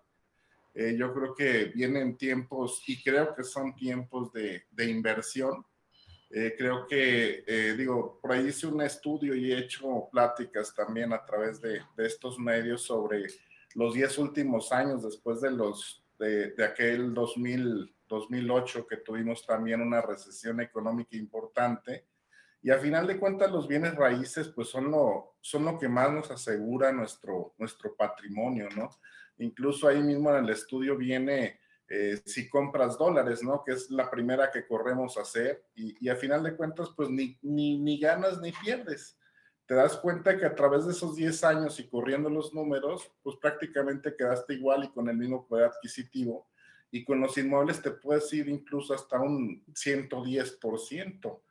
Eh, 0.73 0.95
yo 0.97 1.13
creo 1.13 1.35
que 1.35 1.65
vienen 1.65 2.17
tiempos, 2.17 2.83
y 2.87 3.03
creo 3.03 3.35
que 3.35 3.43
son 3.43 3.75
tiempos 3.75 4.33
de, 4.33 4.63
de 4.71 4.85
inversión, 4.85 5.63
eh, 6.35 6.55
creo 6.57 6.87
que, 6.87 7.43
eh, 7.45 7.75
digo, 7.77 8.17
por 8.19 8.31
ahí 8.31 8.47
hice 8.47 8.65
un 8.65 8.81
estudio 8.81 9.35
y 9.35 9.51
he 9.51 9.59
hecho 9.59 10.09
pláticas 10.11 10.73
también 10.73 11.13
a 11.13 11.23
través 11.23 11.61
de, 11.61 11.79
de 11.95 12.07
estos 12.07 12.39
medios 12.39 12.81
sobre 12.81 13.27
los 13.75 13.93
10 13.93 14.17
últimos 14.17 14.71
años 14.71 15.03
después 15.03 15.41
de, 15.41 15.51
los, 15.51 16.03
de, 16.17 16.49
de, 16.53 16.65
aquel 16.65 17.13
2000, 17.13 17.95
2008 18.07 18.87
que 18.87 18.97
tuvimos 18.97 19.45
también 19.45 19.79
una 19.79 20.01
recesión 20.01 20.59
económica 20.59 21.15
importante. 21.15 22.07
Y 22.63 22.71
a 22.71 22.79
final 22.79 23.05
de 23.05 23.19
cuentas 23.19 23.51
los 23.51 23.67
bienes 23.67 23.93
raíces 23.93 24.47
pues 24.47 24.69
son 24.69 24.89
lo, 24.89 25.35
son 25.39 25.65
lo 25.65 25.77
que 25.77 25.87
más 25.87 26.11
nos 26.11 26.31
asegura 26.31 26.91
nuestro, 26.91 27.53
nuestro 27.59 27.95
patrimonio, 27.95 28.69
¿no? 28.75 28.89
Incluso 29.37 29.87
ahí 29.87 30.01
mismo 30.01 30.31
en 30.31 30.45
el 30.45 30.49
estudio 30.49 30.97
viene 30.97 31.59
eh, 31.89 32.21
si 32.25 32.49
compras 32.49 32.97
dólares, 32.97 33.43
¿no? 33.43 33.63
Que 33.63 33.73
es 33.73 33.91
la 33.91 34.09
primera 34.09 34.49
que 34.51 34.65
corremos 34.65 35.17
a 35.17 35.21
hacer 35.21 35.65
y, 35.75 36.07
a 36.09 36.15
final 36.15 36.41
de 36.43 36.55
cuentas, 36.55 36.89
pues 36.95 37.09
ni, 37.09 37.37
ni, 37.41 37.77
ni, 37.77 37.99
ganas 37.99 38.39
ni 38.39 38.51
pierdes. 38.51 39.17
Te 39.65 39.75
das 39.75 39.97
cuenta 39.97 40.37
que 40.37 40.45
a 40.45 40.55
través 40.55 40.85
de 40.85 40.91
esos 40.91 41.15
10 41.15 41.43
años 41.43 41.79
y 41.79 41.87
corriendo 41.87 42.29
los 42.29 42.53
números, 42.53 43.11
pues 43.21 43.35
prácticamente 43.37 44.15
quedaste 44.15 44.53
igual 44.53 44.85
y 44.85 44.91
con 44.91 45.09
el 45.09 45.17
mismo 45.17 45.45
poder 45.45 45.65
adquisitivo. 45.65 46.47
Y 46.89 47.03
con 47.03 47.19
los 47.19 47.37
inmuebles 47.37 47.81
te 47.81 47.91
puedes 47.91 48.31
ir 48.33 48.47
incluso 48.49 48.93
hasta 48.93 49.19
un 49.19 49.63
110%, 49.67 51.41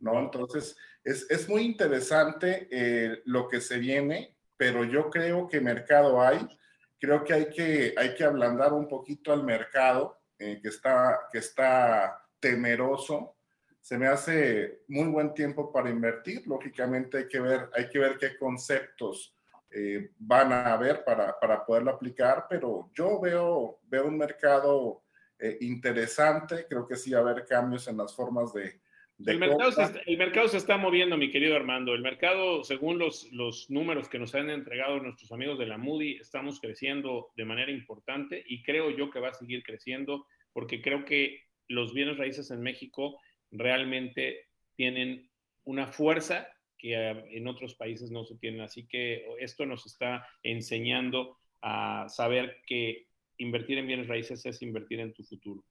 ¿no? 0.00 0.20
Entonces, 0.20 0.76
es, 1.02 1.30
es 1.30 1.48
muy 1.48 1.62
interesante 1.62 2.68
eh, 2.70 3.22
lo 3.26 3.48
que 3.48 3.60
se 3.60 3.78
viene, 3.78 4.34
pero 4.56 4.84
yo 4.84 5.10
creo 5.10 5.48
que 5.48 5.60
mercado 5.60 6.20
hay 6.20 6.46
creo 6.98 7.24
que 7.24 7.32
hay 7.32 7.50
que, 7.50 7.94
hay 7.96 8.14
que 8.14 8.24
ablandar 8.24 8.72
un 8.72 8.88
poquito 8.88 9.32
al 9.32 9.44
mercado 9.44 10.18
eh, 10.38 10.60
que, 10.62 10.68
está, 10.68 11.28
que 11.30 11.38
está 11.38 12.22
temeroso. 12.40 13.36
Se 13.80 13.98
me 13.98 14.06
hace 14.06 14.82
muy 14.88 15.08
buen 15.08 15.34
tiempo 15.34 15.72
para 15.72 15.90
invertir. 15.90 16.46
Lógicamente 16.46 17.18
hay 17.18 17.28
que 17.28 17.40
ver, 17.40 17.70
hay 17.74 17.88
que 17.88 17.98
ver 17.98 18.18
qué 18.18 18.36
conceptos 18.36 19.36
eh, 19.70 20.10
van 20.18 20.52
a 20.52 20.72
haber 20.72 21.04
para, 21.04 21.38
para, 21.38 21.66
poderlo 21.66 21.90
aplicar, 21.90 22.46
pero 22.48 22.90
yo 22.94 23.20
veo, 23.20 23.80
veo 23.88 24.06
un 24.06 24.16
mercado 24.16 25.02
eh, 25.38 25.58
interesante. 25.62 26.66
Creo 26.68 26.86
que 26.86 26.96
sí 26.96 27.10
va 27.12 27.18
a 27.18 27.22
haber 27.22 27.44
cambios 27.44 27.88
en 27.88 27.96
las 27.96 28.14
formas 28.14 28.52
de, 28.52 28.80
el 29.26 29.38
mercado, 29.38 29.72
se 29.72 29.82
está, 29.82 30.00
el 30.06 30.18
mercado, 30.18 30.48
se 30.48 30.56
está, 30.56 30.76
moviendo, 30.76 31.16
mi 31.16 31.30
querido 31.30 31.56
Armando. 31.56 31.94
El 31.94 32.02
mercado, 32.02 32.64
según 32.64 32.98
los, 32.98 33.30
los 33.32 33.70
números 33.70 34.08
que 34.08 34.18
nos 34.18 34.34
han 34.34 34.50
entregado 34.50 34.98
nuestros 35.00 35.30
amigos 35.32 35.58
de 35.58 35.66
la 35.66 35.78
Moody, 35.78 36.16
estamos 36.16 36.60
creciendo 36.60 37.30
de 37.36 37.44
manera 37.44 37.70
importante 37.70 38.42
y 38.46 38.62
creo 38.62 38.90
yo 38.90 39.10
que 39.10 39.20
va 39.20 39.28
a 39.28 39.34
seguir 39.34 39.62
creciendo 39.62 40.26
porque 40.52 40.82
creo 40.82 41.04
que 41.04 41.42
los 41.68 41.94
bienes 41.94 42.18
raíces 42.18 42.50
en 42.50 42.60
México 42.60 43.20
realmente 43.50 44.48
tienen 44.76 45.30
una 45.64 45.86
fuerza 45.86 46.48
que 46.76 46.94
en 46.94 47.46
otros 47.48 47.74
países 47.74 48.10
no 48.10 48.24
se 48.24 48.36
tienen. 48.36 48.60
Así 48.60 48.86
que 48.86 49.26
esto 49.38 49.64
nos 49.64 49.86
está 49.86 50.26
enseñando 50.42 51.38
a 51.62 52.08
saber 52.08 52.58
que 52.66 53.06
invertir 53.38 53.78
en 53.78 53.86
bienes 53.86 54.08
raíces 54.08 54.44
es 54.44 54.62
invertir 54.62 55.00
en 55.00 55.12
tu 55.14 55.24
futuro. 55.24 55.64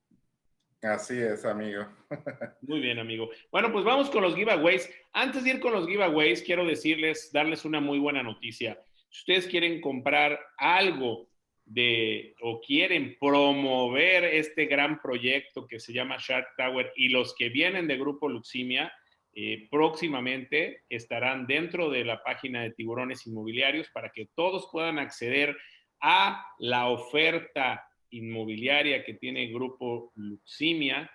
Así 0.84 1.18
es, 1.18 1.46
amigo. 1.46 1.88
Muy 2.62 2.82
bien, 2.82 3.00
amigo. 3.00 3.30
Bueno, 3.52 3.72
pues 3.72 3.86
vamos 3.86 4.10
con 4.10 4.22
los 4.22 4.36
giveaways. 4.36 4.90
Antes 5.14 5.44
de 5.44 5.52
ir 5.52 5.60
con 5.62 5.72
los 5.72 5.88
giveaways, 5.88 6.42
quiero 6.42 6.66
decirles, 6.66 7.32
darles 7.32 7.64
una 7.64 7.80
muy 7.80 8.00
buena 8.00 8.22
noticia. 8.22 8.78
Si 9.10 9.20
ustedes 9.20 9.48
quieren 9.48 9.80
comprar 9.80 10.38
algo 10.58 11.30
de 11.66 12.36
o 12.42 12.60
quieren 12.60 13.16
promover 13.18 14.26
este 14.26 14.66
gran 14.66 15.02
proyecto 15.02 15.66
que 15.66 15.80
se 15.80 15.94
llama 15.94 16.18
Shark 16.20 16.50
Tower 16.58 16.92
y 16.98 17.08
los 17.08 17.34
que 17.34 17.48
vienen 17.48 17.88
de 17.88 17.98
Grupo 17.98 18.28
Luximia, 18.28 18.92
eh, 19.34 19.70
próximamente 19.72 20.84
estarán 20.90 21.48
dentro 21.48 21.90
de 21.90 22.04
la 22.04 22.22
página 22.22 22.62
de 22.62 22.72
Tiburones 22.72 23.26
Inmobiliarios 23.26 23.90
para 23.90 24.10
que 24.10 24.28
todos 24.36 24.68
puedan 24.70 25.00
acceder 25.00 25.56
a 26.02 26.46
la 26.60 26.90
oferta 26.90 27.88
inmobiliaria 28.14 29.04
que 29.04 29.14
tiene 29.14 29.44
el 29.44 29.54
Grupo 29.54 30.12
Luximia 30.16 31.12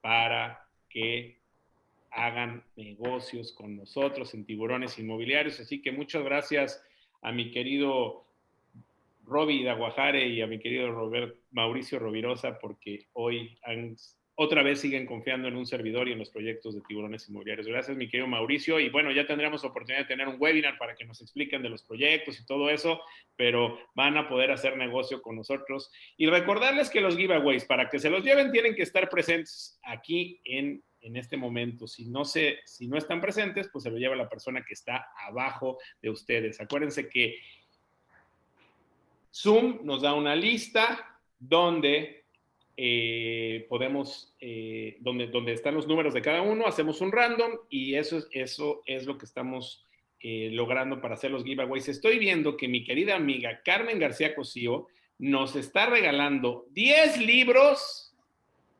para 0.00 0.66
que 0.88 1.40
hagan 2.10 2.64
negocios 2.76 3.52
con 3.52 3.76
nosotros 3.76 4.34
en 4.34 4.44
tiburones 4.44 4.98
inmobiliarios. 4.98 5.60
Así 5.60 5.80
que 5.80 5.92
muchas 5.92 6.24
gracias 6.24 6.82
a 7.22 7.32
mi 7.32 7.50
querido 7.50 8.26
Roby 9.24 9.62
Daguajare 9.62 10.26
y 10.26 10.42
a 10.42 10.46
mi 10.46 10.58
querido 10.58 10.90
Robert 10.90 11.36
Mauricio 11.52 11.98
Rovirosa 11.98 12.58
porque 12.58 13.06
hoy 13.12 13.58
han 13.62 13.96
otra 14.42 14.62
vez 14.62 14.80
siguen 14.80 15.04
confiando 15.04 15.48
en 15.48 15.56
un 15.56 15.66
servidor 15.66 16.08
y 16.08 16.12
en 16.12 16.18
los 16.18 16.30
proyectos 16.30 16.74
de 16.74 16.80
tiburones 16.80 17.28
inmobiliarios. 17.28 17.66
Gracias, 17.66 17.94
mi 17.94 18.08
querido 18.08 18.26
Mauricio. 18.26 18.80
Y 18.80 18.88
bueno, 18.88 19.12
ya 19.12 19.26
tendremos 19.26 19.64
oportunidad 19.64 20.00
de 20.00 20.08
tener 20.08 20.28
un 20.28 20.36
webinar 20.38 20.78
para 20.78 20.94
que 20.94 21.04
nos 21.04 21.20
expliquen 21.20 21.62
de 21.62 21.68
los 21.68 21.82
proyectos 21.82 22.40
y 22.40 22.46
todo 22.46 22.70
eso, 22.70 23.02
pero 23.36 23.78
van 23.94 24.16
a 24.16 24.30
poder 24.30 24.50
hacer 24.50 24.78
negocio 24.78 25.20
con 25.20 25.36
nosotros. 25.36 25.92
Y 26.16 26.26
recordarles 26.26 26.88
que 26.88 27.02
los 27.02 27.18
giveaways, 27.18 27.66
para 27.66 27.90
que 27.90 27.98
se 27.98 28.08
los 28.08 28.24
lleven, 28.24 28.50
tienen 28.50 28.74
que 28.74 28.82
estar 28.82 29.10
presentes 29.10 29.78
aquí 29.82 30.40
en, 30.44 30.82
en 31.02 31.16
este 31.16 31.36
momento. 31.36 31.86
Si 31.86 32.06
no, 32.06 32.24
se, 32.24 32.60
si 32.64 32.88
no 32.88 32.96
están 32.96 33.20
presentes, 33.20 33.68
pues 33.70 33.84
se 33.84 33.90
lo 33.90 33.98
lleva 33.98 34.16
la 34.16 34.30
persona 34.30 34.64
que 34.64 34.72
está 34.72 35.08
abajo 35.18 35.76
de 36.00 36.08
ustedes. 36.08 36.62
Acuérdense 36.62 37.10
que 37.10 37.36
Zoom 39.34 39.80
nos 39.84 40.00
da 40.00 40.14
una 40.14 40.34
lista 40.34 41.20
donde 41.38 42.19
eh, 42.82 43.66
podemos 43.68 44.34
eh, 44.40 44.96
donde, 45.00 45.26
donde 45.26 45.52
están 45.52 45.74
los 45.74 45.86
números 45.86 46.14
de 46.14 46.22
cada 46.22 46.40
uno, 46.40 46.66
hacemos 46.66 47.02
un 47.02 47.12
random 47.12 47.50
y 47.68 47.96
eso 47.96 48.16
es, 48.16 48.28
eso 48.32 48.82
es 48.86 49.04
lo 49.04 49.18
que 49.18 49.26
estamos 49.26 49.86
eh, 50.20 50.48
logrando 50.50 50.98
para 51.02 51.12
hacer 51.12 51.30
los 51.30 51.44
giveaways. 51.44 51.90
Estoy 51.90 52.18
viendo 52.18 52.56
que 52.56 52.68
mi 52.68 52.82
querida 52.82 53.16
amiga 53.16 53.60
Carmen 53.62 53.98
García 53.98 54.34
Cosío 54.34 54.86
nos 55.18 55.56
está 55.56 55.90
regalando 55.90 56.64
10 56.70 57.18
libros, 57.18 58.16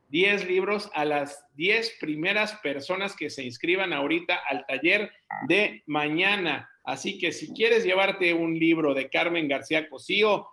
10 0.09 0.47
libros 0.47 0.89
a 0.95 1.05
las 1.05 1.45
10 1.53 1.97
primeras 1.99 2.53
personas 2.55 3.15
que 3.15 3.29
se 3.29 3.43
inscriban 3.43 3.93
ahorita 3.93 4.35
al 4.49 4.65
taller 4.65 5.11
de 5.47 5.83
mañana. 5.85 6.71
Así 6.83 7.19
que 7.19 7.31
si 7.31 7.53
quieres 7.53 7.83
llevarte 7.83 8.33
un 8.33 8.57
libro 8.57 8.95
de 8.95 9.11
Carmen 9.11 9.47
García 9.47 9.87
Cosío, 9.87 10.47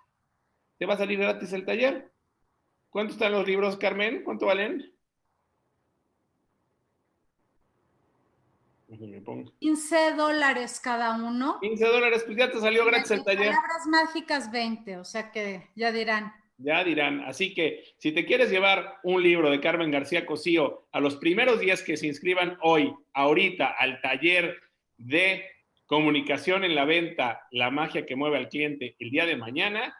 ¿te 0.76 0.84
va 0.84 0.94
a 0.94 0.98
salir 0.98 1.18
gratis 1.18 1.54
el 1.54 1.64
taller? 1.64 2.10
¿Cuánto 2.90 3.12
están 3.12 3.32
los 3.32 3.46
libros, 3.46 3.76
Carmen? 3.76 4.22
¿Cuánto 4.24 4.46
valen? 4.46 4.92
15 9.60 10.14
dólares 10.14 10.80
cada 10.82 11.14
uno. 11.16 11.58
15 11.60 11.84
dólares, 11.84 12.22
pues 12.24 12.38
ya 12.38 12.50
te 12.50 12.58
salió 12.58 12.86
gratis 12.86 13.10
el 13.10 13.24
taller. 13.24 13.48
Palabras 13.48 13.86
mágicas 13.86 14.50
20, 14.50 14.96
o 14.96 15.04
sea 15.04 15.30
que 15.30 15.68
ya 15.74 15.92
dirán. 15.92 16.32
Ya 16.56 16.82
dirán. 16.82 17.20
Así 17.20 17.54
que 17.54 17.84
si 17.98 18.12
te 18.12 18.24
quieres 18.24 18.50
llevar 18.50 18.96
un 19.02 19.22
libro 19.22 19.50
de 19.50 19.60
Carmen 19.60 19.90
García 19.90 20.24
Cosío 20.24 20.88
a 20.90 21.00
los 21.00 21.16
primeros 21.16 21.60
días 21.60 21.82
que 21.82 21.96
se 21.96 22.06
inscriban 22.06 22.56
hoy, 22.62 22.92
ahorita, 23.12 23.66
al 23.66 24.00
taller 24.00 24.56
de 24.96 25.44
comunicación 25.86 26.64
en 26.64 26.74
la 26.74 26.84
venta, 26.84 27.46
la 27.50 27.70
magia 27.70 28.06
que 28.06 28.16
mueve 28.16 28.38
al 28.38 28.48
cliente 28.48 28.96
el 28.98 29.10
día 29.10 29.26
de 29.26 29.36
mañana, 29.36 29.94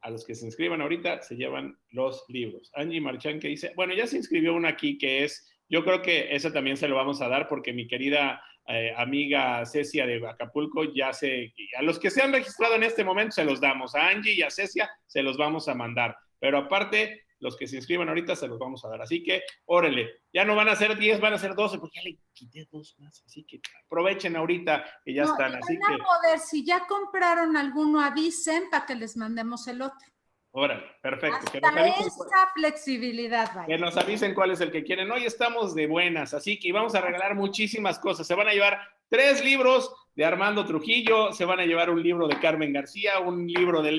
a 0.00 0.10
los 0.10 0.24
que 0.24 0.34
se 0.34 0.46
inscriban 0.46 0.80
ahorita 0.80 1.22
se 1.22 1.36
llevan 1.36 1.76
los 1.90 2.24
libros. 2.28 2.70
Angie 2.74 3.00
Marchán 3.00 3.40
que 3.40 3.48
dice, 3.48 3.72
bueno, 3.76 3.94
ya 3.94 4.06
se 4.06 4.16
inscribió 4.16 4.54
una 4.54 4.70
aquí 4.70 4.98
que 4.98 5.24
es 5.24 5.54
yo 5.68 5.84
creo 5.84 6.00
que 6.00 6.34
eso 6.34 6.50
también 6.50 6.76
se 6.76 6.88
lo 6.88 6.96
vamos 6.96 7.20
a 7.20 7.28
dar 7.28 7.46
porque 7.46 7.72
mi 7.72 7.86
querida 7.86 8.42
eh, 8.66 8.92
amiga 8.96 9.64
Cecia 9.66 10.06
de 10.06 10.26
Acapulco 10.26 10.84
ya 10.94 11.12
se, 11.12 11.54
a 11.76 11.82
los 11.82 11.98
que 11.98 12.10
se 12.10 12.22
han 12.22 12.32
registrado 12.32 12.74
en 12.74 12.82
este 12.82 13.04
momento 13.04 13.32
se 13.32 13.44
los 13.44 13.60
damos, 13.60 13.94
a 13.94 14.08
Angie 14.08 14.34
y 14.34 14.42
a 14.42 14.50
Cecia 14.50 14.90
se 15.06 15.22
los 15.22 15.36
vamos 15.36 15.68
a 15.68 15.74
mandar, 15.74 16.16
pero 16.38 16.58
aparte 16.58 17.24
los 17.40 17.56
que 17.56 17.66
se 17.66 17.76
inscriban 17.76 18.08
ahorita 18.08 18.34
se 18.36 18.48
los 18.48 18.58
vamos 18.58 18.84
a 18.84 18.88
dar. 18.88 19.02
Así 19.02 19.22
que, 19.22 19.42
órale, 19.66 20.22
ya 20.32 20.44
no 20.44 20.56
van 20.56 20.68
a 20.68 20.76
ser 20.76 20.96
10, 20.96 21.20
van 21.20 21.34
a 21.34 21.38
ser 21.38 21.54
12, 21.54 21.78
porque 21.78 22.00
ya 22.00 22.10
le 22.10 22.18
quité 22.32 22.66
dos 22.70 22.96
más. 22.98 23.22
Así 23.24 23.44
que 23.44 23.60
aprovechen 23.86 24.36
ahorita 24.36 24.84
que 25.04 25.14
ya 25.14 25.24
están. 25.24 25.54
Así 25.54 25.74
que... 25.74 25.96
poder, 25.98 26.38
si 26.38 26.64
ya 26.64 26.86
compraron 26.86 27.56
alguno, 27.56 28.00
avisen 28.00 28.70
para 28.70 28.86
que 28.86 28.94
les 28.94 29.16
mandemos 29.16 29.66
el 29.68 29.82
otro. 29.82 30.06
Órale, 30.50 30.84
perfecto. 31.02 31.52
que 31.52 31.60
nos 31.60 31.76
avisen 31.76 32.06
esa 32.06 32.52
flexibilidad. 32.54 33.66
Que 33.66 33.78
nos 33.78 33.96
avisen 33.96 34.34
cuál 34.34 34.50
es 34.50 34.60
el 34.60 34.72
que 34.72 34.82
quieren. 34.82 35.10
Hoy 35.10 35.24
estamos 35.24 35.74
de 35.74 35.86
buenas, 35.86 36.34
así 36.34 36.58
que 36.58 36.72
vamos 36.72 36.94
a 36.94 37.00
regalar 37.00 37.34
muchísimas 37.34 37.98
cosas. 37.98 38.26
Se 38.26 38.34
van 38.34 38.48
a 38.48 38.52
llevar 38.52 38.80
tres 39.08 39.44
libros 39.44 39.92
de 40.14 40.24
Armando 40.24 40.66
Trujillo, 40.66 41.32
se 41.32 41.44
van 41.44 41.60
a 41.60 41.66
llevar 41.66 41.90
un 41.90 42.02
libro 42.02 42.26
de 42.26 42.38
Carmen 42.40 42.72
García, 42.72 43.20
un 43.20 43.46
libro 43.46 43.82
de, 43.82 43.92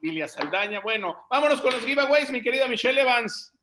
Lilia 0.00 0.28
Saldaña. 0.28 0.80
Bueno, 0.80 1.16
vámonos 1.30 1.60
con 1.60 1.72
los 1.72 1.84
giveaways, 1.84 2.30
mi 2.30 2.42
querida 2.42 2.66
Michelle 2.66 3.00
Evans. 3.00 3.54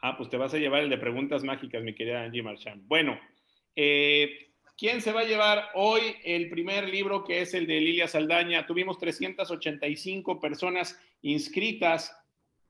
Ah, 0.00 0.16
pues 0.16 0.28
te 0.30 0.36
vas 0.36 0.52
a 0.54 0.58
llevar 0.58 0.82
el 0.82 0.90
de 0.90 0.98
preguntas 0.98 1.44
mágicas, 1.44 1.82
mi 1.82 1.94
querida 1.94 2.22
Angie 2.22 2.42
Marchand. 2.42 2.86
Bueno, 2.88 3.20
eh, 3.76 4.52
¿Quién 4.82 5.00
se 5.00 5.12
va 5.12 5.20
a 5.20 5.24
llevar 5.24 5.68
hoy 5.74 6.16
el 6.24 6.48
primer 6.48 6.88
libro 6.88 7.22
que 7.22 7.42
es 7.42 7.54
el 7.54 7.68
de 7.68 7.80
Lilia 7.80 8.08
Saldaña? 8.08 8.66
Tuvimos 8.66 8.98
385 8.98 10.40
personas 10.40 10.98
inscritas 11.20 12.16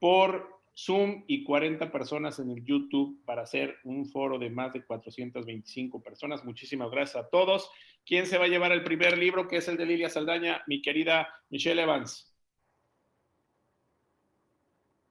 por 0.02 0.60
Zoom 0.76 1.24
y 1.28 1.44
40 1.44 1.92
personas 1.92 2.40
en 2.40 2.50
el 2.50 2.64
YouTube 2.64 3.24
para 3.24 3.42
hacer 3.42 3.76
un 3.84 4.04
foro 4.04 4.36
de 4.36 4.50
más 4.50 4.72
de 4.72 4.84
425 4.84 6.02
personas. 6.02 6.44
Muchísimas 6.44 6.90
gracias 6.90 7.24
a 7.24 7.28
todos. 7.28 7.70
¿Quién 8.04 8.26
se 8.26 8.36
va 8.36 8.46
a 8.46 8.48
llevar 8.48 8.72
el 8.72 8.82
primer 8.82 9.16
libro 9.16 9.46
que 9.46 9.58
es 9.58 9.68
el 9.68 9.76
de 9.76 9.86
Lilia 9.86 10.08
Saldaña? 10.08 10.64
Mi 10.66 10.82
querida 10.82 11.32
Michelle 11.50 11.82
Evans. 11.82 12.34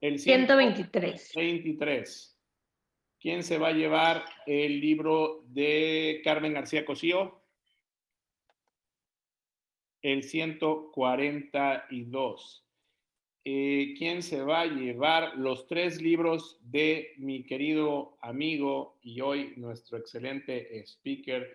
El 0.02 0.20
123. 0.20 1.32
23. 1.38 2.38
¿Quién 3.18 3.44
se 3.44 3.58
va 3.58 3.70
a 3.70 3.74
llevar 3.74 4.26
el 4.46 4.82
libro 4.82 5.46
de 5.48 6.20
Carmen 6.22 6.52
García 6.52 6.84
Cosío? 6.84 7.42
El 10.02 10.24
142. 10.24 12.68
Eh, 13.44 13.96
¿Quién 13.98 14.22
se 14.22 14.44
va 14.44 14.62
a 14.62 14.66
llevar 14.68 15.36
los 15.36 15.66
tres 15.66 16.00
libros 16.00 16.60
de 16.62 17.14
mi 17.18 17.44
querido 17.44 18.16
amigo 18.22 19.00
y 19.02 19.20
hoy 19.22 19.54
nuestro 19.58 19.98
excelente 19.98 20.80
speaker, 20.86 21.52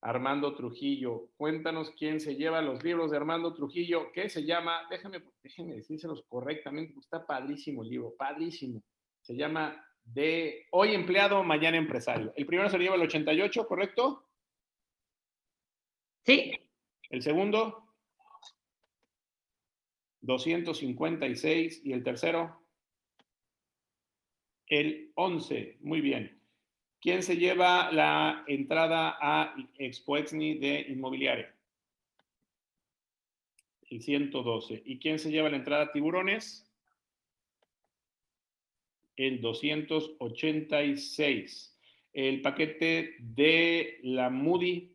Armando 0.00 0.56
Trujillo? 0.56 1.28
Cuéntanos 1.36 1.92
quién 1.92 2.18
se 2.18 2.34
lleva 2.34 2.60
los 2.60 2.82
libros 2.82 3.12
de 3.12 3.18
Armando 3.18 3.54
Trujillo, 3.54 4.10
¿Qué 4.12 4.28
se 4.28 4.44
llama, 4.44 4.80
déjame, 4.90 5.22
déjenme 5.44 5.74
decírselos 5.74 6.24
correctamente, 6.28 6.98
está 6.98 7.24
padrísimo 7.24 7.84
el 7.84 7.90
libro, 7.90 8.14
padrísimo. 8.18 8.82
Se 9.20 9.36
llama 9.36 9.80
de 10.04 10.66
hoy 10.72 10.92
empleado, 10.92 11.44
mañana 11.44 11.76
empresario. 11.76 12.32
El 12.34 12.46
primero 12.46 12.68
se 12.68 12.78
lo 12.78 12.82
lleva 12.82 12.96
el 12.96 13.02
88, 13.02 13.66
¿correcto? 13.68 14.26
Sí. 16.24 16.52
El 17.10 17.22
segundo, 17.22 17.91
256. 20.22 21.82
Y 21.84 21.92
el 21.92 22.02
tercero, 22.02 22.60
el 24.66 25.12
11. 25.14 25.78
Muy 25.82 26.00
bien. 26.00 26.40
¿Quién 27.00 27.22
se 27.22 27.36
lleva 27.36 27.92
la 27.92 28.44
entrada 28.46 29.18
a 29.20 29.54
Expoexni 29.78 30.58
de 30.58 30.86
Inmobiliaria? 30.88 31.54
El 33.90 34.00
112. 34.00 34.82
¿Y 34.86 34.98
quién 34.98 35.18
se 35.18 35.30
lleva 35.30 35.50
la 35.50 35.56
entrada 35.56 35.84
a 35.84 35.92
Tiburones? 35.92 36.72
el 39.16 39.40
286. 39.40 41.78
El 42.12 42.42
paquete 42.42 43.16
de 43.20 44.00
la 44.02 44.28
Moody, 44.30 44.92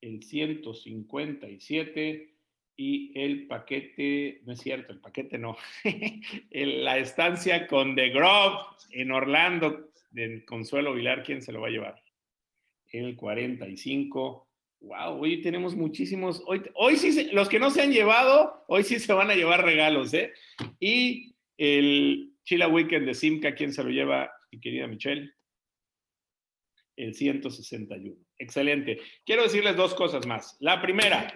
el 0.00 0.22
157. 0.22 2.31
Y 2.76 3.12
el 3.20 3.46
paquete, 3.46 4.40
no 4.44 4.52
es 4.52 4.60
cierto, 4.60 4.92
el 4.92 5.00
paquete 5.00 5.38
no, 5.38 5.56
la 6.50 6.98
estancia 6.98 7.66
con 7.66 7.94
The 7.94 8.08
Grove 8.10 8.58
en 8.90 9.10
Orlando, 9.10 9.92
de 10.10 10.44
Consuelo 10.44 10.94
Vilar, 10.94 11.22
¿quién 11.22 11.42
se 11.42 11.52
lo 11.52 11.60
va 11.60 11.68
a 11.68 11.70
llevar? 11.70 12.02
El 12.90 13.16
45. 13.16 14.48
Wow, 14.80 15.20
hoy 15.20 15.40
tenemos 15.40 15.74
muchísimos. 15.74 16.42
Hoy, 16.46 16.62
hoy 16.74 16.96
sí, 16.96 17.30
los 17.32 17.48
que 17.48 17.58
no 17.60 17.70
se 17.70 17.82
han 17.82 17.92
llevado, 17.92 18.64
hoy 18.68 18.82
sí 18.82 18.98
se 18.98 19.12
van 19.12 19.30
a 19.30 19.34
llevar 19.34 19.64
regalos, 19.64 20.12
¿eh? 20.12 20.32
Y 20.80 21.34
el 21.56 22.32
Chila 22.44 22.68
Weekend 22.68 23.06
de 23.06 23.14
Simca, 23.14 23.54
¿quién 23.54 23.72
se 23.72 23.84
lo 23.84 23.90
lleva, 23.90 24.30
mi 24.50 24.60
querida 24.60 24.86
Michelle? 24.86 25.30
El 26.96 27.14
161. 27.14 28.16
Excelente. 28.38 29.00
Quiero 29.24 29.44
decirles 29.44 29.76
dos 29.76 29.94
cosas 29.94 30.26
más. 30.26 30.56
La 30.60 30.82
primera, 30.82 31.32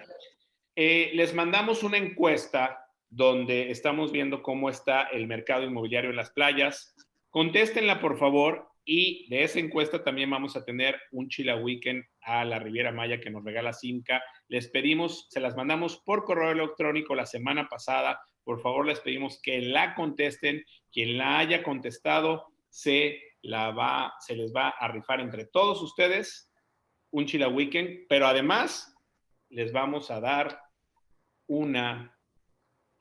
eh, 0.77 1.11
les 1.13 1.33
mandamos 1.33 1.83
una 1.83 1.97
encuesta 1.97 2.85
donde 3.09 3.71
estamos 3.71 4.13
viendo 4.13 4.41
cómo 4.41 4.69
está 4.69 5.03
el 5.03 5.27
mercado 5.27 5.63
inmobiliario 5.63 6.11
en 6.11 6.15
las 6.15 6.29
playas. 6.29 6.95
Contéstenla, 7.29 7.99
por 7.99 8.17
favor, 8.17 8.69
y 8.85 9.27
de 9.29 9.43
esa 9.43 9.59
encuesta 9.59 10.03
también 10.03 10.29
vamos 10.29 10.55
a 10.55 10.63
tener 10.63 10.97
un 11.11 11.27
Chila 11.27 11.57
Weekend 11.57 12.05
a 12.21 12.45
la 12.45 12.59
Riviera 12.59 12.93
Maya 12.93 13.19
que 13.19 13.29
nos 13.29 13.43
regala 13.43 13.73
Simca. 13.73 14.23
Les 14.47 14.69
pedimos, 14.69 15.27
se 15.29 15.41
las 15.41 15.57
mandamos 15.57 15.97
por 15.97 16.23
correo 16.23 16.51
electrónico 16.51 17.13
la 17.13 17.25
semana 17.25 17.67
pasada 17.67 18.21
por 18.47 18.61
favor 18.61 18.85
les 18.85 19.01
pedimos 19.01 19.41
que 19.41 19.59
la 19.59 19.93
contesten. 19.93 20.63
Quien 20.89 21.17
la 21.17 21.39
haya 21.39 21.63
contestado 21.63 22.45
se, 22.69 23.21
la 23.41 23.71
va, 23.71 24.13
se 24.21 24.37
les 24.37 24.55
va 24.55 24.69
a 24.69 24.87
rifar 24.87 25.19
entre 25.19 25.47
todos 25.47 25.81
ustedes 25.81 26.49
un 27.11 27.25
Chila 27.25 27.49
Weekend, 27.49 28.05
pero 28.07 28.25
además 28.25 28.95
les 29.49 29.73
vamos 29.73 30.09
a 30.11 30.21
dar 30.21 30.61
una, 31.47 32.17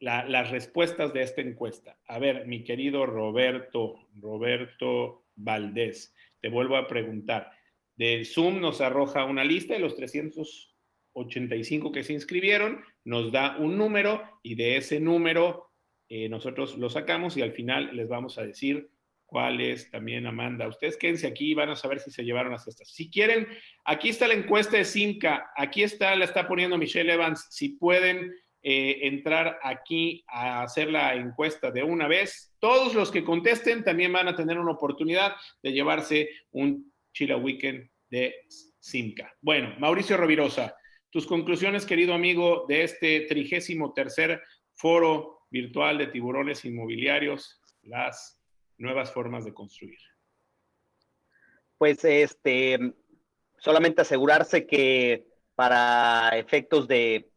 las 0.01 0.51
respuestas 0.51 1.13
de 1.13 1.23
esta 1.23 1.41
encuesta. 1.41 1.99
A 2.07 2.19
ver, 2.19 2.47
mi 2.47 2.65
querido 2.65 3.07
Roberto, 3.07 4.09
Roberto 4.15 5.27
Valdés, 5.35 6.15
te 6.41 6.49
vuelvo 6.49 6.77
a 6.77 6.87
preguntar. 6.87 7.51
De 7.97 8.25
Zoom 8.25 8.61
nos 8.61 8.81
arroja 8.81 9.25
una 9.25 9.45
lista 9.45 9.75
de 9.75 9.81
los 9.81 9.97
300 9.97 10.77
85 11.17 11.93
que 11.93 12.05
se 12.05 12.13
inscribieron, 12.13 12.85
nos 13.05 13.33
da 13.33 13.57
un 13.59 13.79
número 13.79 14.23
y 14.43 14.55
de 14.55 14.77
ese 14.77 15.01
número 15.01 15.71
eh, 16.09 16.29
nosotros 16.29 16.77
lo 16.77 16.91
sacamos 16.91 17.37
y 17.37 17.43
al 17.43 17.53
final 17.53 17.97
les 17.97 18.07
vamos 18.07 18.39
a 18.39 18.45
decir 18.45 18.91
cuál 19.27 19.61
es 19.61 19.91
también 19.91 20.27
Amanda. 20.27 20.69
Ustedes 20.69 20.97
quédense 20.97 21.27
aquí 21.27 21.51
y 21.51 21.55
van 21.55 21.71
a 21.71 21.77
saber 21.77 22.01
si 22.01 22.11
se 22.11 22.25
llevaron 22.25 22.53
las 22.53 22.65
cestas. 22.65 22.89
Si 22.89 23.11
quieren, 23.11 23.47
aquí 23.85 24.09
está 24.09 24.29
la 24.29 24.35
encuesta 24.35 24.77
de 24.77 24.85
Simca, 24.85 25.51
aquí 25.57 25.83
está, 25.83 26.15
la 26.17 26.25
está 26.25 26.47
poniendo 26.49 26.79
Michelle 26.79 27.13
Evans. 27.13 27.47
Si 27.51 27.71
pueden 27.71 28.33
eh, 28.63 29.01
entrar 29.03 29.59
aquí 29.63 30.25
a 30.29 30.63
hacer 30.63 30.91
la 30.91 31.15
encuesta 31.15 31.71
de 31.71 31.83
una 31.83 32.09
vez, 32.09 32.55
todos 32.59 32.95
los 32.95 33.11
que 33.11 33.25
contesten 33.25 33.85
también 33.85 34.13
van 34.13 34.29
a 34.29 34.37
tener 34.37 34.59
una 34.59 34.73
oportunidad 34.73 35.35
de 35.63 35.73
llevarse 35.73 36.31
un 36.53 36.93
Chila 37.13 37.37
Weekend 37.37 37.89
de 38.09 38.35
Simca. 38.79 39.35
Bueno, 39.41 39.75
Mauricio 39.79 40.17
Rovirosa, 40.17 40.77
tus 41.11 41.27
conclusiones, 41.27 41.87
querido 41.87 42.15
amigo, 42.15 42.67
de 42.69 42.83
este 42.83 43.23
trigésimo 43.23 43.93
tercer 43.93 44.41
foro 44.75 45.47
virtual 45.51 45.99
de 45.99 46.09
tiburones 46.09 46.65
inmobiliarios, 46.65 47.61
las 47.83 48.36
nuevas 48.79 49.13
formas 49.13 49.45
de 49.45 49.55
construir? 49.55 49.99
Pues 51.79 52.05
este, 52.05 52.79
solamente 53.59 54.03
asegurarse 54.03 54.67
que 54.67 55.27
para 55.55 56.31
efectos 56.37 56.87
de, 56.89 57.31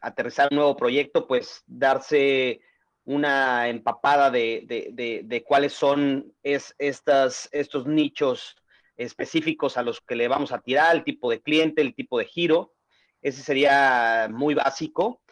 aterrizar 0.00 0.48
un 0.50 0.56
nuevo 0.56 0.76
proyecto, 0.76 1.26
pues 1.26 1.62
darse 1.66 2.60
una 3.04 3.68
empapada 3.68 4.30
de, 4.30 5.44
cuáles 5.46 5.72
son 5.72 6.32
es, 6.42 6.74
estas, 6.78 7.48
estos 7.52 7.86
nichos 7.86 8.56
específicos 8.96 9.76
a 9.76 9.82
los 9.82 10.00
que 10.00 10.14
le 10.14 10.28
vamos 10.28 10.52
a 10.52 10.60
tirar, 10.60 10.94
el 10.94 11.04
tipo 11.04 11.30
de 11.30 11.40
cliente, 11.40 11.80
el 11.82 11.94
tipo 11.94 12.18
de 12.18 12.26
giro. 12.26 12.74
Ese 13.22 13.42
sería 13.42 14.28
muy 14.30 14.54
básico. 14.54 15.22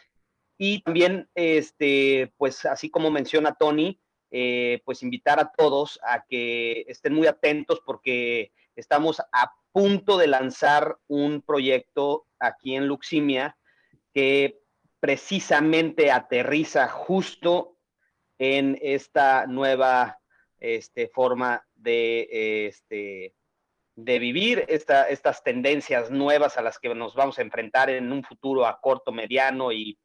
Y 0.57 0.82
también, 0.82 1.28
este, 1.35 2.32
pues 2.36 2.65
así 2.65 2.90
como 2.90 3.11
menciona 3.11 3.55
Tony, 3.55 4.01
eh, 4.31 4.83
pues 4.85 5.03
invitar 5.03 5.41
a 5.41 5.51
todos 5.51 5.99
a 6.03 6.25
que 6.27 6.85
estén 6.89 7.15
muy 7.15 7.27
atentos 7.27 7.81
porque 7.85 8.53
estamos 8.77 9.21
a 9.21 9.53
punto 9.73 10.19
de 10.19 10.27
lanzar 10.27 10.99
un 11.07 11.43
proyecto 11.43 12.27
aquí 12.39 12.75
en 12.77 12.87
Luximia 12.87 13.57
que 14.13 14.61
precisamente 15.01 16.11
aterriza 16.11 16.89
justo 16.89 17.77
en 18.39 18.79
esta 18.83 19.47
nueva 19.47 20.19
este, 20.61 21.09
forma 21.09 21.65
de, 21.75 22.67
este, 22.67 23.35
de 23.95 24.19
vivir, 24.19 24.65
estas 24.69 25.43
tendencias 25.43 26.11
nuevas 26.11 26.57
a 26.57 26.63
las 26.63 26.79
que 26.79 26.95
nos 26.95 27.15
vamos 27.15 27.39
a 27.39 27.43
enfrentar 27.43 27.91
en 27.91 28.13
un 28.13 28.23
futuro 28.23 28.67
a 28.67 28.81
corto, 28.81 29.13
mediano 29.13 29.73
y 29.73 29.99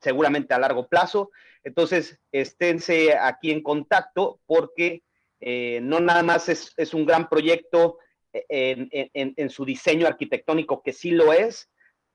seguramente 0.00 0.54
a 0.54 0.58
largo 0.58 0.88
plazo. 0.88 1.30
Entonces, 1.64 2.18
esténse 2.32 3.16
aquí 3.16 3.50
en 3.50 3.62
contacto 3.62 4.40
porque 4.46 5.02
eh, 5.40 5.80
no 5.82 6.00
nada 6.00 6.22
más 6.22 6.48
es, 6.48 6.94
un 6.94 7.06
gran 7.06 7.28
proyecto 7.28 7.98
en, 8.32 8.88
en, 8.92 9.50
su 9.50 9.64
diseño 9.64 10.06
arquitectónico, 10.06 10.82
que 10.82 10.92
sí 10.92 11.10
lo 11.10 11.32
es, 11.32 11.70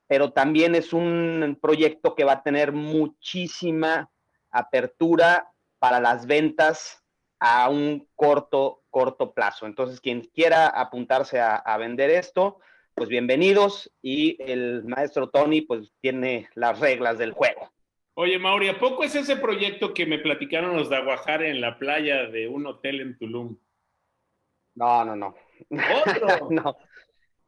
pero 0.06 0.32
también 0.32 0.74
es 0.74 0.92
un 0.92 1.58
proyecto 1.60 2.14
que 2.14 2.24
va 2.24 2.34
a 2.34 2.42
tener 2.42 2.72
muchísima 2.72 4.10
apertura 4.50 5.52
para 5.78 6.00
las 6.00 6.26
ventas 6.26 7.02
a 7.38 7.68
un 7.68 8.08
corto, 8.14 8.82
corto 8.90 9.34
plazo. 9.34 9.66
Entonces, 9.66 10.00
quien 10.00 10.22
quiera 10.22 10.68
apuntarse 10.68 11.40
a, 11.40 11.56
a 11.56 11.76
vender 11.76 12.10
esto, 12.10 12.60
pues 12.94 13.10
bienvenidos 13.10 13.92
y 14.00 14.42
el 14.42 14.84
maestro 14.84 15.28
Tony 15.28 15.60
pues 15.60 15.92
tiene 16.00 16.48
las 16.54 16.80
reglas 16.80 17.18
del 17.18 17.32
juego. 17.32 17.70
Oye, 18.18 18.38
Mauri, 18.38 18.68
¿a 18.68 18.78
poco 18.78 19.04
es 19.04 19.14
ese 19.14 19.36
proyecto 19.36 19.92
que 19.92 20.06
me 20.06 20.18
platicaron 20.18 20.74
los 20.74 20.88
de 20.88 20.96
Aguajare 20.96 21.50
en 21.50 21.60
la 21.60 21.78
playa 21.78 22.24
de 22.24 22.48
un 22.48 22.66
hotel 22.66 23.02
en 23.02 23.18
Tulum? 23.18 23.58
No, 24.74 25.04
no, 25.04 25.14
no. 25.14 25.34
no. 26.50 26.78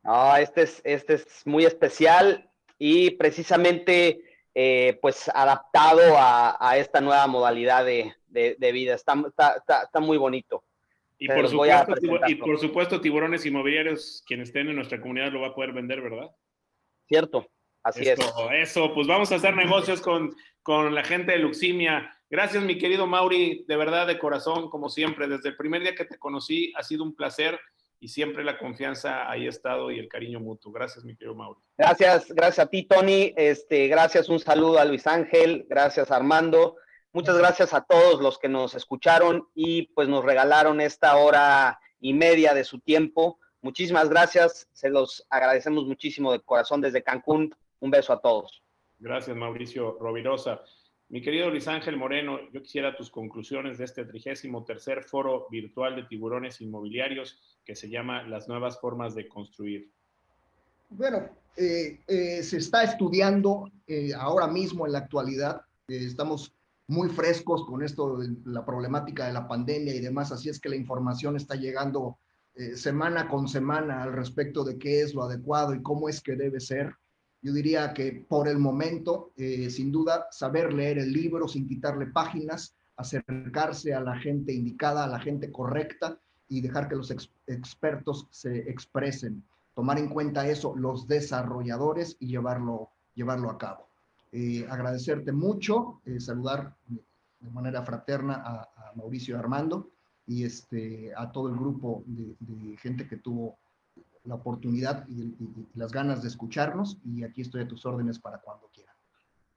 No, 0.02 0.36
este 0.36 0.62
es, 0.62 0.82
este 0.84 1.14
es 1.14 1.46
muy 1.46 1.64
especial 1.64 2.50
y 2.78 3.12
precisamente 3.12 4.20
eh, 4.54 4.98
pues 5.00 5.30
adaptado 5.34 6.02
a, 6.18 6.76
esta 6.76 7.00
nueva 7.00 7.26
modalidad 7.28 7.86
de, 7.86 8.14
vida. 8.70 8.94
Está, 8.94 9.14
está, 9.56 10.00
muy 10.00 10.18
bonito. 10.18 10.64
Y 11.16 11.28
por, 11.28 11.48
supuesto, 11.48 11.94
y 12.26 12.34
por 12.34 12.60
supuesto, 12.60 13.00
tiburones 13.00 13.46
inmobiliarios, 13.46 14.22
quien 14.26 14.42
estén 14.42 14.68
en 14.68 14.76
nuestra 14.76 15.00
comunidad 15.00 15.32
lo 15.32 15.40
va 15.40 15.48
a 15.48 15.54
poder 15.54 15.72
vender, 15.72 16.02
¿verdad? 16.02 16.30
Cierto, 17.06 17.48
así 17.82 18.06
es. 18.06 18.18
Eso, 18.52 18.92
pues 18.92 19.06
vamos 19.06 19.32
a 19.32 19.36
hacer 19.36 19.56
negocios 19.56 20.00
con, 20.00 20.36
con 20.68 20.94
la 20.94 21.02
gente 21.02 21.32
de 21.32 21.38
Luximia. 21.38 22.14
Gracias, 22.28 22.62
mi 22.62 22.76
querido 22.76 23.06
Mauri, 23.06 23.64
de 23.66 23.76
verdad, 23.78 24.06
de 24.06 24.18
corazón, 24.18 24.68
como 24.68 24.90
siempre. 24.90 25.26
Desde 25.26 25.48
el 25.48 25.56
primer 25.56 25.80
día 25.80 25.94
que 25.94 26.04
te 26.04 26.18
conocí, 26.18 26.74
ha 26.76 26.82
sido 26.82 27.04
un 27.04 27.16
placer 27.16 27.58
y 28.00 28.08
siempre 28.08 28.44
la 28.44 28.58
confianza 28.58 29.30
ahí 29.30 29.46
ha 29.46 29.48
estado 29.48 29.90
y 29.90 29.98
el 29.98 30.08
cariño 30.08 30.40
mutuo. 30.40 30.70
Gracias, 30.70 31.06
mi 31.06 31.16
querido 31.16 31.34
Mauri. 31.34 31.58
Gracias, 31.78 32.28
gracias 32.34 32.66
a 32.66 32.68
ti, 32.68 32.82
Tony. 32.82 33.32
Este, 33.34 33.88
gracias, 33.88 34.28
un 34.28 34.40
saludo 34.40 34.78
a 34.78 34.84
Luis 34.84 35.06
Ángel, 35.06 35.64
gracias, 35.70 36.10
Armando. 36.10 36.76
Muchas 37.14 37.38
gracias 37.38 37.72
a 37.72 37.80
todos 37.80 38.20
los 38.20 38.38
que 38.38 38.50
nos 38.50 38.74
escucharon 38.74 39.48
y 39.54 39.86
pues 39.94 40.06
nos 40.06 40.22
regalaron 40.22 40.82
esta 40.82 41.16
hora 41.16 41.80
y 41.98 42.12
media 42.12 42.52
de 42.52 42.64
su 42.64 42.78
tiempo. 42.78 43.38
Muchísimas 43.62 44.10
gracias, 44.10 44.68
se 44.74 44.90
los 44.90 45.26
agradecemos 45.30 45.86
muchísimo 45.86 46.30
de 46.30 46.40
corazón 46.40 46.82
desde 46.82 47.02
Cancún. 47.02 47.54
Un 47.80 47.90
beso 47.90 48.12
a 48.12 48.20
todos. 48.20 48.62
Gracias, 49.00 49.36
Mauricio 49.36 49.96
Rovirosa. 50.00 50.60
Mi 51.10 51.22
querido 51.22 51.48
Luis 51.48 51.66
Ángel 51.68 51.96
Moreno, 51.96 52.38
yo 52.52 52.60
quisiera 52.60 52.94
tus 52.94 53.10
conclusiones 53.10 53.78
de 53.78 53.84
este 53.84 54.04
trigésimo 54.04 54.64
tercer 54.64 55.04
foro 55.04 55.46
virtual 55.50 55.96
de 55.96 56.02
tiburones 56.02 56.60
inmobiliarios 56.60 57.58
que 57.64 57.74
se 57.74 57.88
llama 57.88 58.24
Las 58.24 58.46
nuevas 58.46 58.78
formas 58.78 59.14
de 59.14 59.26
construir. 59.26 59.90
Bueno, 60.90 61.28
eh, 61.56 62.00
eh, 62.06 62.42
se 62.42 62.58
está 62.58 62.82
estudiando 62.82 63.70
eh, 63.86 64.12
ahora 64.14 64.48
mismo 64.48 64.84
en 64.84 64.92
la 64.92 64.98
actualidad. 64.98 65.62
estamos 65.86 66.52
muy 66.88 67.08
frescos 67.08 67.64
con 67.64 67.82
esto 67.82 68.18
de 68.18 68.34
la 68.44 68.64
problemática 68.64 69.26
de 69.26 69.32
la 69.32 69.46
pandemia 69.46 69.94
y 69.94 70.00
demás, 70.00 70.32
así 70.32 70.48
es 70.48 70.60
que 70.60 70.70
la 70.70 70.76
información 70.76 71.36
está 71.36 71.54
llegando 71.54 72.18
semana 72.74 73.28
con 73.28 73.46
semana 73.46 74.02
al 74.02 74.12
respecto 74.12 74.64
de 74.64 74.78
qué 74.78 75.02
es 75.02 75.14
lo 75.14 75.22
adecuado 75.22 75.74
y 75.74 75.82
cómo 75.82 76.08
es 76.08 76.20
que 76.20 76.34
debe 76.34 76.58
ser. 76.58 76.92
Yo 77.40 77.52
diría 77.52 77.92
que 77.94 78.24
por 78.28 78.48
el 78.48 78.58
momento, 78.58 79.32
eh, 79.36 79.70
sin 79.70 79.92
duda, 79.92 80.26
saber 80.30 80.72
leer 80.72 80.98
el 80.98 81.12
libro 81.12 81.46
sin 81.46 81.68
quitarle 81.68 82.06
páginas, 82.06 82.74
acercarse 82.96 83.94
a 83.94 84.00
la 84.00 84.18
gente 84.18 84.52
indicada, 84.52 85.04
a 85.04 85.08
la 85.08 85.20
gente 85.20 85.52
correcta 85.52 86.18
y 86.48 86.60
dejar 86.60 86.88
que 86.88 86.96
los 86.96 87.14
expertos 87.46 88.26
se 88.30 88.68
expresen. 88.70 89.44
Tomar 89.74 89.98
en 89.98 90.08
cuenta 90.08 90.48
eso 90.48 90.74
los 90.76 91.06
desarrolladores 91.06 92.16
y 92.18 92.26
llevarlo, 92.26 92.90
llevarlo 93.14 93.50
a 93.50 93.58
cabo. 93.58 93.86
Eh, 94.32 94.66
agradecerte 94.68 95.30
mucho, 95.30 96.00
eh, 96.04 96.18
saludar 96.18 96.74
de 96.88 97.50
manera 97.50 97.82
fraterna 97.82 98.42
a, 98.44 98.68
Mauricio 98.96 99.38
Armando 99.38 99.90
y 100.26 100.44
este, 100.44 101.12
a 101.14 101.30
todo 101.30 101.50
el 101.50 101.56
grupo 101.56 102.02
de 102.06 102.76
gente 102.78 103.06
que 103.06 103.18
tuvo 103.18 103.58
la 104.28 104.34
oportunidad 104.36 105.06
y, 105.08 105.34
las 105.74 105.92
ganas 105.92 106.22
de 106.22 106.28
escucharnos 106.28 106.98
y 107.04 107.24
aquí 107.24 107.40
estoy 107.40 107.62
a 107.62 107.68
tus 107.68 107.84
órdenes 107.86 108.18
para 108.18 108.38
cuando 108.38 108.68
quieran. 108.68 108.94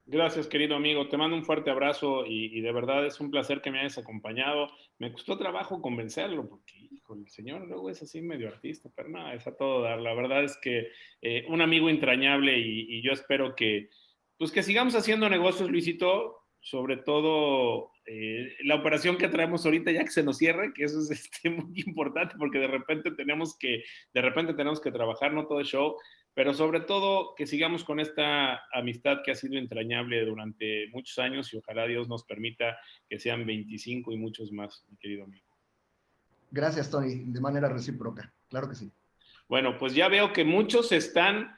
Gracias, 0.05 0.47
querido 0.47 0.75
amigo. 0.75 1.07
Te 1.07 1.17
mando 1.17 1.35
un 1.35 1.45
fuerte 1.45 1.69
abrazo 1.69 2.25
y, 2.25 2.61
de 2.61 2.71
verdad 2.71 3.05
es 3.05 3.19
un 3.19 3.29
placer 3.29 3.61
que 3.61 3.69
me 3.69 3.79
hayas 3.79 3.97
acompañado. 3.97 4.69
Me 4.97 5.11
costó 5.11 5.37
trabajo 5.37 5.81
convencerlo 5.81 6.47
porque, 6.47 6.77
hijo, 6.91 7.13
el 7.13 7.27
señor 7.27 7.67
luego 7.67 7.89
es 7.89 8.01
así 8.01 8.21
medio 8.21 8.47
artista, 8.47 8.89
pero 8.95 9.09
nada, 9.09 9.33
es 9.33 9.45
a 9.45 9.55
todo 9.55 9.81
dar. 9.83 9.99
La 9.99 10.13
verdad 10.13 10.43
es 10.43 10.57
que 10.57 10.87
eh, 11.21 11.45
un 11.49 11.61
amigo 11.61 11.89
entrañable 11.89 12.57
y, 12.57 13.01
yo 13.01 13.11
espero 13.11 13.55
que, 13.55 13.89
pues 14.37 14.51
que 14.51 14.63
sigamos 14.63 14.95
haciendo 14.95 15.29
negocios, 15.29 15.69
Luisito, 15.69 16.45
sobre 16.61 16.97
todo 16.97 17.90
eh, 18.05 18.55
la 18.63 18.75
operación 18.75 19.17
que 19.17 19.27
traemos 19.27 19.65
ahorita 19.65 19.91
ya 19.91 20.03
que 20.03 20.11
se 20.11 20.23
nos 20.23 20.37
cierre, 20.37 20.73
que 20.73 20.83
eso 20.85 20.99
es 20.99 21.11
este, 21.11 21.49
muy 21.49 21.81
importante 21.85 22.35
porque 22.37 22.59
de 22.59 22.67
repente 22.67 23.11
tenemos 23.11 23.57
que, 23.57 23.83
de 24.13 24.21
repente 24.21 24.53
tenemos 24.53 24.81
que 24.81 24.91
trabajar, 24.91 25.33
no 25.33 25.45
todo 25.45 25.59
el 25.59 25.65
show, 25.65 25.95
pero 26.33 26.53
sobre 26.53 26.79
todo 26.79 27.35
que 27.35 27.45
sigamos 27.45 27.83
con 27.83 27.99
esta 27.99 28.63
amistad 28.73 29.19
que 29.23 29.31
ha 29.31 29.35
sido 29.35 29.57
entrañable 29.57 30.25
durante 30.25 30.87
muchos 30.91 31.17
años 31.19 31.53
y 31.53 31.57
ojalá 31.57 31.85
Dios 31.85 32.07
nos 32.07 32.23
permita 32.23 32.77
que 33.09 33.19
sean 33.19 33.45
25 33.45 34.11
y 34.13 34.17
muchos 34.17 34.51
más, 34.51 34.85
mi 34.89 34.97
querido 34.97 35.25
amigo. 35.25 35.45
Gracias, 36.49 36.89
Tony, 36.89 37.23
de 37.25 37.39
manera 37.39 37.69
recíproca, 37.69 38.33
claro 38.49 38.69
que 38.69 38.75
sí. 38.75 38.91
Bueno, 39.47 39.77
pues 39.77 39.93
ya 39.93 40.07
veo 40.07 40.31
que 40.31 40.45
muchos 40.45 40.91
están 40.91 41.57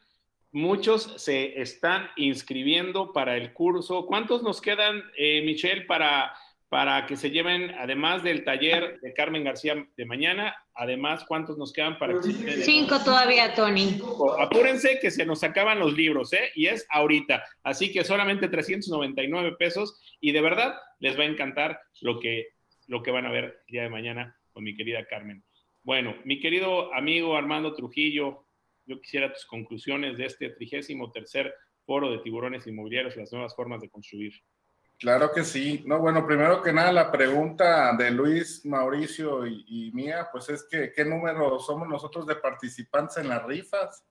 muchos 0.53 1.15
se 1.17 1.59
están 1.61 2.09
inscribiendo 2.15 3.11
para 3.11 3.35
el 3.35 3.51
curso. 3.51 4.05
¿Cuántos 4.05 4.43
nos 4.43 4.61
quedan, 4.61 5.03
eh, 5.17 5.41
Michelle, 5.43 5.81
para, 5.81 6.33
para 6.69 7.05
que 7.05 7.17
se 7.17 7.31
lleven, 7.31 7.71
además 7.77 8.23
del 8.23 8.45
taller 8.45 8.99
de 9.01 9.13
Carmen 9.13 9.43
García 9.43 9.85
de 9.97 10.05
mañana, 10.05 10.55
además, 10.73 11.25
cuántos 11.27 11.57
nos 11.57 11.73
quedan 11.73 11.97
para 11.97 12.13
que 12.13 12.31
Cinco 12.61 13.03
todavía, 13.03 13.53
Tony. 13.55 13.99
Apúrense 14.39 14.99
que 15.01 15.11
se 15.11 15.25
nos 15.25 15.43
acaban 15.43 15.79
los 15.79 15.93
libros, 15.93 16.31
¿eh? 16.33 16.51
Y 16.55 16.67
es 16.67 16.85
ahorita. 16.89 17.43
Así 17.63 17.91
que 17.91 18.03
solamente 18.03 18.47
399 18.47 19.55
pesos 19.57 19.99
y 20.21 20.31
de 20.31 20.41
verdad 20.41 20.75
les 20.99 21.17
va 21.19 21.23
a 21.23 21.27
encantar 21.27 21.81
lo 22.01 22.19
que 22.19 22.47
lo 22.87 23.01
que 23.01 23.11
van 23.11 23.25
a 23.25 23.31
ver 23.31 23.63
el 23.67 23.71
día 23.71 23.83
de 23.83 23.89
mañana 23.89 24.37
con 24.51 24.63
mi 24.63 24.75
querida 24.75 25.05
Carmen. 25.05 25.43
Bueno, 25.83 26.15
mi 26.25 26.39
querido 26.39 26.93
amigo 26.93 27.35
Armando 27.35 27.73
Trujillo, 27.73 28.45
yo 28.85 28.99
quisiera 28.99 29.31
tus 29.31 29.45
conclusiones 29.45 30.17
de 30.17 30.25
este 30.25 30.49
trigésimo 30.49 31.11
tercer 31.11 31.53
foro 31.85 32.11
de 32.11 32.19
tiburones 32.19 32.65
inmobiliarios 32.67 33.15
y 33.15 33.19
las 33.19 33.31
nuevas 33.31 33.55
formas 33.55 33.81
de 33.81 33.89
construir. 33.89 34.33
Claro 34.99 35.31
que 35.33 35.43
sí. 35.43 35.83
No, 35.85 35.99
bueno, 35.99 36.25
primero 36.25 36.61
que 36.61 36.71
nada, 36.71 36.91
la 36.91 37.11
pregunta 37.11 37.95
de 37.97 38.11
Luis, 38.11 38.65
Mauricio 38.65 39.45
y, 39.45 39.65
y 39.67 39.91
mía, 39.91 40.29
pues 40.31 40.49
es 40.49 40.65
que, 40.69 40.93
¿qué 40.93 41.03
número 41.03 41.59
somos 41.59 41.87
nosotros 41.87 42.25
de 42.25 42.35
participantes 42.35 43.17
en 43.17 43.27
las 43.27 43.43
rifas? 43.43 44.05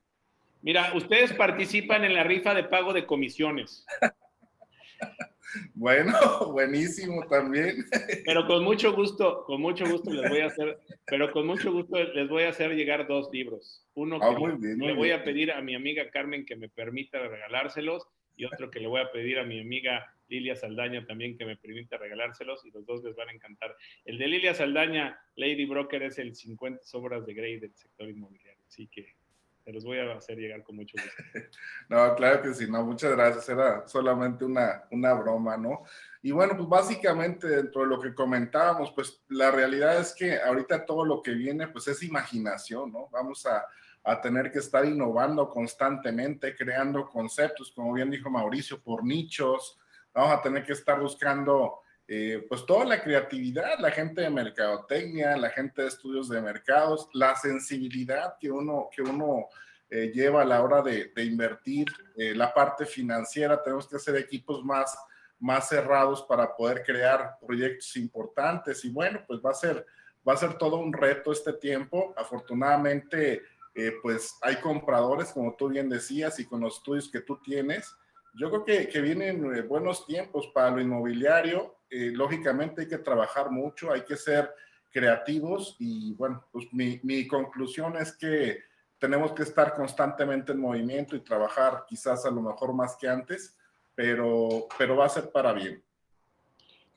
Mira, 0.61 0.93
ustedes 0.95 1.33
participan 1.33 2.05
en 2.05 2.15
la 2.15 2.25
rifa 2.25 2.55
de 2.55 2.65
pago 2.65 2.93
de 2.93 3.07
comisiones. 3.07 3.87
Bueno, 5.75 6.13
buenísimo 6.53 7.27
también. 7.29 7.85
Pero 8.27 8.47
con 8.47 8.65
mucho 8.65 8.93
gusto, 8.95 9.45
con 9.45 9.61
mucho 9.61 9.85
gusto 9.89 10.11
les 10.13 10.29
voy 10.31 10.41
a 10.41 10.47
hacer, 10.47 10.79
pero 11.07 11.31
con 11.33 11.47
mucho 11.47 11.73
gusto 11.73 12.03
les 12.03 12.29
voy 12.29 12.45
a 12.45 12.51
hacer 12.51 12.71
llegar 12.75 13.07
dos 13.07 13.29
libros. 13.33 13.87
Uno 13.95 14.19
Ah, 14.23 14.31
que 14.35 14.39
muy 14.41 14.53
bien, 14.59 14.79
muy 14.79 14.89
le 14.89 14.95
voy 14.95 15.09
bien. 15.09 15.21
a 15.21 15.25
pedir 15.25 15.53
a 15.53 15.61
mi 15.63 15.75
amiga 15.75 16.09
Carmen 16.11 16.45
que 16.47 16.57
me 16.57 16.69
permita 16.69 17.19
regalárselos 17.19 18.07
y 18.37 18.45
otro 18.47 18.71
que 18.71 18.81
le 18.81 18.87
voy 18.87 19.01
a 19.01 19.13
pedir 19.13 19.39
a 19.39 19.45
mi 19.45 19.61
amiga 19.61 20.07
Lilia 20.29 20.57
Saldaña 20.57 21.05
también 21.05 21.37
que 21.37 21.45
me 21.45 21.57
permita 21.57 21.99
regalárselos 21.99 22.65
y 22.65 22.71
los 22.71 22.87
dos 22.87 23.05
les 23.05 23.15
van 23.15 23.29
a 23.29 23.33
encantar. 23.33 23.77
El 24.07 24.17
de 24.19 24.27
Lilia 24.29 24.55
Saldaña, 24.55 25.19
Lady 25.37 25.67
Broker, 25.67 26.03
es 26.03 26.19
el 26.19 26.35
50 26.35 26.83
sobras 26.85 27.27
de 27.27 27.35
Grey 27.35 27.59
del 27.61 27.75
sector 27.75 28.09
inmobiliario, 28.09 28.63
así 28.67 28.87
que 28.89 29.15
se 29.65 29.73
los 29.73 29.85
voy 29.85 29.99
a 29.99 30.15
hacer 30.15 30.39
llegar 30.39 30.63
con 30.63 30.77
mucho 30.77 30.97
gusto. 30.97 31.23
No, 31.89 32.15
claro 32.15 32.43
que 32.43 32.55
sí, 32.55 32.71
no, 32.71 32.83
muchas 32.85 33.13
gracias. 33.13 33.49
Era 33.49 33.87
solamente 33.87 34.45
una, 34.45 34.85
una 34.91 35.13
broma, 35.15 35.57
¿no? 35.57 35.83
Y 36.23 36.33
bueno, 36.33 36.57
pues 36.57 36.69
básicamente 36.69 37.47
dentro 37.49 37.83
de 37.83 37.89
lo 37.89 38.01
que 38.01 38.15
comentábamos, 38.15 38.93
pues 38.93 39.23
la 39.29 39.51
realidad 39.51 39.99
es 39.99 40.15
que 40.15 40.41
ahorita 40.41 40.85
todo 40.85 41.05
lo 41.05 41.23
que 41.23 41.33
viene, 41.33 41.69
pues 41.69 41.87
es 41.89 42.03
imaginación, 42.03 42.93
¿no? 42.93 43.09
Vamos 43.11 43.47
a, 43.47 43.65
a 44.05 44.21
tener 44.21 44.51
que 44.51 44.59
estar 44.59 44.85
innovando 44.85 45.49
constantemente, 45.49 46.57
creando 46.57 47.09
conceptos, 47.09 47.73
como 47.73 47.93
bien 47.93 48.11
dijo 48.11 48.31
Mauricio, 48.31 48.83
por 48.83 49.05
nichos. 49.05 49.79
Vamos 50.13 50.39
a 50.39 50.43
tener 50.43 50.65
que 50.65 50.73
estar 50.73 51.01
buscando, 51.01 51.82
eh, 52.09 52.45
pues 52.49 52.67
toda 52.67 52.85
la 52.85 53.03
creatividad, 53.03 53.79
la 53.79 53.91
gente 53.91 54.23
de 54.23 54.31
mercadotecnia, 54.31 55.37
la 55.37 55.51
gente 55.51 55.83
de 55.83 55.89
estudios 55.89 56.29
de 56.29 56.41
mercados, 56.41 57.09
la 57.15 57.35
sensibilidad 57.37 58.35
que 58.41 58.51
uno, 58.51 58.89
que 58.95 59.03
uno 59.03 59.49
eh, 59.89 60.11
lleva 60.13 60.43
a 60.43 60.45
la 60.45 60.63
hora 60.63 60.83
de, 60.83 61.13
de 61.15 61.25
invertir, 61.25 61.87
eh, 62.17 62.35
la 62.35 62.53
parte 62.53 62.87
financiera, 62.87 63.63
tenemos 63.63 63.87
que 63.87 63.97
hacer 63.97 64.17
equipos 64.17 64.65
más, 64.65 64.97
más 65.39 65.69
cerrados 65.69 66.23
para 66.23 66.57
poder 66.57 66.83
crear 66.83 67.37
proyectos 67.41 67.97
importantes 67.97 68.85
y 68.85 68.91
bueno, 68.91 69.23
pues 69.27 69.41
va 69.45 69.51
a 69.51 69.55
ser, 69.55 69.87
va 70.27 70.35
a 70.35 70.37
ser 70.39 70.55
todo 70.55 70.77
un 70.77 70.93
reto 70.93 71.33
este 71.33 71.53
tiempo. 71.53 72.15
Afortunadamente, 72.17 73.43
eh, 73.75 73.95
pues 74.03 74.39
hay 74.43 74.57
compradores, 74.57 75.33
como 75.33 75.55
tú 75.57 75.69
bien 75.69 75.89
decías, 75.89 76.39
y 76.39 76.45
con 76.45 76.61
los 76.61 76.77
estudios 76.77 77.11
que 77.11 77.21
tú 77.21 77.41
tienes. 77.43 77.95
Yo 78.35 78.51
creo 78.51 78.65
que, 78.65 78.89
que 78.89 79.01
vienen 79.01 79.55
eh, 79.55 79.63
buenos 79.63 80.07
tiempos 80.07 80.47
para 80.55 80.71
lo 80.71 80.81
inmobiliario. 80.81 81.75
Eh, 81.95 82.11
lógicamente 82.15 82.81
hay 82.81 82.89
que 82.89 82.97
trabajar 82.97 83.51
mucho, 83.51 83.93
hay 83.93 84.01
que 84.01 84.17
ser 84.17 84.51
creativos 84.91 85.77
y 85.79 86.15
bueno, 86.15 86.43
pues 86.51 86.67
mi, 86.73 86.99
mi 87.03 87.27
conclusión 87.27 87.99
es 87.99 88.17
que 88.17 88.61
tenemos 88.99 89.33
que 89.33 89.43
estar 89.43 89.75
constantemente 89.75 90.53
en 90.53 90.61
movimiento 90.61 91.15
y 91.15 91.21
trabajar 91.21 91.85
quizás 91.87 92.25
a 92.25 92.31
lo 92.31 92.41
mejor 92.41 92.73
más 92.73 92.97
que 92.97 93.09
antes, 93.09 93.59
pero, 93.95 94.69
pero 94.79 94.97
va 94.97 95.05
a 95.05 95.11
ser 95.11 95.31
para 95.31 95.53
bien. 95.53 95.83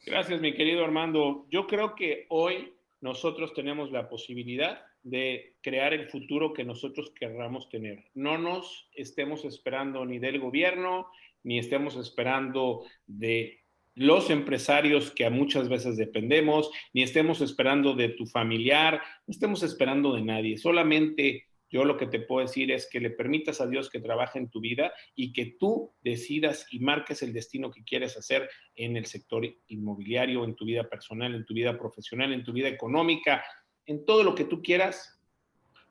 Gracias, 0.06 0.40
mi 0.40 0.54
querido 0.54 0.86
Armando. 0.86 1.46
Yo 1.50 1.68
creo 1.68 1.94
que 1.94 2.26
hoy 2.30 2.74
nosotros 3.02 3.54
tenemos 3.54 3.92
la 3.92 4.08
posibilidad 4.08 4.86
de 5.04 5.56
crear 5.62 5.94
el 5.94 6.08
futuro 6.08 6.54
que 6.54 6.64
nosotros 6.64 7.12
querramos 7.20 7.68
tener. 7.68 8.06
No 8.14 8.38
nos 8.38 8.88
estemos 8.94 9.44
esperando 9.44 10.06
ni 10.06 10.20
del 10.20 10.40
gobierno, 10.40 11.08
ni 11.44 11.60
estemos 11.60 11.98
esperando 11.98 12.86
de 13.08 13.65
los 13.96 14.30
empresarios 14.30 15.12
que 15.12 15.26
a 15.26 15.30
muchas 15.30 15.70
veces 15.70 15.98
dependemos, 15.98 16.70
ni 16.94 17.02
estemos 17.02 17.42
esperando 17.42 17.94
de 17.94 18.10
tu 18.10 18.26
familiar, 18.26 19.02
no 19.26 19.32
estemos 19.32 19.64
esperando 19.64 20.14
de 20.14 20.22
nadie. 20.22 20.58
Solamente 20.58 21.46
yo 21.70 21.84
lo 21.84 21.98
que 21.98 22.08
te 22.08 22.20
puedo 22.20 22.46
decir 22.46 22.72
es 22.72 22.88
que 22.90 23.00
le 23.00 23.10
permitas 23.10 23.60
a 23.60 23.68
Dios 23.68 23.90
que 23.90 24.00
trabaje 24.00 24.40
en 24.40 24.50
tu 24.50 24.62
vida 24.62 24.94
y 25.16 25.34
que 25.34 25.58
tú 25.60 25.94
decidas 26.04 26.68
y 26.72 26.80
marques 26.80 27.22
el 27.22 27.34
destino 27.34 27.72
que 27.72 27.84
quieres 27.84 28.16
hacer 28.18 28.50
en 28.76 28.96
el 28.96 29.06
sector 29.06 29.46
inmobiliario, 29.68 30.46
en 30.46 30.56
tu 30.56 30.66
vida 30.66 30.88
personal, 30.88 31.34
en 31.34 31.46
tu 31.46 31.54
vida 31.54 31.78
profesional, 31.78 32.34
en 32.34 32.44
tu 32.44 32.54
vida 32.54 32.70
económica, 32.70 33.44
en 33.86 34.06
todo 34.06 34.24
lo 34.24 34.36
que 34.36 34.46
tú 34.46 34.62
quieras. 34.62 35.20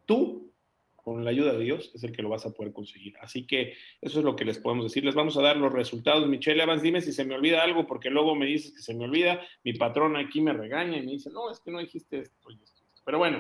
Tú, 0.07 0.54
con 1.05 1.23
la 1.23 1.31
ayuda 1.31 1.53
de 1.53 1.63
Dios, 1.63 1.93
es 1.95 2.03
el 2.03 2.13
que 2.13 2.23
lo 2.23 2.31
vas 2.31 2.47
a 2.47 2.53
poder 2.55 2.73
conseguir. 2.73 3.15
Así 3.21 3.47
que 3.47 3.75
eso 4.01 4.21
es 4.21 4.25
lo 4.25 4.35
que 4.35 4.47
les 4.47 4.59
podemos 4.59 4.87
decir. 4.87 5.05
Les 5.05 5.15
vamos 5.15 5.37
a 5.37 5.43
dar 5.43 5.59
los 5.59 5.71
resultados. 5.71 6.27
Michelle 6.27 6.63
Evans, 6.63 6.81
dime 6.81 7.03
si 7.03 7.13
se 7.13 7.27
me 7.27 7.35
olvida 7.35 7.63
algo, 7.63 7.87
porque 7.87 8.09
luego 8.09 8.35
me 8.35 8.47
dices 8.47 8.73
que 8.73 8.81
se 8.81 8.95
me 8.95 9.05
olvida. 9.05 9.43
Mi 9.65 9.75
patrón 9.75 10.17
aquí 10.17 10.41
me 10.41 10.55
regaña 10.55 10.97
y 10.97 11.05
me 11.05 11.13
dice, 11.13 11.31
no, 11.31 11.51
es 11.51 11.61
que 11.61 11.71
no 11.71 11.79
dijiste 11.79 12.21
esto 12.21 12.51
y 12.51 12.55
esto. 12.55 12.85
esto". 12.87 13.03
Pero 13.05 13.19
bueno, 13.19 13.39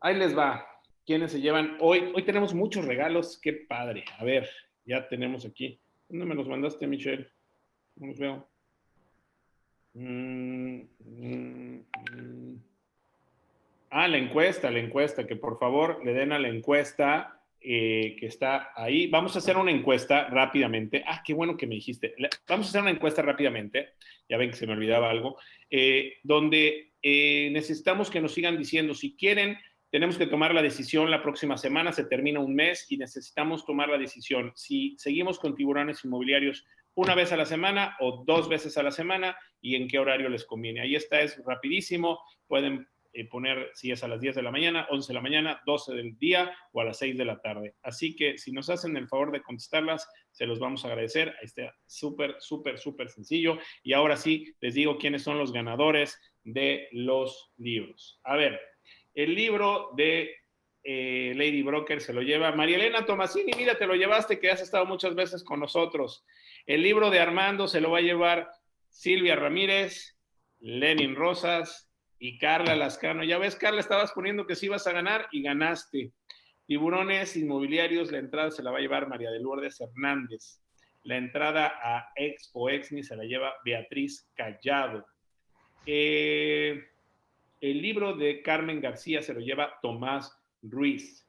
ahí 0.00 0.16
les 0.16 0.36
va. 0.36 0.66
¿Quiénes 1.04 1.32
se 1.32 1.42
llevan? 1.42 1.76
Hoy, 1.80 2.12
hoy 2.14 2.22
tenemos 2.22 2.54
muchos 2.54 2.86
regalos. 2.86 3.38
Qué 3.42 3.52
padre. 3.52 4.04
A 4.18 4.24
ver, 4.24 4.48
ya 4.86 5.06
tenemos 5.06 5.44
aquí. 5.44 5.78
¿Dónde 6.08 6.24
me 6.24 6.34
los 6.34 6.48
mandaste, 6.48 6.86
Michelle? 6.86 7.28
No 7.96 8.06
los 8.06 8.18
veo. 8.18 8.48
Mm, 9.92 10.80
mm, 10.98 11.84
mm. 12.14 12.39
Ah, 13.90 14.06
la 14.06 14.18
encuesta, 14.18 14.70
la 14.70 14.78
encuesta, 14.78 15.26
que 15.26 15.36
por 15.36 15.58
favor 15.58 16.00
le 16.04 16.12
den 16.12 16.32
a 16.32 16.38
la 16.38 16.48
encuesta 16.48 17.42
eh, 17.60 18.16
que 18.18 18.26
está 18.26 18.70
ahí. 18.76 19.08
Vamos 19.08 19.34
a 19.34 19.40
hacer 19.40 19.56
una 19.56 19.72
encuesta 19.72 20.28
rápidamente. 20.28 21.02
Ah, 21.06 21.22
qué 21.24 21.34
bueno 21.34 21.56
que 21.56 21.66
me 21.66 21.74
dijiste. 21.74 22.14
Vamos 22.48 22.66
a 22.66 22.70
hacer 22.70 22.82
una 22.82 22.92
encuesta 22.92 23.20
rápidamente. 23.20 23.90
Ya 24.28 24.36
ven 24.36 24.50
que 24.50 24.56
se 24.56 24.66
me 24.66 24.74
olvidaba 24.74 25.10
algo. 25.10 25.36
eh, 25.70 26.14
donde 26.22 26.92
eh, 27.02 27.50
necesitamos 27.52 28.10
que 28.10 28.20
nos 28.20 28.32
sigan 28.32 28.56
diciendo 28.56 28.94
si 28.94 29.16
quieren. 29.16 29.58
Tenemos 29.90 30.16
que 30.16 30.28
tomar 30.28 30.54
la 30.54 30.62
decisión 30.62 31.10
la 31.10 31.20
próxima 31.22 31.56
semana, 31.56 31.92
se 31.92 32.04
termina 32.04 32.38
un 32.38 32.54
mes 32.54 32.86
y 32.90 32.96
necesitamos 32.96 33.66
tomar 33.66 33.88
la 33.88 33.98
decisión 33.98 34.52
si 34.54 34.94
seguimos 34.98 35.40
con 35.40 35.56
tiburones 35.56 36.04
inmobiliarios 36.04 36.64
una 36.94 37.16
vez 37.16 37.32
a 37.32 37.36
la 37.36 37.44
semana 37.44 37.96
o 37.98 38.22
dos 38.24 38.48
veces 38.48 38.78
a 38.78 38.84
la 38.84 38.92
semana 38.92 39.36
y 39.60 39.74
en 39.74 39.88
qué 39.88 39.98
horario 39.98 40.28
les 40.28 40.44
conviene. 40.44 40.80
Ahí 40.80 40.94
está, 40.94 41.20
es 41.22 41.42
rapidísimo. 41.44 42.20
Pueden 42.46 42.86
eh, 43.12 43.28
poner 43.28 43.70
si 43.74 43.90
es 43.90 44.04
a 44.04 44.08
las 44.08 44.20
10 44.20 44.36
de 44.36 44.42
la 44.42 44.52
mañana, 44.52 44.86
11 44.90 45.08
de 45.08 45.14
la 45.14 45.20
mañana, 45.20 45.60
12 45.66 45.94
del 45.94 46.16
día 46.16 46.56
o 46.72 46.80
a 46.80 46.84
las 46.84 46.98
6 46.98 47.18
de 47.18 47.24
la 47.24 47.40
tarde. 47.40 47.74
Así 47.82 48.14
que 48.14 48.38
si 48.38 48.52
nos 48.52 48.70
hacen 48.70 48.96
el 48.96 49.08
favor 49.08 49.32
de 49.32 49.42
contestarlas, 49.42 50.08
se 50.30 50.46
los 50.46 50.60
vamos 50.60 50.84
a 50.84 50.88
agradecer. 50.88 51.34
Está, 51.42 51.74
súper, 51.86 52.36
súper, 52.38 52.78
súper 52.78 53.08
sencillo. 53.08 53.58
Y 53.82 53.94
ahora 53.94 54.16
sí, 54.16 54.54
les 54.60 54.74
digo 54.74 54.96
quiénes 54.96 55.24
son 55.24 55.38
los 55.38 55.52
ganadores 55.52 56.20
de 56.44 56.88
los 56.92 57.52
libros. 57.56 58.20
A 58.22 58.36
ver, 58.36 58.60
el 59.14 59.34
libro 59.34 59.90
de 59.96 60.36
eh, 60.84 61.32
Lady 61.34 61.62
Broker 61.62 62.00
se 62.00 62.12
lo 62.12 62.22
lleva 62.22 62.52
María 62.52 62.76
Elena 62.76 63.04
Tomasini. 63.04 63.52
Mira, 63.56 63.76
te 63.76 63.86
lo 63.86 63.96
llevaste, 63.96 64.38
que 64.38 64.50
has 64.50 64.62
estado 64.62 64.86
muchas 64.86 65.16
veces 65.16 65.42
con 65.42 65.58
nosotros. 65.58 66.24
El 66.64 66.82
libro 66.82 67.10
de 67.10 67.18
Armando 67.18 67.66
se 67.66 67.80
lo 67.80 67.90
va 67.90 67.98
a 67.98 68.02
llevar 68.02 68.48
Silvia 68.88 69.34
Ramírez, 69.34 70.16
Lenin 70.60 71.16
Rosas 71.16 71.89
y 72.20 72.38
Carla 72.38 72.76
Lascano. 72.76 73.24
Ya 73.24 73.38
ves, 73.38 73.56
Carla, 73.56 73.80
estabas 73.80 74.12
poniendo 74.12 74.46
que 74.46 74.54
sí 74.54 74.66
ibas 74.66 74.86
a 74.86 74.92
ganar 74.92 75.26
y 75.32 75.42
ganaste. 75.42 76.12
Tiburones 76.66 77.36
inmobiliarios, 77.36 78.12
la 78.12 78.18
entrada 78.18 78.50
se 78.52 78.62
la 78.62 78.70
va 78.70 78.78
a 78.78 78.82
llevar 78.82 79.08
María 79.08 79.30
de 79.30 79.40
Lourdes 79.40 79.80
Hernández. 79.80 80.60
La 81.02 81.16
entrada 81.16 81.72
a 81.82 82.12
Expo 82.14 82.68
Exni 82.68 83.02
se 83.02 83.16
la 83.16 83.24
lleva 83.24 83.54
Beatriz 83.64 84.30
Callado. 84.34 85.06
Eh, 85.86 86.84
el 87.60 87.82
libro 87.82 88.14
de 88.14 88.42
Carmen 88.42 88.82
García 88.82 89.22
se 89.22 89.32
lo 89.32 89.40
lleva 89.40 89.78
Tomás 89.80 90.38
Ruiz. 90.62 91.26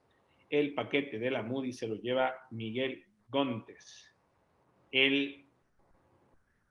El 0.50 0.74
paquete 0.74 1.18
de 1.18 1.30
la 1.30 1.42
Moody 1.42 1.72
se 1.72 1.88
lo 1.88 1.96
lleva 1.96 2.34
Miguel 2.50 3.02
Gontes. 3.30 4.14
El, 4.90 5.46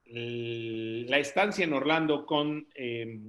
la 0.05 1.17
estancia 1.17 1.65
en 1.65 1.73
Orlando 1.73 2.25
con 2.27 2.67
eh, 2.75 3.19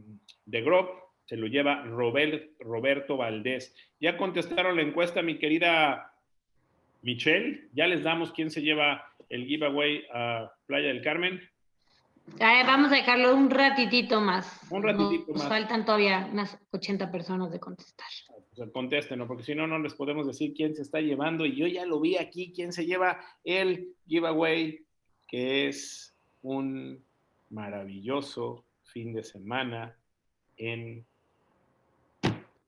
The 0.50 0.60
Grove 0.62 0.90
se 1.26 1.36
lo 1.36 1.46
lleva 1.46 1.82
Robert, 1.84 2.52
Roberto 2.60 3.16
Valdés. 3.16 3.74
Ya 4.00 4.16
contestaron 4.16 4.76
la 4.76 4.82
encuesta, 4.82 5.22
mi 5.22 5.38
querida 5.38 6.12
Michelle. 7.02 7.68
Ya 7.72 7.86
les 7.86 8.02
damos 8.02 8.32
quién 8.32 8.50
se 8.50 8.62
lleva 8.62 9.04
el 9.28 9.46
giveaway 9.46 10.04
a 10.12 10.52
Playa 10.66 10.88
del 10.88 11.02
Carmen. 11.02 11.40
Vamos 12.38 12.92
a 12.92 12.96
dejarlo 12.96 13.34
un 13.34 13.50
ratitito 13.50 14.20
más. 14.20 14.60
Un 14.70 14.82
ratitito 14.82 15.32
Nos 15.32 15.38
más. 15.38 15.48
faltan 15.48 15.84
todavía 15.84 16.28
unas 16.30 16.58
80 16.70 17.10
personas 17.10 17.50
de 17.50 17.58
contestar. 17.58 18.06
O 18.52 18.54
sea, 18.54 18.70
contéstenos, 18.70 19.26
porque 19.26 19.42
si 19.42 19.54
no, 19.54 19.66
no 19.66 19.78
les 19.78 19.94
podemos 19.94 20.26
decir 20.26 20.52
quién 20.54 20.74
se 20.74 20.82
está 20.82 21.00
llevando. 21.00 21.46
Y 21.46 21.56
yo 21.56 21.66
ya 21.66 21.86
lo 21.86 22.00
vi 22.00 22.16
aquí, 22.16 22.52
quién 22.54 22.72
se 22.72 22.84
lleva 22.84 23.18
el 23.44 23.94
giveaway, 24.06 24.84
que 25.26 25.68
es 25.68 26.14
un 26.42 27.02
maravilloso 27.48 28.64
fin 28.84 29.14
de 29.14 29.24
semana 29.24 29.96
en 30.62 31.04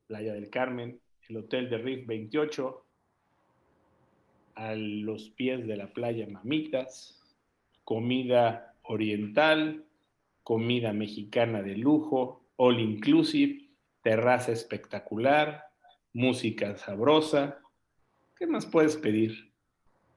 Playa 0.09 0.35
del 0.35 0.51
Carmen, 0.51 1.01
el 1.29 1.37
Hotel 1.37 1.71
de 1.71 1.79
Riff 1.79 2.07
28, 2.07 2.85
a 4.57 4.75
los 4.75 5.31
pies 5.31 5.67
de 5.67 5.77
la 5.77 5.87
playa 5.93 6.27
Mamitas, 6.29 7.23
comida 7.85 8.75
oriental, 8.83 9.85
comida 10.43 10.93
mexicana 10.93 11.63
de 11.63 11.77
lujo, 11.77 12.45
all 12.57 12.81
inclusive, 12.81 13.69
terraza 14.03 14.53
espectacular, 14.53 15.65
música 16.13 16.77
sabrosa. 16.77 17.61
¿Qué 18.37 18.47
más 18.47 18.67
puedes 18.67 18.97
pedir? 18.97 19.53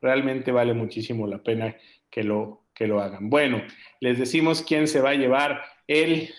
Realmente 0.02 0.52
vale 0.52 0.74
muchísimo 0.74 1.28
la 1.28 1.42
pena 1.44 1.76
que 2.10 2.24
lo, 2.24 2.64
que 2.74 2.88
lo 2.88 3.02
hagan. 3.02 3.30
Bueno, 3.30 3.62
les 4.00 4.18
decimos 4.18 4.64
quién 4.64 4.88
se 4.88 5.02
va 5.02 5.12
a 5.12 5.16
llevar 5.16 5.62
el 5.88 6.30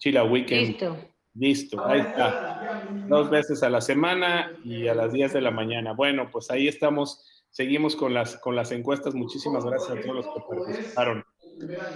Chila 0.00 0.24
Weekend. 0.24 0.68
Listo. 0.68 0.96
Listo, 1.34 1.86
ahí 1.86 2.00
está. 2.00 2.82
Dos 3.06 3.30
veces 3.30 3.62
a 3.62 3.70
la 3.70 3.80
semana 3.80 4.50
y 4.64 4.88
a 4.88 4.94
las 4.94 5.12
10 5.12 5.34
de 5.34 5.40
la 5.42 5.50
mañana. 5.50 5.92
Bueno, 5.92 6.28
pues 6.30 6.50
ahí 6.50 6.66
estamos. 6.66 7.24
Seguimos 7.50 7.94
con 7.94 8.14
las, 8.14 8.36
con 8.38 8.56
las 8.56 8.72
encuestas. 8.72 9.14
Muchísimas 9.14 9.64
gracias 9.64 9.90
a 9.90 10.00
todos 10.00 10.16
los 10.16 10.26
que 10.26 10.40
participaron. 10.48 11.24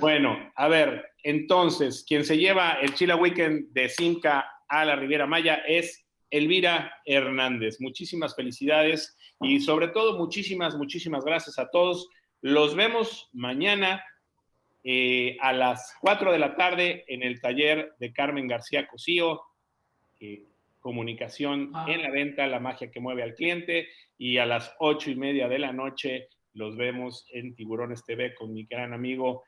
Bueno, 0.00 0.36
a 0.54 0.68
ver, 0.68 1.04
entonces, 1.22 2.04
quien 2.06 2.24
se 2.24 2.36
lleva 2.36 2.72
el 2.74 2.94
Chila 2.94 3.16
Weekend 3.16 3.72
de 3.72 3.88
Cinca 3.88 4.46
a 4.68 4.84
la 4.84 4.96
Riviera 4.96 5.26
Maya 5.26 5.62
es 5.66 6.04
Elvira 6.30 6.92
Hernández. 7.06 7.80
Muchísimas 7.80 8.36
felicidades 8.36 9.16
y 9.40 9.60
sobre 9.60 9.88
todo 9.88 10.18
muchísimas, 10.18 10.76
muchísimas 10.76 11.24
gracias 11.24 11.58
a 11.58 11.70
todos. 11.70 12.08
Los 12.42 12.76
vemos 12.76 13.30
mañana 13.32 14.04
eh, 14.84 15.38
a 15.40 15.54
las 15.54 15.96
4 16.02 16.30
de 16.30 16.38
la 16.38 16.56
tarde 16.56 17.04
en 17.08 17.22
el 17.22 17.40
taller 17.40 17.94
de 17.98 18.12
Carmen 18.12 18.46
García 18.46 18.86
Cosío, 18.86 19.40
eh, 20.20 20.44
comunicación 20.78 21.72
en 21.88 22.02
la 22.02 22.10
venta, 22.10 22.46
la 22.46 22.60
magia 22.60 22.90
que 22.90 23.00
mueve 23.00 23.22
al 23.22 23.34
cliente, 23.34 23.88
y 24.18 24.36
a 24.36 24.44
las 24.44 24.76
ocho 24.78 25.10
y 25.10 25.16
media 25.16 25.48
de 25.48 25.58
la 25.58 25.72
noche 25.72 26.28
los 26.52 26.76
vemos 26.76 27.26
en 27.32 27.54
Tiburones 27.54 28.04
TV 28.04 28.34
con 28.34 28.52
mi 28.52 28.64
gran 28.64 28.92
amigo 28.92 29.44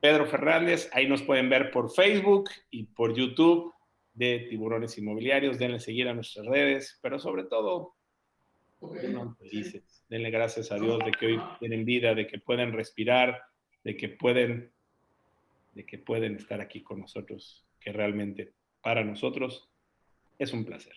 Pedro 0.00 0.24
Fernández. 0.24 0.88
Ahí 0.94 1.06
nos 1.06 1.22
pueden 1.22 1.50
ver 1.50 1.70
por 1.70 1.92
Facebook 1.92 2.48
y 2.70 2.84
por 2.84 3.14
YouTube 3.14 3.74
de 4.14 4.46
Tiburones 4.48 4.96
Inmobiliarios. 4.96 5.58
Denle 5.58 5.78
seguir 5.78 6.08
a 6.08 6.14
nuestras 6.14 6.46
redes, 6.46 6.98
pero 7.02 7.18
sobre 7.18 7.44
todo, 7.44 7.94
felices. 9.38 10.04
Denle 10.08 10.30
gracias 10.30 10.72
a 10.72 10.76
Dios 10.76 10.98
de 11.04 11.12
que 11.12 11.26
hoy 11.26 11.40
tienen 11.58 11.84
vida, 11.84 12.14
de 12.14 12.26
que 12.26 12.38
pueden 12.38 12.72
respirar, 12.72 13.40
de 13.84 13.96
que 13.96 14.08
pueden, 14.08 14.72
de 15.72 15.86
que 15.86 15.98
pueden 15.98 16.36
estar 16.36 16.60
aquí 16.60 16.82
con 16.82 17.00
nosotros, 17.00 17.64
que 17.80 17.92
realmente 17.92 18.52
para 18.82 19.04
nosotros 19.04 19.68
es 20.38 20.52
un 20.52 20.64
placer. 20.64 20.94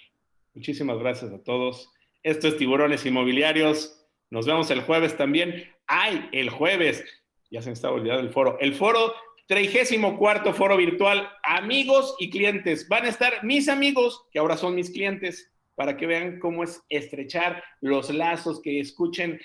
Muchísimas 0.54 1.00
gracias 1.00 1.32
a 1.32 1.44
todos. 1.44 1.92
Esto 2.22 2.48
es 2.48 2.58
Tiburones 2.58 3.06
Inmobiliarios. 3.06 4.08
Nos 4.30 4.46
vemos 4.46 4.70
el 4.72 4.82
jueves 4.82 5.18
también. 5.18 5.66
¡Ay! 5.88 6.30
El 6.32 6.50
jueves. 6.50 7.04
Ya 7.52 7.62
se 7.62 7.70
me 7.70 7.74
estaba 7.74 7.96
olvidando 7.96 8.22
el 8.22 8.32
foro. 8.32 8.58
El 8.60 8.74
foro, 8.74 9.14
34 9.48 10.54
foro 10.54 10.78
virtual. 10.78 11.30
Amigos 11.44 12.16
y 12.20 12.30
clientes. 12.30 12.88
Van 12.88 13.06
a 13.06 13.10
estar 13.10 13.44
mis 13.44 13.68
amigos, 13.68 14.26
que 14.32 14.40
ahora 14.40 14.58
son 14.58 14.76
mis 14.76 14.92
clientes, 14.92 15.52
para 15.76 15.98
que 15.98 16.06
vean 16.06 16.40
cómo 16.40 16.64
es 16.64 16.82
estrechar 16.90 17.64
los 17.82 18.10
lazos, 18.10 18.62
que 18.62 18.80
escuchen 18.80 19.40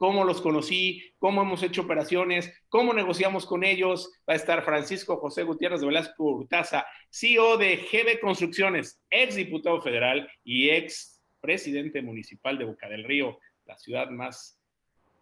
cómo 0.00 0.24
los 0.24 0.40
conocí, 0.40 1.12
cómo 1.18 1.42
hemos 1.42 1.62
hecho 1.62 1.82
operaciones, 1.82 2.50
cómo 2.70 2.94
negociamos 2.94 3.44
con 3.44 3.64
ellos. 3.64 4.10
Va 4.26 4.32
a 4.32 4.36
estar 4.36 4.64
Francisco 4.64 5.18
José 5.18 5.42
Gutiérrez 5.42 5.82
de 5.82 5.88
Velasco 5.88 6.24
Urtaza, 6.24 6.86
CEO 7.10 7.58
de 7.58 7.76
GB 7.76 8.18
Construcciones, 8.18 8.98
ex 9.10 9.36
diputado 9.36 9.78
federal 9.82 10.26
y 10.42 10.70
ex 10.70 11.22
presidente 11.38 12.00
municipal 12.00 12.56
de 12.56 12.64
Boca 12.64 12.88
del 12.88 13.04
Río, 13.04 13.40
la 13.66 13.76
ciudad 13.76 14.08
más 14.08 14.58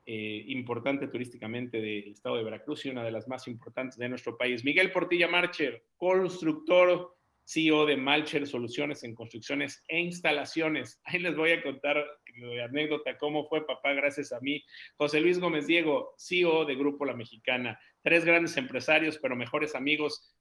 eh, 0.06 0.44
importante 0.46 1.08
turísticamente 1.08 1.78
del 1.80 2.12
estado 2.12 2.36
de 2.36 2.44
Veracruz 2.44 2.86
y 2.86 2.90
una 2.90 3.02
de 3.02 3.10
las 3.10 3.26
más 3.26 3.48
importantes 3.48 3.98
de 3.98 4.08
nuestro 4.08 4.38
país. 4.38 4.64
Miguel 4.64 4.92
Portilla 4.92 5.26
Marcher, 5.26 5.86
constructor 5.96 7.17
CEO 7.48 7.86
de 7.86 7.96
Malcher 7.96 8.46
Soluciones 8.46 9.04
en 9.04 9.14
Construcciones 9.14 9.82
e 9.88 9.98
Instalaciones. 10.00 11.00
Ahí 11.04 11.18
les 11.18 11.34
voy 11.34 11.52
a 11.52 11.62
contar 11.62 12.04
de 12.36 12.62
anécdota 12.62 13.16
cómo 13.16 13.48
fue 13.48 13.66
papá 13.66 13.94
gracias 13.94 14.32
a 14.32 14.40
mí. 14.40 14.62
José 14.96 15.20
Luis 15.20 15.40
Gómez 15.40 15.66
Diego, 15.66 16.14
CEO 16.18 16.66
de 16.66 16.74
Grupo 16.74 17.06
La 17.06 17.16
Mexicana. 17.16 17.80
Tres 18.02 18.26
grandes 18.26 18.56
empresarios, 18.58 19.18
pero 19.18 19.34
mejores 19.34 19.74
amigos. 19.74 20.36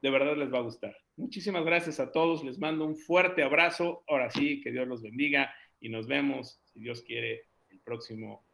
De 0.00 0.10
verdad 0.10 0.36
les 0.36 0.52
va 0.52 0.58
a 0.58 0.62
gustar. 0.62 0.96
Muchísimas 1.16 1.64
gracias 1.64 1.98
a 1.98 2.12
todos. 2.12 2.44
Les 2.44 2.58
mando 2.60 2.86
un 2.86 2.96
fuerte 2.96 3.42
abrazo. 3.42 4.04
Ahora 4.06 4.30
sí, 4.30 4.60
que 4.60 4.70
Dios 4.70 4.86
los 4.86 5.02
bendiga 5.02 5.52
y 5.80 5.88
nos 5.88 6.06
vemos, 6.06 6.60
si 6.66 6.78
Dios 6.78 7.02
quiere, 7.02 7.46
el 7.70 7.80
próximo. 7.80 8.44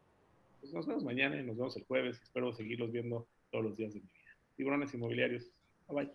Pues 0.61 0.73
nos 0.73 0.87
vemos 0.87 1.05
mañana 1.05 1.39
y 1.39 1.45
nos 1.45 1.59
vemos 1.59 1.77
el 1.77 1.85
jueves. 1.85 2.19
Espero 2.23 2.51
seguirlos 2.55 2.91
viendo 2.91 3.29
todos 3.51 3.63
los 3.63 3.77
días 3.77 3.93
de 3.93 4.01
mi 4.01 4.07
vida. 4.07 4.37
Tiburones 4.57 4.95
inmobiliarios. 4.95 5.51
Bye 5.87 6.07
bye. 6.07 6.15